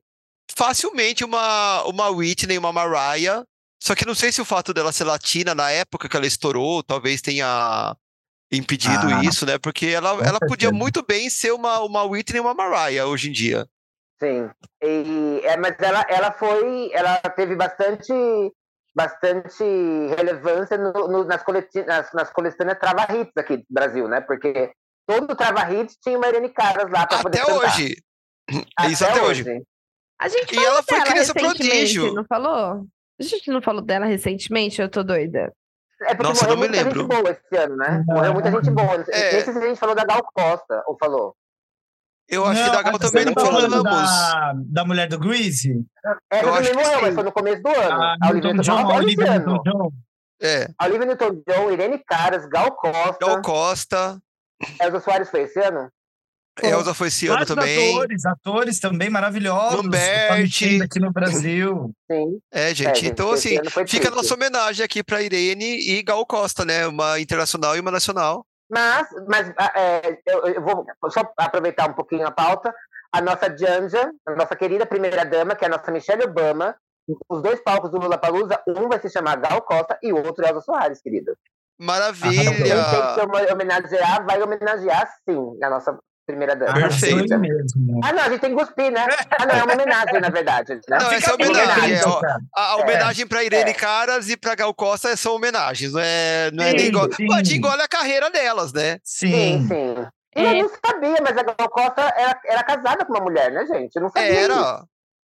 facilmente 0.56 1.24
uma, 1.24 1.84
uma 1.84 2.10
Whitney, 2.10 2.58
uma 2.58 2.72
Mariah, 2.72 3.44
só 3.82 3.96
que 3.96 4.06
não 4.06 4.14
sei 4.16 4.32
se 4.32 4.42
o 4.42 4.46
fato 4.46 4.74
dela 4.74 4.92
ser 4.92 5.06
latina 5.06 5.56
na 5.56 5.72
época 5.72 6.10
que 6.10 6.16
ela 6.16 6.28
estourou, 6.28 6.84
talvez 6.84 7.22
tenha 7.22 7.96
impedido 8.52 9.08
Ah, 9.08 9.24
isso, 9.24 9.46
né? 9.46 9.58
Porque 9.58 9.88
ela, 9.88 10.10
ela 10.26 10.40
podia 10.40 10.72
muito 10.72 11.04
bem 11.06 11.30
ser 11.30 11.52
uma, 11.52 11.80
uma 11.82 12.04
Whitney 12.04 12.38
e 12.38 12.42
uma 12.42 12.54
Mariah 12.54 13.08
hoje 13.08 13.30
em 13.30 13.32
dia. 13.32 13.68
Sim. 14.22 14.50
E, 14.84 15.42
é, 15.44 15.56
mas 15.56 15.76
ela, 15.80 16.06
ela 16.10 16.32
foi. 16.34 16.92
Ela 16.92 17.18
teve 17.36 17.56
bastante, 17.56 18.12
bastante 18.96 19.64
relevância 20.16 20.78
no- 20.78 21.08
no- 21.08 21.24
nas, 21.24 21.44
coleti 21.44 21.84
nas, 21.84 22.12
nas 22.14 22.30
coletâneas 22.32 22.80
Trava 22.80 23.08
Hits 23.16 23.34
aqui 23.38 23.58
do 23.58 23.66
Brasil, 23.70 24.08
né? 24.08 24.22
Porque 24.22 24.72
todo 25.08 25.36
Trava 25.36 25.72
Hits 25.74 25.98
tinha 26.02 26.18
uma 26.18 26.28
Irene 26.28 26.50
Caras 26.50 26.92
lá 26.92 27.06
para 27.08 27.22
poder 27.22 27.40
Até 27.42 27.52
cantar. 27.54 27.68
hoje. 27.74 27.96
Isso 28.90 29.06
até 29.06 29.22
hoje. 29.22 29.64
A 30.20 30.28
gente 30.28 30.56
E 30.56 30.66
ela 30.66 30.84
foi 30.84 31.02
criança 31.02 31.34
prodígio. 31.34 32.14
não 32.14 32.26
falou? 32.26 32.86
A 33.20 33.24
gente 33.24 33.50
não 33.52 33.62
falou 33.62 33.82
dela 33.82 34.06
recentemente, 34.06 34.82
eu 34.82 34.90
tô 34.90 35.04
doida. 35.04 35.54
É 36.02 36.16
porque 36.16 36.24
Nossa, 36.30 36.44
morreu 36.48 36.56
não 36.56 36.62
me 36.62 36.68
muita 36.70 36.84
lembro. 36.84 37.00
gente 37.02 37.10
boa 37.22 37.32
esse 37.32 37.58
ano, 37.62 37.76
né? 37.76 38.04
Morreu 38.08 38.34
muita 38.34 38.52
gente 38.52 38.72
boa. 38.72 38.96
É. 39.10 39.32
nem 39.34 39.42
sei 39.44 39.54
se 39.54 39.60
a 39.60 39.68
gente 39.68 39.80
falou 39.80 39.94
da 39.96 40.06
Gal 40.06 40.24
Costa, 40.34 40.84
ou 40.88 40.98
falou. 40.98 41.36
Eu 42.30 42.46
acho 42.46 42.64
que 42.64 42.70
da 42.70 42.82
Gal 42.84 43.00
também 43.00 43.26
não 43.26 43.34
tá 43.34 43.42
falamos. 43.46 43.84
Da, 43.84 44.54
da 44.56 44.86
mulher 44.86 45.08
do 45.08 45.18
Greasy? 45.18 45.84
Essa 46.32 46.46
Eu 46.46 46.54
acho 46.54 46.70
também 46.70 46.72
que 46.72 46.78
morreu, 46.78 47.00
sim. 47.00 47.06
mas 47.06 47.16
foi 47.16 47.24
no 47.24 47.32
começo 47.32 47.64
do 47.64 47.70
ano. 47.70 48.04
A 48.04 48.16
a 48.22 48.30
Olivia 48.30 48.54
Newton 48.54 48.62
John, 48.62 48.78
Newton-John, 48.78 48.92
a 48.92 48.96
Olivia. 48.96 49.40
Newton-John. 49.40 49.92
É, 50.42 50.70
A 50.78 50.86
Olivia 50.86 51.06
Newton-John, 51.06 51.72
Irene 51.72 52.04
Caras, 52.08 52.48
Gal 52.48 52.72
Costa, 52.72 53.18
Gal 53.20 53.42
Costa, 53.42 54.22
Elza 54.82 55.00
Soares 55.00 55.30
foi 55.30 55.42
esse 55.42 55.60
ano? 55.60 55.90
Elza 56.62 56.94
foi 56.94 57.08
esse 57.08 57.28
ano 57.28 57.46
também. 57.46 57.94
atores, 57.96 58.26
atores 58.26 58.80
também 58.80 59.10
maravilhosos. 59.10 59.82
Lambert. 59.82 60.50
aqui 60.84 61.00
no 61.00 61.12
Brasil. 61.12 61.92
Sim. 62.12 62.40
É, 62.52 62.74
gente. 62.74 63.00
gente, 63.00 63.08
então, 63.08 63.32
assim, 63.32 63.58
fica 63.88 64.10
a 64.10 64.12
nossa 64.12 64.34
homenagem 64.34 64.84
aqui 64.84 65.02
para 65.02 65.22
Irene 65.22 65.80
e 65.90 66.04
Gal 66.04 66.26
Costa, 66.26 66.66
né? 66.66 66.86
Uma 66.88 67.20
internacional 67.20 67.78
e 67.78 67.80
uma 67.80 67.92
nacional. 67.92 68.46
Mas, 68.70 69.08
mas 69.28 69.52
ah, 69.58 69.72
é, 69.76 70.20
eu, 70.26 70.46
eu 70.46 70.62
vou 70.62 70.86
só 71.10 71.22
aproveitar 71.38 71.90
um 71.90 71.94
pouquinho 71.94 72.28
a 72.28 72.32
pauta. 72.32 72.74
A 73.12 73.22
nossa 73.22 73.56
Janja, 73.58 74.12
a 74.26 74.36
nossa 74.36 74.56
querida 74.56 74.86
primeira 74.86 75.26
dama, 75.26 75.56
que 75.56 75.66
é 75.66 75.68
a 75.68 75.72
nossa 75.72 75.92
Michelle 75.92 76.24
Obama, 76.24 76.76
os 77.28 77.42
dois 77.42 77.60
palcos 77.62 77.90
do 77.90 77.98
Lula 77.98 78.18
Palusa, 78.18 78.62
um 78.68 78.88
vai 78.88 79.00
se 79.00 79.10
chamar 79.10 79.38
Gal 79.38 79.62
Costa 79.64 79.98
e 80.04 80.14
o 80.14 80.24
outro 80.24 80.46
Elza 80.46 80.62
Soares, 80.62 81.02
querida. 81.02 81.36
Maravilha! 81.80 82.54
Quem 82.54 82.64
tem 82.64 83.46
que 83.48 83.54
homenagear, 83.54 84.26
vai 84.26 84.42
homenagear 84.44 85.10
sim, 85.28 85.58
na 85.60 85.70
nossa 85.70 85.98
primeira 86.30 86.56
dama. 86.56 86.74
Perfeito. 86.74 87.40
Mesmo. 87.40 88.00
Ah, 88.04 88.14
não, 88.14 88.24
a 88.24 88.30
gente 88.30 88.40
tem 88.40 88.56
que 88.56 88.64
cuspir, 88.64 88.92
né? 88.92 89.06
Ah, 89.40 89.46
não, 89.46 89.56
é 89.56 89.64
uma 89.64 89.74
homenagem, 89.74 90.22
na 90.22 90.30
verdade. 90.30 90.76
Né? 90.76 90.80
Não, 90.90 91.12
essa 91.12 91.16
é 91.16 91.20
Fica 91.20 91.34
homenagem. 91.34 91.94
é, 91.96 92.02
ó, 92.06 92.22
a, 92.56 92.76
homenagem 92.78 93.26
pra 93.28 93.44
Irene 93.44 93.72
é. 93.72 93.74
Caras 93.74 94.30
e 94.30 94.38
pra 94.38 94.56
Gal 94.56 94.74
Costa 94.74 95.16
são 95.18 95.36
homenagens, 95.36 95.92
não 95.94 96.00
é, 96.02 96.52
não 96.52 96.64
é 96.64 96.72
Sim, 96.72 96.78
nem 96.78 96.86
igual. 96.88 97.08
Pode 97.28 97.56
engole 97.56 97.82
a 97.82 97.88
carreira 97.88 98.30
delas, 98.30 98.72
né? 98.72 99.00
Sim, 99.04 99.32
Sim. 99.32 99.68
sim. 99.68 99.96
É. 100.36 100.60
Eu 100.60 100.64
não 100.64 100.70
sabia, 100.86 101.18
mas 101.22 101.38
a 101.38 101.44
Gal 101.44 101.70
Costa 101.70 102.02
era, 102.16 102.40
era 102.46 102.64
casada 102.64 103.04
com 103.06 103.14
uma 103.14 103.24
mulher, 103.24 103.52
né, 103.52 103.66
gente? 103.66 103.96
Eu 103.96 104.04
não 104.04 104.10
sabia. 104.10 104.32
Era. 104.32 104.84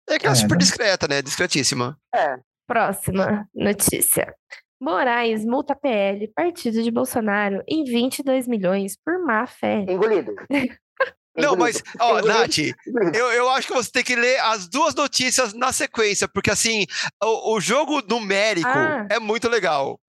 É 0.09 0.17
que 0.19 0.25
ela 0.25 0.35
é 0.35 0.37
É, 0.37 0.41
super 0.41 0.55
né? 0.55 0.59
discreta, 0.59 1.07
né? 1.07 1.21
Discretíssima. 1.21 1.97
É. 2.13 2.37
Próxima 2.67 3.47
notícia. 3.53 4.33
Moraes 4.81 5.45
multa 5.45 5.73
PL, 5.75 6.27
partido 6.35 6.83
de 6.83 6.91
Bolsonaro, 6.91 7.63
em 7.67 7.83
22 7.85 8.47
milhões 8.47 8.95
por 9.03 9.17
má 9.25 9.47
fé. 9.47 9.85
Engolido. 9.87 10.35
Não, 11.37 11.55
mas, 11.55 11.81
ó. 11.99 12.21
Nath, 12.21 12.57
eu, 13.13 13.31
eu 13.31 13.49
acho 13.49 13.67
que 13.67 13.73
você 13.73 13.91
tem 13.91 14.03
que 14.03 14.15
ler 14.15 14.39
as 14.41 14.67
duas 14.67 14.95
notícias 14.95 15.53
na 15.53 15.71
sequência, 15.73 16.27
porque 16.27 16.49
assim, 16.49 16.85
o, 17.21 17.55
o 17.55 17.61
jogo 17.61 18.01
numérico 18.07 18.67
Ah. 18.69 19.05
é 19.09 19.19
muito 19.19 19.49
legal. 19.49 19.99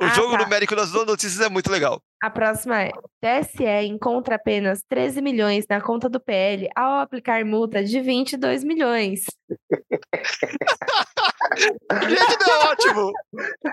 O 0.00 0.04
Ah, 0.04 0.08
jogo 0.08 0.32
tá. 0.36 0.38
numérico 0.44 0.74
das 0.76 0.90
duas 0.90 1.06
notícias 1.06 1.40
é 1.40 1.48
muito 1.48 1.70
legal. 1.70 2.02
A 2.22 2.30
próxima 2.30 2.82
é: 2.82 2.90
TSE 3.20 3.64
encontra 3.86 4.36
apenas 4.36 4.80
13 4.88 5.20
milhões 5.20 5.64
na 5.68 5.80
conta 5.80 6.08
do 6.08 6.18
PL 6.18 6.68
ao 6.74 7.00
aplicar 7.00 7.44
multa 7.44 7.84
de 7.84 8.00
22 8.00 8.64
milhões. 8.64 9.24
Gente, 12.08 12.46
não 12.46 12.52
é 12.54 12.64
ótimo! 12.70 13.12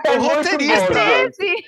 É 0.04 0.10
o 0.18 0.22
roteirista. 0.22 0.86
bom, 0.88 0.94
gente. 0.94 1.36
13! 1.36 1.64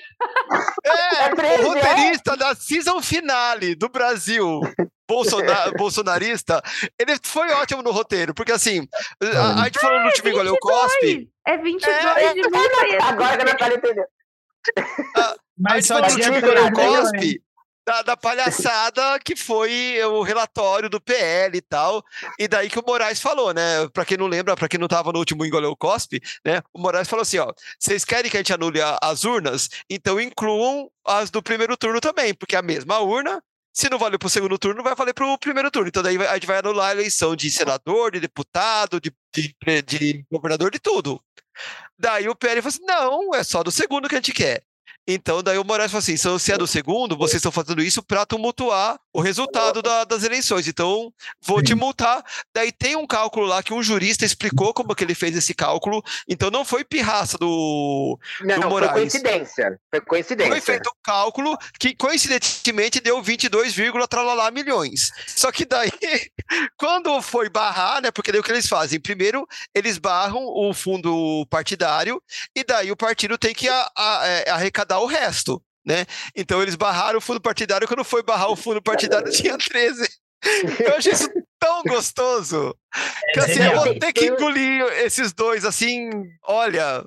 É, 0.85 1.25
É 1.25 1.59
o 1.61 1.67
roteirista 1.67 2.35
da 2.37 2.55
season 2.55 3.01
finale 3.01 3.75
do 3.75 3.89
Brasil. 3.89 4.61
Bolsona- 5.09 5.71
bolsonarista, 5.77 6.61
ele 6.99 7.17
foi 7.23 7.49
ótimo 7.53 7.81
no 7.81 7.91
roteiro, 7.91 8.33
porque 8.33 8.51
assim, 8.51 8.85
a, 9.23 9.61
a 9.61 9.63
gente 9.65 9.79
falou 9.79 9.99
no 10.01 10.05
último 10.07 10.27
Engoleu 10.29 10.57
Cospe, 10.59 11.29
É 11.47 11.57
22 11.57 11.95
É, 12.05 12.33
de 12.33 12.41
multa. 12.41 12.87
e 12.87 12.95
é 12.95 13.01
Agora 13.03 13.35
que 13.37 13.41
a 13.41 13.45
Natália 13.45 13.77
entendeu. 13.77 14.05
A 15.15 15.35
Mas 15.57 15.85
gente 15.87 15.87
só 15.87 16.37
Engoleu 16.37 16.65
milhões. 16.71 17.01
Cospe 17.11 17.41
da, 17.85 18.01
da 18.01 18.17
palhaçada 18.17 19.17
que 19.23 19.33
foi 19.33 19.97
o 20.03 20.21
relatório 20.21 20.89
do 20.89 20.99
PL 20.99 21.57
e 21.57 21.61
tal, 21.61 22.03
e 22.37 22.45
daí 22.45 22.69
que 22.69 22.77
o 22.77 22.83
Moraes 22.85 23.21
falou, 23.21 23.53
né, 23.53 23.87
pra 23.93 24.03
quem 24.03 24.17
não 24.17 24.27
lembra, 24.27 24.57
pra 24.57 24.67
quem 24.67 24.77
não 24.77 24.89
tava 24.89 25.13
no 25.13 25.19
último 25.19 25.45
Engoleu 25.45 25.73
Cospe, 25.73 26.21
né, 26.45 26.61
o 26.73 26.81
Moraes 26.81 27.07
falou 27.07 27.21
assim, 27.21 27.37
ó, 27.37 27.53
vocês 27.79 28.03
querem 28.03 28.29
que 28.29 28.35
a 28.35 28.41
gente 28.41 28.51
anule 28.51 28.81
a- 28.81 28.97
as 29.01 29.23
urnas? 29.23 29.69
Então 29.89 30.19
incluam 30.19 30.91
as 31.05 31.31
do 31.31 31.41
primeiro 31.41 31.77
turno 31.77 32.01
também, 32.01 32.33
porque 32.33 32.57
é 32.57 32.59
a 32.59 32.61
mesma 32.61 32.99
urna, 32.99 33.41
se 33.73 33.89
não 33.89 33.97
valeu 33.97 34.19
pro 34.19 34.27
segundo 34.29 34.57
turno, 34.57 34.83
vai 34.83 34.93
valer 34.93 35.13
pro 35.13 35.37
primeiro 35.37 35.71
turno. 35.71 35.87
Então 35.87 36.03
daí 36.03 36.17
a 36.17 36.33
gente 36.33 36.47
vai 36.47 36.57
anular 36.57 36.89
a 36.89 36.91
eleição 36.93 37.37
de 37.37 37.49
senador, 37.49 38.11
de 38.11 38.19
deputado, 38.19 38.99
de, 38.99 39.13
de, 39.33 39.55
de 39.83 40.25
governador, 40.29 40.71
de 40.71 40.79
tudo. 40.79 41.21
Daí 41.99 42.29
o 42.29 42.35
PL 42.35 42.61
falou 42.61 42.69
assim: 42.69 42.85
não, 42.85 43.35
é 43.35 43.43
só 43.43 43.63
do 43.63 43.71
segundo 43.71 44.07
que 44.07 44.15
a 44.15 44.19
gente 44.19 44.33
quer. 44.33 44.63
Então, 45.07 45.41
daí 45.41 45.57
o 45.57 45.63
Moraes 45.63 45.91
falou 45.91 45.99
assim: 45.99 46.17
se 46.17 46.51
é 46.51 46.57
do 46.57 46.67
segundo, 46.67 47.17
vocês 47.17 47.35
estão 47.35 47.51
fazendo 47.51 47.81
isso 47.81 48.03
para 48.03 48.25
tumultuar 48.25 48.99
o 49.17 49.21
resultado 49.21 49.81
da- 49.81 50.03
das 50.03 50.23
eleições. 50.23 50.67
Então, 50.67 51.11
vou 51.41 51.59
te 51.63 51.69
Sim. 51.69 51.73
multar. 51.75 52.23
Daí 52.53 52.71
tem 52.71 52.95
um 52.95 53.07
cálculo 53.07 53.47
lá 53.47 53.63
que 53.63 53.73
um 53.73 53.81
jurista 53.81 54.23
explicou 54.23 54.71
como 54.75 54.93
que 54.93 55.03
ele 55.03 55.15
fez 55.15 55.35
esse 55.35 55.55
cálculo. 55.55 56.03
Então, 56.29 56.51
não 56.51 56.63
foi 56.63 56.85
pirraça 56.85 57.35
do. 57.35 58.19
Não, 58.41 58.55
Do 58.57 58.61
foi 58.61 58.69
Moraes. 58.69 58.93
coincidência. 58.93 59.79
Foi 59.89 60.01
coincidência. 60.01 60.51
Foi 60.51 60.61
feito 60.61 60.87
um 60.87 60.99
cálculo 61.03 61.57
que, 61.79 61.95
coincidentemente, 61.95 62.99
deu 62.99 63.19
22, 63.23 63.73
tralalá 64.07 64.51
milhões. 64.51 65.09
Só 65.25 65.51
que 65.51 65.65
daí, 65.65 65.89
quando 66.77 67.19
foi 67.21 67.49
barrar, 67.49 68.01
né? 68.01 68.11
Porque 68.11 68.31
daí 68.31 68.39
o 68.39 68.43
que 68.43 68.51
eles 68.51 68.67
fazem? 68.67 68.99
Primeiro, 68.99 69.47
eles 69.73 69.97
barram 69.97 70.45
o 70.45 70.71
fundo 70.75 71.43
partidário 71.49 72.21
e 72.55 72.63
daí 72.63 72.91
o 72.91 72.95
partido 72.95 73.35
tem 73.37 73.53
que 73.55 73.67
a- 73.67 73.91
a- 73.97 74.27
é, 74.27 74.49
arrecadar 74.51 74.99
o 74.99 75.07
resto. 75.07 75.59
Né? 75.87 76.05
Então 76.35 76.61
eles 76.61 76.75
barraram 76.75 77.17
o 77.19 77.21
fundo 77.21 77.39
partidário, 77.39 77.87
quando 77.87 78.03
foi 78.03 78.21
barrar 78.21 78.51
o 78.51 78.57
fundo 78.57 78.81
partidário 78.81 79.31
tinha 79.31 79.57
13. 79.57 80.05
Eu 80.85 80.97
achei 80.97 81.13
isso 81.13 81.29
tão 81.57 81.81
gostoso 81.83 82.75
que 83.33 83.39
assim, 83.39 83.63
eu 83.63 83.81
vou 83.81 83.97
ter 83.97 84.11
que 84.11 84.25
engolir 84.25 84.83
esses 85.03 85.31
dois, 85.31 85.63
assim, 85.63 86.09
olha, 86.43 87.03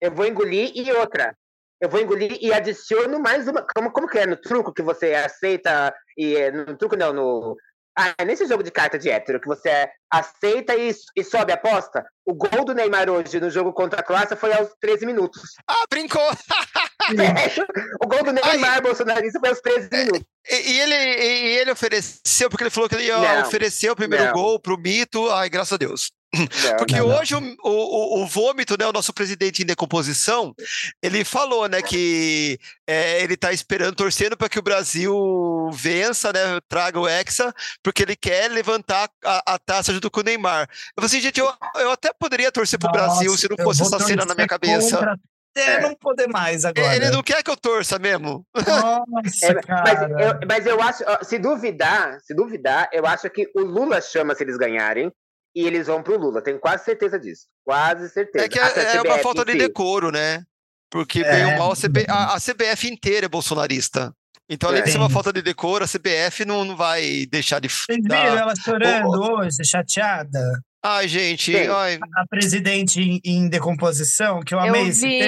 Eu 0.00 0.12
vou 0.12 0.26
engolir 0.26 0.70
e 0.74 0.92
outra. 0.92 1.34
Eu 1.80 1.88
vou 1.88 2.00
engolir 2.00 2.36
e 2.40 2.52
adiciono 2.52 3.20
mais 3.20 3.46
uma. 3.46 3.64
Como, 3.74 3.90
como 3.92 4.08
que 4.08 4.18
é 4.18 4.26
no 4.26 4.36
truco 4.36 4.72
que 4.72 4.82
você 4.82 5.14
aceita 5.14 5.94
e 6.16 6.36
é, 6.36 6.50
no 6.50 6.76
truco 6.76 6.96
não, 6.96 7.12
no. 7.12 7.56
Ah, 8.00 8.14
é 8.16 8.24
nesse 8.24 8.46
jogo 8.46 8.62
de 8.62 8.70
carta 8.70 8.96
de 8.96 9.10
hétero, 9.10 9.40
que 9.40 9.48
você 9.48 9.90
aceita 10.08 10.72
e, 10.76 10.94
e 11.16 11.24
sobe 11.24 11.50
a 11.50 11.56
aposta. 11.56 12.06
O 12.24 12.32
gol 12.32 12.64
do 12.64 12.72
Neymar 12.72 13.10
hoje 13.10 13.40
no 13.40 13.50
jogo 13.50 13.72
contra 13.72 13.98
a 13.98 14.04
classe 14.04 14.36
foi 14.36 14.52
aos 14.52 14.68
13 14.80 15.04
minutos. 15.04 15.42
ah, 15.66 15.84
brincou! 15.90 16.22
o 18.00 18.06
gol 18.06 18.22
do 18.22 18.30
Neymar 18.30 18.82
bolsonarista 18.82 19.40
foi 19.40 19.48
aos 19.48 19.60
13 19.60 19.88
minutos. 19.90 20.22
E, 20.48 20.78
ele, 20.78 20.94
e, 20.94 21.58
ele 21.58 21.72
ofereceu, 21.72 22.48
porque 22.48 22.62
ele 22.62 22.70
falou 22.70 22.88
que 22.88 22.94
ele 22.94 23.06
ia 23.06 23.18
Não, 23.18 23.48
oferecer 23.48 23.90
o 23.90 23.96
primeiro 23.96 24.26
não. 24.26 24.32
gol 24.32 24.60
pro 24.60 24.78
mito. 24.78 25.28
Ai, 25.32 25.50
graças 25.50 25.72
a 25.72 25.76
Deus. 25.76 26.12
Não, 26.34 26.76
Porque 26.76 26.96
não, 26.96 27.08
não. 27.08 27.18
hoje 27.18 27.34
o, 27.34 27.38
o, 27.40 27.70
o- 27.70 28.22
o 28.22 28.26
vômito, 28.26 28.76
né, 28.78 28.86
o 28.86 28.92
nosso 28.92 29.14
presidente 29.14 29.62
em 29.62 29.66
decomposição, 29.66 30.54
ele 31.02 31.24
falou, 31.24 31.66
né, 31.68 31.80
que 31.80 32.58
é, 32.86 33.22
ele 33.22 33.34
tá 33.36 33.50
esperando, 33.50 33.94
torcendo 33.94 34.36
para 34.36 34.48
que 34.48 34.58
o 34.58 34.62
Brasil 34.62 35.70
vença, 35.72 36.30
né, 36.32 36.60
traga 36.68 37.00
o 37.00 37.08
Hexa, 37.08 37.52
porque 37.82 38.02
ele 38.02 38.14
quer 38.14 38.50
levantar 38.50 39.08
a, 39.24 39.54
a 39.54 39.58
taça 39.58 39.92
junto 39.92 40.10
com 40.10 40.20
o 40.20 40.22
Neymar. 40.22 40.68
Eu 40.70 41.02
falei 41.02 41.06
assim, 41.06 41.20
gente, 41.20 41.40
eu, 41.40 41.50
eu 41.76 41.90
até 41.92 42.12
poderia 42.12 42.52
torcer 42.52 42.78
pro 42.78 42.92
Brasil 42.92 43.34
se 43.38 43.48
não 43.48 43.56
fosse 43.64 43.80
essa 43.82 43.98
cena 43.98 44.24
na 44.26 44.34
minha 44.34 44.46
cabeça. 44.46 44.96
contra 44.98 45.12
Até 45.56 45.76
É. 45.76 45.80
não 45.80 45.94
poder 45.94 46.28
mais 46.28 46.64
agora. 46.66 46.94
Ele 46.94 47.08
não 47.10 47.22
quer 47.22 47.42
que 47.42 47.50
eu 47.50 47.56
torça 47.56 47.98
mesmo. 47.98 48.46
Nossa, 48.54 49.46
É, 49.46 49.54
mas, 49.82 50.02
eu, 50.02 50.46
mas 50.46 50.66
eu 50.66 50.82
acho, 50.82 51.04
se 51.24 51.38
duvidar, 51.38 52.18
se 52.20 52.34
duvidar, 52.34 52.88
eu 52.92 53.06
acho 53.06 53.28
que 53.30 53.50
o 53.54 53.60
Lula 53.62 54.00
chama 54.02 54.34
se 54.34 54.44
eles 54.44 54.56
ganharem 54.58 55.10
e 55.54 55.66
eles 55.66 55.86
vão 55.86 56.02
pro 56.02 56.18
Lula. 56.18 56.42
Tenho 56.42 56.58
quase 56.58 56.84
certeza 56.84 57.18
disso. 57.18 57.46
Quase 57.64 58.08
certeza. 58.10 58.44
É 58.44 58.48
que 58.48 58.58
é, 58.58 58.96
é 58.96 59.02
uma 59.02 59.18
falta 59.18 59.44
de 59.44 59.54
decoro, 59.54 60.10
né? 60.10 60.42
Porque 60.90 61.20
É. 61.20 61.30
bem 61.30 61.44
ou 61.52 61.58
mal, 61.58 61.72
a, 61.72 61.76
CB 61.76 62.06
a- 62.08 62.34
a 62.34 62.40
CBF 62.40 62.88
inteira 62.88 63.26
é 63.26 63.28
bolsonarista. 63.28 64.12
Então, 64.50 64.70
além 64.70 64.82
de 64.82 64.90
ser 64.90 64.96
uma 64.98 65.10
falta 65.10 65.30
de 65.30 65.42
decoro, 65.42 65.84
a 65.84 65.86
CBF 65.86 66.46
não, 66.46 66.64
não 66.64 66.74
vai 66.74 67.26
deixar 67.30 67.60
de. 67.60 67.68
Vocês 67.68 67.98
dar- 68.04 68.22
viram 68.22 68.38
ela 68.38 68.54
chorando 68.56 69.08
hoje, 69.34 69.62
chateada? 69.64 70.40
Ai, 70.82 71.06
gente, 71.08 71.54
ai, 71.56 71.98
A 72.16 72.26
presidente 72.30 73.00
em, 73.02 73.20
em 73.24 73.48
decomposição, 73.48 74.40
que 74.40 74.54
eu 74.54 74.58
Eu 74.60 74.64
amei 74.68 74.88
esse 74.88 75.06
vi. 75.06 75.18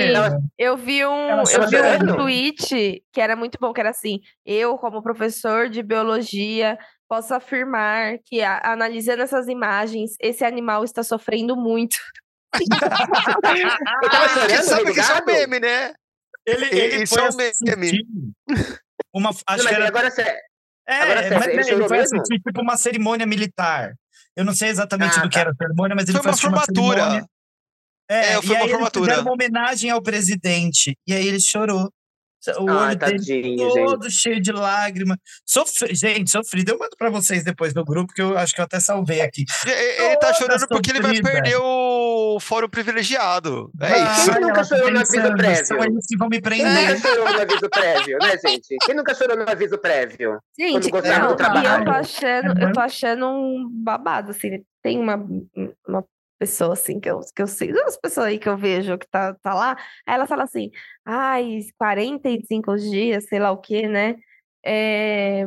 Eu 0.57 0.77
vi 0.79 1.05
um, 1.05 1.29
eu 1.43 1.69
vi 1.69 1.77
um 2.05 2.17
tweet 2.17 3.03
que 3.13 3.21
era 3.21 3.35
muito 3.37 3.59
bom, 3.61 3.73
que 3.73 3.81
era 3.81 3.91
assim: 3.91 4.21
eu, 4.47 4.79
como 4.79 5.03
professor 5.03 5.69
de 5.69 5.83
biologia, 5.83 6.79
posso 7.11 7.35
afirmar 7.35 8.19
que, 8.25 8.41
a- 8.41 8.61
analisando 8.73 9.21
essas 9.23 9.49
imagens, 9.49 10.13
esse 10.21 10.45
animal 10.45 10.85
está 10.85 11.03
sofrendo 11.03 11.57
muito. 11.57 11.99
Eu 12.61 12.69
tava 12.79 14.25
Ai, 14.25 14.29
porque 14.29 14.49
chorando, 14.49 14.65
sabe 14.65 14.93
que 14.95 15.01
isso 15.01 15.13
é 15.13 15.21
um 15.23 15.25
meme, 15.25 15.61
né? 15.61 15.93
Ele, 16.47 16.65
ele 16.67 17.03
isso 17.03 17.15
foi 17.15 17.25
é 17.27 17.29
um 17.31 17.37
meme. 17.37 18.05
Uma, 19.13 19.31
acho 19.31 19.65
Não, 19.65 19.69
que 19.69 19.75
era, 19.75 19.89
agora 19.89 20.11
sério. 20.11 20.41
é, 20.89 20.95
agora 21.03 21.23
sério, 21.23 21.39
mas 21.39 21.47
ele 21.49 21.57
ele, 21.61 21.65
chorou 21.65 21.89
foi 21.89 21.99
assistir 21.99 22.41
tipo 22.41 22.61
uma 22.63 22.77
cerimônia 22.77 23.27
militar. 23.27 23.93
Eu 24.37 24.45
não 24.45 24.55
sei 24.55 24.69
exatamente 24.69 25.19
Ah, 25.19 25.23
do 25.23 25.29
que 25.29 25.35
tá. 25.35 25.41
era 25.41 25.51
a 25.51 25.55
cerimônia, 25.55 25.95
mas 25.97 26.09
ele 26.09 26.19
Foi 26.19 26.23
foi 26.23 26.31
uma 26.49 26.57
uma 26.57 26.61
formatura. 26.67 26.97
cerimônia. 27.01 27.27
É, 28.09 28.33
É, 28.35 28.43
foi 28.43 28.45
e 28.45 28.49
uma 28.51 28.55
aí 28.57 28.61
eles 28.63 28.71
formatura. 28.73 29.05
fizeram 29.05 29.23
uma 29.23 29.33
homenagem 29.33 29.91
ao 29.91 30.03
presidente. 30.03 30.97
E 31.07 31.13
aí 31.13 31.27
ele 31.27 31.41
chorou. 31.41 31.91
O 32.59 32.71
Ai, 32.71 32.89
olho 32.91 32.97
dele 32.97 33.17
tadinho, 33.19 33.71
gente. 33.71 33.85
todo 33.87 34.11
cheio 34.11 34.41
de 34.41 34.53
lágrima. 34.53 35.17
Sofri... 35.47 35.95
Gente, 35.95 36.31
sofrido. 36.31 36.71
Eu 36.71 36.79
mando 36.79 36.97
pra 36.97 37.11
vocês 37.11 37.45
depois 37.45 37.75
no 37.75 37.85
grupo, 37.85 38.13
que 38.15 38.23
eu 38.23 38.37
acho 38.39 38.55
que 38.55 38.61
eu 38.61 38.65
até 38.65 38.81
salvei 38.81 39.21
aqui. 39.21 39.45
E- 39.67 39.69
e- 39.71 40.03
Ele 40.07 40.17
tá 40.17 40.33
chorando 40.33 40.67
porque 40.69 40.91
ele 40.91 41.01
vai 41.01 41.17
sofrida. 41.17 41.31
perder 41.43 41.57
o 41.61 42.39
fórum 42.41 42.69
privilegiado. 42.69 43.71
É 43.81 43.99
isso. 44.03 44.33
Quem 44.33 44.41
nunca 44.41 44.65
chorou 44.65 44.91
no 44.91 44.99
aviso 45.01 45.35
prévio? 45.37 45.67
São 45.67 45.79
eles 45.85 46.07
que 46.07 46.17
vão 46.17 46.29
me 46.29 46.41
Quem 46.41 46.43
prender. 46.43 46.95
nunca 46.95 47.09
chorou 47.09 47.33
no 47.33 47.41
aviso 47.41 47.71
prévio, 47.71 48.19
né, 48.21 48.39
gente? 48.47 48.77
Quem 48.87 48.95
nunca 48.95 49.15
chorou 49.15 49.37
no 49.37 49.51
aviso 49.51 49.79
prévio? 49.79 50.39
Gente, 50.59 50.91
não, 50.91 51.01
do 51.01 51.07
e 51.07 51.31
eu 51.31 51.37
trabalho. 51.37 51.85
tô 51.85 51.91
achando, 51.91 52.61
eu 52.63 52.73
tô 52.73 52.81
achando 52.81 53.27
um 53.29 53.69
babado, 53.71 54.31
assim. 54.31 54.63
Tem 54.83 54.99
uma, 54.99 55.17
uma 55.87 56.05
pessoa, 56.41 56.73
assim, 56.73 56.99
que 56.99 57.11
eu, 57.11 57.21
que 57.37 57.43
eu 57.43 57.47
sei, 57.47 57.71
duas 57.73 57.99
pessoas 57.99 58.27
aí 58.29 58.39
que 58.39 58.49
eu 58.49 58.57
vejo 58.57 58.97
que 58.99 59.07
tá, 59.09 59.35
tá 59.35 59.55
lá, 59.55 59.77
aí 60.07 60.15
ela 60.15 60.27
fala 60.27 60.45
assim, 60.45 60.71
ai, 61.05 61.61
45 61.79 62.77
dias, 62.79 63.27
sei 63.27 63.39
lá 63.39 63.53
o 63.53 63.59
quê, 63.59 63.87
né? 63.87 64.17
É, 64.65 65.45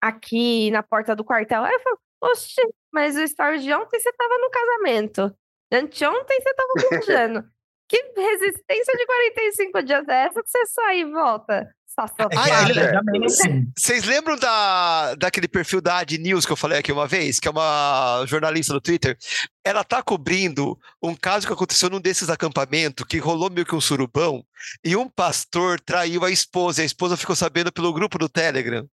aqui 0.00 0.70
na 0.72 0.82
porta 0.82 1.14
do 1.14 1.24
quartel. 1.24 1.62
Aí 1.62 1.72
eu 1.74 1.80
falo, 1.80 1.98
oxe, 2.22 2.60
mas 2.92 3.16
o 3.16 3.22
story 3.22 3.60
de 3.60 3.72
ontem 3.72 4.00
você 4.00 4.12
tava 4.12 4.38
no 4.38 4.50
casamento. 4.50 5.36
Anteontem 5.72 6.40
você 6.40 6.54
tava 6.54 6.72
viajando. 6.90 7.48
que 7.88 7.98
resistência 8.16 8.96
de 8.96 9.06
45 9.06 9.82
dias 9.84 10.08
é 10.08 10.26
essa 10.26 10.42
que 10.42 10.50
você 10.50 10.66
sai 10.66 11.00
e 11.00 11.04
volta? 11.04 11.72
Ah, 11.98 12.68
é, 12.68 13.62
Vocês 13.76 14.04
lembram 14.04 14.36
da, 14.36 15.14
daquele 15.14 15.48
perfil 15.48 15.80
da 15.80 15.98
Ad 15.98 16.18
News 16.18 16.44
que 16.44 16.52
eu 16.52 16.56
falei 16.56 16.78
aqui 16.78 16.92
uma 16.92 17.06
vez, 17.06 17.40
que 17.40 17.48
é 17.48 17.50
uma 17.50 18.22
jornalista 18.26 18.74
do 18.74 18.80
Twitter? 18.80 19.16
Ela 19.64 19.82
tá 19.82 20.02
cobrindo 20.02 20.78
um 21.02 21.14
caso 21.14 21.46
que 21.46 21.52
aconteceu 21.52 21.88
num 21.88 22.00
desses 22.00 22.28
acampamentos, 22.28 23.06
que 23.08 23.18
rolou 23.18 23.50
meio 23.50 23.66
que 23.66 23.74
um 23.74 23.80
surubão, 23.80 24.44
e 24.84 24.94
um 24.94 25.08
pastor 25.08 25.80
traiu 25.80 26.24
a 26.24 26.30
esposa, 26.30 26.80
e 26.80 26.84
a 26.84 26.86
esposa 26.86 27.16
ficou 27.16 27.34
sabendo 27.34 27.72
pelo 27.72 27.92
grupo 27.94 28.18
do 28.18 28.28
Telegram. 28.28 28.86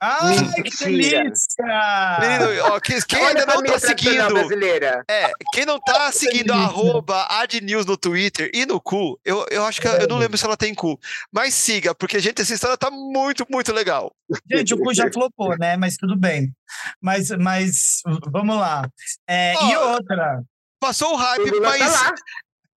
Ai, 0.00 0.62
que 0.62 0.84
delícia! 0.84 1.64
Menino, 2.20 2.66
ó, 2.66 2.80
quem, 2.80 3.00
quem 3.02 3.20
ainda 3.20 3.46
não 3.46 3.62
tá 3.62 3.78
seguindo. 3.78 4.32
Brasileira. 4.32 5.04
É, 5.10 5.32
quem 5.52 5.66
não 5.66 5.80
tá 5.80 6.12
seguindo 6.12 6.52
arroba 6.52 7.26
adnews 7.28 7.84
no 7.84 7.96
Twitter 7.96 8.50
e 8.54 8.64
no 8.64 8.80
cu, 8.80 9.18
eu, 9.24 9.44
eu 9.50 9.64
acho 9.64 9.80
que 9.80 9.88
eu 9.88 10.06
não 10.06 10.18
lembro 10.18 10.38
se 10.38 10.44
ela 10.44 10.56
tem 10.56 10.74
cu. 10.74 10.98
Mas 11.32 11.54
siga, 11.54 11.94
porque, 11.94 12.20
gente, 12.20 12.40
essa 12.40 12.54
história 12.54 12.76
tá 12.76 12.90
muito, 12.90 13.44
muito 13.50 13.72
legal. 13.72 14.14
Gente, 14.50 14.74
o 14.74 14.78
cu 14.78 14.94
já 14.94 15.10
flopou, 15.12 15.56
né? 15.58 15.76
Mas 15.76 15.96
tudo 15.96 16.16
bem. 16.16 16.52
Mas, 17.00 17.30
mas 17.30 18.00
vamos 18.30 18.56
lá. 18.56 18.88
É, 19.26 19.54
oh, 19.60 19.66
e 19.66 19.76
outra. 19.76 20.42
Passou 20.78 21.14
o 21.14 21.16
hype, 21.16 21.50
o 21.50 21.60
mas. 21.60 21.92
Tá 21.92 22.14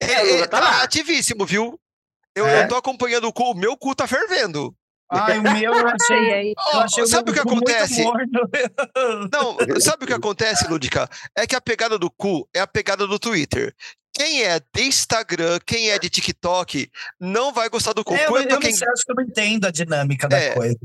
é, 0.01 0.39
é, 0.39 0.47
tá, 0.47 0.61
tá 0.61 0.83
ativíssimo, 0.83 1.45
viu? 1.45 1.77
Eu, 2.33 2.47
é? 2.47 2.63
eu 2.63 2.67
tô 2.69 2.75
acompanhando 2.75 3.27
o 3.27 3.33
cu, 3.33 3.51
o 3.51 3.55
meu 3.55 3.75
cu 3.75 3.93
tá 3.93 4.07
fervendo. 4.07 4.73
Ai, 5.11 5.39
o 5.39 5.41
meu 5.41 5.73
eu 5.73 5.87
achei. 5.87 6.53
eu 6.73 6.79
achei 6.79 7.07
sabe 7.07 7.31
o 7.31 7.33
que 7.33 7.39
acontece? 7.39 8.03
Não, 9.33 9.57
sabe 9.79 10.03
o 10.03 10.07
que 10.07 10.13
acontece, 10.13 10.67
Ludica? 10.67 11.09
É 11.35 11.47
que 11.47 11.55
a 11.55 11.61
pegada 11.61 11.97
do 11.97 12.11
cu 12.11 12.47
é 12.53 12.59
a 12.59 12.67
pegada 12.67 13.07
do 13.07 13.17
Twitter. 13.17 13.73
Quem 14.13 14.43
é 14.43 14.59
de 14.59 14.83
Instagram, 14.83 15.59
quem 15.65 15.89
é 15.89 15.97
de 15.97 16.09
TikTok, 16.09 16.89
não 17.19 17.51
vai 17.51 17.69
gostar 17.69 17.93
do 17.93 18.03
cu. 18.03 18.13
É, 18.13 18.27
eu, 18.27 18.37
eu, 18.37 18.43
eu 18.43 18.59
quem... 18.59 18.71
acho 18.71 19.05
que 19.05 19.11
eu 19.11 19.15
não 19.15 19.23
entendo 19.23 19.65
a 19.65 19.71
dinâmica 19.71 20.27
da 20.27 20.37
é, 20.37 20.53
coisa. 20.53 20.77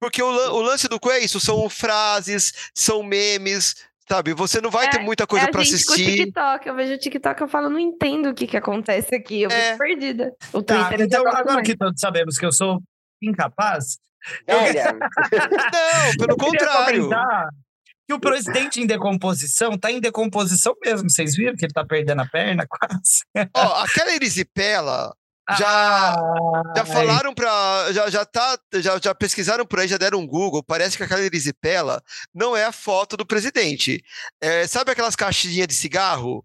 Porque 0.00 0.22
o, 0.22 0.26
o, 0.26 0.60
lance 0.60 0.88
do 0.88 1.00
cu 1.00 1.10
é 1.10 1.18
isso: 1.18 1.40
são 1.40 1.68
frases, 1.68 2.70
são 2.74 3.02
memes, 3.02 3.74
Sabe, 4.08 4.32
você 4.34 4.60
não 4.60 4.70
vai 4.70 4.86
é, 4.86 4.90
ter 4.90 5.00
muita 5.00 5.26
coisa 5.26 5.46
é 5.46 5.50
para 5.50 5.62
assistir. 5.62 5.86
Com 5.86 5.92
o 5.92 5.96
TikTok, 5.96 6.68
eu 6.68 6.74
vejo 6.76 6.94
o 6.94 6.98
TikTok, 6.98 7.40
eu 7.40 7.48
falo, 7.48 7.68
não 7.68 7.78
entendo 7.78 8.28
o 8.28 8.34
que 8.34 8.46
que 8.46 8.56
acontece 8.56 9.16
aqui, 9.16 9.42
eu 9.42 9.50
é. 9.50 9.72
fico 9.72 9.78
perdida. 9.78 10.32
O 10.52 10.62
tá, 10.62 10.86
Twitter 10.86 11.06
então, 11.06 11.26
agora 11.26 11.60
que 11.60 11.76
todos 11.76 12.00
sabemos 12.00 12.38
que 12.38 12.46
eu 12.46 12.52
sou 12.52 12.80
incapaz. 13.22 13.98
Olha. 14.48 14.92
não, 14.98 16.26
pelo 16.26 16.36
contrário. 16.36 17.10
Que 18.06 18.14
o 18.14 18.20
presidente 18.20 18.80
em 18.80 18.86
decomposição 18.86 19.74
está 19.74 19.90
em 19.90 20.00
decomposição 20.00 20.74
mesmo. 20.84 21.10
Vocês 21.10 21.34
viram 21.34 21.56
que 21.56 21.64
ele 21.64 21.70
está 21.70 21.84
perdendo 21.84 22.22
a 22.22 22.26
perna 22.26 22.66
quase? 22.70 23.24
Ó, 23.54 23.82
aquela 23.82 24.14
erisipela 24.14 25.12
já, 25.56 26.14
ah, 26.14 26.62
já 26.76 26.84
falaram 26.84 27.32
para 27.32 27.92
já 27.92 28.10
já 28.10 28.24
tá 28.24 28.58
já, 28.74 28.98
já 28.98 29.14
pesquisaram 29.14 29.64
por 29.64 29.78
aí 29.78 29.86
já 29.86 29.96
deram 29.96 30.18
um 30.18 30.26
Google 30.26 30.60
parece 30.60 30.96
que 30.96 31.04
aquela 31.04 31.22
erisipela 31.22 32.02
não 32.34 32.56
é 32.56 32.64
a 32.64 32.72
foto 32.72 33.16
do 33.16 33.24
presidente 33.24 34.02
é, 34.40 34.66
sabe 34.66 34.90
aquelas 34.90 35.14
caixinhas 35.14 35.68
de 35.68 35.74
cigarro 35.74 36.44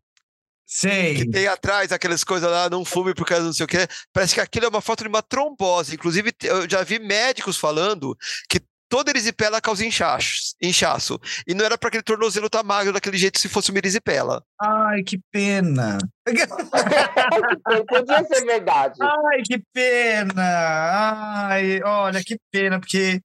Sei. 0.74 1.16
Que 1.16 1.30
tem 1.30 1.48
atrás 1.48 1.92
aquelas 1.92 2.24
coisas 2.24 2.50
lá, 2.50 2.70
não 2.70 2.86
fume 2.86 3.14
por 3.14 3.28
causa 3.28 3.44
não 3.44 3.52
sei 3.52 3.66
o 3.66 3.68
quê. 3.68 3.86
Parece 4.14 4.36
que 4.36 4.40
aquilo 4.40 4.68
é 4.68 4.70
uma 4.70 4.80
foto 4.80 5.04
de 5.04 5.10
uma 5.10 5.22
trombose. 5.22 5.96
Inclusive, 5.96 6.32
eu 6.44 6.70
já 6.70 6.82
vi 6.82 6.98
médicos 6.98 7.58
falando 7.58 8.18
que 8.50 8.62
toda 8.88 9.10
erisipela 9.10 9.60
causa 9.60 9.86
inchaço, 9.86 10.56
inchaço. 10.62 11.20
E 11.46 11.54
não 11.54 11.66
era 11.66 11.78
para 11.78 11.90
aquele 11.90 12.04
tornozelo 12.04 12.46
estar 12.46 12.60
tá 12.60 12.64
magro 12.64 12.94
daquele 12.94 13.18
jeito 13.18 13.38
se 13.38 13.50
fosse 13.50 13.70
uma 13.70 13.80
erisipela. 13.80 14.42
Ai, 14.62 15.04
que 15.04 15.20
pena. 15.30 15.98
Podia 17.90 18.24
ser 18.24 18.46
verdade. 18.46 18.96
Ai, 19.02 19.42
que 19.44 19.62
pena. 19.74 21.48
Ai, 21.50 21.84
olha, 21.84 22.24
que 22.24 22.38
pena, 22.50 22.80
porque, 22.80 23.22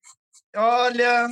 olha, 0.56 1.28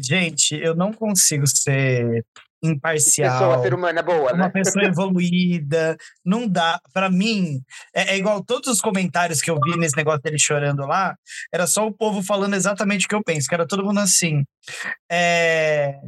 gente, 0.00 0.54
eu 0.54 0.76
não 0.76 0.92
consigo 0.92 1.44
ser 1.44 2.24
imparcial. 2.62 3.38
Pessoa, 3.38 3.62
ser 3.62 3.74
humana 3.74 4.02
boa, 4.02 4.32
Uma 4.32 4.46
né? 4.46 4.50
pessoa 4.50 4.84
evoluída. 4.84 5.96
Não 6.24 6.48
dá. 6.48 6.80
Para 6.92 7.10
mim, 7.10 7.60
é, 7.94 8.14
é, 8.14 8.18
igual 8.18 8.44
todos 8.44 8.68
os 8.68 8.80
comentários 8.80 9.40
que 9.40 9.50
eu 9.50 9.58
vi 9.62 9.76
nesse 9.76 9.96
negócio 9.96 10.20
dele 10.22 10.38
chorando 10.38 10.86
lá, 10.86 11.16
era 11.52 11.66
só 11.66 11.86
o 11.86 11.92
povo 11.92 12.22
falando 12.22 12.54
exatamente 12.54 13.06
o 13.06 13.08
que 13.08 13.14
eu 13.14 13.22
penso, 13.22 13.48
que 13.48 13.54
era 13.54 13.66
todo 13.66 13.84
mundo 13.84 14.00
assim. 14.00 14.44
É, 15.10 15.98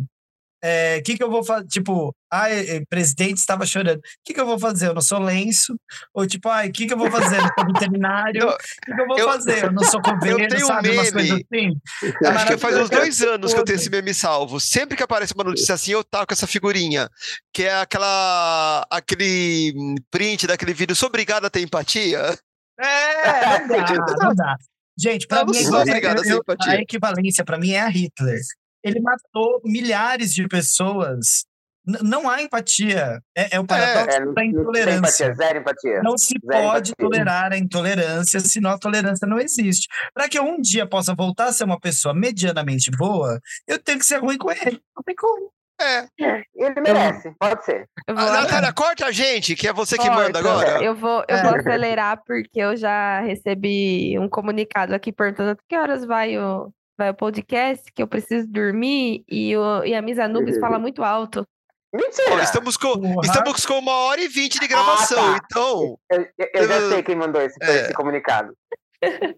é, 0.62 1.00
que, 1.00 1.16
que 1.16 1.22
eu 1.22 1.30
vou 1.30 1.42
fazer? 1.42 1.66
Tipo, 1.68 2.14
ai, 2.30 2.52
eh, 2.52 2.82
presidente 2.88 3.38
estava 3.38 3.64
chorando. 3.64 3.98
O 3.98 4.02
que, 4.24 4.34
que 4.34 4.40
eu 4.40 4.46
vou 4.46 4.58
fazer? 4.58 4.88
Eu 4.88 4.94
não 4.94 5.00
sou 5.00 5.18
lenço? 5.18 5.74
Ou 6.12 6.26
tipo, 6.26 6.48
ai, 6.48 6.68
o 6.68 6.72
que, 6.72 6.86
que 6.86 6.92
eu 6.92 6.98
vou 6.98 7.10
fazer? 7.10 7.38
Eu 7.38 7.48
sou 7.58 7.66
veterinário? 7.72 8.48
O 8.48 8.56
que, 8.56 8.94
que 8.94 9.00
eu 9.00 9.06
vou 9.06 9.18
eu, 9.18 9.26
fazer? 9.26 9.64
Eu 9.64 9.72
não 9.72 9.82
sou 9.82 10.02
coveiro, 10.02 10.40
eu 10.42 10.48
tenho 10.48 10.66
sabe? 10.66 10.90
Um 10.90 11.02
meme. 11.02 11.46
Assim. 11.50 11.80
Acho 12.26 12.46
que 12.46 12.58
faz 12.58 12.76
uns 12.76 12.90
dois 12.90 13.22
anos 13.22 13.54
que 13.54 13.60
eu 13.60 13.64
tenho 13.64 13.76
esse 13.76 13.90
meme 13.90 14.12
salvo. 14.12 14.60
Sempre 14.60 14.96
que 14.96 15.02
aparece 15.02 15.32
uma 15.34 15.44
notícia 15.44 15.74
assim, 15.74 15.92
eu 15.92 16.04
taco 16.04 16.32
essa 16.32 16.46
figurinha. 16.46 17.08
Que 17.52 17.64
é 17.64 17.80
aquela, 17.80 18.86
aquele 18.90 19.74
print 20.10 20.46
daquele 20.46 20.74
vídeo. 20.74 20.94
Sou 20.94 21.08
obrigado 21.08 21.46
a 21.46 21.50
ter 21.50 21.60
empatia? 21.60 22.38
É, 22.78 23.66
não 23.66 23.78
dá, 23.78 24.16
não 24.18 24.34
dá. 24.34 24.56
Gente, 24.98 25.26
para 25.26 25.46
mim, 25.46 25.56
é 25.56 26.30
eu, 26.30 26.42
a 26.66 26.76
equivalência 26.76 27.42
para 27.42 27.58
mim 27.58 27.70
é 27.70 27.80
a 27.80 27.88
Hitler 27.88 28.38
ele 28.82 29.00
matou 29.00 29.60
milhares 29.64 30.32
de 30.32 30.46
pessoas. 30.48 31.44
N 31.86 31.98
não 32.02 32.28
há 32.28 32.42
empatia. 32.42 33.20
É, 33.36 33.56
é 33.56 33.60
o 33.60 33.66
paradoxo 33.66 34.18
é, 34.18 34.32
da 34.32 34.44
intolerância. 34.44 35.24
Empatia, 35.26 35.34
zero 35.34 35.58
empatia. 35.60 36.02
Não 36.02 36.18
se 36.18 36.34
zero 36.44 36.62
pode 36.62 36.90
empatia. 36.90 36.94
tolerar 36.98 37.52
a 37.52 37.58
intolerância, 37.58 38.40
senão 38.40 38.70
a 38.70 38.78
tolerância 38.78 39.26
não 39.26 39.38
existe. 39.38 39.88
Para 40.12 40.28
que 40.28 40.38
eu 40.38 40.44
um 40.44 40.60
dia 40.60 40.86
possa 40.86 41.14
voltar 41.14 41.46
a 41.46 41.52
ser 41.52 41.64
uma 41.64 41.80
pessoa 41.80 42.14
medianamente 42.14 42.90
boa, 42.90 43.40
eu 43.66 43.78
tenho 43.78 43.98
que 43.98 44.06
ser 44.06 44.18
ruim 44.18 44.38
com 44.38 44.50
ele. 44.50 44.80
Não 44.94 45.02
tem 45.04 45.14
como. 45.14 45.50
É. 45.80 46.06
é. 46.22 46.42
Ele 46.54 46.80
merece, 46.82 47.34
pode 47.38 47.64
ser. 47.64 47.88
Ah, 48.06 48.12
Natália, 48.12 48.70
corta 48.70 49.06
a 49.06 49.10
gente, 49.10 49.56
que 49.56 49.66
é 49.66 49.72
você 49.72 49.96
que 49.96 50.06
Corta. 50.06 50.22
manda 50.22 50.38
agora. 50.38 50.84
Eu 50.84 50.94
vou, 50.94 51.24
eu 51.26 51.42
vou 51.42 51.54
acelerar, 51.54 52.22
porque 52.26 52.60
eu 52.60 52.76
já 52.76 53.20
recebi 53.20 54.18
um 54.18 54.28
comunicado 54.28 54.94
aqui 54.94 55.10
perguntando 55.10 55.58
que 55.66 55.74
horas 55.74 56.04
vai 56.04 56.36
o, 56.36 56.70
vai 57.00 57.08
o 57.08 57.14
podcast, 57.14 57.90
que 57.92 58.02
eu 58.02 58.06
preciso 58.06 58.46
dormir 58.46 59.24
e, 59.26 59.56
o, 59.56 59.84
e 59.84 59.94
a 59.94 60.02
Misa 60.02 60.28
Nubes 60.28 60.58
fala 60.58 60.78
muito 60.78 61.02
alto. 61.02 61.46
Mentira! 61.92 62.42
estamos, 62.42 62.76
com, 62.76 62.88
uhum. 62.88 63.20
estamos 63.24 63.64
com 63.64 63.78
uma 63.78 63.92
hora 64.04 64.20
e 64.20 64.28
vinte 64.28 64.60
de 64.60 64.68
gravação, 64.68 65.18
ah, 65.18 65.40
tá. 65.40 65.46
então. 65.50 65.98
Eu, 66.10 66.20
eu, 66.38 66.48
eu, 66.54 66.68
já 66.68 66.88
sei 66.90 67.02
quem 67.02 67.16
mandou 67.16 67.40
esse, 67.40 67.56
é. 67.62 67.82
esse 67.82 67.94
comunicado. 67.94 68.54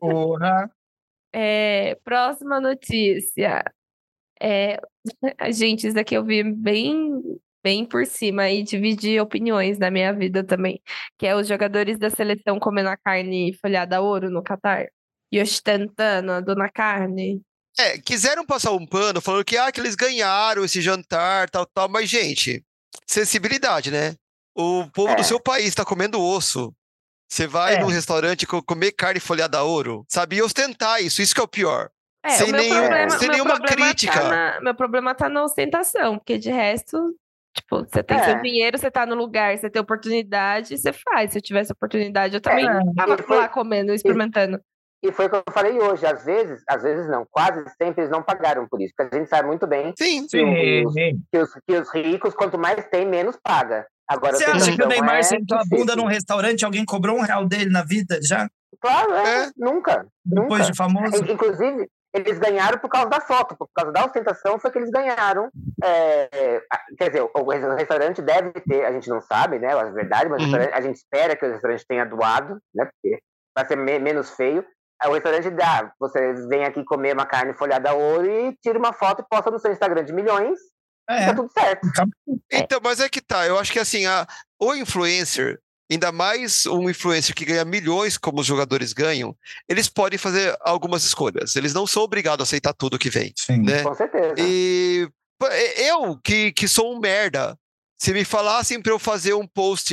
Porra. 0.01 0.69
É, 1.33 1.95
próxima 2.05 2.61
notícia. 2.61 3.65
É, 4.41 4.81
gente, 5.53 5.87
isso 5.87 5.95
daqui 5.95 6.17
eu 6.17 6.25
vi 6.25 6.43
bem, 6.43 7.23
bem 7.63 7.87
por 7.87 8.05
cima 8.05 8.51
e 8.51 8.65
dividi 8.65 9.21
opiniões 9.21 9.79
na 9.79 9.89
minha 9.89 10.13
vida 10.13 10.43
também. 10.45 10.83
Que 11.17 11.29
é 11.29 11.37
os 11.37 11.47
jogadores 11.47 11.97
da 11.97 12.11
seleção 12.11 12.59
comendo 12.59 12.89
a 12.89 12.97
carne 12.97 13.55
folhada 13.55 13.99
a 13.99 14.01
ouro 14.01 14.29
no 14.29 14.43
Catar. 14.43 14.89
E 15.31 15.41
ostentando 15.41 16.33
a 16.33 16.41
dona 16.41 16.69
carne. 16.69 17.41
É, 17.79 17.99
quiseram 17.99 18.45
passar 18.45 18.73
um 18.73 18.87
pano 18.87 19.21
falando 19.21 19.45
que, 19.45 19.57
ah, 19.57 19.73
que 19.73 19.81
eles 19.81 19.95
ganharam 19.95 20.65
esse 20.65 20.81
jantar, 20.81 21.49
tal, 21.49 21.65
tal, 21.67 21.89
mas, 21.89 22.09
gente, 22.09 22.63
sensibilidade, 23.07 23.91
né? 23.91 24.15
O 24.55 24.87
povo 24.91 25.13
é. 25.13 25.17
do 25.17 25.25
seu 25.25 25.41
país 25.41 25.69
está 25.69 25.85
comendo 25.85 26.21
osso. 26.21 26.75
Você 27.31 27.47
vai 27.47 27.77
é. 27.77 27.81
num 27.81 27.87
restaurante 27.87 28.47
comer 28.47 28.93
carne 28.93 29.19
folhada 29.19 29.59
a 29.59 29.63
ouro, 29.63 30.05
sabe? 30.07 30.37
E 30.37 30.43
ostentar 30.43 31.03
isso, 31.03 31.23
isso 31.23 31.35
que 31.35 31.41
é 31.41 31.45
o 31.45 31.49
pior. 31.49 31.89
É, 32.23 32.31
sem, 32.31 32.53
nenhum, 32.53 32.79
problema, 32.79 33.11
sem 33.11 33.29
nenhuma 33.29 33.59
tá 33.59 33.67
crítica. 33.67 34.21
Tá 34.21 34.29
na, 34.29 34.61
meu 34.61 34.75
problema 34.75 35.15
tá 35.15 35.29
na 35.29 35.43
ostentação, 35.43 36.19
porque 36.19 36.37
de 36.39 36.51
resto, 36.51 37.17
tipo, 37.57 37.79
você 37.81 38.03
tem 38.03 38.19
é. 38.19 38.25
seu 38.25 38.43
dinheiro, 38.43 38.79
você 38.79 38.91
tá 38.91 39.07
no 39.07 39.15
lugar, 39.15 39.57
você 39.57 39.71
tem 39.71 39.81
oportunidade, 39.81 40.77
você 40.77 40.93
faz. 40.93 41.33
Se 41.33 41.39
eu 41.39 41.43
tivesse 41.43 41.73
oportunidade, 41.73 42.35
eu 42.35 42.41
também 42.41 42.69
é. 42.69 42.81
tava 42.95 43.17
lá 43.35 43.49
comendo, 43.49 43.95
experimentando. 43.95 44.61
E 45.03 45.11
foi 45.11 45.27
o 45.27 45.31
que 45.31 45.37
eu 45.37 45.43
falei 45.53 45.79
hoje, 45.81 46.07
às 46.07 46.25
vezes, 46.25 46.63
às 46.69 46.83
vezes 46.83 47.09
não, 47.09 47.27
quase 47.31 47.65
sempre 47.77 48.03
eles 48.03 48.11
não 48.11 48.23
pagaram 48.23 48.69
por 48.69 48.81
isso, 48.81 48.95
porque 48.97 49.17
a 49.17 49.19
gente 49.19 49.29
sabe 49.29 49.49
muito 49.49 49.67
bem 49.67 49.93
sim, 49.99 50.27
que, 50.27 50.29
sim. 50.29 50.85
Os, 50.87 50.95
que, 50.95 51.39
os, 51.39 51.55
que 51.67 51.77
os 51.77 51.91
ricos, 51.91 52.35
quanto 52.35 52.57
mais 52.57 52.87
tem, 52.89 53.07
menos 53.07 53.37
paga. 53.43 53.87
Agora, 54.09 54.37
Você 54.37 54.45
acha 54.45 54.77
que 54.77 54.83
o 54.83 54.89
Neymar 54.89 55.17
é 55.17 55.23
sentou 55.23 55.59
a 55.59 55.63
bunda 55.65 55.97
num 55.97 56.07
restaurante 56.07 56.65
alguém 56.65 56.85
cobrou 56.85 57.17
um 57.17 57.23
real 57.23 57.47
dele 57.47 57.71
na 57.71 57.83
vida 57.83 58.21
já? 58.23 58.49
Claro, 58.81 59.13
é, 59.15 59.45
é. 59.45 59.51
nunca. 59.57 60.07
Depois 60.25 60.61
nunca. 60.61 60.71
de 60.71 60.77
famoso? 60.77 61.25
Inclusive, 61.31 61.89
eles 62.15 62.39
ganharam 62.39 62.79
por 62.79 62.91
causa 62.91 63.09
da 63.09 63.21
foto, 63.21 63.57
por 63.57 63.69
causa 63.75 63.91
da 63.91 64.05
ostentação 64.05 64.59
foi 64.59 64.71
que 64.71 64.79
eles 64.79 64.91
ganharam. 64.91 65.49
É, 65.83 66.61
quer 66.99 67.09
dizer, 67.09 67.23
o 67.23 67.75
restaurante 67.75 68.21
deve 68.21 68.53
ter, 68.53 68.85
a 68.85 68.93
gente 68.93 69.09
não 69.09 69.21
sabe, 69.21 69.59
né, 69.59 69.73
a 69.73 69.85
verdade, 69.85 70.29
mas 70.29 70.43
uhum. 70.43 70.55
a 70.73 70.81
gente 70.81 70.97
espera 70.97 71.35
que 71.35 71.47
o 71.47 71.51
restaurante 71.51 71.87
tenha 71.87 72.05
doado, 72.05 72.59
né, 72.75 72.85
porque 72.85 73.19
vai 73.57 73.67
ser 73.67 73.77
me 73.77 73.99
menos 73.99 74.31
feio. 74.31 74.65
Aí 75.03 75.11
o 75.11 75.15
restaurante 75.15 75.51
dá, 75.51 75.93
você 75.99 76.33
vem 76.47 76.65
aqui 76.65 76.85
comer 76.85 77.13
uma 77.15 77.27
carne 77.27 77.53
folhada 77.55 77.91
a 77.91 77.95
ouro 77.95 78.31
e 78.31 78.57
tira 78.63 78.79
uma 78.79 78.93
foto 78.93 79.21
e 79.23 79.29
posta 79.29 79.51
no 79.51 79.59
seu 79.59 79.73
Instagram 79.73 80.05
de 80.05 80.13
milhões 80.13 80.59
É. 81.11 81.27
Tá 81.27 81.35
tudo 81.35 81.51
certo. 81.53 81.89
Então, 82.51 82.81
mas 82.83 83.01
é 83.01 83.09
que 83.09 83.21
tá. 83.21 83.45
Eu 83.47 83.59
acho 83.59 83.73
que 83.73 83.81
assim, 83.81 84.07
a, 84.07 84.25
o 84.61 84.73
influencer, 84.75 85.59
ainda 85.91 86.13
mais 86.13 86.65
um 86.67 86.89
influencer 86.89 87.35
que 87.35 87.45
ganha 87.45 87.65
milhões, 87.65 88.17
como 88.17 88.41
os 88.41 88.47
jogadores 88.47 88.93
ganham, 88.93 89.37
eles 89.69 89.89
podem 89.89 90.19
fazer 90.19 90.57
algumas 90.61 91.03
escolhas. 91.05 91.57
Eles 91.57 91.75
não 91.75 91.87
são 91.87 92.05
obrigados 92.05 92.45
a 92.45 92.47
aceitar 92.49 92.73
tudo 92.73 92.99
que 92.99 93.11
vem, 93.11 93.33
Sim. 93.37 93.63
né? 93.63 93.83
Com 93.83 93.95
certeza. 93.95 94.35
E 94.39 95.09
e- 95.43 95.89
eu, 95.89 96.17
que, 96.23 96.53
que 96.53 96.69
sou 96.69 96.95
um 96.95 97.01
merda, 97.01 97.59
se 98.01 98.13
me 98.13 98.25
falassem 98.25 98.81
pra 98.81 98.93
eu 98.93 98.99
fazer 98.99 99.35
um 99.35 99.47
post 99.47 99.93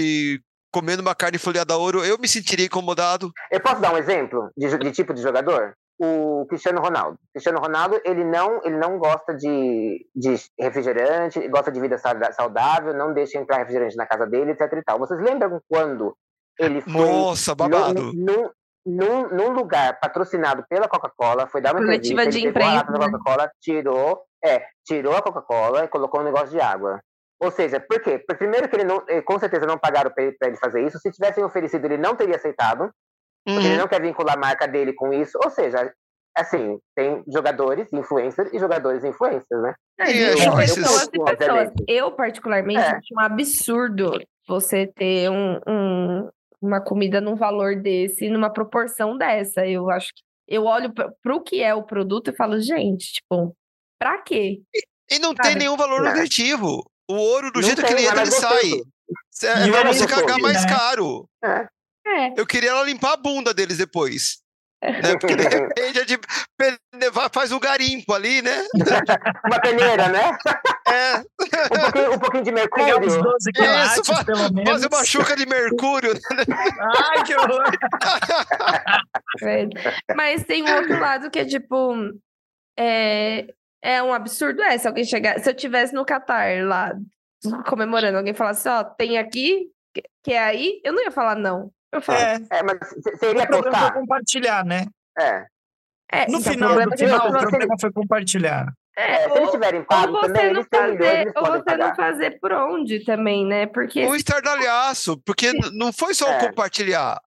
comendo 0.71 1.01
uma 1.01 1.15
carne 1.15 1.37
folhada 1.37 1.73
a 1.73 1.77
ouro, 1.77 2.03
eu 2.03 2.17
me 2.17 2.27
sentiria 2.27 2.65
incomodado. 2.65 3.31
Eu 3.51 3.59
posso 3.59 3.81
dar 3.81 3.93
um 3.93 3.97
exemplo 3.97 4.49
de, 4.57 4.77
de 4.77 4.91
tipo 4.91 5.13
de 5.13 5.21
jogador? 5.21 5.73
O 6.01 6.45
Cristiano 6.47 6.79
Ronaldo. 6.79 7.17
Cristiano 7.33 7.59
Ronaldo, 7.59 7.99
ele 8.05 8.23
não, 8.23 8.63
ele 8.63 8.77
não 8.77 8.97
gosta 8.97 9.35
de, 9.35 10.05
de 10.15 10.35
refrigerante, 10.57 11.45
gosta 11.49 11.71
de 11.71 11.79
vida 11.79 11.97
saudável, 12.31 12.93
não 12.93 13.13
deixa 13.13 13.37
entrar 13.37 13.57
refrigerante 13.57 13.97
na 13.97 14.05
casa 14.05 14.25
dele, 14.25 14.51
etc 14.51 14.61
e 14.73 14.83
tal. 14.83 14.97
Vocês 14.97 15.19
lembram 15.19 15.59
quando 15.67 16.15
ele 16.57 16.81
foi 16.81 16.91
Nossa, 16.93 17.53
babado. 17.53 18.13
num, 18.13 18.13
num, 18.13 18.49
num, 18.85 19.29
num 19.29 19.49
lugar 19.49 19.99
patrocinado 19.99 20.63
pela 20.69 20.87
Coca-Cola, 20.87 21.47
foi 21.47 21.61
dar 21.61 21.73
uma 21.73 21.81
Coletiva 21.81 22.23
entrevista, 22.23 22.39
de 22.39 22.47
ele 22.47 22.53
pegou 22.53 22.69
a 22.69 22.73
lata 22.73 22.91
da? 22.91 22.99
Coca-Cola, 22.99 23.51
tirou, 23.61 24.21
é, 24.43 24.65
tirou 24.85 25.15
a 25.15 25.21
Coca-Cola 25.21 25.83
e 25.83 25.87
colocou 25.89 26.21
um 26.21 26.25
negócio 26.25 26.49
de 26.49 26.61
água. 26.61 27.01
Ou 27.41 27.51
seja, 27.51 27.79
por 27.79 28.01
quê? 28.01 28.17
Porque 28.19 28.35
primeiro 28.35 28.67
que 28.67 28.75
ele 28.75 28.83
não, 28.83 29.03
eh, 29.07 29.21
com 29.21 29.39
certeza 29.39 29.65
não 29.65 29.77
pagaram 29.77 30.11
para 30.11 30.23
ele, 30.25 30.35
pra 30.37 30.49
ele 30.49 30.57
fazer 30.57 30.85
isso. 30.85 30.99
Se 30.99 31.11
tivessem 31.11 31.43
oferecido, 31.43 31.85
ele 31.85 31.97
não 31.97 32.15
teria 32.15 32.35
aceitado. 32.35 32.91
Porque 33.45 33.59
ele 33.65 33.75
Uhum. 33.75 33.79
não 33.81 33.87
quer 33.87 34.01
vincular 34.01 34.35
a 34.35 34.39
marca 34.39 34.67
dele 34.67 34.91
com 34.93 35.13
isso. 35.13 35.39
Ou 35.43 35.49
seja, 35.49 35.91
assim, 36.37 36.77
tem 36.95 37.23
jogadores 37.31 37.91
influencers 37.93 38.51
e 38.53 38.59
jogadores 38.59 39.03
influencers, 39.05 39.61
né? 39.61 39.73
É, 39.99 40.11
E 40.11 40.23
é 40.23 40.29
pessoas 40.31 41.03
e 41.05 41.11
pessoas. 41.11 41.31
Obviamente. 41.31 41.83
Eu, 41.87 42.11
particularmente, 42.11 42.79
É. 42.81 42.91
acho 42.97 43.07
um 43.13 43.19
absurdo 43.19 44.19
você 44.47 44.85
ter 44.87 45.29
um, 45.31 45.59
um- 45.67 46.29
uma 46.61 46.81
comida 46.81 47.21
num 47.21 47.35
valor 47.35 47.77
desse, 47.77 48.29
numa 48.29 48.51
proporção 48.51 49.17
dessa. 49.17 49.65
Eu 49.65 49.89
acho 49.89 50.09
que 50.13 50.21
eu 50.47 50.65
olho 50.65 50.93
pra- 50.93 51.09
pro 51.23 51.41
que 51.41 51.63
é 51.63 51.73
o 51.73 51.83
produto 51.83 52.31
e 52.31 52.35
falo, 52.35 52.59
gente, 52.59 53.13
tipo, 53.13 53.55
pra 53.97 54.17
quê? 54.21 54.59
E 55.09 55.17
não 55.19 55.33
tem 55.33 55.51
Sabe? 55.51 55.59
nenhum 55.59 55.77
valor 55.77 56.01
Não. 56.01 56.09
nutritivo. 56.11 56.83
O 57.09 57.15
ouro, 57.15 57.51
do 57.51 57.59
Não 57.59 57.65
jeito 57.67 57.81
que 57.81 57.87
tem, 57.87 57.97
ele 57.97 58.07
entra, 58.07 58.21
ele 58.21 58.29
é 58.35 58.39
sai. 58.39 58.71
É, 59.43 59.67
E 59.67 59.71
pra 59.71 59.81
é 59.81 59.85
você 59.85 60.07
pagar 60.07 60.37
mais 60.39 60.63
né? 60.65 60.69
caro. 60.69 61.27
É. 61.43 61.67
É. 62.07 62.33
Eu 62.39 62.45
queria 62.45 62.69
ela 62.71 62.83
limpar 62.83 63.13
a 63.13 63.17
bunda 63.17 63.53
deles 63.53 63.77
depois. 63.77 64.39
Né? 64.81 65.17
Porque 65.19 65.35
de 65.35 65.43
repente 65.43 65.99
é 65.99 66.05
de, 66.05 66.17
faz 67.33 67.51
um 67.51 67.59
garimpo 67.59 68.13
ali, 68.13 68.41
né? 68.41 68.63
Uma 69.45 69.59
peneira, 69.59 70.07
né? 70.07 70.31
É, 70.87 71.17
Um 71.19 71.81
pouquinho, 71.81 72.13
um 72.13 72.19
pouquinho 72.19 72.43
de 72.45 72.51
mercúrio. 72.53 72.97
12 73.21 73.51
quilates, 73.51 74.07
fa- 74.07 74.23
pelo 74.23 74.53
menos. 74.53 74.71
fazer 74.71 74.87
uma 74.87 75.03
chuca 75.03 75.35
de 75.35 75.45
mercúrio. 75.45 76.13
Ai, 77.11 77.23
que 77.25 77.35
horror. 77.35 77.61
Mas 80.15 80.43
tem 80.45 80.63
um 80.63 80.75
outro 80.75 80.99
lado 80.99 81.29
que 81.29 81.39
é 81.39 81.45
tipo. 81.45 81.93
É, 82.77 83.47
é 83.81 84.01
um 84.03 84.13
absurdo 84.13 84.61
é, 84.61 84.77
se 84.77 84.87
alguém 84.87 85.03
chegar. 85.03 85.39
Se 85.39 85.49
eu 85.49 85.53
tivesse 85.53 85.93
no 85.93 86.05
Catar 86.05 86.63
lá 86.65 86.93
comemorando, 87.67 88.17
alguém 88.17 88.33
falasse, 88.33 88.67
ó, 88.67 88.83
tem 88.83 89.17
aqui, 89.17 89.67
que- 90.23 90.31
é 90.33 90.39
aí, 90.39 90.81
eu 90.83 90.93
não 90.93 91.03
ia 91.03 91.11
falar 91.11 91.35
não. 91.35 91.71
Eu 91.91 92.01
falo, 92.01 92.19
É, 92.19 92.35
É, 92.51 92.63
mas 92.63 92.77
o 92.91 93.01
problema 93.19 93.47
foi 93.47 93.61
postar? 93.63 93.93
compartilhar, 93.93 94.65
né? 94.65 94.85
É. 95.17 95.45
é, 96.11 96.27
No 96.27 96.37
então, 96.39 96.53
final 96.53 96.69
o 96.71 96.73
problema 96.75 96.89
do 96.91 96.93
é 96.93 96.97
que 96.97 97.05
final, 97.05 97.27
o 97.27 97.31
não- 97.31 97.39
problema 97.39 97.75
foi 97.79 97.91
compartilhar. 97.91 98.73
é, 98.97 99.11
É, 99.11 99.19
se 99.29 99.29
eles 99.31 99.39
ou, 99.47 99.51
tiverem 99.51 99.79
ou 99.79 99.85
pago 99.85 100.11
você 100.13 100.33
também, 100.33 100.53
não 100.53 100.63
fazer, 100.65 101.31
ou 101.35 101.45
você 101.45 101.57
não 101.57 101.63
pagar. 101.63 101.95
fazer 101.95 102.39
por 102.39 102.51
onde 102.51 103.03
também, 103.05 103.45
né? 103.45 103.65
Porque 103.67 104.05
Um 104.05 104.13
estardalhaço, 104.15 105.17
porque 105.25 105.47
n- 105.47 105.71
não 105.73 105.91
foi 105.93 106.13
só 106.13 106.29
É. 106.29 106.47
compartilhar, 106.47 107.19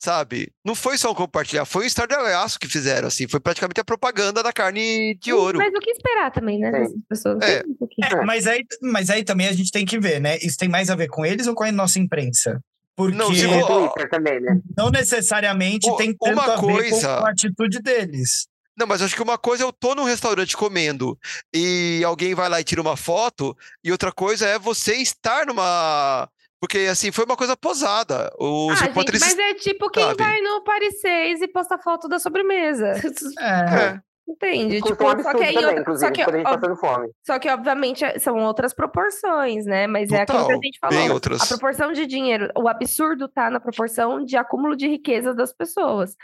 sabe? 0.00 0.50
Não 0.64 0.74
foi 0.74 0.96
só 0.98 1.12
um 1.12 1.14
compartilhar, 1.14 1.64
foi 1.64 1.84
um 1.84 1.86
estardalhaço 1.86 2.58
que 2.58 2.66
fizeram, 2.66 3.06
assim. 3.08 3.28
Foi 3.28 3.38
praticamente 3.38 3.80
a 3.80 3.84
propaganda 3.84 4.42
da 4.42 4.52
carne 4.52 5.14
de 5.20 5.32
ouro. 5.32 5.58
Mas 5.58 5.68
o 5.72 5.78
que 5.78 5.90
esperar 5.90 6.32
também, 6.32 6.58
né? 6.58 6.72
Sim. 6.72 6.78
Dessas 6.82 6.96
pessoas. 7.08 7.42
É. 7.42 7.62
É, 8.02 8.24
mas, 8.24 8.46
aí, 8.46 8.64
mas 8.82 9.10
aí 9.10 9.22
também 9.22 9.46
a 9.46 9.52
gente 9.52 9.70
tem 9.70 9.84
que 9.84 9.98
ver, 10.00 10.20
né? 10.20 10.38
Isso 10.38 10.56
tem 10.56 10.68
mais 10.68 10.88
a 10.90 10.96
ver 10.96 11.08
com 11.08 11.24
eles 11.24 11.46
ou 11.46 11.54
com 11.54 11.64
a 11.64 11.70
nossa 11.70 11.98
imprensa? 11.98 12.60
Porque 12.96 13.16
Não, 13.16 13.30
no 13.30 13.66
Twitter 13.66 14.10
também, 14.10 14.40
né? 14.40 14.60
não 14.76 14.90
necessariamente 14.90 15.88
O- 15.88 15.96
tem 15.96 16.14
tanto 16.16 16.32
uma 16.32 16.44
a 16.54 16.56
ver 16.56 16.60
coisa- 16.60 17.18
com 17.18 17.26
a 17.26 17.30
atitude 17.30 17.78
deles. 17.80 18.46
Não, 18.76 18.86
mas 18.86 19.02
acho 19.02 19.14
que 19.14 19.22
uma 19.22 19.36
coisa 19.36 19.64
é 19.64 19.66
eu 19.66 19.72
tô 19.72 19.94
num 19.94 20.04
restaurante 20.04 20.56
comendo 20.56 21.18
e 21.54 22.02
alguém 22.04 22.34
vai 22.34 22.48
lá 22.48 22.60
e 22.60 22.64
tira 22.64 22.80
uma 22.80 22.96
foto, 22.96 23.54
e 23.84 23.92
outra 23.92 24.10
coisa 24.10 24.46
é 24.46 24.58
você 24.58 24.94
estar 24.96 25.46
numa. 25.46 26.28
Porque, 26.60 26.78
assim, 26.90 27.10
foi 27.10 27.24
uma 27.24 27.36
coisa 27.36 27.56
posada. 27.56 28.30
Os 28.38 28.72
Ah, 28.72 28.74
gente, 28.76 28.88
repórteres. 28.88 29.20
mas 29.22 29.38
é 29.38 29.54
tipo 29.54 29.88
quem 29.90 30.02
sabe? 30.04 30.22
vai 30.22 30.40
no 30.42 30.62
Paris 30.62 31.00
6 31.00 31.40
e 31.42 31.48
posta 31.48 31.78
foto 31.78 32.06
da 32.08 32.18
sobremesa. 32.18 32.92
É. 33.40 33.94
É. 33.96 34.00
Entende? 34.28 34.80
Tipo, 34.80 35.04
um 35.04 35.22
só 35.24 35.34
que, 35.34 35.42
aí 35.42 35.54
também, 35.54 35.78
outra- 35.78 35.96
só, 35.98 36.10
que, 36.12 36.22
quando 36.22 36.34
a 36.36 36.38
gente 36.38 36.46
ó, 36.46 36.54
passando 36.56 36.76
fome. 36.76 37.08
só 37.26 37.38
que, 37.40 37.48
obviamente, 37.50 38.04
é- 38.04 38.16
são 38.20 38.36
outras 38.44 38.72
proporções, 38.72 39.66
né? 39.66 39.88
Mas 39.88 40.12
é 40.12 40.22
aquilo 40.22 40.26
que 40.26 40.32
a 40.44 40.44
Total, 40.44 40.62
gente 40.62 40.78
bem 40.88 40.98
falou. 41.00 41.14
outras. 41.14 41.42
A 41.42 41.46
proporção 41.48 41.92
de 41.92 42.06
dinheiro, 42.06 42.48
o 42.56 42.68
absurdo 42.68 43.26
tá 43.26 43.50
na 43.50 43.58
proporção 43.58 44.24
de 44.24 44.36
acúmulo 44.36 44.76
de 44.76 44.86
riquezas 44.86 45.34
das 45.34 45.52
pessoas. 45.52 46.14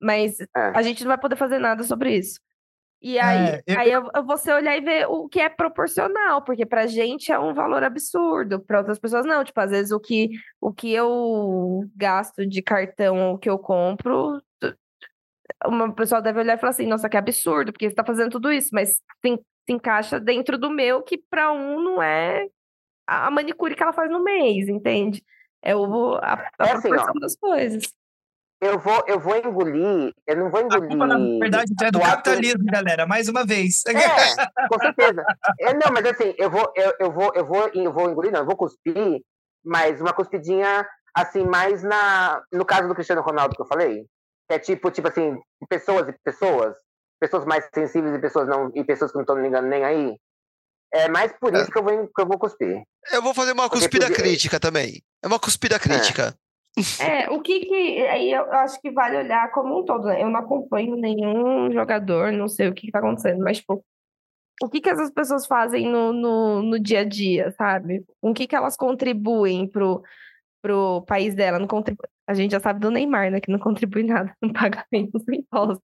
Mas 0.00 0.38
É. 0.40 0.46
a 0.74 0.82
gente 0.82 1.02
não 1.02 1.08
vai 1.08 1.18
poder 1.18 1.34
fazer 1.36 1.58
nada 1.58 1.82
sobre 1.82 2.16
isso. 2.16 2.38
E 3.00 3.18
aí, 3.18 3.48
É, 3.50 3.62
eu- 3.66 3.78
aí 3.78 3.92
eu, 3.92 4.24
você 4.24 4.52
olhar 4.52 4.76
e 4.76 4.80
ver 4.80 5.06
o 5.08 5.28
que 5.28 5.38
é 5.40 5.48
proporcional, 5.48 6.42
porque 6.42 6.64
pra 6.64 6.86
gente 6.86 7.30
é 7.30 7.38
um 7.38 7.52
valor 7.54 7.82
absurdo, 7.84 8.58
pra 8.60 8.78
outras 8.78 8.98
pessoas 8.98 9.24
não. 9.26 9.44
Tipo, 9.44 9.60
às 9.60 9.70
vezes 9.70 9.92
o 9.92 10.00
que, 10.00 10.30
o 10.60 10.72
que 10.72 10.92
eu 10.92 11.84
gasto 11.94 12.46
de 12.46 12.62
cartão, 12.62 13.32
o 13.32 13.38
que 13.38 13.48
eu 13.50 13.58
compro, 13.58 14.40
uma 15.66 15.92
pessoa 15.94 16.20
deve 16.22 16.40
olhar 16.40 16.56
e 16.56 16.60
falar 16.60 16.70
assim, 16.70 16.86
nossa, 16.86 17.08
que 17.08 17.16
absurdo, 17.16 17.72
porque 17.72 17.88
você 17.88 17.94
tá 17.94 18.04
fazendo 18.04 18.30
tudo 18.30 18.50
isso, 18.52 18.70
mas 18.72 18.90
se, 18.94 19.00
se 19.24 19.72
encaixa 19.72 20.18
dentro 20.18 20.58
do 20.58 20.70
meu, 20.70 21.02
que 21.02 21.18
pra 21.18 21.52
um 21.52 21.80
não 21.82 22.02
é 22.02 22.46
a 23.06 23.30
manicure 23.30 23.74
que 23.76 23.82
ela 23.82 23.92
faz 23.92 24.10
no 24.10 24.22
mês, 24.24 24.68
entende? 24.68 25.24
É 25.62 25.74
o, 25.76 26.14
a, 26.16 26.32
a 26.58 26.66
É 26.66 26.72
assim, 26.72 26.88
ó. 26.88 26.90
proporção 26.90 27.14
das 27.20 27.36
coisas. 27.36 27.92
Eu 28.66 28.78
vou, 28.78 29.04
eu 29.06 29.20
vou 29.20 29.36
engolir, 29.36 30.12
eu 30.26 30.36
não 30.36 30.50
vou 30.50 30.60
A 30.60 30.64
engolir. 30.64 30.88
culpa, 30.88 31.06
na 31.06 31.16
verdade, 31.38 31.72
é 31.82 31.90
do 31.90 31.98
o 31.98 32.02
ato- 32.02 32.10
capitalismo, 32.16 32.64
galera. 32.66 33.06
Mais 33.06 33.28
uma 33.28 33.44
vez. 33.44 33.82
É, 33.86 34.66
com 34.68 34.78
certeza. 34.80 35.24
É, 35.60 35.72
não, 35.74 35.92
mas 35.92 36.04
assim, 36.06 36.34
eu 36.36 36.50
vou, 36.50 36.72
eu, 36.74 36.92
eu 37.00 37.12
vou, 37.12 37.32
eu 37.34 37.44
vou, 37.44 37.70
eu 37.74 37.92
vou 37.92 38.10
engolir, 38.10 38.32
não, 38.32 38.40
eu 38.40 38.46
vou 38.46 38.56
cuspir, 38.56 39.20
mas 39.64 40.00
uma 40.00 40.12
cuspidinha 40.12 40.86
assim, 41.14 41.44
mais 41.44 41.82
na. 41.82 42.42
No 42.52 42.64
caso 42.64 42.88
do 42.88 42.94
Cristiano 42.94 43.22
Ronaldo 43.22 43.54
que 43.54 43.62
eu 43.62 43.66
falei, 43.66 44.04
que 44.48 44.54
é 44.54 44.58
tipo, 44.58 44.90
tipo 44.90 45.08
assim, 45.08 45.36
pessoas 45.68 46.08
e 46.08 46.14
pessoas, 46.24 46.76
pessoas 47.20 47.44
mais 47.44 47.68
sensíveis 47.74 48.14
e 48.14 48.20
pessoas 48.20 48.46
não, 48.48 48.70
e 48.74 48.84
pessoas 48.84 49.10
que 49.10 49.16
não 49.16 49.22
estão 49.22 49.40
ligando 49.40 49.66
nem 49.68 49.84
aí. 49.84 50.16
É 50.92 51.08
mais 51.08 51.32
por 51.38 51.54
isso 51.54 51.70
que 51.70 51.78
eu 51.78 51.82
vou, 51.82 52.06
que 52.08 52.22
eu 52.22 52.26
vou 52.26 52.38
cuspir. 52.38 52.82
Eu 53.12 53.20
vou 53.22 53.34
fazer 53.34 53.52
uma 53.52 53.64
Porque 53.68 53.80
cuspida 53.80 54.06
podia- 54.06 54.16
crítica 54.22 54.58
também. 54.60 55.02
É 55.22 55.26
uma 55.26 55.38
cuspida 55.38 55.78
crítica. 55.78 56.34
É, 57.00 57.30
o 57.30 57.40
que 57.40 57.60
que. 57.60 58.06
Aí 58.06 58.32
eu 58.32 58.52
acho 58.52 58.80
que 58.80 58.90
vale 58.90 59.16
olhar 59.16 59.50
como 59.50 59.80
um 59.80 59.84
todo, 59.84 60.04
né? 60.04 60.22
Eu 60.22 60.28
não 60.28 60.40
acompanho 60.40 60.94
nenhum 60.96 61.72
jogador, 61.72 62.32
não 62.32 62.48
sei 62.48 62.68
o 62.68 62.74
que 62.74 62.86
que 62.86 62.92
tá 62.92 62.98
acontecendo, 62.98 63.42
mas, 63.42 63.58
tipo, 63.58 63.82
o 64.62 64.68
que 64.68 64.80
que 64.80 64.90
essas 64.90 65.10
pessoas 65.10 65.46
fazem 65.46 65.90
no, 65.90 66.12
no, 66.12 66.62
no 66.62 66.78
dia 66.78 67.00
a 67.00 67.04
dia, 67.04 67.50
sabe? 67.52 68.04
O 68.20 68.34
que 68.34 68.46
que 68.46 68.54
elas 68.56 68.76
contribuem 68.76 69.66
pro, 69.66 70.02
pro 70.62 71.02
país 71.02 71.34
dela? 71.34 71.58
Não 71.58 71.66
contribu... 71.66 72.02
A 72.26 72.34
gente 72.34 72.52
já 72.52 72.60
sabe 72.60 72.80
do 72.80 72.90
Neymar, 72.90 73.30
né? 73.30 73.40
Que 73.40 73.50
não 73.50 73.58
contribui 73.58 74.02
nada 74.02 74.34
no 74.42 74.52
pagamento 74.54 75.12
dos 75.12 75.28
impostos. 75.28 75.82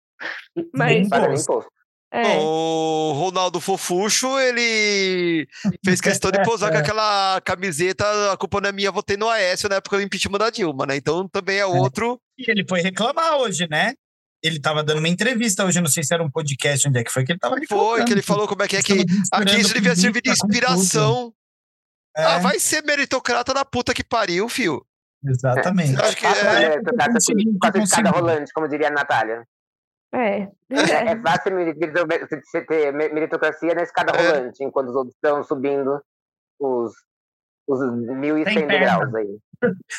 Mas, 0.74 0.92
Nem 0.92 1.08
Paga 1.08 1.32
Imposto. 1.32 1.70
É, 2.12 2.36
o 2.38 3.12
Ronaldo 3.14 3.58
Fofuxo, 3.60 4.38
ele 4.38 5.48
fez 5.84 6.00
questão 6.00 6.30
de 6.30 6.42
posar 6.42 6.70
com 6.70 6.76
aquela 6.92 7.40
camiseta, 7.40 8.32
a 8.32 8.36
culpa 8.36 8.60
não 8.60 8.68
é 8.68 8.72
minha, 8.72 8.92
votei 8.92 9.16
no 9.16 9.28
Aécio 9.28 9.68
na 9.68 9.76
época 9.76 9.96
do 9.96 10.02
impeachment 10.02 10.38
da 10.38 10.50
Dilma, 10.50 10.84
né? 10.86 10.96
Então 10.96 11.26
também 11.28 11.58
é 11.58 11.66
outro. 11.66 12.20
E 12.38 12.50
ele 12.50 12.64
foi 12.68 12.80
reclamar 12.82 13.36
hoje, 13.36 13.66
né? 13.70 13.94
Ele 14.42 14.60
tava 14.60 14.82
dando 14.82 14.98
uma 14.98 15.08
entrevista 15.08 15.64
hoje, 15.64 15.80
não 15.80 15.86
sei 15.88 16.02
se 16.02 16.12
era 16.12 16.22
um 16.22 16.30
podcast, 16.30 16.88
onde 16.88 16.98
é 16.98 17.04
que 17.04 17.12
foi 17.12 17.24
que 17.24 17.32
ele 17.32 17.38
tava 17.38 17.54
reclamando. 17.56 17.90
Foi, 17.90 18.04
que 18.04 18.12
ele 18.12 18.22
falou 18.22 18.46
como 18.48 18.62
é 18.62 18.68
que 18.68 18.76
é 18.76 18.82
que 18.82 19.04
aqui 19.32 19.60
isso 19.60 19.72
devia 19.72 19.94
servir 19.94 20.20
de 20.20 20.30
inspiração. 20.30 21.32
É, 22.16 22.24
Ah, 22.24 22.38
vai 22.40 22.58
ser 22.58 22.82
meritocrata 22.82 23.54
da 23.54 23.64
puta 23.64 23.94
que 23.94 24.04
pariu, 24.04 24.48
fio. 24.48 24.84
Exatamente. 25.24 25.98
Acho 26.00 26.16
que 26.16 26.26
é- 26.26 26.78
escada 26.80 27.12
consegui. 27.12 28.08
rolante, 28.10 28.52
como 28.52 28.68
diria 28.68 28.88
a 28.88 28.90
Natália. 28.90 29.34
é. 29.34 29.36
É, 29.36 29.40
é 29.40 29.51
fácil 31.22 31.54
merito- 31.54 31.80
você 32.44 32.60
ter 32.66 32.92
meritocracia 32.92 33.74
na 33.74 33.82
escada 33.82 34.12
É. 34.16 34.28
rolante, 34.28 34.62
enquanto 34.62 34.88
os 34.90 34.94
outros 34.96 35.14
estão 35.14 35.42
subindo 35.42 36.00
os, 36.60 36.92
os 37.66 37.80
1.100 37.80 38.44
Sem 38.44 38.66
perna. 38.66 38.68
degraus 38.98 39.14
aí. 39.14 39.38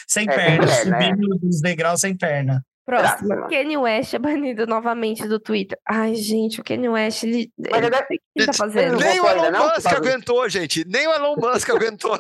Sem 0.08 0.30
É, 0.30 0.32
sem 0.32 0.36
perna, 0.36 0.68
perna, 0.68 0.98
é. 0.98 1.06
subindo 1.10 1.40
os 1.48 1.62
degraus 1.62 2.02
sem 2.02 2.16
perna. 2.18 2.64
Próxima. 2.86 3.36
Próxima. 3.36 3.48
Kanye 3.50 3.78
West 3.78 4.14
é 4.14 4.20
banido 4.20 4.68
novamente 4.68 5.26
do 5.26 5.40
Twitter. 5.40 5.78
Ai, 5.88 6.16
gente, 6.16 6.60
o 6.60 6.64
Kanye 6.66 6.90
West, 6.90 7.24
ele. 7.24 7.50
Mas 7.58 7.78
ele 7.82 7.86
ele- 7.88 7.96
o 7.96 8.08
que 8.08 8.20
ele 8.36 8.46
tá 8.46 8.54
fazendo? 8.54 8.98
Nem 8.98 9.22
o 9.22 9.26
Elon 9.26 9.30
ainda 9.46 9.52
não? 9.52 9.70
Musk 9.70 9.88
aguentou, 9.88 10.50
gente. 10.50 10.86
Nem 10.86 11.08
o 11.08 11.14
Elon 11.14 11.36
Musk 11.38 11.70
aguentou. 11.70 12.12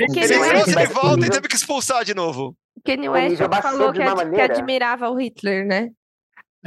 Kanye 0.00 0.20
Ele 0.20 0.48
trouxe 0.48 0.74
de 0.76 0.86
volta 0.86 1.26
e 1.26 1.30
teve 1.30 1.48
que 1.48 1.56
expulsar 1.56 2.02
de 2.04 2.14
novo. 2.14 2.56
Kanye 2.84 3.08
West 3.10 3.36
falou 3.62 3.92
que, 3.92 4.00
ad- 4.02 4.30
que 4.34 4.40
admirava 4.40 5.10
o 5.10 5.16
Hitler, 5.20 5.66
né? 5.66 5.90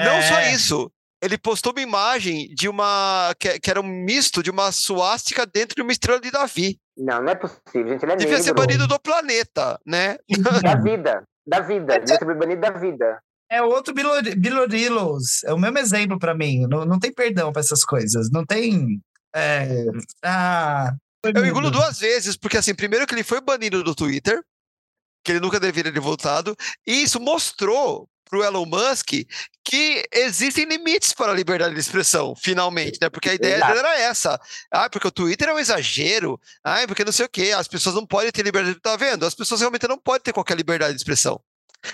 Não 0.06 0.22
só 0.22 0.36
É. 0.40 0.52
isso. 0.54 0.92
Ele 1.22 1.38
postou 1.38 1.74
uma 1.74 1.82
imagem 1.82 2.48
de 2.56 2.70
uma. 2.70 3.34
Que, 3.38 3.60
que 3.60 3.70
era 3.70 3.82
um 3.82 3.84
misto 3.88 4.42
de 4.42 4.50
uma 4.50 4.72
suástica 4.72 5.46
dentro 5.46 5.76
de 5.76 5.82
uma 5.82 5.92
estrela 5.92 6.20
de 6.22 6.32
Davi. 6.32 6.80
Não, 6.98 7.22
não 7.22 7.30
é 7.32 7.36
possível, 7.36 7.88
gente. 7.90 8.04
Ele 8.04 8.14
é 8.14 8.16
Devia 8.16 8.38
ser 8.38 8.54
negro. 8.54 8.66
banido 8.66 8.88
do 8.88 9.00
planeta, 9.00 9.78
né? 9.86 10.18
Da 10.64 10.76
vida. 10.76 11.24
Da 11.46 11.60
vida. 11.60 12.00
Devia 12.00 12.18
ser 12.18 12.36
banido 12.36 12.62
da 12.62 12.72
vida. 12.72 13.20
É 13.52 13.62
outro 13.62 13.94
Bilor- 13.94 14.22
Bilorilos. 14.38 15.44
É 15.44 15.54
o 15.54 15.58
mesmo 15.58 15.78
exemplo 15.80 16.18
pra 16.20 16.34
mim. 16.36 16.68
Não, 16.68 16.86
não 16.86 17.00
tem 17.00 17.12
perdão 17.12 17.52
pra 17.52 17.60
essas 17.62 17.84
coisas. 17.84 18.30
Não 18.32 18.46
tem. 18.46 19.02
é, 19.36 19.86
ah, 20.24 20.94
Eu 21.24 21.46
engulo 21.46 21.70
duas 21.72 22.00
vezes, 22.00 22.38
porque 22.38 22.58
assim, 22.58 22.74
primeiro 22.76 23.06
que 23.08 23.14
ele 23.14 23.24
foi 23.24 23.42
banido 23.42 23.84
do 23.84 23.94
Twitter, 23.96 24.42
que 25.26 25.32
ele 25.34 25.40
nunca 25.42 25.60
deveria 25.60 25.92
ter 25.92 26.00
voltado, 26.00 26.56
e 26.88 27.04
isso 27.04 27.20
mostrou 27.20 28.08
pro 28.30 28.44
Elon 28.44 28.66
Musk 28.66 29.12
que 29.64 30.04
existem 30.12 30.66
limites 30.66 31.14
para 31.14 31.32
a 31.32 31.36
liberdade 31.36 31.74
de 31.74 31.80
expressão, 31.80 32.36
finalmente, 32.36 32.98
né? 33.02 33.10
Porque 33.10 33.30
a 33.30 33.34
ideia 33.34 33.56
Exato. 33.56 33.74
dele 33.74 33.88
era 33.88 34.00
essa. 34.00 34.42
Ah, 34.72 34.90
porque 34.90 35.08
o 35.08 35.12
Twitter 35.12 35.50
é 35.50 35.54
um 35.54 35.60
exagero. 35.60 36.40
Ah, 36.64 36.80
porque 36.88 37.06
não 37.06 37.12
sei 37.12 37.26
o 37.26 37.30
quê. 37.30 37.52
As 37.56 37.68
pessoas 37.68 37.94
não 37.94 38.06
podem 38.06 38.32
ter 38.32 38.42
liberdade. 38.42 38.80
Tá 38.80 38.96
vendo? 38.96 39.26
As 39.26 39.36
pessoas 39.36 39.62
realmente 39.62 39.88
não 39.88 39.98
podem 39.98 40.22
ter 40.22 40.34
qualquer 40.34 40.58
liberdade 40.58 40.94
de 40.94 41.00
expressão. 41.00 41.40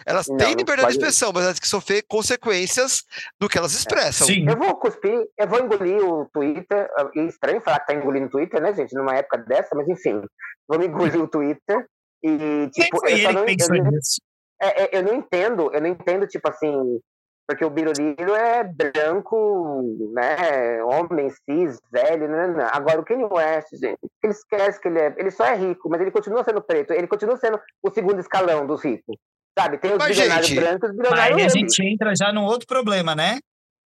Elas 0.06 0.28
Não, 0.28 0.38
têm 0.38 0.54
liberdade 0.56 0.90
de 0.90 0.98
expressão, 0.98 1.32
mas 1.34 1.44
elas 1.44 1.56
têm 1.56 1.62
que 1.62 1.68
sofrer 1.68 2.04
consequências 2.08 3.04
do 3.40 3.48
que 3.48 3.58
elas 3.58 3.74
expressam. 3.74 4.26
Sim. 4.26 4.46
Eu 4.48 4.58
vou 4.58 4.76
cuspir, 4.78 5.28
eu 5.38 5.48
vou 5.48 5.60
engolir 5.60 6.04
o 6.04 6.26
Twitter. 6.34 6.90
É 7.16 7.20
estranho 7.22 7.62
falar 7.62 7.80
que 7.82 7.88
tá 7.88 7.94
engolindo 7.94 8.28
o 8.28 8.30
Twitter, 8.30 8.62
né, 8.62 8.74
gente? 8.74 8.96
Numa 8.96 9.16
época 9.16 9.38
dessa, 9.40 9.76
mas 9.76 9.88
enfim. 9.88 10.24
Vou 10.68 10.82
engolir 10.82 11.22
o 11.22 11.28
Twitter. 11.28 11.86
E, 12.24 12.70
tipo, 12.72 13.00
foi 13.00 13.14
eu 13.14 13.18
só 13.18 13.30
ele 13.30 13.34
não, 13.34 13.46
que 13.46 13.56
pensou 13.58 13.76
nisso. 13.76 14.22
É, 14.66 14.84
é, 14.84 14.90
eu 14.94 15.04
não 15.04 15.14
entendo, 15.14 15.72
eu 15.74 15.82
não 15.82 15.88
entendo, 15.88 16.28
tipo 16.28 16.50
assim, 16.50 17.00
porque 17.48 17.64
o 17.64 17.70
Biruliro 17.70 18.34
é 18.34 18.64
branco, 18.64 19.82
né? 20.14 20.84
Homem, 20.84 21.30
cis, 21.30 21.80
velho, 21.92 22.28
né? 22.28 22.48
né. 22.48 22.70
Agora 22.72 23.00
o 23.00 23.06
Kanye 23.06 23.26
West, 23.26 23.70
gente, 23.74 24.00
ele 24.24 24.34
esquece 24.34 24.80
que 24.82 24.88
ele 24.88 25.00
é. 25.00 25.14
Ele 25.18 25.30
só 25.30 25.46
é 25.46 25.56
rico, 25.56 25.90
mas 25.90 26.02
ele 26.02 26.12
continua 26.12 26.44
sendo 26.44 26.62
preto, 26.62 26.92
ele 26.92 27.08
continua 27.08 27.38
sendo 27.38 27.60
o 27.84 27.92
segundo 27.92 28.20
escalão 28.20 28.66
dos 28.66 28.84
ricos. 28.84 29.16
Sabe? 29.58 29.78
Tem 29.78 29.92
os 29.92 29.98
Mas, 29.98 30.18
bilionários 30.18 30.48
gente, 30.48 30.60
brancos 30.60 30.90
e 30.90 30.92
os 30.92 30.98
Mas 30.98 31.08
bilionários 31.08 31.38
aí 31.38 31.46
a 31.46 31.50
gente 31.50 31.86
entra 31.86 32.14
já 32.16 32.34
num 32.34 32.44
outro 32.44 32.68
problema, 32.68 33.16
né? 33.16 33.40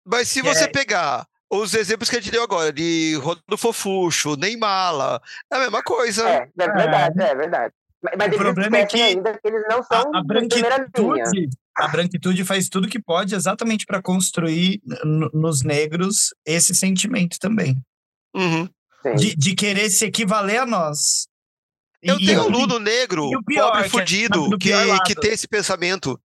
Mas 0.04 0.28
se 0.28 0.40
É. 0.40 0.42
você 0.42 0.66
pegar 0.66 1.24
os 1.52 1.74
exemplos 1.74 2.08
que 2.08 2.16
a 2.16 2.20
gente 2.20 2.32
deu 2.32 2.42
agora, 2.42 2.72
de 2.72 3.14
Rodolfo 3.16 3.72
Fofuxo, 3.72 4.34
Neymala, 4.36 5.20
é 5.52 5.56
a 5.56 5.60
mesma 5.60 5.82
coisa. 5.82 6.26
É, 6.26 6.48
é 6.58 6.72
verdade, 6.72 7.22
é 7.22 7.34
verdade. 7.34 7.74
Mas, 8.02 8.14
mas 8.18 8.34
O 8.34 8.38
problema 8.38 8.76
é 8.78 8.86
que 8.86 9.00
ainda 9.00 9.32
que 9.38 9.46
eles 9.48 9.62
não 9.68 9.82
são 9.82 10.12
A, 10.14 10.18
a 10.18 10.22
de 10.22 10.26
primeira 10.48 10.76
linha. 10.76 10.88
branquitude, 10.92 11.48
a 11.76 11.88
branquitude 11.88 12.44
faz 12.44 12.68
tudo 12.68 12.88
que 12.88 13.00
pode 13.00 13.34
exatamente 13.34 13.86
para 13.86 14.02
construir 14.02 14.80
nos 15.32 15.62
negros 15.62 16.34
esse 16.44 16.74
sentimento 16.74 17.38
também. 17.38 17.76
Uhum. 18.34 18.68
De, 19.16 19.34
de 19.36 19.54
querer 19.54 19.88
se 19.90 20.04
equivaler 20.04 20.60
a 20.62 20.66
nós. 20.66 21.26
Eu 22.02 22.16
E- 22.18 22.26
tenho 22.26 22.40
e- 22.42 22.44
aluno 22.46 22.78
negro, 22.80 23.30
e 23.32 23.36
o 23.36 23.44
pior, 23.44 23.68
pobre, 23.72 23.82
que 23.82 23.86
é 23.86 23.90
fudido, 23.90 24.48
do 24.50 24.58
que, 24.58 24.68
pior 24.68 24.86
lado. 24.86 25.02
que 25.04 25.14
tem 25.14 25.32
esse 25.32 25.46
pensamento. 25.46 26.18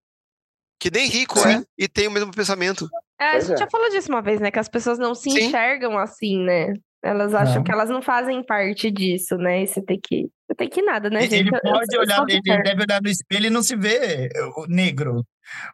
Que 0.80 0.90
nem 0.90 1.08
rico 1.08 1.38
Sim. 1.38 1.48
é, 1.48 1.62
e 1.76 1.88
tem 1.88 2.06
o 2.08 2.10
mesmo 2.10 2.32
pensamento. 2.32 2.88
É, 3.20 3.30
a 3.36 3.40
gente 3.40 3.52
é. 3.54 3.56
já 3.58 3.68
falou 3.70 3.88
disso 3.90 4.08
uma 4.08 4.22
vez, 4.22 4.40
né? 4.40 4.50
Que 4.50 4.58
as 4.60 4.68
pessoas 4.68 4.96
não 4.98 5.12
se 5.14 5.28
Sim. 5.30 5.46
enxergam 5.46 5.98
assim, 5.98 6.38
né? 6.44 6.72
Elas 7.02 7.32
acham 7.32 7.56
Não. 7.56 7.62
que 7.64 7.70
elas 7.72 7.88
não 7.88 8.02
fazem 8.02 8.44
parte 8.44 8.90
disso, 8.90 9.36
né? 9.36 9.62
E 9.62 9.66
você 9.66 9.80
tem 9.82 9.98
que. 10.02 10.26
Você 10.50 10.54
tem 10.56 10.68
que 10.68 10.82
nada, 10.82 11.08
né, 11.10 11.24
Ele 11.24 11.36
gente? 11.36 11.48
Eu- 11.52 11.60
eu- 11.62 11.72
pode 11.72 11.94
eu 11.96 12.00
olhar, 12.00 12.16
sou 12.16 12.24
ele 12.28 12.40
mulher. 12.44 12.62
deve 12.62 12.82
olhar 12.82 13.02
no 13.02 13.08
espelho 13.08 13.46
e 13.46 13.50
não 13.50 13.62
se 13.62 13.76
vê 13.76 14.28
o 14.56 14.66
negro. 14.66 15.24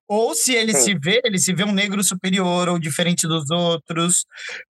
Ou 0.08 0.34
se 0.34 0.52
ele 0.54 0.72
Sim. 0.74 0.80
se 0.80 0.94
vê, 0.98 1.20
ele 1.24 1.38
se 1.38 1.52
vê 1.54 1.64
um 1.64 1.72
negro 1.72 2.02
superior 2.04 2.68
ou 2.68 2.78
diferente 2.78 3.26
dos 3.26 3.50
outros, 3.50 4.24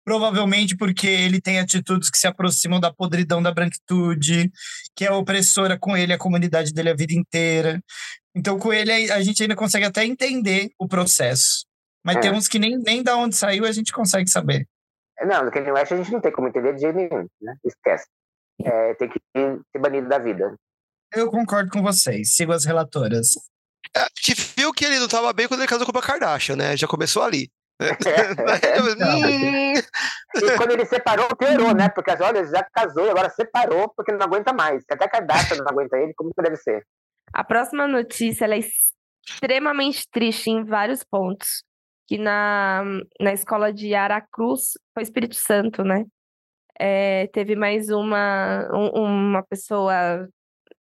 provavelmente 0.05 0.77
porque 0.77 1.07
ele 1.07 1.41
tem 1.41 1.59
atitudes 1.59 2.11
que 2.11 2.19
se 2.19 2.27
aproximam 2.27 2.79
da 2.79 2.93
podridão 2.93 3.43
da 3.43 3.53
branquitude, 3.53 4.51
que 4.97 5.05
é 5.05 5.11
opressora 5.11 5.79
com 5.79 5.97
ele, 5.97 6.13
a 6.13 6.19
comunidade 6.19 6.73
dele 6.73 6.91
a 6.91 6.95
vida 6.97 7.15
inteira. 7.15 7.81
Então, 8.35 8.59
com 8.59 8.73
ele, 8.73 8.93
a 9.11 9.23
gente 9.23 9.43
ainda 9.43 9.57
consegue 9.57 9.85
até 9.87 10.05
entender 10.05 10.69
o 10.79 10.87
processo. 10.87 11.65
Mas 12.05 12.17
É. 12.17 12.21
tem 12.21 12.33
uns 12.33 12.47
que 12.47 12.59
nem, 12.59 12.79
nem 12.79 13.03
da 13.03 13.17
onde 13.17 13.35
saiu 13.37 13.65
a 13.65 13.73
gente 13.73 13.93
consegue 13.93 14.29
saber. 14.29 14.67
Não, 15.23 15.45
no 15.45 15.51
Kanye 15.51 15.71
West 15.71 15.93
a 15.93 15.97
gente 15.97 16.13
não 16.13 16.21
tem 16.21 16.33
como 16.33 16.49
entender 16.49 16.75
de 16.75 16.81
jeito 16.81 16.97
nenhum, 16.97 17.29
né? 17.41 17.55
Esquece. 17.65 18.07
É, 18.63 18.95
tem 18.95 19.09
que 19.09 19.21
ser 19.37 19.79
banido 19.79 20.09
da 20.09 20.19
vida. 20.19 20.55
Eu 21.13 21.31
concordo 21.31 21.71
com 21.71 21.83
vocês. 21.83 22.35
Sigo 22.35 22.53
as 22.53 22.65
relatoras. 22.65 23.35
É, 23.95 24.01
A 24.01 24.09
gente 24.17 24.55
viu 24.57 24.73
que 24.73 24.85
ele 24.85 24.99
não 24.99 25.07
estava 25.07 25.33
bem 25.33 25.47
quando 25.47 25.61
ele 25.61 25.69
casou 25.69 25.87
com 25.87 25.97
a 25.97 26.03
Kardashian, 26.03 26.57
né? 26.57 26.77
Já 26.77 26.87
começou 26.87 27.23
ali. 27.23 27.51
Hum, 27.81 27.87
E 30.37 30.57
quando 30.57 30.73
ele 30.73 30.85
separou, 30.85 31.29
piorou, 31.37 31.75
né? 31.75 31.89
Porque, 31.89 32.11
olha, 32.11 32.39
ele 32.39 32.49
já 32.49 32.65
casou 32.73 33.07
e 33.07 33.11
agora 33.11 33.31
separou 33.31 33.93
porque 33.95 34.13
não 34.13 34.27
aguenta 34.27 34.53
mais. 34.53 34.85
Até 34.91 35.05
a 35.05 35.09
Kardashian 35.09 35.59
não 35.59 35.69
aguenta 35.69 35.97
ele, 35.97 36.13
como 36.15 36.33
que 36.35 36.43
deve 36.43 36.57
ser? 36.57 36.85
A 37.33 37.45
próxima 37.45 37.87
notícia 37.87 38.45
ela 38.45 38.55
é 38.55 38.61
extremamente 39.27 40.09
triste 40.11 40.51
em 40.51 40.65
vários 40.65 41.05
pontos. 41.05 41.65
Que 42.07 42.19
na, 42.19 42.83
na 43.21 43.33
escola 43.33 43.73
de 43.73 43.95
Aracruz, 43.95 44.73
foi 44.93 45.03
Espírito 45.03 45.35
Santo, 45.35 45.83
né? 45.83 46.05
É, 46.79 47.29
teve 47.29 47.55
mais 47.57 47.89
uma, 47.89 48.69
um- 48.73 49.03
uma 49.05 49.43
pessoa 49.43 50.29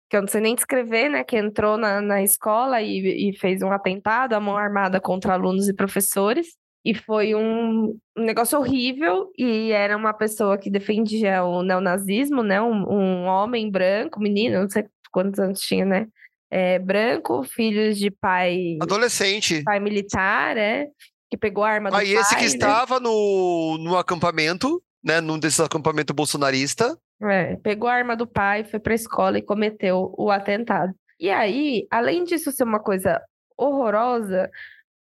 que 0.10 0.18
eu 0.18 0.22
não 0.22 0.28
sei 0.28 0.42
nem 0.42 0.56
descrever, 0.56 1.10
né? 1.10 1.24
Que 1.24 1.38
entrou 1.38 1.78
na, 1.78 2.02
na 2.02 2.22
escola 2.22 2.82
e, 2.82 3.30
e 3.30 3.38
fez 3.38 3.62
um 3.62 3.72
atentado 3.72 4.34
à 4.34 4.40
mão 4.40 4.58
armada 4.58 5.00
contra 5.00 5.34
alunos 5.34 5.68
e 5.68 5.74
professores. 5.74 6.56
E 6.86 6.94
foi 6.94 7.34
um, 7.34 7.98
um 8.18 8.24
negócio 8.24 8.60
horrível. 8.60 9.32
E 9.38 9.72
era 9.72 9.96
uma 9.96 10.14
pessoa 10.14 10.58
que 10.58 10.70
defendia 10.70 11.44
o 11.44 11.64
neonazismo, 11.64 12.44
né? 12.44 12.62
Um, 12.62 12.84
um 12.92 13.26
homem 13.26 13.72
branco, 13.72 14.20
menino, 14.20 14.62
não 14.62 14.70
sei 14.70 14.86
quantos 15.12 15.40
anos 15.40 15.62
tinha, 15.62 15.86
né? 15.86 16.08
É, 16.52 16.78
branco, 16.78 17.44
filhos 17.44 17.98
de 17.98 18.12
pai, 18.12 18.78
Adolescente. 18.82 19.64
pai 19.64 19.80
militar, 19.80 20.56
é, 20.58 20.88
que 21.34 21.38
pegou 21.38 21.64
a 21.64 21.70
arma 21.72 21.90
do 21.90 21.98
Aí 21.98 22.14
pai, 22.14 22.22
esse 22.22 22.36
que 22.36 22.42
né? 22.42 22.48
estava 22.48 23.00
no, 23.00 23.80
no 23.80 23.98
acampamento, 23.98 24.80
né? 25.04 25.20
Num 25.20 25.40
desses 25.40 25.60
acampamentos 25.60 26.16
bolsonarista. 26.16 26.96
É, 27.24 27.56
pegou 27.56 27.90
a 27.90 27.94
arma 27.94 28.16
do 28.16 28.28
pai, 28.28 28.64
foi 28.64 28.80
pra 28.80 28.94
escola 28.94 29.40
e 29.40 29.42
cometeu 29.42 30.14
o 30.16 30.30
atentado. 30.30 30.94
E 31.20 31.32
aí, 31.32 31.88
além 31.90 32.24
disso 32.24 32.52
ser 32.52 32.64
uma 32.64 32.80
coisa 32.80 33.20
horrorosa, 33.58 34.48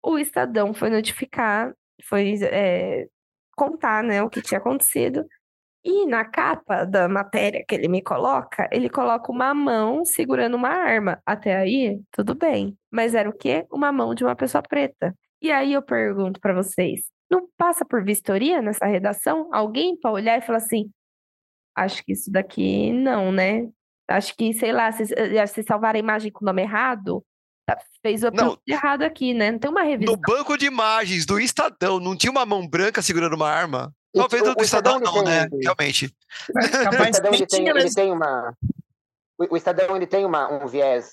o 0.03 0.19
Estadão 0.19 0.71
foi 0.71 0.91
notificar, 0.91 1.73
foi 2.07 2.35
é, 2.43 3.07
contar, 3.55 4.03
né, 4.03 4.21
o 4.21 4.29
que 4.29 4.41
tinha 4.41 4.59
acontecido. 4.59 5.25
E 5.83 6.05
na 6.05 6.25
capa 6.25 6.85
da 6.85 7.09
matéria 7.09 7.65
que 7.67 7.73
ele 7.73 7.87
me 7.87 8.03
coloca, 8.03 8.69
ele 8.71 8.89
coloca 8.89 9.31
uma 9.31 9.51
mão 9.55 10.05
segurando 10.05 10.55
uma 10.55 10.69
arma. 10.69 11.19
Até 11.25 11.55
aí, 11.55 11.99
tudo 12.11 12.35
bem. 12.35 12.77
Mas 12.91 13.15
era 13.15 13.27
o 13.27 13.33
quê? 13.33 13.65
Uma 13.71 13.91
mão 13.91 14.13
de 14.13 14.23
uma 14.23 14.35
pessoa 14.35 14.61
preta. 14.61 15.15
E 15.41 15.51
aí 15.51 15.73
eu 15.73 15.81
pergunto 15.81 16.39
pra 16.39 16.53
vocês, 16.53 17.01
não 17.29 17.47
passa 17.57 17.85
por 17.85 18.03
vistoria 18.03 18.61
nessa 18.61 18.85
redação? 18.85 19.49
Alguém 19.53 19.95
para 19.97 20.11
olhar 20.11 20.37
e 20.37 20.41
falar 20.41 20.57
assim, 20.57 20.89
acho 21.75 22.03
que 22.03 22.11
isso 22.13 22.31
daqui 22.31 22.91
não, 22.91 23.31
né? 23.31 23.69
Acho 24.09 24.35
que, 24.35 24.51
sei 24.53 24.71
lá, 24.71 24.91
se, 24.91 25.13
eh, 25.15 25.45
se 25.47 25.63
salvar 25.63 25.95
a 25.95 25.99
imagem 25.99 26.31
com 26.31 26.43
o 26.43 26.45
nome 26.47 26.61
errado, 26.63 27.23
tá- 27.65 27.77
fez 28.01 28.23
o 28.23 28.31
Não. 28.31 28.57
errado 28.67 29.03
aqui, 29.03 29.33
né? 29.33 29.51
Não 29.51 29.59
tem 29.59 29.69
uma 29.69 29.83
revisão. 29.83 30.15
No 30.15 30.19
banco 30.19 30.57
de 30.57 30.65
imagens 30.65 31.25
do 31.25 31.39
Estadão, 31.39 31.99
não 31.99 32.17
tinha 32.17 32.31
uma 32.31 32.45
mão 32.45 32.67
branca 32.67 33.01
segurando 33.01 33.35
uma 33.35 33.49
arma? 33.49 33.93
Talvez 34.13 34.41
o- 34.41 34.45
do, 34.45 34.55
do 34.55 34.59
o 34.61 34.63
Estadão 34.63 34.97
Estadão, 34.97 35.13
não, 35.13 35.21
ele 35.31 35.39
né? 35.41 35.47
tem- 35.49 35.59
Realmente. 35.61 36.05
O 36.55 36.59
Estadão, 36.59 37.33
ele 37.33 37.45
tem, 37.47 37.67
ele 37.69 37.93
tem 37.93 38.11
uma... 38.11 38.53
O, 39.37 39.53
o 39.53 39.55
Estadão, 39.57 39.95
ele 39.95 40.07
tem 40.07 40.25
uma, 40.25 40.51
um 40.51 40.67
viés 40.67 41.11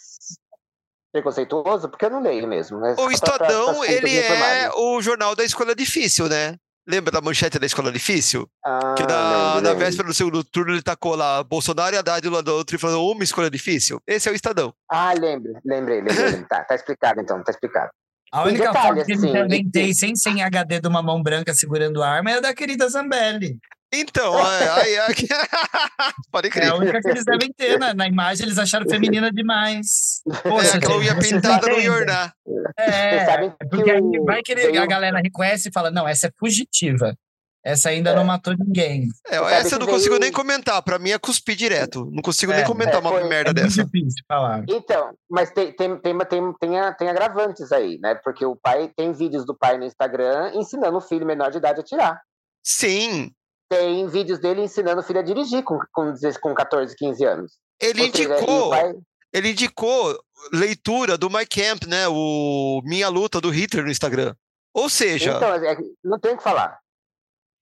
preconceituoso, 1.20 1.88
porque 1.88 2.05
eu 2.05 2.10
não 2.10 2.20
leio 2.22 2.47
mesmo. 2.47 2.78
Né? 2.78 2.93
O 2.93 2.97
Só 2.97 3.24
pra- 3.26 3.38
pra- 3.38 3.47
Estadão, 3.48 3.84
ele 3.84 4.10
é 4.18 4.20
informarem. 4.26 4.70
o 4.76 5.01
jornal 5.02 5.34
da 5.34 5.44
escola 5.44 5.74
difícil, 5.74 6.28
né? 6.28 6.56
Lembra 6.88 7.10
da 7.10 7.20
manchete 7.20 7.59
da 7.59 7.66
escola 7.66 7.90
difícil? 7.90 8.48
Ah, 8.64 8.94
Que 8.97 9.02
na, 9.05 9.55
lembro, 9.55 9.60
na 9.70 9.74
véspera 9.74 10.06
do 10.06 10.14
segundo 10.14 10.44
turno 10.44 10.72
ele 10.72 10.82
tacou 10.82 11.16
lá 11.16 11.43
Bolsonaro 11.43 11.97
e 11.97 11.98
Haddad 11.98 12.28
um 12.28 12.30
lado 12.30 12.44
do 12.44 12.55
outro 12.55 12.76
e 12.76 12.78
falou 12.78 13.10
uma 13.12 13.24
escolha 13.24 13.51
difícil. 13.51 14.01
Esse 14.06 14.28
é 14.28 14.32
o 14.32 14.36
Estadão. 14.36 14.72
Ah, 14.88 15.12
lembro, 15.12 15.52
lembrei, 15.64 15.97
lembrei. 16.01 16.16
lembrei. 16.16 16.44
tá, 16.48 16.62
tá 16.62 16.74
explicado 16.76 17.20
então, 17.20 17.43
tá 17.43 17.51
explicado. 17.51 17.90
A 18.32 18.43
única 18.44 18.66
detalhe, 18.68 18.86
foto 19.01 19.06
que 19.06 19.12
assim, 19.14 19.28
ele 19.30 19.40
inventei 19.47 19.94
sem 19.94 20.14
sem 20.14 20.43
HD 20.43 20.80
de 20.80 20.86
uma 20.88 21.02
mão 21.02 21.20
branca 21.22 21.52
segurando 21.55 22.02
a 22.02 22.09
arma 22.09 22.30
é 22.30 22.34
a 22.34 22.40
da 22.40 22.55
querida 22.55 22.88
Zambelli. 22.88 23.59
Então, 23.93 24.35
aí, 24.45 24.99
aí, 24.99 25.15
pode 26.31 26.49
É 26.49 26.51
crer. 26.51 26.71
a 26.71 26.75
única 26.75 27.01
que 27.01 27.09
eles 27.09 27.25
devem 27.25 27.53
ter. 27.53 27.79
Na, 27.79 27.95
na 27.95 28.07
imagem 28.09 28.45
eles 28.47 28.59
acharam 28.59 28.89
feminina 28.89 29.31
demais. 29.31 30.23
É, 30.29 30.49
Poxa, 30.49 30.77
aquela 30.77 30.95
gente, 31.03 31.11
unha 31.13 31.19
pintada 31.19 31.67
não 31.69 31.79
ia 31.79 31.93
ornar. 31.93 32.33
É, 32.79 33.49
porque 33.71 33.91
aí 33.91 34.01
vai 34.25 34.43
que 34.43 34.53
ele- 34.53 34.77
a 34.77 34.87
galera 34.87 35.21
reconhece 35.21 35.69
e 35.69 35.73
fala, 35.73 35.91
não, 35.91 36.07
essa 36.07 36.27
é 36.27 36.31
fugitiva. 36.39 37.17
Essa 37.65 37.89
ainda 37.89 38.15
não 38.15 38.25
matou 38.25 38.55
ninguém. 38.57 39.09
É, 39.27 39.37
essa 39.55 39.75
eu 39.75 39.79
não 39.81 39.89
consigo 39.89 40.11
veio- 40.11 40.21
nem 40.21 40.31
comentar. 40.31 40.81
Pra 40.83 41.01
mim 41.01 41.11
é 41.11 41.19
cuspir 41.19 41.57
direto. 41.57 42.09
Não 42.13 42.23
consigo 42.23 42.53
É, 42.53 42.57
nem 42.59 42.65
comentar 42.65 42.95
é, 42.97 42.99
uma 42.99 43.11
foi- 43.11 43.25
merda 43.29 43.51
É 43.51 43.55
muito 43.63 43.77
dessa. 43.77 43.85
difícil 43.85 44.23
falar. 44.29 44.65
Então, 44.69 45.13
mas 45.29 45.51
tem, 45.51 45.73
tem, 45.73 45.97
tem, 45.99 46.17
tem, 46.19 46.53
tem, 46.61 46.71
tem 46.97 47.09
agravantes 47.09 47.73
aí, 47.73 47.99
né? 48.01 48.15
Porque 48.23 48.45
o 48.45 48.55
pai 48.55 48.89
tem 48.97 49.13
vídeos 49.13 49.45
do 49.45 49.53
pai 49.57 49.79
no 49.79 49.85
Instagram 49.85 50.53
ensinando 50.55 50.97
o 50.99 51.01
filho 51.01 51.27
menor 51.27 51.51
de 51.51 51.59
idade 51.59 51.81
a 51.81 51.85
tirar. 51.85 52.21
Sim. 52.65 53.33
Tem 53.68 54.06
vídeos 54.09 54.38
dele 54.38 54.62
ensinando 54.62 55.01
o 55.01 55.05
filho 55.05 55.18
a 55.18 55.22
dirigir 55.22 55.62
com, 55.64 55.78
com, 55.93 56.12
16 56.12 56.38
com 56.38 56.55
14, 56.55 56.94
15 56.97 57.24
anos. 57.24 57.52
Ele 57.80 58.02
Ou 58.02 58.12
seja, 58.12 58.28
o 58.28 58.32
indicou, 58.36 58.70
pai- 58.70 58.94
ele 59.32 59.51
indicou 59.51 60.20
leitura 60.52 61.18
do 61.18 61.28
My 61.28 61.44
Camp, 61.47 61.84
né? 61.86 62.06
O 62.09 62.80
Minha 62.84 63.09
Luta 63.09 63.40
do 63.40 63.51
Hitler 63.51 63.84
no 63.84 63.90
Instagram. 63.90 64.34
Ou 64.72 64.88
seja, 64.88 65.32
Então, 65.36 65.55
é- 65.55 65.76
não 66.05 66.18
tem 66.18 66.34
o 66.34 66.36
que 66.36 66.43
falar. 66.43 66.78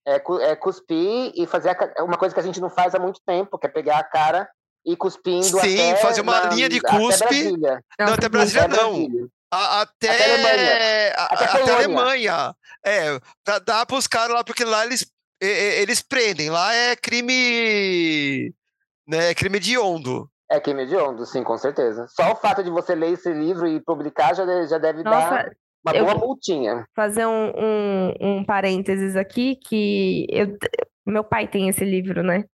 É, 0.06 0.16
é 0.50 0.56
cuspir 0.56 1.32
e 1.34 1.46
fazer 1.46 1.70
a 1.70 1.92
é 1.96 2.02
uma 2.02 2.18
coisa 2.18 2.34
que 2.34 2.40
a 2.40 2.44
gente 2.44 2.60
não 2.60 2.68
faz 2.68 2.94
há 2.94 2.98
muito 2.98 3.20
tempo, 3.26 3.58
que 3.58 3.66
é 3.66 3.70
pegar 3.70 3.98
a 3.98 4.04
cara 4.04 4.46
e 4.84 4.94
cuspindo 4.94 5.42
Sim, 5.46 5.56
até 5.90 5.96
fazer 5.96 6.20
uma 6.20 6.40
na- 6.44 6.50
linha 6.52 6.68
de 6.68 6.78
até 6.78 6.90
cuspe. 6.98 7.24
Brasília. 7.24 7.80
não, 7.98 8.12
até 8.12 8.28
Brasília 8.28 8.64
Até 8.64 8.76
não. 8.76 8.92
Brasília. 8.92 9.26
A- 9.50 9.80
até, 9.82 10.10
Até 10.10 10.32
Alemanha. 10.34 11.14
a- 11.16 11.24
Até 11.24 11.44
até. 11.44 11.72
Alemanha. 11.72 12.54
É, 12.84 13.20
pra 13.44 13.58
dar 13.60 13.86
pros 13.86 14.06
caras 14.06 14.34
lá, 14.34 14.44
porque 14.44 14.64
lá 14.64 14.84
eles, 14.84 15.06
eles 15.44 16.02
prendem. 16.02 16.50
Lá 16.50 16.74
é 16.74 16.96
crime. 16.96 18.52
Né, 19.06 19.30
é 19.30 19.34
crime 19.34 19.58
de 19.60 19.78
ondo. 19.78 20.28
É 20.50 20.60
crime 20.60 20.82
hediondo, 20.82 21.24
sim, 21.26 21.42
com 21.42 21.56
certeza. 21.58 22.06
Só 22.08 22.32
o 22.32 22.36
fato 22.36 22.62
de 22.62 22.70
você 22.70 22.94
ler 22.94 23.12
esse 23.12 23.32
livro 23.32 23.66
e 23.66 23.80
publicar 23.80 24.34
já, 24.34 24.44
já 24.66 24.78
deve 24.78 25.02
dar 25.02 25.10
Nossa, 25.10 25.56
uma 25.84 25.96
eu- 25.96 26.04
boa 26.04 26.16
multinha. 26.18 26.86
fazer 26.94 27.26
um, 27.26 27.50
um, 27.56 28.14
um 28.20 28.44
parênteses 28.44 29.16
aqui, 29.16 29.56
que 29.56 30.26
eu, 30.30 30.56
meu 31.06 31.24
pai 31.24 31.48
tem 31.48 31.68
esse 31.68 31.84
livro, 31.84 32.22
né? 32.22 32.44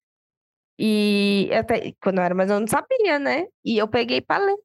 E 0.79 1.49
eu 1.51 1.59
até, 1.59 1.93
quando 2.03 2.19
eu 2.19 2.25
era 2.25 2.35
mais 2.35 2.51
eu 2.51 2.59
não 2.59 2.67
sabia, 2.67 3.19
né? 3.19 3.47
E 3.65 3.77
eu 3.77 3.87
peguei 3.87 4.21
pra 4.21 4.39
ler. 4.39 4.57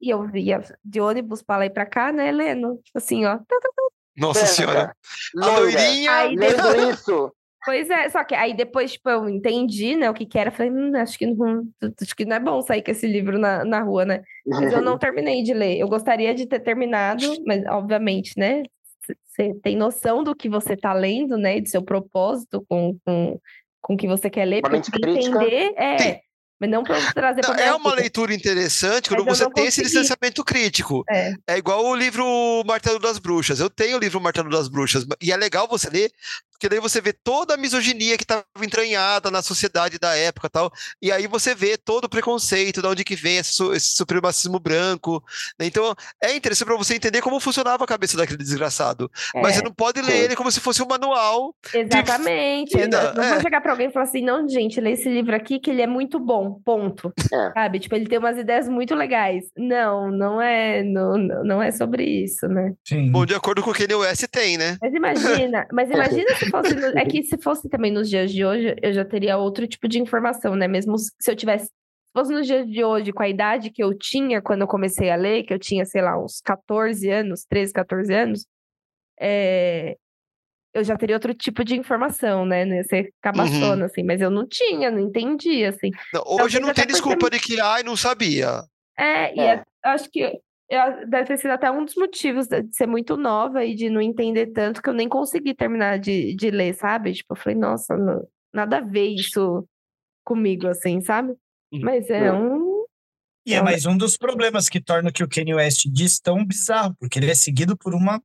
E 0.00 0.10
eu 0.10 0.28
ia 0.34 0.60
de 0.84 1.00
ônibus 1.00 1.40
pra 1.42 1.58
lá 1.58 1.66
e 1.66 1.70
pra 1.70 1.86
cá, 1.86 2.10
né? 2.12 2.32
Lendo. 2.32 2.80
Assim, 2.94 3.24
ó. 3.26 3.38
Nossa 4.16 4.40
Branca, 4.40 4.54
senhora. 4.54 4.96
A 5.40 5.46
loira, 5.46 5.60
loirinha. 5.60 6.12
Aí 6.16 6.34
Lendo 6.36 6.90
isso, 6.90 7.32
Pois 7.64 7.88
é, 7.90 8.08
só 8.08 8.24
que 8.24 8.34
aí 8.34 8.54
depois, 8.54 8.92
tipo, 8.92 9.08
eu 9.08 9.28
entendi, 9.28 9.94
né, 9.96 10.10
o 10.10 10.14
que 10.14 10.26
que 10.26 10.38
era. 10.38 10.50
Falei, 10.50 10.72
hum, 10.72 10.96
acho 10.96 11.16
que 11.16 11.26
não, 11.26 11.62
acho 12.00 12.16
que 12.16 12.24
não 12.24 12.36
é 12.36 12.40
bom 12.40 12.60
sair 12.60 12.82
com 12.82 12.90
esse 12.90 13.06
livro 13.06 13.38
na, 13.38 13.64
na 13.64 13.80
rua, 13.82 14.04
né? 14.04 14.22
Mas 14.46 14.72
eu 14.72 14.82
não 14.82 14.98
terminei 14.98 15.42
de 15.42 15.54
ler. 15.54 15.78
Eu 15.78 15.88
gostaria 15.88 16.34
de 16.34 16.46
ter 16.46 16.60
terminado, 16.60 17.24
mas 17.46 17.64
obviamente, 17.66 18.32
né? 18.36 18.62
Você 19.26 19.54
tem 19.62 19.76
noção 19.76 20.22
do 20.24 20.34
que 20.34 20.48
você 20.48 20.76
tá 20.76 20.92
lendo, 20.92 21.36
né? 21.36 21.60
Do 21.60 21.68
seu 21.68 21.82
propósito 21.82 22.64
com, 22.68 22.96
com, 23.04 23.38
com 23.80 23.94
o 23.94 23.96
que 23.96 24.06
você 24.08 24.28
quer 24.28 24.44
ler, 24.44 24.58
Uma 24.58 24.62
para 24.62 24.72
mente 24.72 24.90
crítica. 24.90 25.42
entender, 25.42 25.72
é. 25.76 25.98
Sim. 25.98 26.16
Mas 26.60 26.70
não 26.70 26.84
para 26.84 26.94
trazer 27.12 27.42
Não, 27.42 27.54
é 27.54 27.74
uma 27.74 27.90
vida. 27.90 28.02
leitura 28.02 28.32
interessante 28.32 29.08
quando 29.08 29.24
você 29.24 29.50
tem 29.50 29.66
esse 29.66 29.82
consegui. 29.82 29.98
distanciamento 30.00 30.44
crítico. 30.44 31.02
É. 31.10 31.32
É 31.48 31.58
igual 31.58 31.84
o 31.84 31.94
livro 31.96 32.24
Martelo 32.64 33.00
das 33.00 33.18
Bruxas. 33.18 33.58
Eu 33.58 33.68
tenho 33.68 33.96
o 33.96 34.00
livro 34.00 34.20
Martelo 34.20 34.48
das 34.48 34.68
Bruxas, 34.68 35.04
e 35.20 35.32
é 35.32 35.36
legal 35.36 35.66
você 35.66 35.90
ler, 35.90 36.12
porque 36.62 36.68
daí 36.68 36.78
você 36.80 37.00
vê 37.00 37.12
toda 37.12 37.54
a 37.54 37.56
misoginia 37.56 38.16
que 38.16 38.22
estava 38.22 38.44
entranhada 38.62 39.32
na 39.32 39.42
sociedade 39.42 39.98
da 39.98 40.14
época 40.16 40.46
e 40.46 40.50
tal, 40.50 40.72
e 41.02 41.10
aí 41.10 41.26
você 41.26 41.56
vê 41.56 41.76
todo 41.76 42.04
o 42.04 42.08
preconceito, 42.08 42.80
de 42.80 42.86
onde 42.86 43.02
que 43.02 43.16
vem 43.16 43.38
esse, 43.38 43.60
esse 43.72 43.96
supremacismo 43.96 44.60
branco. 44.60 45.20
né? 45.58 45.66
Então, 45.66 45.92
é 46.22 46.36
interessante 46.36 46.68
para 46.68 46.76
você 46.76 46.94
entender 46.94 47.20
como 47.20 47.40
funcionava 47.40 47.82
a 47.82 47.86
cabeça 47.86 48.16
daquele 48.16 48.38
desgraçado. 48.38 49.10
Mas 49.34 49.54
É. 49.54 49.58
você 49.58 49.64
não 49.64 49.72
pode 49.72 50.00
ler 50.00 50.12
Sim. 50.12 50.18
ele 50.18 50.36
como 50.36 50.52
se 50.52 50.60
fosse 50.60 50.80
um 50.80 50.86
manual. 50.86 51.52
Exatamente. 51.74 52.76
Vida, 52.76 53.08
não, 53.08 53.14
não 53.14 53.24
é. 53.24 53.32
vou 53.32 53.40
chegar 53.40 53.60
pra 53.60 53.72
alguém 53.72 53.88
e 53.88 53.92
falar 53.92 54.04
assim, 54.04 54.22
não, 54.22 54.48
gente, 54.48 54.80
lê 54.80 54.92
esse 54.92 55.08
livro 55.08 55.34
aqui 55.34 55.58
que 55.58 55.68
ele 55.68 55.82
é 55.82 55.86
muito 55.88 56.20
bom, 56.20 56.60
ponto. 56.64 57.12
É. 57.32 57.52
Sabe? 57.54 57.80
Tipo, 57.80 57.96
ele 57.96 58.06
tem 58.06 58.18
umas 58.20 58.38
ideias 58.38 58.68
muito 58.68 58.94
legais. 58.94 59.44
Não, 59.56 60.12
não 60.12 60.40
é, 60.40 60.84
não, 60.84 61.18
não 61.18 61.42
não 61.44 61.62
é 61.62 61.72
sobre 61.72 62.04
isso, 62.04 62.46
né? 62.46 62.72
Sim. 62.86 63.10
Bom, 63.10 63.26
de 63.26 63.34
acordo 63.34 63.62
com 63.62 63.70
o 63.70 63.74
que 63.74 63.92
o 63.92 63.98
West 63.98 64.24
tem, 64.30 64.56
né? 64.56 64.76
Mas 64.80 64.94
imagina, 64.94 65.66
mas 65.72 65.90
imagina 65.90 66.34
se 66.36 66.51
fosse, 66.52 66.74
no- 66.74 66.98
é 66.98 67.04
que 67.06 67.22
se 67.24 67.36
fosse 67.38 67.68
também 67.68 67.90
nos 67.90 68.08
dias 68.08 68.30
de 68.32 68.44
hoje, 68.44 68.76
eu 68.80 68.92
já 68.92 69.04
teria 69.04 69.36
outro 69.38 69.66
tipo 69.66 69.88
de 69.88 69.98
informação, 70.00 70.54
né? 70.54 70.68
Mesmo 70.68 70.96
se 70.98 71.10
eu 71.30 71.34
tivesse, 71.34 71.64
se 71.66 71.72
fosse 72.14 72.32
nos 72.32 72.46
dias 72.46 72.66
de 72.68 72.84
hoje, 72.84 73.12
com 73.12 73.22
a 73.22 73.28
idade 73.28 73.70
que 73.70 73.82
eu 73.82 73.96
tinha 73.98 74.40
quando 74.40 74.60
eu 74.60 74.68
comecei 74.68 75.10
a 75.10 75.16
ler, 75.16 75.42
que 75.42 75.52
eu 75.52 75.58
tinha, 75.58 75.84
sei 75.84 76.00
lá, 76.02 76.16
uns 76.22 76.40
14 76.40 77.08
anos, 77.10 77.44
13, 77.48 77.72
14 77.72 78.14
anos, 78.14 78.46
é, 79.20 79.96
eu 80.74 80.82
já 80.84 80.96
teria 80.96 81.16
outro 81.16 81.34
tipo 81.34 81.64
de 81.64 81.76
informação, 81.76 82.46
né? 82.46 82.64
Não 82.64 82.74
ia 82.76 82.84
ser 82.84 83.12
cabaçona, 83.20 83.86
assim, 83.86 84.02
mas 84.02 84.20
eu 84.20 84.30
não 84.30 84.46
tinha, 84.46 84.90
não 84.90 85.00
entendi, 85.00 85.64
assim. 85.64 85.90
Não, 86.14 86.22
Talvez 86.24 86.46
hoje 86.46 86.60
não 86.60 86.68
até 86.70 86.82
tem 86.82 86.92
desculpa 86.92 87.28
de 87.30 87.38
que, 87.40 87.60
ai, 87.60 87.82
não 87.82 87.96
sabia. 87.96 88.62
É, 88.98 89.34
e 89.34 89.40
É. 89.40 89.44
é- 89.54 89.62
eu 89.84 89.90
acho 89.90 90.10
que 90.10 90.40
deve 91.08 91.24
ter 91.26 91.36
sido 91.38 91.50
até 91.50 91.70
um 91.70 91.84
dos 91.84 91.94
motivos 91.94 92.46
de 92.46 92.64
ser 92.72 92.86
muito 92.86 93.16
nova 93.16 93.64
e 93.64 93.74
de 93.74 93.90
não 93.90 94.00
entender 94.00 94.46
tanto 94.48 94.80
que 94.82 94.88
eu 94.88 94.94
nem 94.94 95.08
consegui 95.08 95.54
terminar 95.54 95.98
de, 95.98 96.34
de 96.34 96.50
ler, 96.50 96.74
sabe? 96.74 97.12
Tipo, 97.12 97.34
eu 97.34 97.36
falei, 97.36 97.58
nossa, 97.58 97.96
não- 97.96 98.26
nada 98.52 98.78
a 98.78 98.80
ver 98.80 99.08
isso 99.08 99.66
comigo, 100.24 100.66
assim, 100.66 101.00
sabe? 101.00 101.32
Uhum. 101.72 101.80
Mas 101.82 102.08
é 102.08 102.32
um. 102.32 102.84
E 103.44 103.54
é 103.54 103.62
mais 103.62 103.86
um 103.86 103.96
dos 103.96 104.16
problemas 104.16 104.68
que 104.68 104.80
torna 104.80 105.10
o 105.10 105.12
que 105.12 105.24
o 105.24 105.28
Kanye 105.28 105.54
West 105.54 105.86
diz 105.90 106.20
tão 106.20 106.44
bizarro, 106.44 106.94
porque 106.98 107.18
ele 107.18 107.30
é 107.30 107.34
seguido 107.34 107.76
por 107.76 107.92
uma 107.92 108.22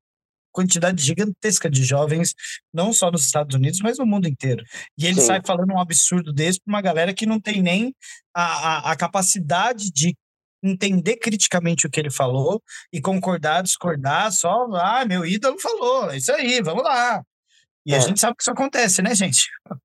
quantidade 0.52 1.04
gigantesca 1.04 1.70
de 1.70 1.84
jovens, 1.84 2.34
não 2.74 2.92
só 2.92 3.12
nos 3.12 3.26
Estados 3.26 3.56
Unidos, 3.56 3.80
mas 3.82 3.98
no 3.98 4.06
mundo 4.06 4.28
inteiro. 4.28 4.64
E 4.98 5.06
ele 5.06 5.20
Sim. 5.22 5.28
sai 5.28 5.42
falando 5.46 5.72
um 5.72 5.80
absurdo 5.80 6.34
desse 6.34 6.60
para 6.60 6.72
uma 6.72 6.82
galera 6.82 7.14
que 7.14 7.26
não 7.26 7.40
tem 7.40 7.62
nem 7.62 7.96
a, 8.34 8.44
a, 8.44 8.92
a 8.92 8.96
capacidade 8.96 9.92
de 9.92 10.16
entender 10.64 11.18
criticamente 11.18 11.86
o 11.86 11.90
que 11.90 12.00
ele 12.00 12.10
falou 12.12 12.62
e 12.92 13.00
concordar, 13.02 13.62
discordar, 13.64 14.32
só, 14.32 14.68
ah, 14.76 15.06
meu 15.06 15.26
ídolo 15.26 15.60
falou, 15.60 16.12
é 16.12 16.18
isso 16.18 16.32
aí, 16.32 16.62
vamos 16.62 16.84
lá. 16.84 17.24
E 17.86 17.94
a 17.94 17.98
É. 17.98 18.02
gente 18.02 18.20
sabe 18.20 18.36
que 18.36 18.44
isso 18.44 18.52
acontece, 18.52 19.02
né, 19.02 19.14
gente? 19.16 19.48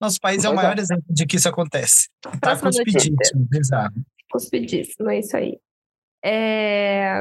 Nosso 0.00 0.18
país 0.20 0.44
é 0.44 0.48
o 0.48 0.52
Pois 0.52 0.60
é. 0.60 0.62
maior 0.66 0.78
exemplo 0.78 1.04
de 1.08 1.26
que 1.26 1.36
isso 1.36 1.48
acontece. 1.48 2.08
Tá 2.40 2.56
cuspidíssimo, 2.58 3.46
bizarro. 3.48 3.94
cuspidíssimo, 4.30 5.10
é 5.10 5.18
isso 5.20 5.36
aí. 5.36 5.58
É... 6.22 7.12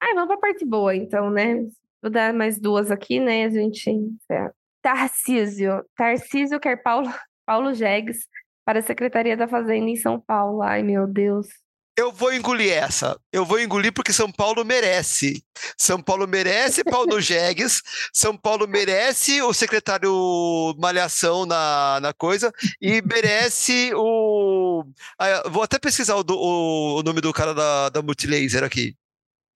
Ah, 0.00 0.14
vamos 0.14 0.28
pra 0.28 0.36
parte 0.38 0.64
boa, 0.64 0.94
então, 0.94 1.30
né? 1.30 1.56
Vou 2.02 2.10
dar 2.10 2.32
mais 2.32 2.58
duas 2.60 2.90
aqui, 2.90 3.18
né? 3.20 3.44
A 3.44 3.50
gente. 3.50 3.90
encerra. 3.90 4.52
Tarcísio. 4.82 5.84
Tarcísio 5.96 6.60
quer 6.60 6.76
Paulo, 6.82 7.12
Paulo 7.44 7.74
Jegues 7.74 8.28
para 8.64 8.78
a 8.78 8.82
Secretaria 8.82 9.36
da 9.36 9.48
Fazenda 9.48 9.88
em 9.90 9.96
São 9.96 10.20
Paulo. 10.20 10.62
Ai, 10.62 10.82
meu 10.82 11.06
Deus. 11.08 11.48
Eu 11.96 12.12
vou 12.12 12.32
engolir 12.32 12.72
essa. 12.72 13.18
Eu 13.32 13.44
vou 13.46 13.58
engolir 13.58 13.90
porque 13.92 14.12
São 14.12 14.30
Paulo 14.30 14.64
merece. 14.64 15.42
São 15.78 16.00
Paulo 16.02 16.28
merece 16.28 16.84
Paulo 16.84 17.20
Jegues. 17.20 17.82
São 18.12 18.36
Paulo 18.36 18.68
merece 18.68 19.40
o 19.40 19.52
secretário 19.54 20.74
Malhação 20.78 21.46
na, 21.46 21.98
na 22.00 22.12
coisa. 22.12 22.52
E 22.80 23.00
merece 23.02 23.92
o. 23.94 24.84
Ah, 25.18 25.48
vou 25.48 25.62
até 25.62 25.78
pesquisar 25.78 26.16
o, 26.16 26.22
do- 26.22 26.38
o- 26.38 26.98
o 26.98 27.02
nome 27.02 27.20
do 27.22 27.32
cara 27.32 27.54
da, 27.54 27.88
da 27.88 28.02
Multilaser 28.02 28.62
aqui. 28.62 28.94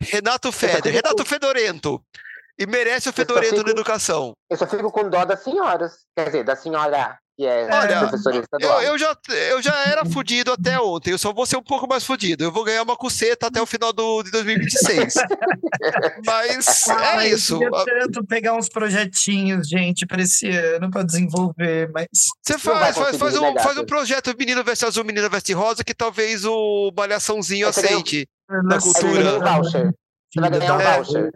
Renato 0.03 0.51
Feder. 0.51 0.93
Renato 0.95 1.25
Fedorento. 1.27 2.03
E 2.59 2.67
merece 2.67 3.09
o 3.09 3.13
Fedorento 3.13 3.53
na 3.57 3.59
fico- 3.59 3.71
educação. 3.71 4.33
Eu 4.49 4.57
só 4.57 4.67
fico 4.67 4.91
com 4.91 5.09
dó 5.11 5.25
das 5.27 5.43
senhoras. 5.45 6.07
Quer 6.17 6.25
dizer, 6.27 6.45
da 6.45 6.57
senhora 6.57 7.19
que 7.41 7.47
é 7.47 7.67
Olha, 7.73 8.01
professora 8.01 8.37
Eu, 8.37 8.43
estadual. 8.43 8.83
eu 8.83 8.99
já, 8.99 9.17
eu 9.51 9.63
já 9.63 9.85
era 9.87 10.05
fudido 10.05 10.53
até 10.53 10.79
ontem, 10.79 11.11
eu 11.13 11.19
só 11.19 11.33
vou 11.33 11.47
ser 11.47 11.57
um 11.57 11.63
pouco 11.63 11.89
mais 11.89 12.05
fudido. 12.05 12.45
Eu 12.45 12.53
vou 12.53 12.65
ganhar 12.65 12.83
uma 12.83 12.97
cuceta 12.97 13.47
até 13.47 13.63
o 13.63 13.65
final 13.65 13.95
do, 13.95 14.23
de 14.23 14.31
2026. 14.31 15.15
Mas 16.27 16.87
é 16.89 16.93
Ai, 16.93 17.33
eu 17.33 17.37
isso. 17.37 17.59
queria 17.59 17.71
tanto 18.01 18.27
pegar 18.27 18.55
uns 18.55 18.69
projetinhos, 18.69 19.67
gente, 19.69 20.07
para 20.07 20.21
esse 20.21 20.49
ano, 20.51 20.91
para 20.91 21.03
desenvolver, 21.03 21.91
mas 21.95 22.07
Você 22.43 22.59
faz, 22.59 22.97
faz, 22.97 23.17
faz, 23.17 23.37
um, 23.39 23.59
faz 23.59 23.79
um 23.79 23.87
projeto 23.87 24.35
Menino 24.39 24.63
Veste 24.63 24.85
Azul, 24.85 25.05
Menina 25.05 25.29
Veste 25.29 25.53
Rosa, 25.55 25.83
que 25.83 25.95
talvez 25.95 26.45
o 26.45 26.93
Malhaçãozinho 26.95 27.67
É 27.67 27.71
aceite. 27.71 28.29
na 28.65 28.79
cultura. 28.79 29.39
Você 30.33 30.41
vai 30.41 30.51
ganhar 30.51 30.77
um 30.77 30.81
É. 30.81 30.97
voucher. 30.97 31.31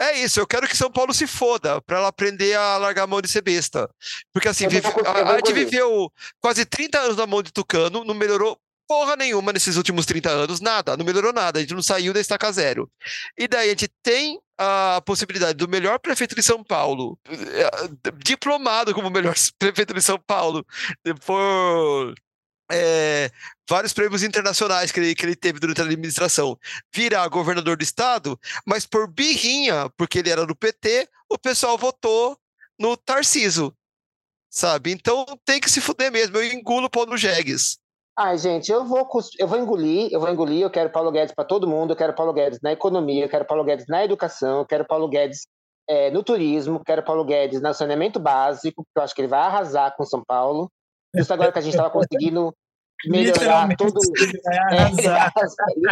É 0.00 0.18
isso, 0.18 0.40
eu 0.40 0.46
quero 0.46 0.66
que 0.66 0.76
São 0.76 0.90
Paulo 0.90 1.14
se 1.14 1.26
foda, 1.26 1.80
pra 1.82 1.98
ela 1.98 2.08
aprender 2.08 2.54
a 2.56 2.78
largar 2.78 3.04
a 3.04 3.06
mão 3.06 3.20
de 3.20 3.28
ser 3.28 3.42
besta. 3.42 3.88
Porque 4.32 4.48
assim, 4.48 4.66
vive- 4.66 4.88
a, 5.06 5.32
a 5.32 5.36
gente 5.36 5.52
viveu 5.52 6.10
quase 6.40 6.64
30 6.64 6.98
anos 6.98 7.16
na 7.16 7.26
mão 7.26 7.42
de 7.42 7.52
Tucano, 7.52 8.04
não 8.04 8.14
melhorou 8.14 8.58
porra 8.88 9.14
nenhuma 9.16 9.52
nesses 9.52 9.76
últimos 9.76 10.06
30 10.06 10.30
anos, 10.30 10.60
nada, 10.60 10.96
não 10.96 11.04
melhorou 11.04 11.30
nada, 11.32 11.58
a 11.58 11.62
gente 11.62 11.74
não 11.74 11.82
saiu 11.82 12.12
da 12.14 12.20
estaca 12.20 12.50
zero. 12.50 12.90
E 13.38 13.46
daí 13.46 13.66
a 13.68 13.70
gente 13.70 13.86
tem 14.02 14.40
a 14.56 15.00
possibilidade 15.04 15.52
do 15.54 15.68
melhor 15.68 15.98
prefeito 16.00 16.34
de 16.34 16.42
São 16.42 16.64
Paulo, 16.64 17.16
eh, 17.28 17.70
diplomado 18.16 18.92
como 18.94 19.10
melhor 19.10 19.34
prefeito 19.60 19.92
de 19.94 20.00
São 20.02 20.18
Paulo, 20.18 20.64
por 21.26 22.14
é, 22.72 23.30
vários 23.68 23.92
prêmios 23.92 24.22
internacionais 24.22 24.90
que 24.90 24.98
ele, 24.98 25.14
que 25.14 25.26
ele 25.26 25.36
teve 25.36 25.60
durante 25.60 25.80
a 25.80 25.84
administração, 25.84 26.58
virar 26.94 27.28
governador 27.28 27.76
do 27.76 27.82
estado, 27.82 28.38
mas 28.66 28.86
por 28.86 29.06
birrinha, 29.06 29.90
porque 29.96 30.20
ele 30.20 30.30
era 30.30 30.46
do 30.46 30.56
PT, 30.56 31.08
o 31.30 31.38
pessoal 31.38 31.76
votou 31.76 32.36
no 32.78 32.96
Tarciso, 32.96 33.74
sabe? 34.50 34.90
Então 34.90 35.26
tem 35.44 35.60
que 35.60 35.70
se 35.70 35.80
fuder 35.80 36.10
mesmo, 36.10 36.38
eu 36.38 36.52
engulo 36.52 36.86
o 36.86 36.90
pau 36.90 37.04
no 37.04 37.16
Jegues. 37.16 37.78
Ai, 38.16 38.36
gente, 38.36 38.72
eu 38.72 38.84
vou, 38.84 39.06
eu 39.38 39.46
vou 39.46 39.58
engolir, 39.58 40.08
eu 40.10 40.18
vou 40.18 40.28
engolir, 40.28 40.62
eu 40.62 40.70
quero 40.70 40.90
Paulo 40.90 41.12
Guedes 41.12 41.32
para 41.32 41.44
todo 41.44 41.68
mundo, 41.68 41.92
eu 41.92 41.96
quero 41.96 42.14
Paulo 42.14 42.32
Guedes 42.32 42.58
na 42.60 42.72
economia, 42.72 43.24
eu 43.24 43.28
quero 43.28 43.44
Paulo 43.44 43.62
Guedes 43.62 43.86
na 43.86 44.04
educação, 44.04 44.58
eu 44.58 44.66
quero 44.66 44.84
Paulo 44.84 45.06
Guedes 45.06 45.46
é, 45.88 46.10
no 46.10 46.22
turismo, 46.24 46.82
quero 46.84 47.04
Paulo 47.04 47.24
Guedes 47.24 47.60
no 47.60 47.72
saneamento 47.72 48.18
básico, 48.18 48.82
porque 48.82 48.98
eu 48.98 49.02
acho 49.02 49.14
que 49.14 49.20
ele 49.20 49.28
vai 49.28 49.40
arrasar 49.40 49.94
com 49.96 50.04
São 50.04 50.24
Paulo. 50.24 50.68
Justo 51.14 51.32
agora 51.32 51.52
que 51.52 51.58
a 51.60 51.62
gente 51.62 51.74
estava 51.74 51.90
conseguindo 51.92 52.52
melhorar 53.06 53.68
todo. 53.76 54.00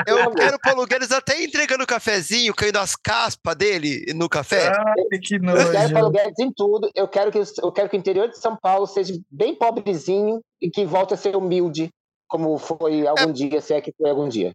É, 0.06 0.10
eu 0.10 0.30
quero 0.32 0.58
Paulo 0.58 0.86
Guedes 0.86 1.12
até 1.12 1.42
entregando 1.42 1.86
cafezinho, 1.86 2.54
caindo 2.54 2.78
as 2.78 2.96
caspas 2.96 3.54
dele 3.54 4.12
no 4.14 4.28
café. 4.28 4.68
Ai, 4.68 5.18
que 5.20 5.38
nojo. 5.38 5.62
Eu 5.62 5.72
quero 5.72 5.92
Paulo 5.92 6.10
Guedes 6.10 6.38
em 6.38 6.52
tudo. 6.52 6.90
Eu 6.94 7.08
quero, 7.08 7.30
que, 7.30 7.38
eu 7.38 7.72
quero 7.72 7.88
que 7.88 7.96
o 7.96 7.98
interior 7.98 8.28
de 8.28 8.38
São 8.38 8.56
Paulo 8.56 8.86
seja 8.86 9.14
bem 9.30 9.54
pobrezinho 9.54 10.40
e 10.60 10.70
que 10.70 10.84
volte 10.84 11.14
a 11.14 11.16
ser 11.16 11.36
humilde 11.36 11.90
como 12.28 12.58
foi 12.58 13.06
algum 13.06 13.30
é... 13.30 13.32
dia, 13.32 13.60
se 13.60 13.74
é 13.74 13.80
que 13.80 13.92
foi 13.96 14.10
algum 14.10 14.28
dia. 14.28 14.52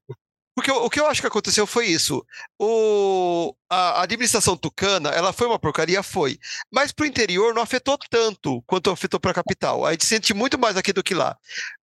Porque 0.56 0.72
o, 0.72 0.86
o 0.86 0.90
que 0.90 0.99
eu 0.99 1.07
acho 1.07 1.22
que 1.22 1.28
aconteceu 1.28 1.65
foi 1.65 1.88
isso. 1.88 2.26
O, 2.60 3.56
a, 3.69 4.02
administração 4.02 4.57
tucana, 4.57 5.10
ela 5.10 5.32
foi 5.32 5.48
uma 5.48 5.60
porcaria, 5.60 6.03
foi. 6.03 6.38
Mas 6.72 6.91
para 6.91 7.03
o 7.03 7.07
interior 7.07 7.53
não 7.53 7.61
afetou 7.61 7.98
tanto 8.10 8.61
quanto 8.64 8.90
afetou 8.90 9.19
para 9.19 9.32
a 9.32 9.36
capital. 9.36 9.86
A 9.86 9.91
gente 9.91 10.06
sente 10.06 10.34
muito 10.34 10.60
mais 10.60 10.76
aqui 10.76 10.91
do 10.91 11.03
que 11.03 11.14
lá. 11.14 11.38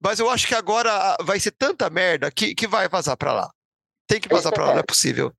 Mas 0.01 0.19
eu 0.19 0.29
acho 0.29 0.47
que 0.47 0.55
agora 0.55 1.15
vai 1.23 1.39
ser 1.39 1.51
tanta 1.51 1.89
merda 1.89 2.31
que, 2.31 2.55
que 2.55 2.67
vai 2.67 2.89
vazar 2.89 3.15
para 3.17 3.33
lá. 3.33 3.51
Tem 4.07 4.19
que 4.19 4.29
vazar 4.29 4.53
para 4.53 4.65
lá, 4.65 4.73
não 4.73 4.79
é 4.79 4.83
possível. 4.83 5.33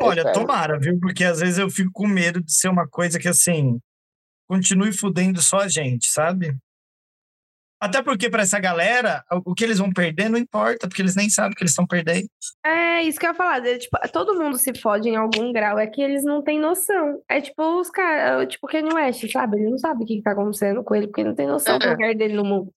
Olha, 0.00 0.32
tomara, 0.32 0.78
viu? 0.78 0.98
Porque 0.98 1.24
às 1.24 1.40
vezes 1.40 1.58
eu 1.58 1.70
fico 1.70 1.90
com 1.92 2.06
medo 2.06 2.42
de 2.42 2.52
ser 2.52 2.68
uma 2.68 2.88
coisa 2.88 3.18
que, 3.18 3.28
assim, 3.28 3.78
continue 4.48 4.92
fudendo 4.92 5.40
só 5.40 5.58
a 5.58 5.68
gente, 5.68 6.06
sabe? 6.06 6.56
Até 7.84 8.02
porque 8.02 8.30
para 8.30 8.42
essa 8.42 8.58
galera, 8.58 9.22
o 9.44 9.54
que 9.54 9.62
eles 9.62 9.78
vão 9.78 9.92
perder 9.92 10.30
não 10.30 10.38
importa, 10.38 10.88
porque 10.88 11.02
eles 11.02 11.14
nem 11.14 11.28
sabem 11.28 11.54
que 11.54 11.62
eles 11.62 11.72
estão 11.72 11.86
perdendo. 11.86 12.26
É, 12.64 13.02
isso 13.02 13.20
que 13.20 13.26
eu 13.26 13.30
ia 13.30 13.36
falar. 13.36 13.60
Tipo, 13.78 13.98
todo 14.10 14.40
mundo 14.40 14.56
se 14.56 14.72
fode 14.80 15.10
em 15.10 15.16
algum 15.16 15.52
grau, 15.52 15.78
é 15.78 15.86
que 15.86 16.00
eles 16.00 16.24
não 16.24 16.42
têm 16.42 16.58
noção. 16.58 17.20
É 17.28 17.42
tipo 17.42 17.62
os 17.78 17.90
caras, 17.90 18.48
tipo 18.48 18.66
o 18.66 18.70
Kanye 18.70 18.90
West, 18.90 19.30
sabe? 19.30 19.58
Ele 19.58 19.68
não 19.68 19.76
sabe 19.76 20.02
o 20.02 20.06
que, 20.06 20.16
que 20.16 20.22
tá 20.22 20.32
acontecendo 20.32 20.82
com 20.82 20.94
ele, 20.94 21.08
porque 21.08 21.20
ele 21.20 21.28
não 21.28 21.36
tem 21.36 21.46
noção 21.46 21.78
do 21.78 21.86
lugar 21.86 22.14
dele 22.14 22.32
no 22.32 22.44
mundo. 22.44 22.72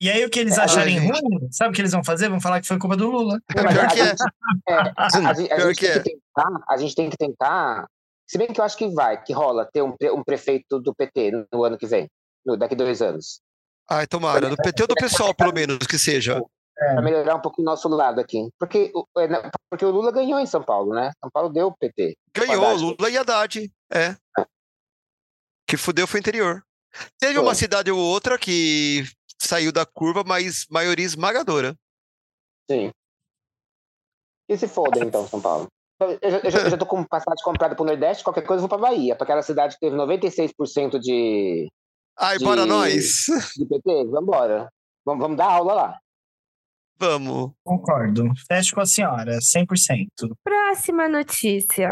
E 0.00 0.10
aí 0.10 0.24
o 0.24 0.28
que 0.28 0.40
eles 0.40 0.58
é, 0.58 0.62
acharem 0.62 0.98
ruim, 0.98 1.48
sabe 1.52 1.70
o 1.70 1.72
que 1.72 1.80
eles 1.80 1.92
vão 1.92 2.02
fazer? 2.02 2.28
Vão 2.28 2.40
falar 2.40 2.60
que 2.60 2.66
foi 2.66 2.78
culpa 2.78 2.96
do 2.96 3.08
Lula. 3.08 3.40
Pior 3.48 3.88
que 3.92 4.00
é. 4.00 4.74
é 4.74 4.92
a, 4.96 5.08
gente, 5.38 5.52
a 5.52 5.60
gente 5.60 5.76
tem 5.76 5.92
que 5.92 6.10
tentar, 6.10 6.64
a 6.68 6.76
gente 6.76 6.94
tem 6.96 7.10
que 7.10 7.16
tentar. 7.16 7.86
Se 8.26 8.36
bem 8.36 8.48
que 8.48 8.60
eu 8.60 8.64
acho 8.64 8.76
que 8.76 8.88
vai, 8.88 9.22
que 9.22 9.32
rola 9.32 9.64
ter 9.72 9.82
um, 9.82 9.94
um 10.12 10.24
prefeito 10.24 10.80
do 10.80 10.92
PT 10.92 11.46
no 11.52 11.62
ano 11.62 11.78
que 11.78 11.86
vem, 11.86 12.08
no, 12.44 12.56
daqui 12.56 12.74
dois 12.74 13.00
anos. 13.00 13.40
Ai, 13.88 14.06
tomara. 14.06 14.48
Do 14.48 14.56
PT 14.56 14.82
ou 14.82 14.88
do 14.88 14.94
pessoal, 14.94 15.34
pelo 15.34 15.52
menos, 15.52 15.78
que 15.86 15.98
seja. 15.98 16.42
É. 16.78 16.92
Para 16.92 17.02
melhorar 17.02 17.36
um 17.36 17.40
pouco 17.40 17.62
o 17.62 17.64
nosso 17.64 17.88
lado 17.88 18.20
aqui. 18.20 18.50
Porque, 18.58 18.92
é, 19.18 19.50
porque 19.70 19.84
o 19.84 19.90
Lula 19.90 20.12
ganhou 20.12 20.38
em 20.38 20.46
São 20.46 20.62
Paulo, 20.62 20.94
né? 20.94 21.10
São 21.22 21.30
Paulo 21.30 21.48
deu 21.48 21.68
o 21.68 21.76
PT. 21.76 22.16
Ganhou, 22.34 22.74
Lula 22.74 23.10
e 23.10 23.16
Haddad. 23.16 23.72
É. 23.90 24.14
é. 24.38 24.46
Que 25.66 25.76
fudeu 25.76 26.06
foi 26.06 26.20
o 26.20 26.22
interior. 26.22 26.62
Teve 27.18 27.34
foi. 27.34 27.42
uma 27.42 27.54
cidade 27.54 27.90
ou 27.90 27.98
outra 27.98 28.38
que 28.38 29.04
saiu 29.40 29.72
da 29.72 29.86
curva, 29.86 30.22
mas 30.24 30.66
maioria 30.70 31.04
esmagadora. 31.04 31.74
Sim. 32.70 32.90
E 34.48 34.56
se 34.56 34.68
foda, 34.68 35.00
então, 35.00 35.26
São 35.26 35.40
Paulo? 35.40 35.66
Eu, 36.00 36.30
já, 36.30 36.38
eu, 36.38 36.50
já, 36.50 36.58
eu 36.60 36.70
já 36.70 36.76
tô 36.76 36.86
com 36.86 37.02
passagem 37.04 37.42
comprada 37.42 37.74
pro 37.74 37.84
Nordeste, 37.84 38.22
qualquer 38.22 38.42
coisa 38.42 38.62
eu 38.62 38.68
vou 38.68 38.78
pra 38.78 38.88
Bahia, 38.88 39.16
para 39.16 39.24
aquela 39.24 39.42
cidade 39.42 39.74
que 39.74 39.80
teve 39.80 39.96
96% 39.96 40.98
de, 40.98 41.68
Ai, 42.18 42.38
de, 42.38 42.44
bora 42.44 42.64
nós. 42.64 43.26
De 43.56 43.66
PT, 43.66 44.06
vambora. 44.06 44.70
Vamos, 45.04 45.22
vamos 45.22 45.36
dar 45.36 45.50
aula 45.50 45.74
lá. 45.74 45.98
Vamos. 46.98 47.52
Concordo. 47.62 48.24
Fecho 48.48 48.74
com 48.74 48.80
a 48.80 48.86
senhora, 48.86 49.38
100%. 49.38 50.06
Próxima 50.42 51.08
notícia. 51.08 51.90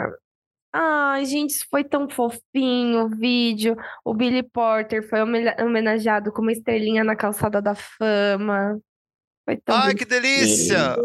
Ai, 0.73 1.25
gente, 1.25 1.65
foi 1.71 1.85
tão 1.85 2.09
fofinho 2.09 3.05
o 3.05 3.09
vídeo. 3.09 3.77
O 4.05 4.13
Billy 4.13 4.43
Porter 4.43 5.09
foi 5.09 5.21
homenageado 5.21 6.33
com 6.33 6.43
uma 6.43 6.51
estrelinha 6.53 7.05
na 7.05 7.15
calçada 7.15 7.63
da 7.63 7.75
fama. 7.75 8.81
Foi 9.45 9.57
tão 9.59 9.77
Ai, 9.77 9.95
que 9.95 10.05
delícia! 10.05 10.97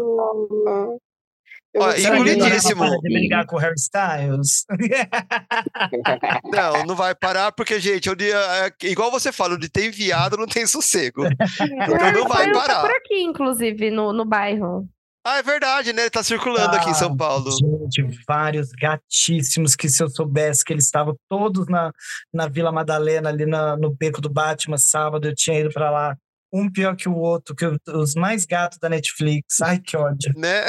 Ó, 1.76 1.92
engolidíssimo. 1.92 2.84
De 3.00 3.12
brigar 3.12 3.46
com 3.46 3.56
o 3.56 3.58
Harry 3.58 3.76
Styles. 3.76 4.64
não, 6.52 6.84
não 6.84 6.96
vai 6.96 7.14
parar, 7.14 7.52
porque, 7.52 7.78
gente, 7.78 8.10
o 8.10 8.16
dia, 8.16 8.36
é, 8.36 8.86
igual 8.86 9.10
você 9.10 9.30
fala, 9.30 9.56
de 9.56 9.68
ter 9.68 9.86
enviado 9.86 10.36
não 10.36 10.46
tem 10.46 10.66
sossego. 10.66 11.26
então 11.26 12.12
não 12.12 12.28
vai 12.28 12.50
parar. 12.52 12.80
por 12.80 12.90
aqui, 12.90 13.22
inclusive, 13.22 13.90
no, 13.90 14.12
no 14.12 14.24
bairro. 14.24 14.88
Ah, 15.24 15.36
é 15.36 15.42
verdade, 15.42 15.92
né? 15.92 16.02
Ele 16.02 16.10
tá 16.10 16.22
circulando 16.22 16.74
ah, 16.74 16.78
aqui 16.78 16.90
em 16.90 16.94
São 16.94 17.14
Paulo. 17.14 17.50
Gente, 17.50 18.18
vários 18.26 18.70
gatíssimos 18.70 19.76
que 19.76 19.88
se 19.88 20.02
eu 20.02 20.08
soubesse 20.08 20.64
que 20.64 20.72
eles 20.72 20.86
estavam 20.86 21.14
todos 21.28 21.68
na, 21.68 21.92
na 22.32 22.48
Vila 22.48 22.72
Madalena, 22.72 23.28
ali 23.28 23.44
na, 23.44 23.76
no 23.76 23.94
beco 23.94 24.20
do 24.20 24.30
Batman, 24.30 24.78
sábado, 24.78 25.28
eu 25.28 25.34
tinha 25.34 25.60
ido 25.60 25.70
para 25.70 25.90
lá 25.90 26.16
um 26.52 26.70
pior 26.70 26.96
que 26.96 27.08
o 27.08 27.16
outro, 27.16 27.54
que 27.54 27.64
os 27.90 28.14
mais 28.14 28.44
gatos 28.44 28.78
da 28.78 28.88
Netflix. 28.88 29.60
Ai, 29.60 29.78
que 29.78 29.96
ódio. 29.96 30.32
Né? 30.36 30.64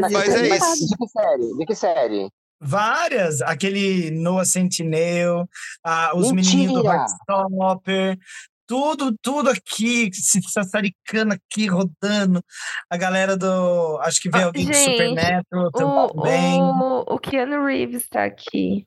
Mas 0.00 0.12
é 0.14 0.56
isso. 0.56 0.88
De 0.88 0.96
que 0.96 1.08
série? 1.08 1.58
De 1.58 1.66
que 1.66 1.74
série? 1.74 2.28
Várias. 2.60 3.40
Aquele 3.42 4.10
Noah 4.10 4.44
Sentinel, 4.44 5.48
ah, 5.84 6.12
os 6.14 6.32
Mentira. 6.32 6.56
meninos 6.56 6.82
do 6.82 6.88
Heartstopper, 6.88 8.18
tudo, 8.66 9.16
tudo 9.22 9.48
aqui, 9.48 10.10
se 10.12 10.42
sassaricando 10.42 11.34
aqui, 11.34 11.66
rodando. 11.66 12.42
A 12.90 12.96
galera 12.96 13.36
do. 13.36 13.98
Acho 14.02 14.20
que 14.20 14.28
veio 14.28 14.46
alguém 14.46 14.66
Gente, 14.66 14.74
do 14.74 14.90
Supernatural 14.92 16.12
também. 16.12 16.60
O, 16.60 17.14
o 17.14 17.18
Keanu 17.18 17.64
Reeves 17.64 18.02
está 18.02 18.24
aqui. 18.24 18.84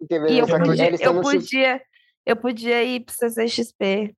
E 0.00 0.38
eu 0.38 0.46
podia, 0.46 0.90
eu, 1.04 1.20
podia, 1.20 1.82
eu 2.24 2.36
podia 2.36 2.84
ir 2.84 3.00
para 3.00 3.12
o 3.12 3.30
CCXP 3.30 4.14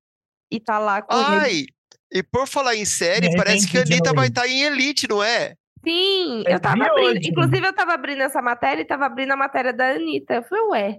e 0.50 0.60
tá 0.60 0.78
lá 0.78 1.02
com 1.02 1.14
Ai, 1.14 1.50
ele. 1.50 1.66
e 2.12 2.22
por 2.22 2.46
falar 2.46 2.76
em 2.76 2.84
série, 2.84 3.34
parece 3.36 3.68
que 3.68 3.78
a 3.78 3.82
Anitta 3.82 4.12
vai 4.12 4.28
estar 4.28 4.42
tá 4.42 4.48
em 4.48 4.62
Elite, 4.62 5.08
não 5.08 5.22
é? 5.22 5.54
Sim, 5.86 6.44
eu 6.46 6.60
tava 6.60 6.84
abrindo. 6.84 7.18
Hoje. 7.18 7.28
Inclusive, 7.28 7.66
eu 7.66 7.72
tava 7.72 7.94
abrindo 7.94 8.22
essa 8.22 8.42
matéria 8.42 8.82
e 8.82 8.84
tava 8.84 9.06
abrindo 9.06 9.32
a 9.32 9.36
matéria 9.36 9.72
da 9.72 9.90
Anitta. 9.90 10.34
Eu 10.34 10.42
falei, 10.42 10.64
ué. 10.64 10.92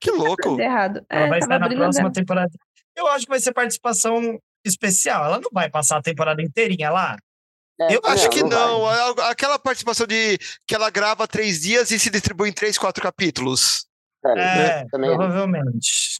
Que, 0.00 0.10
que 0.10 0.16
tá 0.16 0.22
louco. 0.22 0.56
Tá 0.56 0.62
errado. 0.62 1.06
Ela 1.08 1.26
é, 1.26 1.28
vai 1.28 1.38
estar 1.38 1.58
na 1.58 1.68
próxima 1.68 2.12
temporada. 2.12 2.50
Eu 2.94 3.06
acho 3.08 3.24
que 3.24 3.30
vai 3.30 3.40
ser 3.40 3.52
participação 3.52 4.38
especial. 4.64 5.24
Ela 5.24 5.40
não 5.40 5.48
vai 5.52 5.70
passar 5.70 5.96
a 5.96 6.02
temporada 6.02 6.42
inteirinha 6.42 6.90
lá. 6.90 7.16
É, 7.80 7.94
eu 7.94 8.00
acho 8.04 8.24
não, 8.24 8.30
que 8.30 8.42
não. 8.42 8.48
não. 8.48 9.24
Aquela 9.24 9.58
participação 9.58 10.06
de 10.06 10.36
que 10.66 10.74
ela 10.74 10.90
grava 10.90 11.26
três 11.26 11.60
dias 11.60 11.90
e 11.90 11.98
se 11.98 12.10
distribui 12.10 12.50
em 12.50 12.52
três, 12.52 12.76
quatro 12.76 13.02
capítulos. 13.02 13.86
É, 14.26 14.80
é 14.80 14.84
provavelmente. 14.90 16.18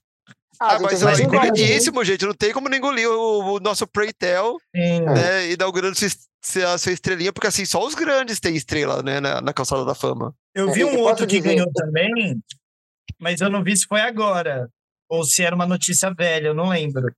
Ah, 0.61 0.77
ah 0.77 0.79
mas 0.81 1.03
é 1.03 1.23
engolidíssimo, 1.23 2.05
gente. 2.05 2.25
Não 2.25 2.35
tem 2.35 2.53
como 2.53 2.69
não 2.69 2.77
engolir 2.77 3.09
o, 3.09 3.55
o 3.55 3.61
nosso 3.61 3.87
Preytel, 3.87 4.57
né? 4.75 5.53
Inaugurando 5.53 5.97
sua, 5.97 6.75
a 6.75 6.79
sua 6.79 6.93
estrelinha, 6.93 7.33
porque 7.33 7.47
assim, 7.47 7.65
só 7.65 7.85
os 7.85 7.95
grandes 7.95 8.41
têm 8.41 8.57
estrela, 8.57 9.03
né? 9.03 9.21
Na, 9.21 9.41
na 9.41 9.53
calçada 9.53 9.85
da 9.85 9.95
fama. 9.95 10.35
Eu 10.55 10.73
vi 10.73 10.85
um 10.85 10.99
outro 10.99 11.27
que 11.27 11.41
ganhou 11.41 11.71
também, 11.73 12.41
mas 13.19 13.41
eu 13.41 13.49
não 13.49 13.63
vi 13.63 13.77
se 13.77 13.87
foi 13.87 14.01
agora. 14.01 14.69
Ou 15.09 15.25
se 15.25 15.43
era 15.43 15.55
uma 15.55 15.67
notícia 15.67 16.13
velha, 16.13 16.49
eu 16.49 16.55
não 16.55 16.69
lembro. 16.69 17.13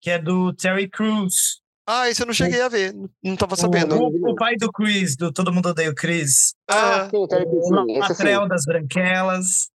Que 0.00 0.10
é 0.10 0.18
do 0.18 0.52
Terry 0.52 0.88
Crews. 0.88 1.60
Ah, 1.88 2.10
isso 2.10 2.22
eu 2.22 2.26
não 2.26 2.34
cheguei 2.34 2.60
a 2.60 2.68
ver, 2.68 2.92
não 3.22 3.36
tava 3.36 3.54
sabendo. 3.54 3.96
O, 3.96 4.32
o 4.32 4.34
pai 4.34 4.56
do 4.56 4.72
Chris, 4.72 5.16
do 5.16 5.32
Todo 5.32 5.52
Mundo 5.52 5.68
Odeia 5.68 5.90
o 5.90 5.94
Chris. 5.94 6.54
Ah, 6.68 7.08
sim, 7.08 7.16
o 7.16 7.28
Terry 7.28 7.44
Crews. 7.44 7.70
O 7.70 7.98
Matrel 7.98 8.48
das 8.48 8.64
Branquelas. 8.64 9.70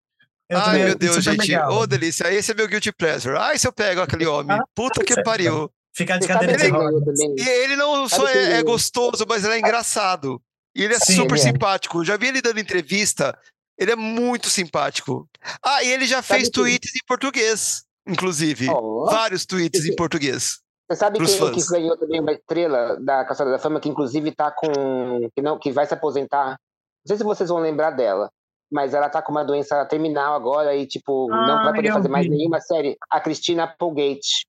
Eu 0.51 0.57
Ai, 0.57 0.83
meu 0.83 0.95
Deus, 0.97 1.23
gente. 1.23 1.55
Ô, 1.55 1.79
oh, 1.79 1.87
delícia. 1.87 2.29
Esse 2.29 2.51
é 2.51 2.53
meu 2.53 2.67
guilty 2.67 2.91
pleasure. 2.91 3.37
Ai, 3.37 3.57
se 3.57 3.65
eu 3.65 3.71
pego 3.71 4.01
aquele 4.01 4.27
homem. 4.27 4.59
Puta 4.75 5.01
que 5.01 5.23
pariu. 5.23 5.71
Ficar 5.93 6.17
de 6.17 6.27
cadeira 6.27 6.57
de 6.57 6.67
rodas. 6.67 7.19
E 7.37 7.49
ele 7.49 7.77
não 7.77 8.09
só 8.09 8.27
é, 8.27 8.57
é, 8.57 8.63
gostoso, 8.63 9.25
mas 9.25 9.45
ele 9.45 9.53
é 9.53 9.59
engraçado. 9.59 10.41
E 10.75 10.83
ele 10.83 10.93
é 10.93 10.99
Sim, 10.99 11.15
super 11.15 11.35
é. 11.35 11.37
simpático. 11.37 12.03
Já 12.03 12.17
vi 12.17 12.27
ele 12.27 12.41
dando 12.41 12.59
entrevista. 12.59 13.37
Ele 13.77 13.91
é 13.91 13.95
muito 13.95 14.49
simpático. 14.49 15.25
Ah, 15.63 15.81
e 15.85 15.89
ele 15.89 16.05
já 16.05 16.21
fez 16.21 16.49
tweets 16.49 16.91
em 16.97 17.05
português, 17.07 17.85
inclusive. 18.05 18.69
Oh. 18.69 19.05
Vários 19.05 19.45
tweets 19.45 19.85
em 19.85 19.95
português. 19.95 20.59
Você 20.89 20.97
sabe 20.97 21.17
quem 21.17 21.27
que 21.27 21.37
fãs. 21.37 21.67
ganhou 21.69 21.97
também 21.97 22.19
uma 22.19 22.33
estrela 22.33 22.99
da 22.99 23.23
Caçada 23.23 23.51
da 23.51 23.57
Fama, 23.57 23.79
que 23.79 23.87
inclusive 23.87 24.35
tá 24.35 24.51
com. 24.51 25.29
que, 25.33 25.41
não, 25.41 25.57
que 25.57 25.71
vai 25.71 25.85
se 25.85 25.93
aposentar? 25.93 26.49
Não 26.49 27.07
sei 27.07 27.17
se 27.17 27.23
vocês 27.23 27.47
vão 27.47 27.59
lembrar 27.59 27.91
dela, 27.91 28.29
mas 28.71 28.93
ela 28.93 29.09
tá 29.09 29.21
com 29.21 29.31
uma 29.31 29.43
doença 29.43 29.85
terminal 29.85 30.33
agora 30.33 30.75
e, 30.75 30.87
tipo, 30.87 31.27
não 31.29 31.57
Ah, 31.59 31.63
vai 31.63 31.73
poder 31.75 31.89
eu 31.89 31.93
fazer 31.93 32.07
mais 32.09 32.25
vi. 32.25 32.31
nenhuma 32.35 32.59
série. 32.61 32.97
A 33.09 33.19
Cristina 33.19 33.63
Applegate. 33.65 34.45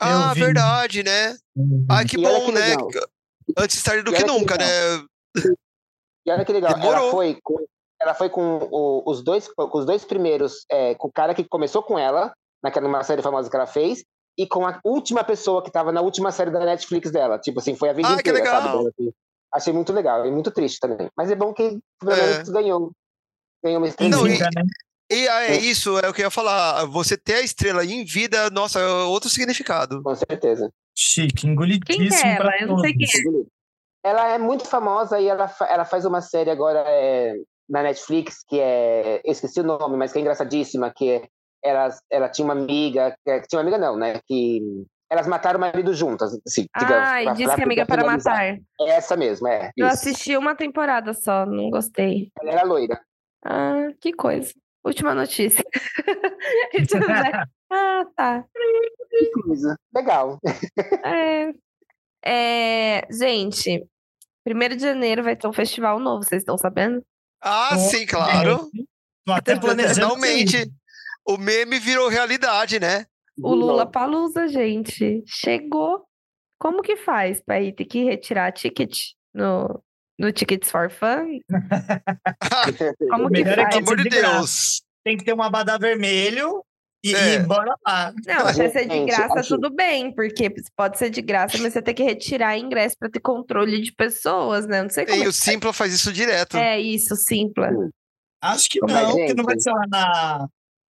Ah, 0.00 0.32
verdade, 0.32 1.02
né? 1.02 1.36
Ai, 1.90 2.04
que 2.04 2.16
E 2.18 2.22
bom, 2.22 2.46
que 2.46 2.52
né? 2.52 2.60
legal. 2.76 2.88
Antes 3.58 3.82
tarde 3.82 4.02
do 4.02 4.12
E 4.12 4.16
que 4.16 4.24
nunca, 4.24 4.54
legal. 4.54 4.68
né? 4.68 5.04
E 6.26 6.30
olha 6.30 6.44
que 6.44 6.52
legal, 6.52 6.74
Demorou. 6.74 7.02
ela 7.02 7.10
foi 7.10 7.38
com, 7.42 7.64
ela 8.00 8.14
foi 8.14 8.28
com 8.28 8.58
o- 8.70 9.02
os, 9.10 9.22
dois, 9.24 9.48
com 9.48 9.78
os 9.78 9.84
dois 9.86 10.04
primeiros, 10.04 10.64
é, 10.70 10.94
com 10.94 11.08
o 11.08 11.12
cara 11.12 11.34
que 11.34 11.42
começou 11.42 11.82
com 11.82 11.98
ela, 11.98 12.32
naquela 12.62 12.86
uma 12.86 13.02
série 13.02 13.22
famosa 13.22 13.48
que 13.50 13.56
ela 13.56 13.66
fez, 13.66 14.04
e 14.38 14.46
com 14.46 14.64
a 14.66 14.78
última 14.84 15.24
pessoa 15.24 15.62
que 15.64 15.70
tava 15.70 15.90
na 15.90 16.00
última 16.00 16.30
série 16.30 16.50
da 16.50 16.60
Netflix 16.64 17.10
dela. 17.10 17.38
Tipo 17.38 17.58
assim, 17.58 17.74
foi 17.74 17.88
a 17.88 17.92
vida 17.92 18.06
Ah, 18.08 18.14
que 18.22 18.30
inteira, 18.30 18.38
legal. 18.38 18.62
sabe? 18.84 19.14
Achei 19.52 19.72
muito 19.72 19.92
legal 19.92 20.24
e 20.26 20.30
muito 20.30 20.50
triste 20.52 20.78
também. 20.78 21.08
Mas 21.16 21.30
é 21.30 21.34
bom 21.34 21.52
que 21.54 21.78
pelo 21.98 22.12
É. 22.12 22.42
ganhou. 22.44 22.92
Ganhou 23.64 23.78
uma 23.80 23.88
estrela. 23.88 24.10
Não, 24.10 24.26
e- 24.26 24.30
vida, 24.32 24.48
né? 24.54 24.62
E 25.10 25.26
ah, 25.28 25.42
é 25.44 25.52
É. 25.52 25.56
isso, 25.60 25.98
é 26.00 26.08
o 26.08 26.12
que 26.12 26.20
eu 26.20 26.26
ia 26.26 26.30
falar. 26.30 26.84
Você 26.86 27.16
ter 27.16 27.34
a 27.36 27.40
estrela 27.40 27.82
em 27.84 28.04
vida, 28.04 28.50
nossa, 28.50 28.78
é 28.78 28.86
outro 29.04 29.30
significado. 29.30 30.02
Com 30.02 30.14
certeza. 30.14 30.70
Chique, 30.94 31.28
Quem 31.32 31.40
que 31.40 31.46
engolidíssimo 31.48 32.30
é 32.30 32.36
pra 32.36 32.54
ela? 32.56 32.62
Eu 32.62 32.68
não 32.68 32.78
sei 32.78 32.92
quem 32.92 33.06
é. 33.06 33.44
Ela 34.10 34.28
é 34.34 34.38
muito 34.38 34.64
famosa 34.66 35.18
e 35.18 35.26
ela, 35.26 35.50
ela 35.68 35.84
faz 35.84 36.04
uma 36.04 36.20
série 36.20 36.50
agora 36.50 36.84
é, 36.86 37.34
na 37.68 37.82
Netflix 37.82 38.44
que 38.46 38.60
é. 38.60 39.20
Eu 39.24 39.32
esqueci 39.32 39.60
o 39.60 39.64
nome, 39.64 39.96
mas 39.96 40.12
que 40.12 40.18
é 40.18 40.20
engraçadíssima, 40.20 40.92
que 40.94 41.10
é, 41.10 41.22
ela, 41.64 41.88
ela 42.10 42.28
tinha 42.28 42.44
uma 42.44 42.54
amiga. 42.54 43.16
Que, 43.24 43.40
tinha 43.48 43.58
uma 43.60 43.62
amiga, 43.62 43.78
não, 43.78 43.96
né? 43.96 44.20
Que 44.26 44.60
elas 45.10 45.26
mataram 45.26 45.56
o 45.56 45.60
marido 45.60 45.94
juntas. 45.94 46.38
Assim, 46.46 46.66
digamos, 46.78 47.08
Ai, 47.08 47.24
pra- 47.24 47.32
disse 47.32 47.46
pra- 47.46 47.56
que 47.56 47.62
amiga 47.62 47.86
para 47.86 48.02
finalizar. 48.02 48.34
matar. 48.34 48.58
É 48.82 48.90
essa 48.90 49.16
mesmo, 49.16 49.48
é. 49.48 49.70
Eu 49.74 49.86
isso. 49.86 49.94
assisti 49.96 50.36
uma 50.36 50.54
temporada 50.54 51.14
só, 51.14 51.46
não 51.46 51.70
gostei. 51.70 52.30
Ela 52.42 52.52
era 52.52 52.62
loira. 52.62 53.00
Ah, 53.44 53.88
que 54.00 54.12
coisa. 54.12 54.52
Última 54.84 55.14
notícia. 55.14 55.64
Ver. 56.72 57.48
ah, 57.70 58.04
tá. 58.16 58.44
Que 59.10 59.30
coisa. 59.30 59.76
Legal. 59.94 60.38
É. 61.04 61.52
É, 62.24 63.06
gente, 63.12 63.86
1 64.46 64.76
de 64.76 64.82
janeiro 64.82 65.22
vai 65.22 65.36
ter 65.36 65.46
um 65.46 65.52
festival 65.52 66.00
novo, 66.00 66.24
vocês 66.24 66.42
estão 66.42 66.58
sabendo? 66.58 67.02
Ah, 67.40 67.70
Ó, 67.72 67.76
sim, 67.76 68.04
claro. 68.06 68.68
Tô 69.24 69.32
até 69.32 69.56
planejando. 69.56 69.94
Finalmente, 69.94 70.70
o 71.26 71.36
meme 71.36 71.78
virou 71.78 72.08
realidade, 72.08 72.80
né? 72.80 73.06
O 73.40 73.54
Lula 73.54 73.86
Palusa, 73.86 74.48
gente, 74.48 75.22
chegou. 75.26 76.04
Como 76.58 76.82
que 76.82 76.96
faz 76.96 77.40
para 77.40 77.60
ir 77.60 77.72
ter 77.72 77.84
que 77.84 78.02
retirar 78.02 78.50
ticket 78.50 79.12
no, 79.32 79.80
no 80.18 80.32
Tickets 80.32 80.70
for 80.70 80.90
Fun? 80.90 81.38
Como 83.10 83.26
O 83.26 83.30
que 83.30 83.44
melhor 83.44 83.58
é 83.58 83.62
faz? 83.62 83.74
que 83.76 83.82
Pelo 83.84 83.92
amor 83.92 83.96
de. 84.02 84.08
Deus. 84.10 84.82
Tem 85.04 85.16
que 85.16 85.24
ter 85.24 85.32
um 85.34 85.42
abadá 85.42 85.78
vermelho 85.78 86.62
e, 87.02 87.14
É. 87.14 87.34
e 87.34 87.38
bora 87.38 87.74
lá. 87.86 88.12
Não, 88.26 88.46
até 88.48 88.68
ser 88.68 88.86
de 88.88 89.04
graça, 89.06 89.42
tudo 89.48 89.70
bem, 89.70 90.12
porque 90.12 90.52
pode 90.76 90.98
ser 90.98 91.08
de 91.10 91.22
graça, 91.22 91.56
mas 91.58 91.72
você 91.72 91.80
tem 91.80 91.94
que 91.94 92.02
retirar 92.02 92.58
ingresso 92.58 92.96
para 92.98 93.08
ter 93.08 93.20
controle 93.20 93.80
de 93.80 93.92
pessoas, 93.92 94.66
né? 94.66 94.82
Não 94.82 94.90
sei 94.90 95.06
como. 95.06 95.22
E 95.22 95.24
é 95.24 95.28
o 95.28 95.32
Simpla 95.32 95.72
faz 95.72 95.92
isso 95.94 96.12
direto. 96.12 96.56
É 96.56 96.78
isso, 96.78 97.14
Simpla. 97.16 97.70
Acho 98.42 98.68
que 98.68 98.80
Mas, 98.82 98.92
não, 99.08 99.16
porque 99.16 99.34
não 99.34 99.44
vai 99.44 99.58
ser 99.58 99.70
lá 99.72 99.84
na, 99.88 100.48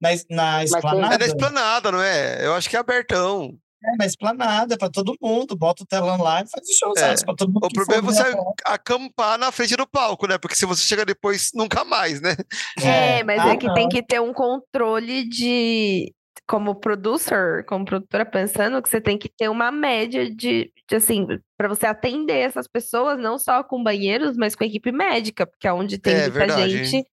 na, 0.02 0.10
na 0.30 0.64
esplanada. 0.64 1.16
É 1.16 1.18
na 1.18 1.26
esplanada, 1.26 1.92
não 1.92 2.02
é? 2.02 2.46
Eu 2.46 2.54
acho 2.56 2.70
que 2.70 2.76
é 2.76 2.80
abertão. 2.80 3.56
É, 3.84 3.96
na 3.98 4.06
esplanada, 4.06 4.78
pra 4.78 4.90
todo 4.90 5.16
mundo. 5.22 5.56
Bota 5.56 5.84
o 5.84 5.86
telão 5.86 6.22
lá 6.22 6.42
e 6.42 6.50
faz 6.50 6.68
o 6.68 6.74
show 6.78 6.94
É. 6.98 7.16
pra 7.26 7.36
todo 7.36 7.52
mundo. 7.52 7.66
O 7.66 7.74
problema 7.74 8.02
é 8.10 8.14
você 8.14 8.24
acampar 8.66 9.38
na 9.40 9.52
frente 9.52 9.76
do 9.76 9.88
palco, 9.88 10.28
né? 10.28 10.38
Porque 10.38 10.56
se 10.56 10.66
você 10.66 10.84
chega 10.86 11.06
depois, 11.06 11.50
nunca 11.54 11.84
mais, 11.84 12.22
né? 12.22 12.36
É, 12.84 13.24
mas 13.24 13.40
Ah, 13.42 13.50
é 13.50 13.58
que 13.58 13.68
não. 13.68 13.74
tem 13.74 13.90
que 13.90 14.04
ter 14.04 14.22
um 14.22 14.34
controle 14.34 15.28
de. 15.28 16.14
Como 16.48 16.76
producer, 16.76 17.64
como 17.66 17.86
produtora 17.86 18.26
pensando, 18.26 18.82
que 18.82 18.90
você 18.90 19.00
tem 19.00 19.18
que 19.18 19.30
ter 19.30 19.48
uma 19.50 19.72
média 19.72 20.30
de, 20.30 20.70
de 20.90 20.96
assim, 20.98 21.26
para 21.58 21.70
você 21.70 21.86
atender 21.86 22.38
essas 22.40 22.68
pessoas, 22.68 23.18
não 23.18 23.38
só 23.38 23.64
com 23.64 23.82
banheiros, 23.82 24.36
mas 24.36 24.54
com 24.54 24.64
equipe 24.66 24.92
médica, 24.92 25.46
porque 25.48 25.66
é 25.68 25.72
onde 25.72 25.98
tem 25.98 26.14
É, 26.14 26.22
muita 26.24 26.32
verdade. 26.40 26.84
gente, 26.86 27.08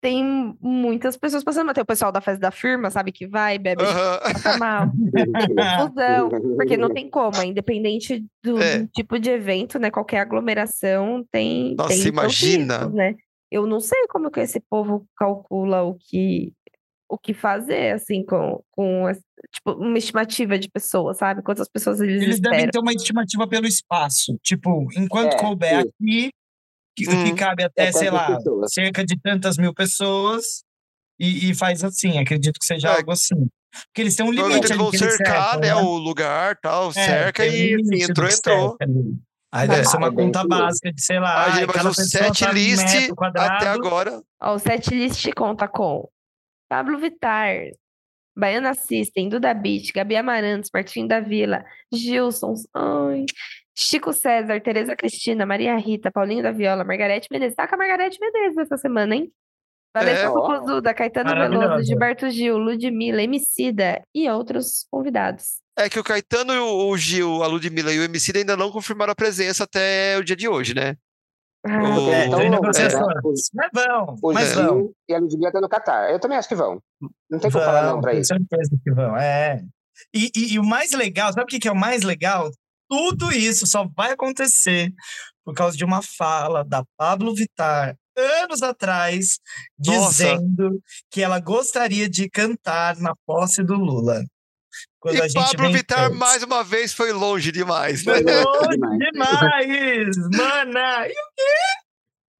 tem 0.00 0.56
muitas 0.60 1.16
pessoas 1.16 1.42
passando. 1.42 1.66
mal. 1.66 1.74
Tem 1.74 1.82
o 1.82 1.86
pessoal 1.86 2.12
da 2.12 2.20
festa 2.20 2.40
da 2.40 2.50
firma, 2.50 2.90
sabe, 2.90 3.12
que 3.12 3.26
vai, 3.26 3.58
bebe, 3.58 3.82
Aham. 3.82 4.18
passa 4.32 4.56
mal. 4.58 4.90
confusão, 5.88 6.30
porque 6.56 6.76
não 6.76 6.92
tem 6.92 7.08
como, 7.10 7.36
é 7.38 7.46
independente 7.46 8.24
do, 8.42 8.60
É. 8.60 8.78
do 8.80 8.88
tipo 8.88 9.18
de 9.18 9.30
evento, 9.30 9.78
né? 9.78 9.90
Qualquer 9.90 10.20
aglomeração 10.20 11.24
tem. 11.30 11.74
Nossa, 11.76 11.88
tem 11.90 12.06
imagina. 12.06 12.78
riscos, 12.78 12.94
né? 12.94 13.14
Eu 13.50 13.66
não 13.66 13.80
sei 13.80 14.06
como 14.08 14.30
que 14.30 14.40
esse 14.40 14.60
povo 14.60 15.06
calcula 15.16 15.82
o 15.82 15.94
que 15.94 16.52
o 17.08 17.16
que 17.16 17.32
fazer, 17.32 17.92
assim, 17.94 18.24
com, 18.24 18.60
com 18.72 19.04
tipo, 19.52 19.70
uma 19.74 19.96
estimativa 19.96 20.58
de 20.58 20.68
pessoas, 20.68 21.18
sabe? 21.18 21.40
Quantas 21.40 21.68
pessoas 21.68 22.00
eles, 22.00 22.20
Eles 22.20 22.40
devem 22.40 22.58
esperam. 22.58 22.70
ter 22.72 22.78
uma 22.80 22.92
estimativa 22.92 23.46
pelo 23.46 23.64
espaço. 23.64 24.36
Tipo, 24.42 24.88
enquanto 24.96 25.34
É, 25.34 25.38
couber 25.38 25.78
aqui, 25.86 26.30
que, 26.96 27.08
Hum. 27.08 27.24
que 27.24 27.34
cabe 27.34 27.62
até, 27.62 27.88
É 27.88 27.92
sei 27.92 28.10
lá, 28.10 28.36
pessoas. 28.36 28.72
cerca 28.72 29.04
de 29.04 29.20
tantas 29.20 29.56
mil 29.58 29.74
pessoas, 29.74 30.64
e, 31.18 31.50
e 31.50 31.54
faz 31.54 31.84
assim. 31.84 32.18
Acredito 32.18 32.58
que 32.58 32.66
seja 32.66 32.88
É. 32.88 32.96
algo 32.96 33.10
assim. 33.12 33.48
Porque 33.88 34.00
eles 34.00 34.16
têm 34.16 34.24
um 34.24 34.30
Provavelmente 34.32 34.68
limite 34.68 34.72
eles 34.72 34.92
ali 34.98 35.08
vão 35.08 35.16
cercar, 35.16 35.50
cercam, 35.52 35.60
né? 35.60 35.66
né? 35.68 35.74
O 35.74 35.96
lugar 35.98 36.56
tal, 36.60 36.88
É, 36.88 36.92
cerca 36.92 37.42
um 37.42 37.46
e 37.46 37.74
assim, 37.74 38.02
entrou, 38.10 38.28
entrou. 38.28 38.76
Aí 39.52 39.68
deve 39.68 39.80
Ah, 39.82 39.84
ser 39.84 39.96
uma 39.98 40.08
é 40.08 40.12
conta 40.12 40.44
básica 40.46 40.92
de, 40.92 41.02
sei 41.02 41.18
lá, 41.20 41.44
Ah, 41.44 41.50
gente, 41.50 41.72
pessoa 41.72 41.94
set 41.94 42.40
tá 42.40 42.46
num 42.48 42.52
list 42.54 43.10
até 43.36 43.68
agora. 43.68 44.22
Ó, 44.42 44.54
o 44.54 44.58
setlist 44.58 45.26
conta 45.34 45.68
com 45.68 46.08
Pablo 46.68 46.98
Vittar, 46.98 47.54
Baiana 48.36 48.74
System, 48.74 49.28
Duda 49.28 49.54
Beat, 49.54 49.92
Gabi 49.94 50.16
Amarantos, 50.16 50.70
Martim 50.72 51.06
da 51.06 51.20
Vila, 51.20 51.64
Gilson, 51.92 52.54
ai, 52.74 53.24
Chico 53.78 54.12
César, 54.12 54.60
Tereza 54.60 54.96
Cristina, 54.96 55.44
Maria 55.44 55.76
Rita, 55.76 56.10
Paulinho 56.10 56.42
da 56.42 56.50
Viola, 56.52 56.84
Margarete 56.84 57.28
Menezes. 57.30 57.54
Tá 57.54 57.68
com 57.68 57.74
a 57.74 57.78
Margarete 57.78 58.18
Menezes 58.20 58.56
essa 58.58 58.76
semana, 58.78 59.14
hein? 59.14 59.30
Vanessa 59.94 60.22
É. 60.22 60.28
Popozuda, 60.28 60.94
Caetano 60.94 61.30
Veloso. 61.30 61.84
Gilberto 61.84 62.28
Gil, 62.30 62.56
Ludmilla, 62.58 63.22
Emicida 63.22 64.02
e 64.14 64.28
outros 64.30 64.86
convidados. 64.90 65.60
É 65.78 65.88
que 65.90 65.98
o 65.98 66.04
Caetano, 66.04 66.52
e 66.54 66.58
o 66.58 66.96
Gil, 66.96 67.42
a 67.42 67.46
Ludmilla 67.46 67.92
e 67.92 67.98
o 67.98 68.02
MC 68.04 68.32
ainda 68.36 68.56
não 68.56 68.70
confirmaram 68.70 69.12
a 69.12 69.16
presença 69.16 69.64
até 69.64 70.16
o 70.18 70.24
dia 70.24 70.36
de 70.36 70.48
hoje, 70.48 70.74
né? 70.74 70.96
Ah, 71.66 71.82
O- 71.98 72.10
É, 72.12 72.26
Então, 72.26 72.38
não? 72.50 72.58
O- 72.60 73.32
Mas 73.54 73.70
vão, 73.74 74.16
O 74.22 74.32
mas 74.32 74.48
Gil 74.54 74.64
vão. 74.64 74.92
e 75.08 75.14
a 75.14 75.18
Ludmilla 75.18 75.48
estão 75.48 75.60
no 75.60 75.68
Catar. 75.68 76.10
Eu 76.10 76.18
também 76.20 76.38
acho 76.38 76.48
que 76.48 76.54
vão. 76.54 76.80
Não 77.30 77.38
tem 77.38 77.50
como 77.50 77.64
falar 77.64 77.82
não 77.82 77.92
Vão, 77.92 78.00
pra 78.00 78.14
isso. 78.14 78.28
certeza 78.28 78.70
que 78.82 78.90
vão, 78.92 79.16
é. 79.16 79.62
E, 80.14 80.30
e- 80.34 80.54
e 80.54 80.58
o 80.58 80.64
mais 80.64 80.92
legal, 80.92 81.30
sabe 81.32 81.44
o 81.44 81.46
que 81.46 81.58
que 81.58 81.68
é 81.68 81.72
o 81.72 81.76
mais 81.76 82.02
legal? 82.02 82.50
Tudo 82.88 83.32
isso 83.32 83.66
só 83.66 83.88
vai 83.96 84.12
acontecer 84.12 84.92
por 85.44 85.54
causa 85.54 85.76
de 85.76 85.84
uma 85.84 86.02
fala 86.02 86.64
da 86.64 86.84
Pablo 86.96 87.34
Vittar 87.34 87.96
anos 88.42 88.62
atrás, 88.62 89.38
Nossa. 89.84 90.24
dizendo 90.36 90.80
que 91.10 91.22
ela 91.22 91.38
gostaria 91.38 92.08
de 92.08 92.28
cantar 92.30 92.96
na 92.96 93.14
posse 93.26 93.62
do 93.62 93.74
Lula. 93.74 94.24
Quando 95.00 95.20
a 95.22 95.26
E 95.26 95.28
gente 95.28 95.56
Pablo 95.56 95.72
Vittar, 95.72 96.06
antes. 96.06 96.18
mais 96.18 96.42
uma 96.42 96.64
vez, 96.64 96.92
foi 96.94 97.12
longe 97.12 97.52
demais, 97.52 98.04
né? 98.04 98.14
Foi 98.14 98.22
longe 98.42 98.78
Demais. 99.12 100.16
mana! 100.36 101.06
E 101.08 101.14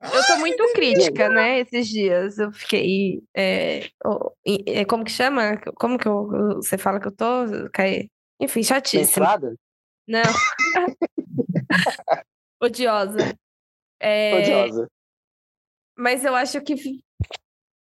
Eu 0.03 0.27
tô 0.27 0.37
muito 0.39 0.73
crítica, 0.73 1.29
né, 1.29 1.61
esses 1.61 1.89
dias. 1.89 2.39
Eu 2.39 2.53
fiquei. 2.53 3.21
é, 3.37 3.89
e- 4.47 4.65
é, 4.67 4.85
como 4.85 5.05
que 5.05 5.11
chama? 5.11 5.59
Como 5.77 5.99
que 5.99 6.07
eu- 6.07 6.57
você 6.57 6.77
fala 6.79 7.01
que 7.01 7.09
eu 7.09 7.13
tô? 7.13 7.45
Caí. 7.73 8.09
Enfim, 8.41 8.63
chatíssima. 8.63 9.01
Menstruada? 9.27 9.55
Não. 10.09 10.23
Odiosa. 12.63 13.37
É, 14.01 14.35
Odiosa. 14.35 14.89
mas 15.97 16.25
eu 16.25 16.35
acho 16.35 16.61
que 16.63 16.77
fi- 16.77 17.01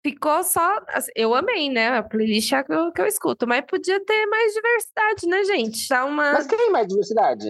ficou 0.05 0.43
só. 0.43 0.79
assim, 0.89 1.11
Eu 1.15 1.33
amei, 1.35 1.69
né? 1.69 1.97
A 1.97 2.03
playlist 2.03 2.51
é 2.51 2.57
a 2.57 2.63
que 2.63 2.73
eu, 2.73 2.91
que 2.91 3.01
eu 3.01 3.05
escuto, 3.05 3.47
mas 3.47 3.65
podia 3.65 4.03
ter 4.03 4.25
mais 4.27 4.53
diversidade, 4.53 5.27
né, 5.27 5.43
gente? 5.45 5.87
Tá 5.87 6.05
uma. 6.05 6.33
Mas 6.33 6.47
tem 6.47 6.71
mais 6.71 6.87
diversidade? 6.87 7.45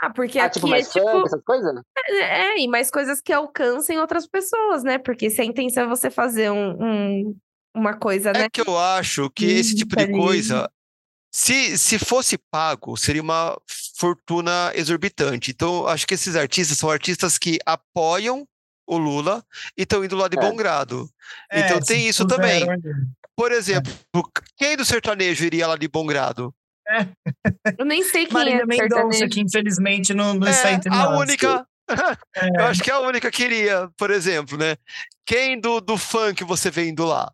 Ah, 0.00 0.10
porque 0.10 0.38
Ah, 0.38 0.44
aqui 0.44 0.54
tipo, 0.54 0.66
é 0.68 0.70
mais 0.70 0.92
tipo. 0.92 1.10
funk, 1.10 1.26
essas 1.26 1.42
coisas? 1.42 1.82
É, 2.08 2.58
e 2.58 2.68
mais 2.68 2.90
coisas 2.90 3.20
que 3.20 3.32
alcancem 3.32 3.98
outras 3.98 4.26
pessoas, 4.28 4.84
né? 4.84 4.96
Porque 4.98 5.28
se 5.28 5.40
a 5.40 5.44
intenção 5.44 5.84
é 5.84 5.88
você 5.88 6.08
fazer 6.10 6.50
um, 6.50 6.76
um- 6.80 7.36
uma 7.74 7.98
coisa, 7.98 8.32
né? 8.32 8.44
É 8.44 8.48
que 8.50 8.60
eu 8.60 8.78
acho 8.78 9.28
que 9.30 9.44
esse 9.46 9.74
tipo 9.74 9.96
de 9.96 10.04
ali. 10.04 10.12
coisa, 10.12 10.70
se, 11.38 11.78
se 11.78 11.98
fosse 11.98 12.36
pago, 12.50 12.96
seria 12.96 13.22
uma 13.22 13.56
fortuna 13.96 14.72
exorbitante. 14.74 15.50
Então, 15.52 15.86
acho 15.86 16.06
que 16.06 16.14
esses 16.14 16.34
artistas 16.34 16.76
são 16.78 16.90
artistas 16.90 17.38
que 17.38 17.58
apoiam 17.64 18.44
o 18.88 18.96
Lula 18.98 19.44
e 19.76 19.82
estão 19.82 20.04
indo 20.04 20.16
lá 20.16 20.26
de 20.28 20.36
É. 20.36 20.40
bom 20.40 20.56
grado. 20.56 21.08
É, 21.52 21.60
Então 21.60 21.80
tem 21.80 22.08
isso 22.08 22.26
também. 22.26 22.68
ali. 22.68 22.82
Por 23.36 23.52
exemplo, 23.52 23.92
quem 24.56 24.76
do 24.76 24.84
sertanejo 24.84 25.44
iria 25.44 25.66
lá 25.68 25.76
de 25.76 25.86
bom 25.86 26.04
grado? 26.06 26.52
Eu 27.78 27.84
nem 27.84 28.02
sei 28.02 28.24
quem 28.24 28.32
Marília 28.34 28.62
é 28.62 28.66
Mendonça, 28.66 28.88
sertanejo. 28.96 29.28
que 29.28 29.40
infelizmente 29.40 30.14
não, 30.14 30.34
não 30.34 30.46
É, 30.48 30.50
está 30.50 30.72
entre 30.72 30.92
a 30.92 30.96
nós. 30.96 31.20
única. 31.20 31.64
É. 32.36 32.48
Eu 32.60 32.64
acho 32.66 32.82
que 32.82 32.90
é 32.90 32.92
a 32.94 33.00
única 33.00 33.30
que 33.30 33.44
iria, 33.44 33.88
por 33.96 34.10
exemplo, 34.10 34.58
né? 34.58 34.76
Quem 35.24 35.58
do, 35.58 35.80
do 35.80 35.96
funk 35.96 36.44
você 36.44 36.70
vê 36.70 36.86
indo 36.88 37.06
lá? 37.06 37.32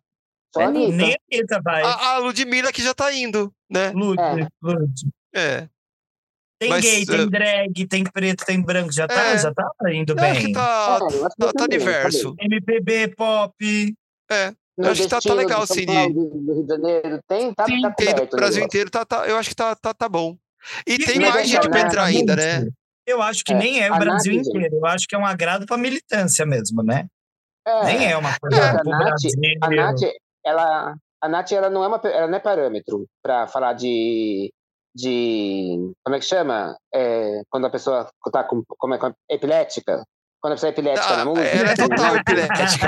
Só 0.53 0.61
a 0.61 0.67
Anitta. 0.67 0.95
Nem 0.95 1.13
a 1.13 1.17
Anitta 1.29 1.61
vai. 1.61 1.83
A, 1.83 1.93
a 2.11 2.17
Ludmilla 2.19 2.71
que 2.71 2.81
já 2.81 2.93
tá 2.93 3.11
indo, 3.13 3.53
né? 3.69 3.91
Lute, 3.91 4.21
É. 4.21 4.47
lute. 4.61 5.07
É. 5.33 5.67
Tem 6.57 6.69
Mas, 6.69 6.81
gay, 6.83 7.01
eh, 7.01 7.05
tem 7.05 7.29
drag, 7.29 7.87
tem 7.87 8.03
preto, 8.03 8.45
tem 8.45 8.61
branco. 8.61 8.91
Já 8.91 9.07
tá, 9.07 9.21
É. 9.21 9.37
já 9.37 9.53
tá 9.53 9.69
indo 9.91 10.13
Eu 10.13 10.23
acho 10.23 10.33
bem. 10.33 10.45
que 10.47 10.53
tá, 10.53 10.99
É, 11.01 11.03
eu 11.03 11.25
acho 11.25 11.35
que 11.35 11.45
tá, 11.45 11.53
tá 11.53 11.67
diverso. 11.67 12.35
MPB, 12.39 13.07
pop. 13.09 13.95
No 14.77 14.89
acho 14.89 15.03
que 15.03 15.07
tá- 15.07 15.09
tá 15.09 15.15
destino 15.17 15.35
legal, 15.35 15.61
de 15.61 15.67
São 15.67 15.73
assim, 15.75 15.85
de- 15.85 15.93
Paulo, 15.93 16.13
do, 16.13 16.29
do 16.41 16.53
Rio 16.53 16.63
de 16.63 16.67
Janeiro, 16.69 17.19
tem, 17.27 17.53
tá, 17.53 17.65
Sim, 17.65 17.81
tá 17.81 17.91
Tem 17.91 18.07
coberto 18.07 18.29
do 18.29 18.33
o 18.33 18.37
Brasil 18.37 18.55
negócio. 18.59 18.63
inteiro, 18.65 18.89
tá, 18.89 19.05
tá, 19.05 19.27
eu 19.27 19.37
acho 19.37 19.49
que 19.49 19.55
tá, 19.55 19.75
tá, 19.75 19.81
tá, 19.81 19.93
tá 19.93 20.09
bom. 20.09 20.37
E 20.87 20.97
tem 20.97 21.19
mas 21.19 21.33
mais 21.33 21.45
é 21.49 21.53
gente 21.53 21.69
pra 21.69 21.79
entrar 21.81 22.03
ainda, 22.03 22.35
né? 22.35 22.67
Eu 23.07 23.21
acho 23.21 23.43
que 23.43 23.53
É, 23.53 23.57
nem 23.57 23.81
é 23.81 23.89
o 23.91 23.93
a 23.93 23.99
Brasil 23.99 24.33
Nath, 24.33 24.45
gente. 24.45 24.49
inteiro. 24.57 24.75
Eu 24.77 24.85
acho 24.85 25.07
que 25.07 25.15
é 25.15 25.17
um 25.17 25.25
agrado 25.25 25.65
pra 25.65 25.77
militância 25.77 26.45
mesmo, 26.45 26.81
né? 26.83 27.05
É, 27.67 27.85
Nem 27.85 28.11
é 28.11 28.17
uma 28.17 28.31
É, 28.31 28.39
coisa 28.39 28.69
a 28.71 28.79
pro 28.81 28.89
Nath-. 28.91 29.15
A 29.61 29.69
Nath, 29.69 30.01
ela, 30.45 30.95
a 31.25 31.29
Nath, 31.29 31.51
ela 31.51 31.69
não 31.69 31.83
é 31.83 31.87
uma, 31.87 31.97
ela 32.03 32.27
não 32.27 32.35
é 32.37 32.39
parâmetro 32.39 33.05
para 33.23 33.47
falar 33.47 33.73
de, 33.73 34.51
de, 34.95 35.91
como 36.03 36.15
é 36.15 36.19
que 36.19 36.25
chama? 36.25 36.75
É, 36.93 37.41
quando 37.49 37.65
a 37.65 37.69
pessoa 37.69 38.09
tá 38.31 38.43
com, 38.43 38.63
como 38.67 38.93
é, 38.93 38.97
com 38.97 39.11
epilética. 39.29 40.03
Quando 40.41 40.53
a 40.53 40.55
pessoa 40.57 40.69
é 40.69 40.73
epilética 40.73 41.07
Ah, 41.13 41.17
na 41.17 41.25
música. 41.25 41.47
ela 41.47 41.71
é 41.71 41.75
total 41.75 42.15
epilética. 42.17 42.87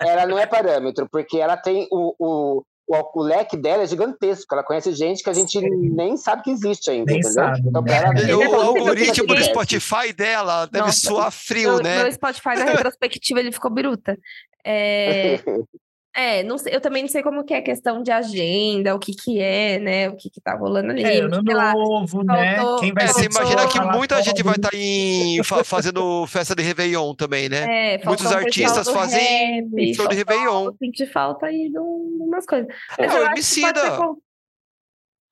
ela 0.00 0.26
não 0.26 0.38
é 0.38 0.46
parâmetro, 0.46 1.08
porque 1.10 1.38
ela 1.38 1.56
tem 1.56 1.86
o, 1.92 2.14
o, 2.18 2.62
o, 2.88 3.20
o 3.20 3.22
leque 3.22 3.56
dela 3.56 3.84
é 3.84 3.86
gigantesco. 3.86 4.52
Ela 4.52 4.64
conhece 4.64 4.92
gente 4.92 5.22
que 5.22 5.30
a 5.30 5.32
gente 5.32 5.60
nem 5.60 6.16
sabe 6.16 6.42
que 6.42 6.50
existe 6.50 6.90
ainda, 6.90 7.12
Nem 7.12 7.20
entendeu? 7.20 7.44
sabe, 7.44 7.60
Então, 7.64 7.82
né? 7.82 7.96
ela, 7.96 8.20
é 8.30 8.34
O 8.34 8.50
bom, 8.50 8.60
algoritmo 8.60 9.26
do 9.28 9.44
Spotify 9.44 10.12
dela 10.12 10.66
deve 10.66 10.86
Nossa. 10.86 10.98
suar 11.08 11.30
frio, 11.30 11.74
Meu, 11.74 11.82
né? 11.84 12.02
meu 12.02 12.12
Spotify 12.12 12.56
na 12.56 12.64
retrospectiva 12.64 13.38
ele 13.38 13.52
ficou 13.52 13.70
biruta. 13.70 14.18
É, 14.66 15.38
é, 16.14 16.42
não 16.42 16.58
sei, 16.58 16.74
eu 16.74 16.80
também 16.80 17.02
não 17.02 17.08
sei 17.08 17.22
como 17.22 17.44
que 17.44 17.54
é 17.54 17.58
a 17.58 17.62
questão 17.62 18.02
de 18.02 18.10
agenda, 18.10 18.94
o 18.94 18.98
que 18.98 19.12
que 19.12 19.40
é, 19.40 19.78
né? 19.78 20.08
O 20.08 20.16
que 20.16 20.28
que 20.28 20.40
tá 20.40 20.56
rolando 20.56 20.90
ali. 20.90 21.02
É, 21.04 21.20
ano 21.20 21.42
sei 21.44 21.54
lá. 21.54 21.72
novo, 21.72 22.22
né? 22.24 22.56
faltou- 22.56 22.80
Quem 22.80 22.92
vai 22.92 23.04
É, 23.04 23.08
É, 23.08 23.12
você 23.12 23.26
imagina 23.26 23.68
que 23.68 23.80
muita 23.80 24.22
gente 24.22 24.42
vai 24.42 24.56
estar 24.56 24.70
em 24.74 25.42
fa- 25.44 25.62
fazendo 25.64 26.26
festa 26.26 26.54
de 26.54 26.62
Réveillon 26.62 27.14
também, 27.14 27.48
né? 27.48 27.94
É, 27.94 28.04
Muitos 28.04 28.26
o 28.30 28.34
artistas 28.34 28.86
do 28.86 28.92
fazem 28.92 29.68
rap, 29.70 29.94
show 29.94 30.08
de 30.08 30.16
Réveillon. 30.16 30.72
Senti 30.78 31.06
falta 31.06 31.46
aí 31.46 31.70
de 31.70 31.78
um- 31.78 32.18
umas 32.26 32.44
coisas. 32.44 32.68
É, 32.98 33.06
Mas 33.06 33.14
o 33.14 33.18
pode 33.26 33.42
ser 33.42 33.60
Emicida. 33.60 33.96
com- 33.96 34.16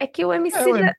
É 0.01 0.07
que 0.07 0.25
o 0.25 0.33
MC, 0.33 0.57
É, 0.59 0.93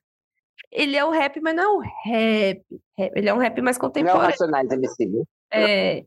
ele 0.70 0.94
é 0.94 1.02
o 1.04 1.10
rap, 1.10 1.40
mas 1.40 1.56
não 1.56 1.62
é 1.64 1.68
o 1.68 1.78
rap. 1.78 2.62
rap. 2.98 3.12
Ele 3.16 3.28
é 3.30 3.32
um 3.34 3.38
rap 3.38 3.60
mais 3.62 3.78
não 3.78 3.86
é 3.86 3.88
o 3.88 3.90
contemporâneo. 3.90 4.26
Racionais 4.30 4.70
MC, 4.70 5.06
viu? 5.06 5.26
É, 5.50 6.04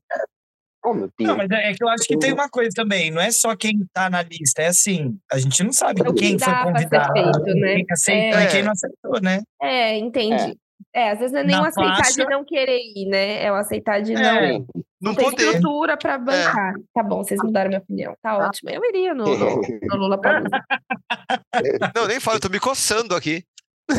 Oh, 0.85 0.93
meu 0.93 1.09
Deus. 1.17 1.29
Não, 1.29 1.37
mas 1.37 1.49
é 1.49 1.71
é 1.71 1.73
que 1.73 1.83
eu 1.83 1.87
acho 1.89 2.03
que 2.05 2.17
tem 2.17 2.33
uma 2.33 2.49
coisa 2.49 2.71
também, 2.75 3.09
não 3.11 3.21
é 3.21 3.31
só 3.31 3.55
quem 3.55 3.79
tá 3.93 4.09
na 4.09 4.21
lista, 4.21 4.61
é 4.61 4.67
assim, 4.67 5.17
a 5.31 5.37
gente 5.37 5.63
não 5.63 5.71
sabe 5.71 6.01
É 6.05 6.09
o 6.09 6.13
que 6.13 6.21
quem 6.21 6.39
foi 6.39 6.53
convidado, 6.63 7.13
feito, 7.13 7.59
né? 7.59 7.75
quem 7.75 7.85
aceitou 7.91 8.39
É. 8.39 8.43
e 8.43 8.47
quem 8.47 8.63
não 8.63 8.71
aceitou, 8.71 9.21
né? 9.21 9.41
é, 9.61 9.97
entendi. 9.97 10.57
É. 10.95 11.09
às 11.11 11.17
vezes 11.19 11.31
não 11.31 11.39
é 11.39 11.43
nem 11.43 11.55
o 11.59 11.63
aceitar 11.63 11.95
faixa- 11.95 12.23
de 12.23 12.29
não 12.29 12.45
querer 12.45 12.77
ir, 12.77 13.07
né? 13.07 13.43
É 13.43 13.51
o 13.51 13.55
aceitar 13.55 13.99
de 14.01 14.13
não 14.13 14.21
É. 14.21 14.53
Sim. 14.57 14.65
Não 15.01 15.15
ter 15.15 15.23
poder. 15.23 15.43
estrutura 15.45 15.97
pra 15.97 16.17
bancar. 16.19 16.73
Tá 16.93 17.01
bom, 17.01 17.23
vocês 17.23 17.39
mudaram 17.43 17.69
minha 17.69 17.81
opinião. 17.81 18.15
Tá 18.21 18.37
ótimo. 18.37 18.69
Eu 18.69 18.81
iria 18.85 19.13
no, 19.13 19.23
no, 19.25 19.61
no 19.89 19.95
Lula. 19.97 20.19
Não, 21.95 22.07
nem 22.07 22.19
falo, 22.19 22.37
eu 22.37 22.41
tô 22.41 22.49
me 22.49 22.59
coçando 22.59 23.15
aqui. 23.15 23.43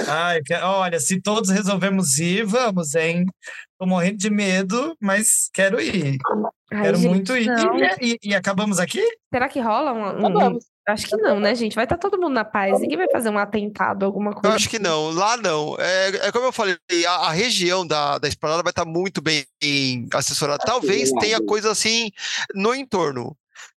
Ai, 0.08 0.40
olha, 0.62 0.98
se 0.98 1.20
todos 1.20 1.50
resolvemos 1.50 2.16
ir, 2.18 2.44
vamos, 2.44 2.94
hein? 2.94 3.26
Tô 3.78 3.86
morrendo 3.86 4.16
de 4.16 4.30
medo, 4.30 4.96
mas 5.00 5.50
quero 5.52 5.80
ir. 5.80 6.16
Ai, 6.74 6.82
quero 6.82 6.96
gente, 6.96 7.08
muito 7.08 7.36
ir. 7.36 7.46
não. 7.46 7.78
E, 8.00 8.18
e 8.22 8.34
acabamos 8.34 8.78
aqui? 8.78 9.02
Será 9.32 9.48
que 9.48 9.60
rola 9.60 9.92
um, 9.92 10.26
um- 10.26 10.58
Tá. 10.84 10.92
Acho 10.92 11.06
que 11.06 11.16
não, 11.16 11.40
né, 11.40 11.54
gente? 11.54 11.74
Vai 11.74 11.84
estar 11.84 11.96
todo 11.96 12.20
mundo 12.20 12.34
na 12.34 12.44
paz. 12.44 12.78
Ninguém 12.78 12.98
vai 12.98 13.10
fazer 13.10 13.30
um 13.30 13.38
atentado, 13.38 14.04
alguma 14.04 14.32
Eu 14.32 14.34
coisa. 14.34 14.54
acho 14.54 14.68
que 14.68 14.78
não, 14.78 15.10
lá 15.12 15.34
não. 15.38 15.76
É, 15.78 16.26
é 16.28 16.32
como 16.32 16.44
eu 16.44 16.52
falei, 16.52 16.76
a, 17.08 17.12
a 17.28 17.30
região 17.32 17.86
da, 17.86 18.18
da 18.18 18.28
esplanada 18.28 18.62
vai 18.62 18.70
estar 18.70 18.84
muito 18.84 19.22
bem 19.22 19.46
assessorada. 20.12 20.62
Talvez 20.62 21.08
Sim, 21.08 21.16
tenha 21.20 21.40
coisa 21.40 21.70
assim 21.70 22.10
no 22.54 22.74
entorno. 22.74 23.34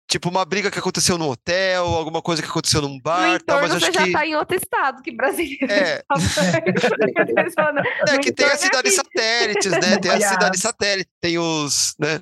Tipo, 0.10 0.30
uma 0.30 0.44
briga 0.46 0.72
que 0.72 0.80
aconteceu 0.80 1.18
no 1.18 1.30
hotel, 1.30 1.86
alguma 1.86 2.22
coisa 2.22 2.42
que 2.42 2.48
aconteceu 2.48 2.82
num 2.82 2.96
No 2.96 3.02
bar, 3.02 3.42
tal, 3.42 3.62
mas 3.62 3.74
você 3.74 3.92
já 3.92 4.04
que. 4.04 4.12
tá 4.14 4.26
em 4.26 4.36
outro 4.36 4.56
estado 4.56 5.02
que 5.02 5.12
brasileiro. 5.12 5.68
É, 5.70 6.02
é 8.10 8.18
que 8.18 8.32
tem 8.32 8.46
as 8.48 8.60
cidades 8.60 8.96
satélites, 8.96 9.72
né? 9.72 9.98
Tem 9.98 10.12
as 10.12 10.24
cidades 10.24 10.62
satélites, 10.62 11.12
tem 11.22 11.38
os. 11.38 11.94
né? 12.00 12.22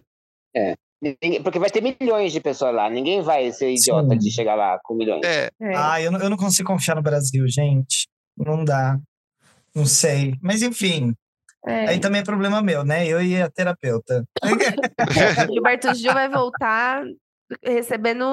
Ninguém- 1.01 1.43
Porque 1.43 1.59
vai 1.59 1.69
ter 1.69 1.81
milhões 1.81 2.31
de 2.31 2.39
pessoas 2.39 2.73
lá. 2.73 2.89
Ninguém 2.89 3.21
vai 3.21 3.51
ser 3.51 3.71
idiota 3.73 4.09
Sim. 4.13 4.17
de 4.17 4.31
chegar 4.31 4.55
lá 4.55 4.79
com 4.83 4.95
milhões. 4.95 5.21
É, 5.25 5.49
É. 5.61 5.75
Ah, 5.75 6.01
eu 6.01 6.11
não, 6.11 6.19
eu 6.19 6.29
não 6.29 6.37
consigo 6.37 6.67
confiar 6.67 6.95
no 6.95 7.01
Brasil, 7.03 7.45
gente. 7.47 8.07
Não 8.37 8.63
dá. 8.63 8.97
Não 9.75 9.85
sei. 9.85 10.33
Mas 10.41 10.61
enfim, 10.61 11.13
É. 11.67 11.89
aí 11.89 11.99
também 11.99 12.21
é 12.21 12.23
problema 12.23 12.61
meu, 12.61 12.83
né? 12.85 13.05
Eu 13.07 13.21
e 13.21 13.39
a 13.41 13.49
terapeuta. 13.49 14.25
Gilberto 15.51 15.93
Gil 15.93 16.13
vai 16.13 16.29
voltar 16.29 17.03
recebendo 17.63 18.25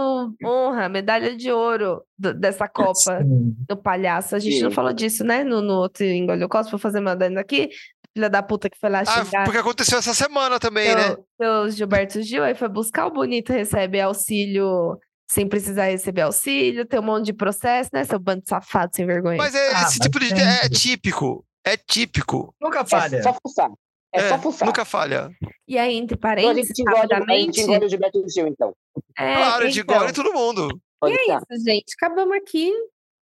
honra, 0.43 0.89
medalha 0.89 1.37
de 1.37 1.51
ouro 1.53 2.03
do- 2.19 2.33
dessa 2.33 2.67
Copa 2.67 2.95
Sim. 3.21 3.55
do 3.69 3.77
palhaço. 3.77 4.35
A 4.35 4.39
gente 4.39 4.63
não 4.63 4.71
Sim. 4.71 4.75
falou 4.75 4.93
disso, 4.93 5.23
né? 5.25 5.45
No, 5.45 5.61
no 5.61 5.75
outro 5.75 6.05
Engolho 6.05 6.49
Costa, 6.49 6.71
vou 6.71 6.81
fazer 6.81 7.01
mandando 7.01 7.39
aqui. 7.39 7.69
Filha 8.15 8.29
da 8.29 8.43
puta 8.43 8.69
que 8.69 8.79
foi 8.79 8.91
lá 8.91 9.01
Ah, 9.07 9.25
xingar. 9.25 9.45
porque 9.45 9.59
aconteceu 9.59 9.99
essa 9.99 10.13
semana 10.15 10.61
também, 10.61 10.95
né? 10.95 11.09
seu, 11.09 11.25
seu 11.41 11.71
Gilberto 11.71 12.21
Gil, 12.23 12.45
aí 12.45 12.55
foi 12.55 12.69
buscar 12.69 13.07
o 13.07 13.11
bonito, 13.11 13.53
recebe 13.53 14.01
auxílio 14.01 14.99
sem 15.31 15.49
precisar 15.49 15.85
receber 15.87 16.21
auxílio, 16.23 16.85
tem 16.85 17.01
um 17.01 17.05
monte 17.05 17.27
de 17.27 17.33
processo, 17.33 17.89
né? 17.93 18.05
Seu 18.05 18.19
bando 18.19 18.43
de 18.43 18.49
safado 18.51 18.95
sem 18.95 19.07
vergonha. 19.07 19.39
Mas 19.39 19.55
é, 19.55 19.69
Ah, 19.69 19.83
esse 19.85 19.99
mas 19.99 19.99
tipo 19.99 20.21
de. 20.21 20.29
sempre. 20.29 20.43
É 20.45 20.69
típico. 20.69 21.45
É 21.65 21.77
típico. 21.77 22.55
Nunca 22.61 22.85
falha. 22.85 23.17
É 23.17 23.23
só 23.23 23.35
fuçar. 23.43 23.71
É, 24.13 24.21
É, 24.21 24.29
só 24.29 24.39
fuçar. 24.39 24.67
nunca 24.67 24.85
falha. 24.85 25.31
E 25.67 25.79
aí, 25.79 25.95
entre 25.97 26.17
Então 26.17 26.29
a 26.31 26.35
parênteses, 26.35 26.69
gente 26.69 26.83
engole, 26.83 27.15
a 27.15 27.37
gente 27.39 27.61
engole 27.63 27.87
o 27.87 27.89
Gilberto 27.89 28.23
Gil, 28.29 28.47
então. 28.47 28.75
É, 29.19 29.37
claro, 29.37 29.71
de 29.71 29.81
então, 29.81 29.97
engole 29.97 30.13
todo 30.13 30.35
mundo. 30.35 30.69
E 31.07 31.11
é 31.13 31.35
isso, 31.37 31.65
gente. 31.65 31.95
Acabamos 31.97 32.37
aqui, 32.37 32.71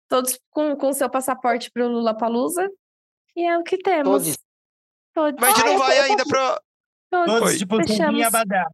todos 0.07 0.39
com 0.49 0.77
o 0.81 0.93
seu 0.93 1.09
passaporte 1.09 1.69
para 1.69 1.85
o 1.85 1.89
Lula 1.89 2.15
Palusa. 2.15 2.69
E 3.35 3.43
é 3.45 3.57
o 3.57 3.63
que 3.63 3.77
temos. 3.77 4.23
Todos. 4.23 4.37
Todos. 5.17 5.39
Mas 5.41 5.53
a 5.53 5.57
gente 5.57 5.65
não 5.65 5.77
vai 5.79 5.99
ainda 5.99 6.23
pra. 6.27 6.61
todos. 7.09 7.25
Todos, 7.33 7.49
Oi. 7.51 7.57
tipo, 7.57 7.75
Fechamos. 7.77 7.97
Fechamos. 7.97 8.25
Abadá. 8.27 8.67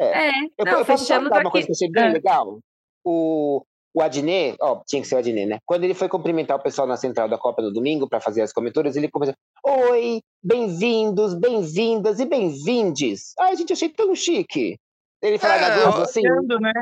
É, 0.00 0.30
Eu, 0.58 0.64
não, 0.64 0.78
eu 0.80 0.84
fechamos 0.84 1.30
dar 1.30 1.36
uma 1.36 1.40
aqui. 1.42 1.50
coisa 1.52 1.66
que 1.66 1.72
eu 1.72 1.76
achei 1.76 1.90
bem 1.90 2.04
É. 2.04 2.08
legal? 2.12 2.58
O, 3.04 3.62
o 3.94 4.02
Adnet, 4.02 4.56
ó, 4.60 4.82
tinha 4.86 5.00
que 5.00 5.06
ser 5.08 5.14
o 5.14 5.18
Adnet, 5.18 5.46
né? 5.46 5.58
Quando 5.64 5.84
ele 5.84 5.94
foi 5.94 6.08
cumprimentar 6.08 6.56
o 6.56 6.62
pessoal 6.62 6.88
na 6.88 6.96
central 6.96 7.28
da 7.28 7.38
Copa 7.38 7.62
no 7.62 7.72
domingo 7.72 8.08
para 8.08 8.20
fazer 8.20 8.42
as 8.42 8.52
coberturas, 8.52 8.96
ele 8.96 9.08
começou: 9.08 9.34
Oi, 9.64 10.20
bem-vindos, 10.42 11.32
bem-vindas 11.34 12.18
e 12.18 12.26
bem-vindes. 12.26 13.32
Ai, 13.38 13.54
gente, 13.56 13.72
achei 13.72 13.88
tão 13.88 14.14
chique. 14.16 14.76
Ele 15.22 15.38
falar 15.38 15.56
É, 15.56 15.60
da 15.60 15.82
Globo 15.84 15.98
ó, 15.98 16.02
assim. 16.02 16.22
Né? 16.22 16.72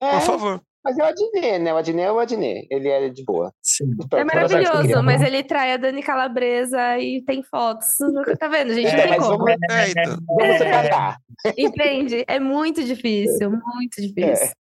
É, 0.00 0.10
Por 0.12 0.20
favor. 0.20 0.62
Mas 0.84 0.98
é 0.98 1.02
o 1.02 1.06
Adnet, 1.06 1.58
né? 1.60 1.72
O 1.72 1.76
Adnet 1.78 2.06
é 2.06 2.12
o 2.12 2.18
Adnet. 2.18 2.66
Ele 2.70 2.88
é 2.88 3.08
de 3.08 3.24
boa. 3.24 3.52
Sim. 3.62 3.86
É 4.12 4.22
maravilhoso, 4.24 5.02
mas 5.02 5.22
ele 5.22 5.42
trai 5.42 5.72
a 5.72 5.76
Dani 5.78 6.02
Calabresa 6.02 6.98
e 6.98 7.22
tem 7.22 7.42
fotos. 7.42 7.88
Tá 8.38 8.48
vendo, 8.48 8.74
gente? 8.74 8.88
É, 8.88 9.06
não 9.06 9.08
tem 9.12 9.18
como. 9.20 9.38
vamos, 9.38 9.52
É, 9.70 9.90
então. 9.90 10.18
vamos 10.26 10.58
separar. 10.58 11.16
Entende? 11.56 12.24
É 12.28 12.38
muito 12.38 12.84
difícil, 12.84 13.50
muito 13.50 14.00
difícil. 14.00 14.52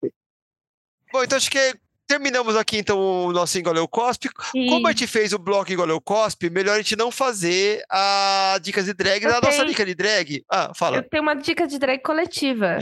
Bom, 1.11 1.23
então 1.23 1.37
acho 1.37 1.51
que 1.51 1.75
terminamos 2.07 2.55
aqui 2.55 2.77
então 2.77 2.99
o 3.27 3.31
nosso 3.31 3.57
Engoleu 3.59 3.87
Cospe. 3.87 4.29
E 4.55 4.67
Como 4.69 4.87
a 4.87 4.91
gente 4.91 5.07
fez 5.07 5.33
o 5.33 5.39
bloco 5.39 5.71
Engoleu 5.71 5.99
Cospe, 6.01 6.49
melhor 6.49 6.73
a 6.75 6.77
gente 6.77 6.95
não 6.95 7.11
fazer 7.11 7.83
a 7.89 8.57
dicas 8.61 8.85
de 8.85 8.93
drag. 8.93 9.23
Eu 9.23 9.35
A 9.35 9.41
nossa 9.41 9.65
dica 9.65 9.85
de 9.85 9.93
drag. 9.95 10.43
Ah, 10.49 10.71
fala. 10.75 10.97
eu 10.97 11.03
tenho 11.09 11.23
uma 11.23 11.35
dica 11.35 11.67
de 11.67 11.77
drag 11.77 12.01
coletiva. 12.01 12.79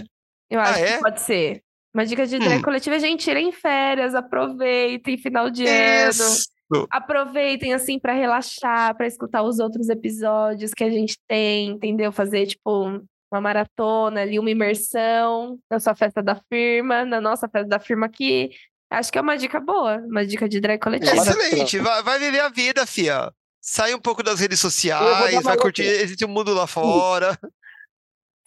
Eu 0.49 0.59
Ah, 0.59 0.63
acho 0.63 0.79
é? 0.79 0.93
que 0.97 0.99
pode 0.99 1.21
ser. 1.21 1.63
Uma 1.93 2.05
dica 2.05 2.25
de 2.25 2.39
drag 2.39 2.59
Hum. 2.59 2.61
coletiva, 2.61 2.97
gente, 2.99 3.23
tirem 3.23 3.51
férias, 3.51 4.15
aproveitem, 4.15 5.17
final 5.17 5.49
de 5.49 5.65
ano. 5.67 6.09
Isso. 6.09 6.51
aproveitem 6.89 7.73
assim 7.73 7.99
pra 7.99 8.13
relaxar, 8.13 8.95
pra 8.95 9.05
escutar 9.05 9.43
os 9.43 9.59
outros 9.59 9.89
episódios 9.89 10.73
que 10.73 10.85
a 10.85 10.89
gente 10.89 11.17
tem, 11.27 11.67
entendeu? 11.71 12.13
Fazer 12.13 12.45
tipo 12.47 12.85
um- 12.87 13.03
uma 13.29 13.41
maratona 13.41 14.21
ali, 14.21 14.39
uma 14.39 14.49
imersão 14.49 15.57
na 15.69 15.79
sua 15.81 15.93
festa 15.95 16.23
da 16.23 16.39
firma, 16.49 17.03
na 17.03 17.19
nossa 17.19 17.49
festa 17.49 17.67
da 17.67 17.77
firma 17.79 18.05
aqui. 18.05 18.51
Acho 18.89 19.11
que 19.11 19.17
é 19.17 19.21
uma 19.21 19.37
dica 19.37 19.59
boa, 19.59 19.97
uma 19.97 20.25
dica 20.25 20.47
de 20.47 20.59
drag 20.61 20.79
coletiva. 20.81 21.13
Excelente. 21.15 21.77
Vai, 21.79 22.03
vai 22.03 22.19
viver 22.19 22.39
a 22.39 22.49
vida, 22.49 22.85
fia. 22.85 23.29
Sai 23.61 23.93
um 23.93 23.99
pouco 23.99 24.23
das 24.23 24.39
redes 24.39 24.59
sociais, 24.59 25.43
vai 25.43 25.57
curtir. 25.57 25.83
Existe 25.83 26.23
um 26.25 26.29
mundo 26.29 26.53
lá 26.53 26.65
fora. 26.67 27.37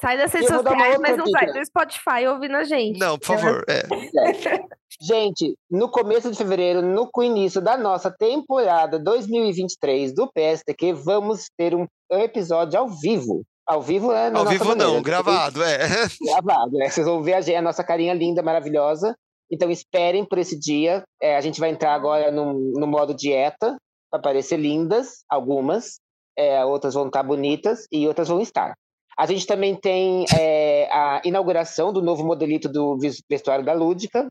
Sai 0.05 0.19
das 0.19 0.33
redes 0.35 0.49
sociais, 0.51 0.99
mas 1.01 1.17
não 1.17 1.27
sai 1.27 1.47
dica. 1.47 1.59
do 1.59 1.65
Spotify 1.65 2.27
ouvindo 2.29 2.57
a 2.57 2.65
gente. 2.65 2.99
Não, 2.99 3.19
por 3.19 3.27
favor. 3.27 3.65
É. 3.67 3.83
Gente, 5.01 5.57
no 5.69 5.91
começo 5.91 6.31
de 6.31 6.37
fevereiro, 6.37 6.81
no 6.81 7.11
início 7.23 7.61
da 7.61 7.77
nossa 7.77 8.11
temporada 8.11 8.99
2023 8.99 10.15
do 10.15 10.31
PSTQ, 10.31 10.93
vamos 10.93 11.47
ter 11.57 11.75
um 11.75 11.87
episódio 12.11 12.79
ao 12.79 12.89
vivo. 12.89 13.43
Ao 13.67 13.81
vivo, 13.81 14.13
né? 14.13 14.31
na 14.31 14.41
Ao 14.41 14.47
vivo 14.47 14.67
maneira. 14.67 14.93
não, 14.93 15.03
gravado, 15.03 15.63
é. 15.65 15.79
Gravado, 16.23 16.73
né? 16.73 16.91
Vocês 16.91 17.07
vão 17.07 17.23
ver 17.23 17.35
a, 17.35 17.59
a 17.59 17.63
nossa 17.63 17.83
carinha 17.83 18.13
linda, 18.13 18.43
maravilhosa. 18.43 19.17
Então 19.51 19.71
esperem 19.71 20.25
por 20.25 20.39
esse 20.39 20.59
dia. 20.59 21.03
É, 21.21 21.35
a 21.35 21.41
gente 21.41 21.59
vai 21.59 21.71
entrar 21.71 21.95
agora 21.95 22.31
no, 22.31 22.53
no 22.53 22.87
modo 22.87 23.15
dieta, 23.15 23.77
para 24.11 24.21
parecer 24.21 24.59
lindas, 24.59 25.25
algumas. 25.31 25.99
É, 26.37 26.65
outras 26.65 26.93
vão 26.93 27.07
estar 27.07 27.23
bonitas 27.23 27.87
e 27.91 28.07
outras 28.07 28.29
vão 28.29 28.41
estar. 28.41 28.75
A 29.17 29.27
gente 29.27 29.47
também 29.47 29.77
tem 29.77 30.25
é, 30.37 30.89
a 30.93 31.23
inauguração 31.25 31.93
do 31.93 32.03
novo 32.03 32.25
modelito 32.25 32.69
do 32.69 32.99
vestuário 33.29 33.65
da 33.65 33.73
Lúdica, 33.73 34.29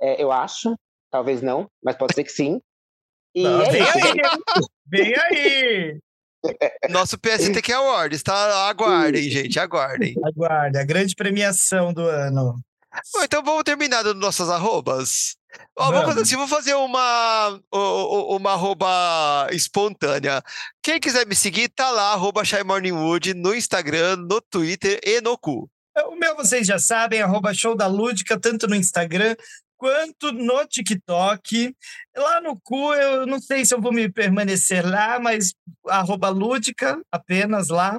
é, 0.00 0.22
eu 0.22 0.32
acho. 0.32 0.74
Talvez 1.10 1.40
não, 1.40 1.68
mas 1.82 1.96
pode 1.96 2.14
ser 2.14 2.24
que 2.24 2.32
sim. 2.32 2.60
E 3.34 3.42
Não, 3.42 3.62
é 3.62 3.70
vem 3.70 3.82
isso. 3.82 3.98
aí! 3.98 4.14
Vem 4.86 5.14
aí! 5.16 5.98
Nosso 6.90 7.18
PSTQ 7.18 7.72
Awards, 7.72 8.22
tá? 8.22 8.68
Aguardem, 8.68 9.22
gente, 9.30 9.58
aguardem. 9.58 10.14
Aguarde, 10.24 10.78
a 10.78 10.84
grande 10.84 11.14
premiação 11.14 11.92
do 11.92 12.02
ano. 12.02 12.60
Bom, 13.12 13.24
então 13.24 13.42
vamos 13.42 13.64
terminar 13.64 14.02
dando 14.02 14.20
nossas 14.20 14.48
arrobas. 14.50 15.36
Ó, 15.76 15.90
vamos 15.90 16.06
fazer 16.06 16.20
assim, 16.22 16.36
vou 16.36 16.48
fazer 16.48 16.74
uma, 16.74 17.60
uma 17.72 18.52
arroba 18.52 19.48
espontânea. 19.50 20.42
Quem 20.82 21.00
quiser 21.00 21.26
me 21.26 21.34
seguir, 21.34 21.68
tá 21.68 21.90
lá, 21.90 22.12
arroba 22.12 22.44
Shy 22.44 22.62
Morning 22.62 22.92
Wood, 22.92 23.34
no 23.34 23.54
Instagram, 23.54 24.16
no 24.16 24.40
Twitter 24.40 25.00
e 25.04 25.20
no 25.20 25.36
cu. 25.36 25.68
O 26.06 26.16
meu 26.16 26.34
vocês 26.36 26.66
já 26.66 26.78
sabem, 26.78 27.22
arroba 27.22 27.54
show 27.54 27.76
da 27.76 27.86
Lúdica, 27.86 28.38
tanto 28.38 28.66
no 28.66 28.74
Instagram 28.74 29.36
quanto 29.76 30.32
no 30.32 30.66
TikTok. 30.66 31.76
Lá 32.16 32.40
no 32.40 32.58
cu, 32.60 32.94
eu 32.94 33.26
não 33.26 33.40
sei 33.40 33.64
se 33.64 33.74
eu 33.74 33.80
vou 33.80 33.92
me 33.92 34.10
permanecer 34.10 34.84
lá, 34.84 35.18
mas 35.18 35.54
arroba 35.86 36.30
Lúdica, 36.30 37.00
apenas 37.12 37.68
lá. 37.68 37.98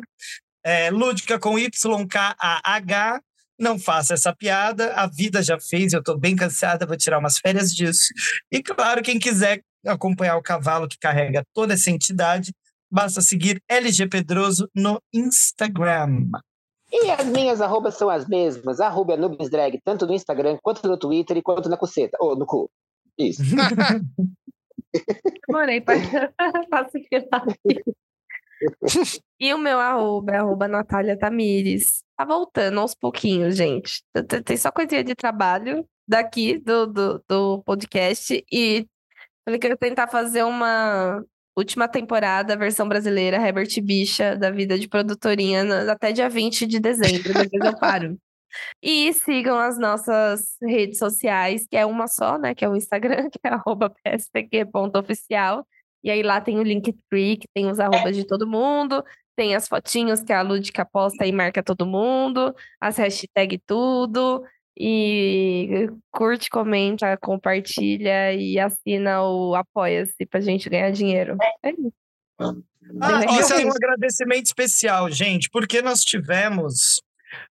É, 0.63 0.89
Lúdica 0.89 1.37
com 1.37 1.59
YKAH. 1.59 3.21
Não 3.57 3.79
faça 3.79 4.13
essa 4.13 4.35
piada, 4.35 4.93
a 4.93 5.07
vida 5.07 5.41
já 5.41 5.59
fez, 5.59 5.93
eu 5.93 6.03
tô 6.03 6.17
bem 6.17 6.35
cansada, 6.35 6.85
vou 6.85 6.97
tirar 6.97 7.19
umas 7.19 7.37
férias 7.37 7.73
disso. 7.73 8.13
E 8.51 8.61
claro, 8.61 9.01
quem 9.01 9.17
quiser 9.17 9.61
acompanhar 9.85 10.35
o 10.37 10.43
cavalo 10.43 10.87
que 10.87 10.97
carrega 10.97 11.43
toda 11.53 11.73
essa 11.73 11.89
entidade, 11.89 12.53
basta 12.91 13.21
seguir 13.21 13.61
LG 13.69 14.07
Pedroso 14.07 14.69
no 14.75 15.01
Instagram. 15.13 16.27
E 16.91 17.11
as 17.11 17.25
minhas 17.25 17.61
arrobas 17.61 17.95
são 17.95 18.09
as 18.09 18.27
mesmas. 18.27 18.79
Arroba 18.79 19.15
Anubis 19.15 19.49
Drag, 19.49 19.79
tanto 19.83 20.05
no 20.05 20.13
Instagram, 20.13 20.57
quanto 20.61 20.87
no 20.87 20.97
Twitter 20.97 21.37
e 21.37 21.41
quanto 21.41 21.67
na 21.67 21.77
cuceta. 21.77 22.17
Ou 22.19 22.35
no 22.35 22.45
cu. 22.45 22.69
Isso. 23.17 23.41
Demorei 25.47 25.83
se 26.91 27.07
virar. 27.11 27.45
E 29.37 29.53
o 29.53 29.57
meu 29.57 29.77
arroba 29.79 30.31
é 30.31 30.37
arroba 30.37 30.67
Natália 30.67 31.19
Tamires. 31.19 32.04
Tá 32.17 32.23
voltando 32.25 32.79
aos 32.79 32.95
pouquinhos, 32.95 33.55
gente. 33.57 34.01
Tem- 34.45 34.57
só 34.57 34.71
coisinha 34.71 35.03
de 35.03 35.15
trabalho 35.15 35.85
daqui 36.07 36.57
do, 36.57 36.87
do, 36.87 37.23
do 37.27 37.63
podcast. 37.63 38.43
E 38.51 38.87
falei 39.43 39.59
que 39.59 39.67
eu 39.67 39.71
ia 39.71 39.77
tentar 39.77 40.07
fazer 40.07 40.43
uma 40.43 41.21
última 41.57 41.87
temporada, 41.87 42.55
versão 42.57 42.87
brasileira, 42.87 43.37
Herbert 43.37 43.69
Bicha, 43.81 44.35
da 44.35 44.51
vida 44.51 44.77
de 44.77 44.87
produtorinha, 44.87 45.91
até 45.91 46.11
dia 46.11 46.29
20 46.29 46.65
de 46.65 46.79
dezembro. 46.79 47.33
Depois 47.33 47.73
eu 47.73 47.79
paro. 47.79 48.17
E 48.81 49.11
sigam 49.13 49.57
as 49.59 49.77
nossas 49.77 50.55
redes 50.61 50.97
sociais, 50.97 51.65
que 51.69 51.75
é 51.75 51.85
uma 51.85 52.07
só, 52.07 52.37
né? 52.37 52.55
Que 52.55 52.63
é 52.63 52.69
o 52.69 52.75
Instagram, 52.75 53.29
que 53.31 53.39
é 53.43 53.49
arroba 53.49 53.89
pstq.oficial. 53.89 55.65
E 56.03 56.09
aí 56.11 56.21
lá 56.21 56.39
tem 56.39 56.59
o 56.59 56.63
Linktree, 56.63 57.37
que 57.37 57.47
tem 57.53 57.69
os 57.69 57.79
arrobas 57.79 58.15
de 58.15 58.25
todo 58.25 58.47
mundo, 58.47 59.03
tem 59.35 59.55
as 59.55 59.67
fotinhos 59.67 60.21
que 60.21 60.33
a 60.33 60.41
Lúdica 60.41 60.85
posta 60.85 61.25
e 61.25 61.31
marca 61.31 61.63
todo 61.63 61.85
mundo, 61.85 62.55
as 62.79 62.97
hashtags 62.97 63.59
tudo. 63.65 64.43
E 64.77 65.89
curte, 66.11 66.49
comenta, 66.49 67.15
compartilha 67.17 68.33
e 68.33 68.59
assina 68.59 69.23
o 69.23 69.55
Apoia-se 69.55 70.25
pra 70.25 70.41
gente 70.41 70.69
ganhar 70.69 70.91
dinheiro. 70.91 71.37
É 71.63 71.71
isso. 71.71 71.93
Ah, 72.37 73.21
tenho 73.47 73.69
um 73.69 73.71
agradecimento 73.71 74.47
especial, 74.47 75.09
gente, 75.09 75.49
porque 75.49 75.81
nós 75.81 76.01
tivemos 76.01 77.01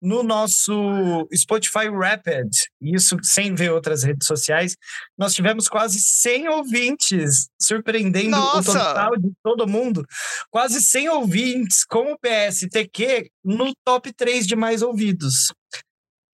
no 0.01 0.23
nosso 0.23 1.27
Spotify 1.35 1.89
Rapid, 1.89 2.49
isso 2.81 3.17
sem 3.21 3.55
ver 3.55 3.71
outras 3.71 4.03
redes 4.03 4.27
sociais, 4.27 4.75
nós 5.17 5.33
tivemos 5.33 5.67
quase 5.67 5.99
100 5.99 6.49
ouvintes, 6.49 7.49
surpreendendo 7.59 8.31
Nossa! 8.31 8.71
o 8.71 8.73
total 8.73 9.17
de 9.17 9.31
todo 9.43 9.67
mundo. 9.67 10.05
Quase 10.49 10.81
100 10.81 11.09
ouvintes 11.09 11.85
com 11.85 12.13
o 12.13 12.17
PSTQ 12.17 13.29
no 13.43 13.73
top 13.85 14.11
3 14.13 14.47
de 14.47 14.55
mais 14.55 14.81
ouvidos. 14.81 15.53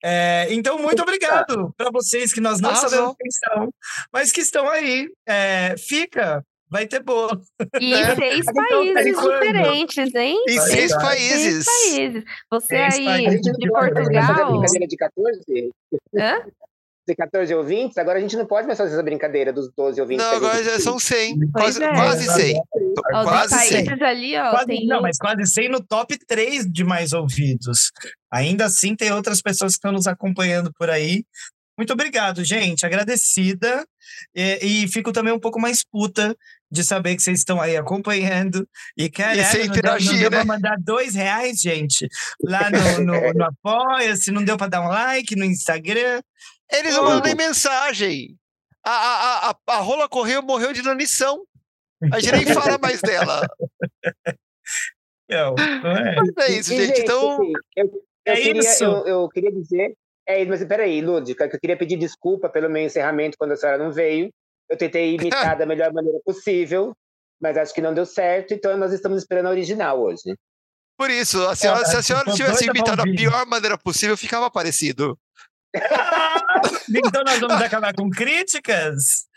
É, 0.04 0.48
então, 0.52 0.78
muito 0.78 1.02
obrigado 1.02 1.74
para 1.76 1.90
vocês 1.92 2.32
que 2.32 2.40
nós 2.40 2.62
não 2.62 2.70
Arrasou. 2.70 2.90
sabemos 2.90 3.16
quem 3.20 3.32
são, 3.32 3.70
mas 4.14 4.32
que 4.32 4.42
estão 4.42 4.70
aí. 4.70 5.10
É, 5.28 5.76
fica, 5.78 6.44
vai 6.70 6.86
ter 6.88 7.02
bolo. 7.04 7.42
E 7.80 7.92
Né? 7.92 8.16
seis 8.16 8.46
Então, 8.48 8.94
países 8.94 9.16
diferentes, 9.22 10.16
hein? 10.16 10.44
Em 10.48 10.56
Vai, 10.56 10.68
seis 10.70 10.92
vai. 10.92 11.02
países. 11.02 11.66
Seis 11.66 11.92
países. 11.96 12.24
Você 12.52 12.68
Seis 12.92 12.94
aí 12.96 13.06
países. 13.06 13.42
de 13.42 13.70
Portugal. 13.70 14.52
brincadeira 14.52 14.88
de 14.88 14.98
14? 14.98 15.72
Hã? 16.16 16.42
De 17.10 17.16
14 17.16 17.56
ouvintes, 17.56 17.98
agora 17.98 18.18
a 18.18 18.22
gente 18.22 18.36
não 18.36 18.46
pode 18.46 18.68
mais 18.68 18.78
fazer 18.78 18.94
essa 18.94 19.02
brincadeira 19.02 19.54
dos 19.54 19.72
12 19.78 20.02
ouvintes. 20.02 20.26
Não, 20.26 20.36
agora 20.36 20.62
já 20.62 20.78
são 20.78 21.00
100. 21.00 21.38
Pois 21.54 21.78
Quase, 21.78 21.84
é. 21.86 21.94
quase 21.94 22.26
100. 22.26 22.56
Ó, 23.14 23.24
Quase 23.24 23.56
dos 23.56 23.64
100. 23.64 23.86
países 23.86 24.02
ali, 24.02 24.36
ó, 24.38 24.50
Quase, 24.50 24.66
tem 24.66 24.88
não, 24.88 25.02
mas 25.02 25.18
quase 25.18 25.46
100 25.46 25.70
no 25.70 25.82
top 25.82 26.18
3 26.28 26.66
de 26.70 26.84
mais 26.84 27.14
ouvidos. 27.14 27.94
Ainda 28.30 28.66
assim, 28.66 28.94
tem 28.94 29.10
outras 29.14 29.42
pessoas 29.42 29.72
que 29.72 29.78
estão 29.78 29.94
nos 29.94 30.06
acompanhando 30.06 30.70
por 30.78 30.90
aí. 30.90 31.24
Muito 31.78 31.94
obrigado, 31.94 32.44
gente. 32.44 32.86
Agradecida. 32.86 33.86
E, 34.36 34.84
e 34.84 34.88
fico 34.90 35.14
também 35.14 35.32
um 35.32 35.40
pouco 35.40 35.62
mais 35.62 35.86
puta 35.90 36.36
de 36.70 36.84
saber 36.84 37.16
que 37.16 37.22
vocês 37.22 37.40
estão 37.40 37.62
aí 37.62 37.78
acompanhando. 37.78 38.68
E, 38.98 39.10
caralho, 39.10 39.42
não 39.68 39.74
deu, 39.74 39.84
não 39.84 40.20
deu 40.20 40.30
pra 40.30 40.40
né? 40.40 40.46
mandar 40.46 40.76
dois 40.80 41.16
reais, 41.16 41.60
gente. 41.60 42.08
Lá 42.44 42.70
no, 42.70 43.06
no, 43.06 43.14
no 43.34 43.46
Apoia-se, 43.46 44.32
não 44.32 44.44
deu 44.44 44.58
para 44.58 44.68
dar 44.68 44.82
um 44.82 44.90
like 44.90 45.36
no 45.36 45.46
Instagram. 45.46 46.22
Eles 46.72 46.94
não 46.94 47.06
mandam 47.06 47.22
nem 47.22 47.36
mensagem. 47.36 48.36
A, 48.84 48.92
a, 48.92 49.50
a, 49.50 49.56
a 49.68 49.78
rola 49.78 50.08
correu, 50.08 50.42
morreu 50.42 50.74
de 50.74 50.82
inanição. 50.82 51.44
A 52.12 52.20
gente 52.20 52.46
nem 52.46 52.54
fala 52.54 52.78
mais 52.78 53.02
dela. 53.02 53.48
Não, 55.30 55.56
não 55.56 55.92
é? 55.92 56.16
Mas 56.16 56.50
é 56.50 56.52
isso, 56.52 56.74
E, 56.74 56.86
gente. 56.86 57.02
Então, 57.02 57.34
assim, 57.34 57.54
eu, 57.76 57.86
eu 57.86 58.34
É 58.34 58.36
queria, 58.36 58.62
isso. 58.62 58.84
Eu, 58.84 59.08
eu 59.08 59.30
queria 59.30 59.52
dizer. 59.52 59.94
É, 60.26 60.46
mas 60.46 60.64
peraí, 60.66 61.02
Lúdica, 61.02 61.48
que 61.50 61.56
eu 61.56 61.60
queria 61.60 61.78
pedir 61.78 61.98
desculpa 61.98 62.50
pelo 62.50 62.70
meu 62.70 62.84
encerramento 62.84 63.38
quando 63.38 63.54
a 63.54 63.56
senhora 63.56 63.78
não 63.78 63.92
veio. 63.92 64.30
Eu 64.70 64.78
tentei 64.78 65.16
imitar 65.16 65.58
da 65.58 65.66
melhor 65.66 65.94
maneira 65.94 66.20
possível, 66.26 66.96
mas 67.42 67.58
acho 67.58 67.74
que 67.74 67.82
não 67.82 67.94
deu 67.94 68.06
certo, 68.06 68.54
então 68.54 68.76
nós 68.78 68.92
estamos 68.92 69.20
esperando 69.20 69.48
a 69.48 69.52
original 69.52 70.02
hoje. 70.02 70.36
por 70.98 71.10
isso, 71.10 71.42
a 71.48 71.56
senhora, 71.56 71.86
se 71.86 71.96
a 71.96 72.02
senhora 72.02 72.26
tô 72.26 72.34
tivesse 72.34 72.66
pra 72.66 72.74
imitado 72.74 72.98
da 72.98 73.04
pior 73.04 73.46
maneira 73.46 73.78
possível, 73.78 74.18
ficava 74.18 74.50
parecido. 74.50 75.18
Então 76.90 77.24
nós 77.26 77.40
vamos 77.40 77.62
acabar 77.62 77.94
com 77.94 78.10
críticas? 78.10 79.28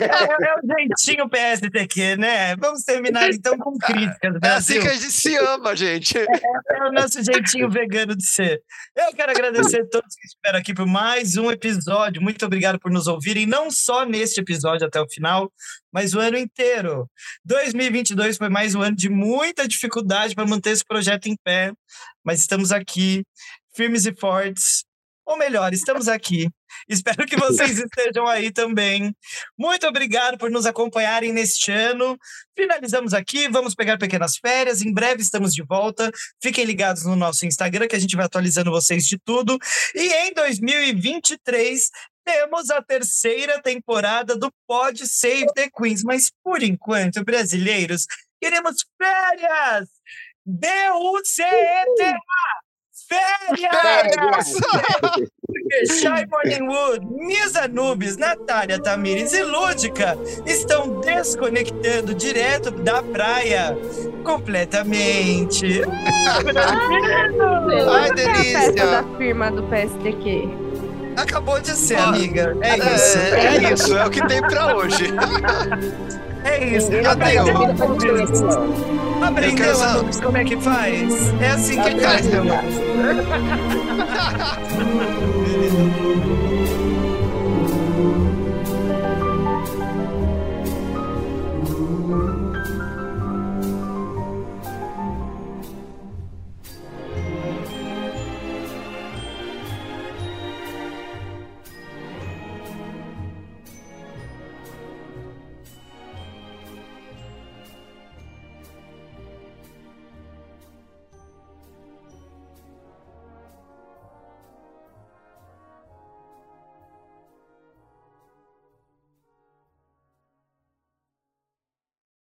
É, 0.00 0.04
é 0.04 0.54
o 0.56 0.66
jeitinho 0.66 1.28
PSTQ, 1.28 2.16
né? 2.16 2.56
Vamos 2.56 2.82
terminar 2.82 3.30
então 3.30 3.56
com 3.56 3.76
críticas, 3.78 4.34
É 4.42 4.48
assim 4.48 4.74
Brasil. 4.74 4.82
que 4.82 4.88
a 4.88 4.94
gente 4.94 5.12
se 5.12 5.36
ama, 5.36 5.76
gente. 5.76 6.18
É 6.18 6.88
o 6.88 6.92
nosso 6.92 7.22
jeitinho 7.22 7.70
vegano 7.70 8.16
de 8.16 8.26
ser. 8.26 8.60
Eu 8.96 9.14
quero 9.14 9.30
agradecer 9.30 9.82
a 9.82 9.86
todos 9.88 10.14
que 10.14 10.26
estiveram 10.26 10.58
aqui 10.58 10.74
por 10.74 10.86
mais 10.86 11.36
um 11.36 11.50
episódio. 11.50 12.20
Muito 12.20 12.44
obrigado 12.44 12.78
por 12.80 12.90
nos 12.90 13.06
ouvirem, 13.06 13.46
não 13.46 13.70
só 13.70 14.04
neste 14.04 14.40
episódio 14.40 14.86
até 14.86 15.00
o 15.00 15.08
final, 15.08 15.52
mas 15.92 16.14
o 16.14 16.20
ano 16.20 16.36
inteiro. 16.36 17.08
2022 17.44 18.36
foi 18.36 18.48
mais 18.48 18.74
um 18.74 18.82
ano 18.82 18.96
de 18.96 19.08
muita 19.08 19.68
dificuldade 19.68 20.34
para 20.34 20.46
manter 20.46 20.70
esse 20.70 20.84
projeto 20.84 21.26
em 21.26 21.36
pé, 21.44 21.72
mas 22.24 22.40
estamos 22.40 22.72
aqui, 22.72 23.24
firmes 23.74 24.04
e 24.04 24.12
fortes. 24.14 24.87
Ou 25.28 25.36
melhor, 25.36 25.74
estamos 25.74 26.08
aqui. 26.08 26.48
Espero 26.88 27.26
que 27.26 27.36
vocês 27.36 27.76
estejam 27.78 28.26
aí 28.26 28.50
também. 28.50 29.14
Muito 29.58 29.86
obrigado 29.86 30.38
por 30.38 30.50
nos 30.50 30.64
acompanharem 30.64 31.34
neste 31.34 31.70
ano. 31.70 32.16
Finalizamos 32.56 33.12
aqui, 33.12 33.46
vamos 33.46 33.74
pegar 33.74 33.98
pequenas 33.98 34.38
férias. 34.38 34.80
Em 34.80 34.90
breve 34.90 35.20
estamos 35.20 35.52
de 35.52 35.62
volta. 35.62 36.10
Fiquem 36.42 36.64
ligados 36.64 37.04
no 37.04 37.14
nosso 37.14 37.44
Instagram, 37.44 37.86
que 37.86 37.94
a 37.94 37.98
gente 37.98 38.16
vai 38.16 38.24
atualizando 38.24 38.70
vocês 38.70 39.04
de 39.04 39.18
tudo. 39.18 39.58
E 39.94 40.10
em 40.14 40.32
2023, 40.32 41.90
temos 42.24 42.70
a 42.70 42.80
terceira 42.80 43.60
temporada 43.60 44.34
do 44.34 44.50
Pod 44.66 45.06
Save 45.06 45.52
the 45.54 45.68
Queens. 45.68 46.02
Mas 46.04 46.32
por 46.42 46.62
enquanto, 46.62 47.22
brasileiros, 47.22 48.06
queremos 48.40 48.82
férias! 48.96 49.90
D-U-C-E-T! 50.46 52.16
Férias! 53.08 54.52
Porque 55.46 55.86
Shai 55.86 56.26
Morningwood, 56.26 57.06
Misa 57.06 57.66
Nubes, 57.68 58.16
Natália 58.18 58.78
Tamires 58.80 59.32
e 59.32 59.42
Lúdica 59.42 60.16
estão 60.46 61.00
desconectando 61.00 62.14
direto 62.14 62.70
da 62.70 63.02
praia 63.02 63.76
completamente. 64.24 65.82
Ai, 66.56 68.08
É 68.08 68.10
a 68.10 68.14
delícia. 68.14 68.60
festa 68.60 68.86
da 68.86 69.02
firma 69.16 69.50
do 69.50 69.62
PSDQ. 69.64 70.48
Acabou 71.16 71.60
de 71.60 71.70
ser, 71.70 71.98
amiga. 71.98 72.56
É 72.60 72.76
isso. 72.76 73.18
É, 73.18 73.46
é 73.46 73.72
isso, 73.72 73.96
é 73.96 74.06
o 74.06 74.10
que 74.10 74.24
tem 74.28 74.40
pra 74.42 74.76
hoje. 74.76 75.06
É 76.44 76.64
isso. 76.64 76.90
Ninguém. 76.90 77.06
Aprendeu, 77.06 77.46
Eu 79.42 79.54
quero 79.56 79.80
Anubis, 79.82 80.20
como 80.20 80.36
é 80.36 80.44
que 80.44 80.56
faz? 80.58 81.32
É 81.40 81.48
assim 81.50 81.80
que 81.82 82.00
faz, 82.00 82.26
meu. 82.26 82.44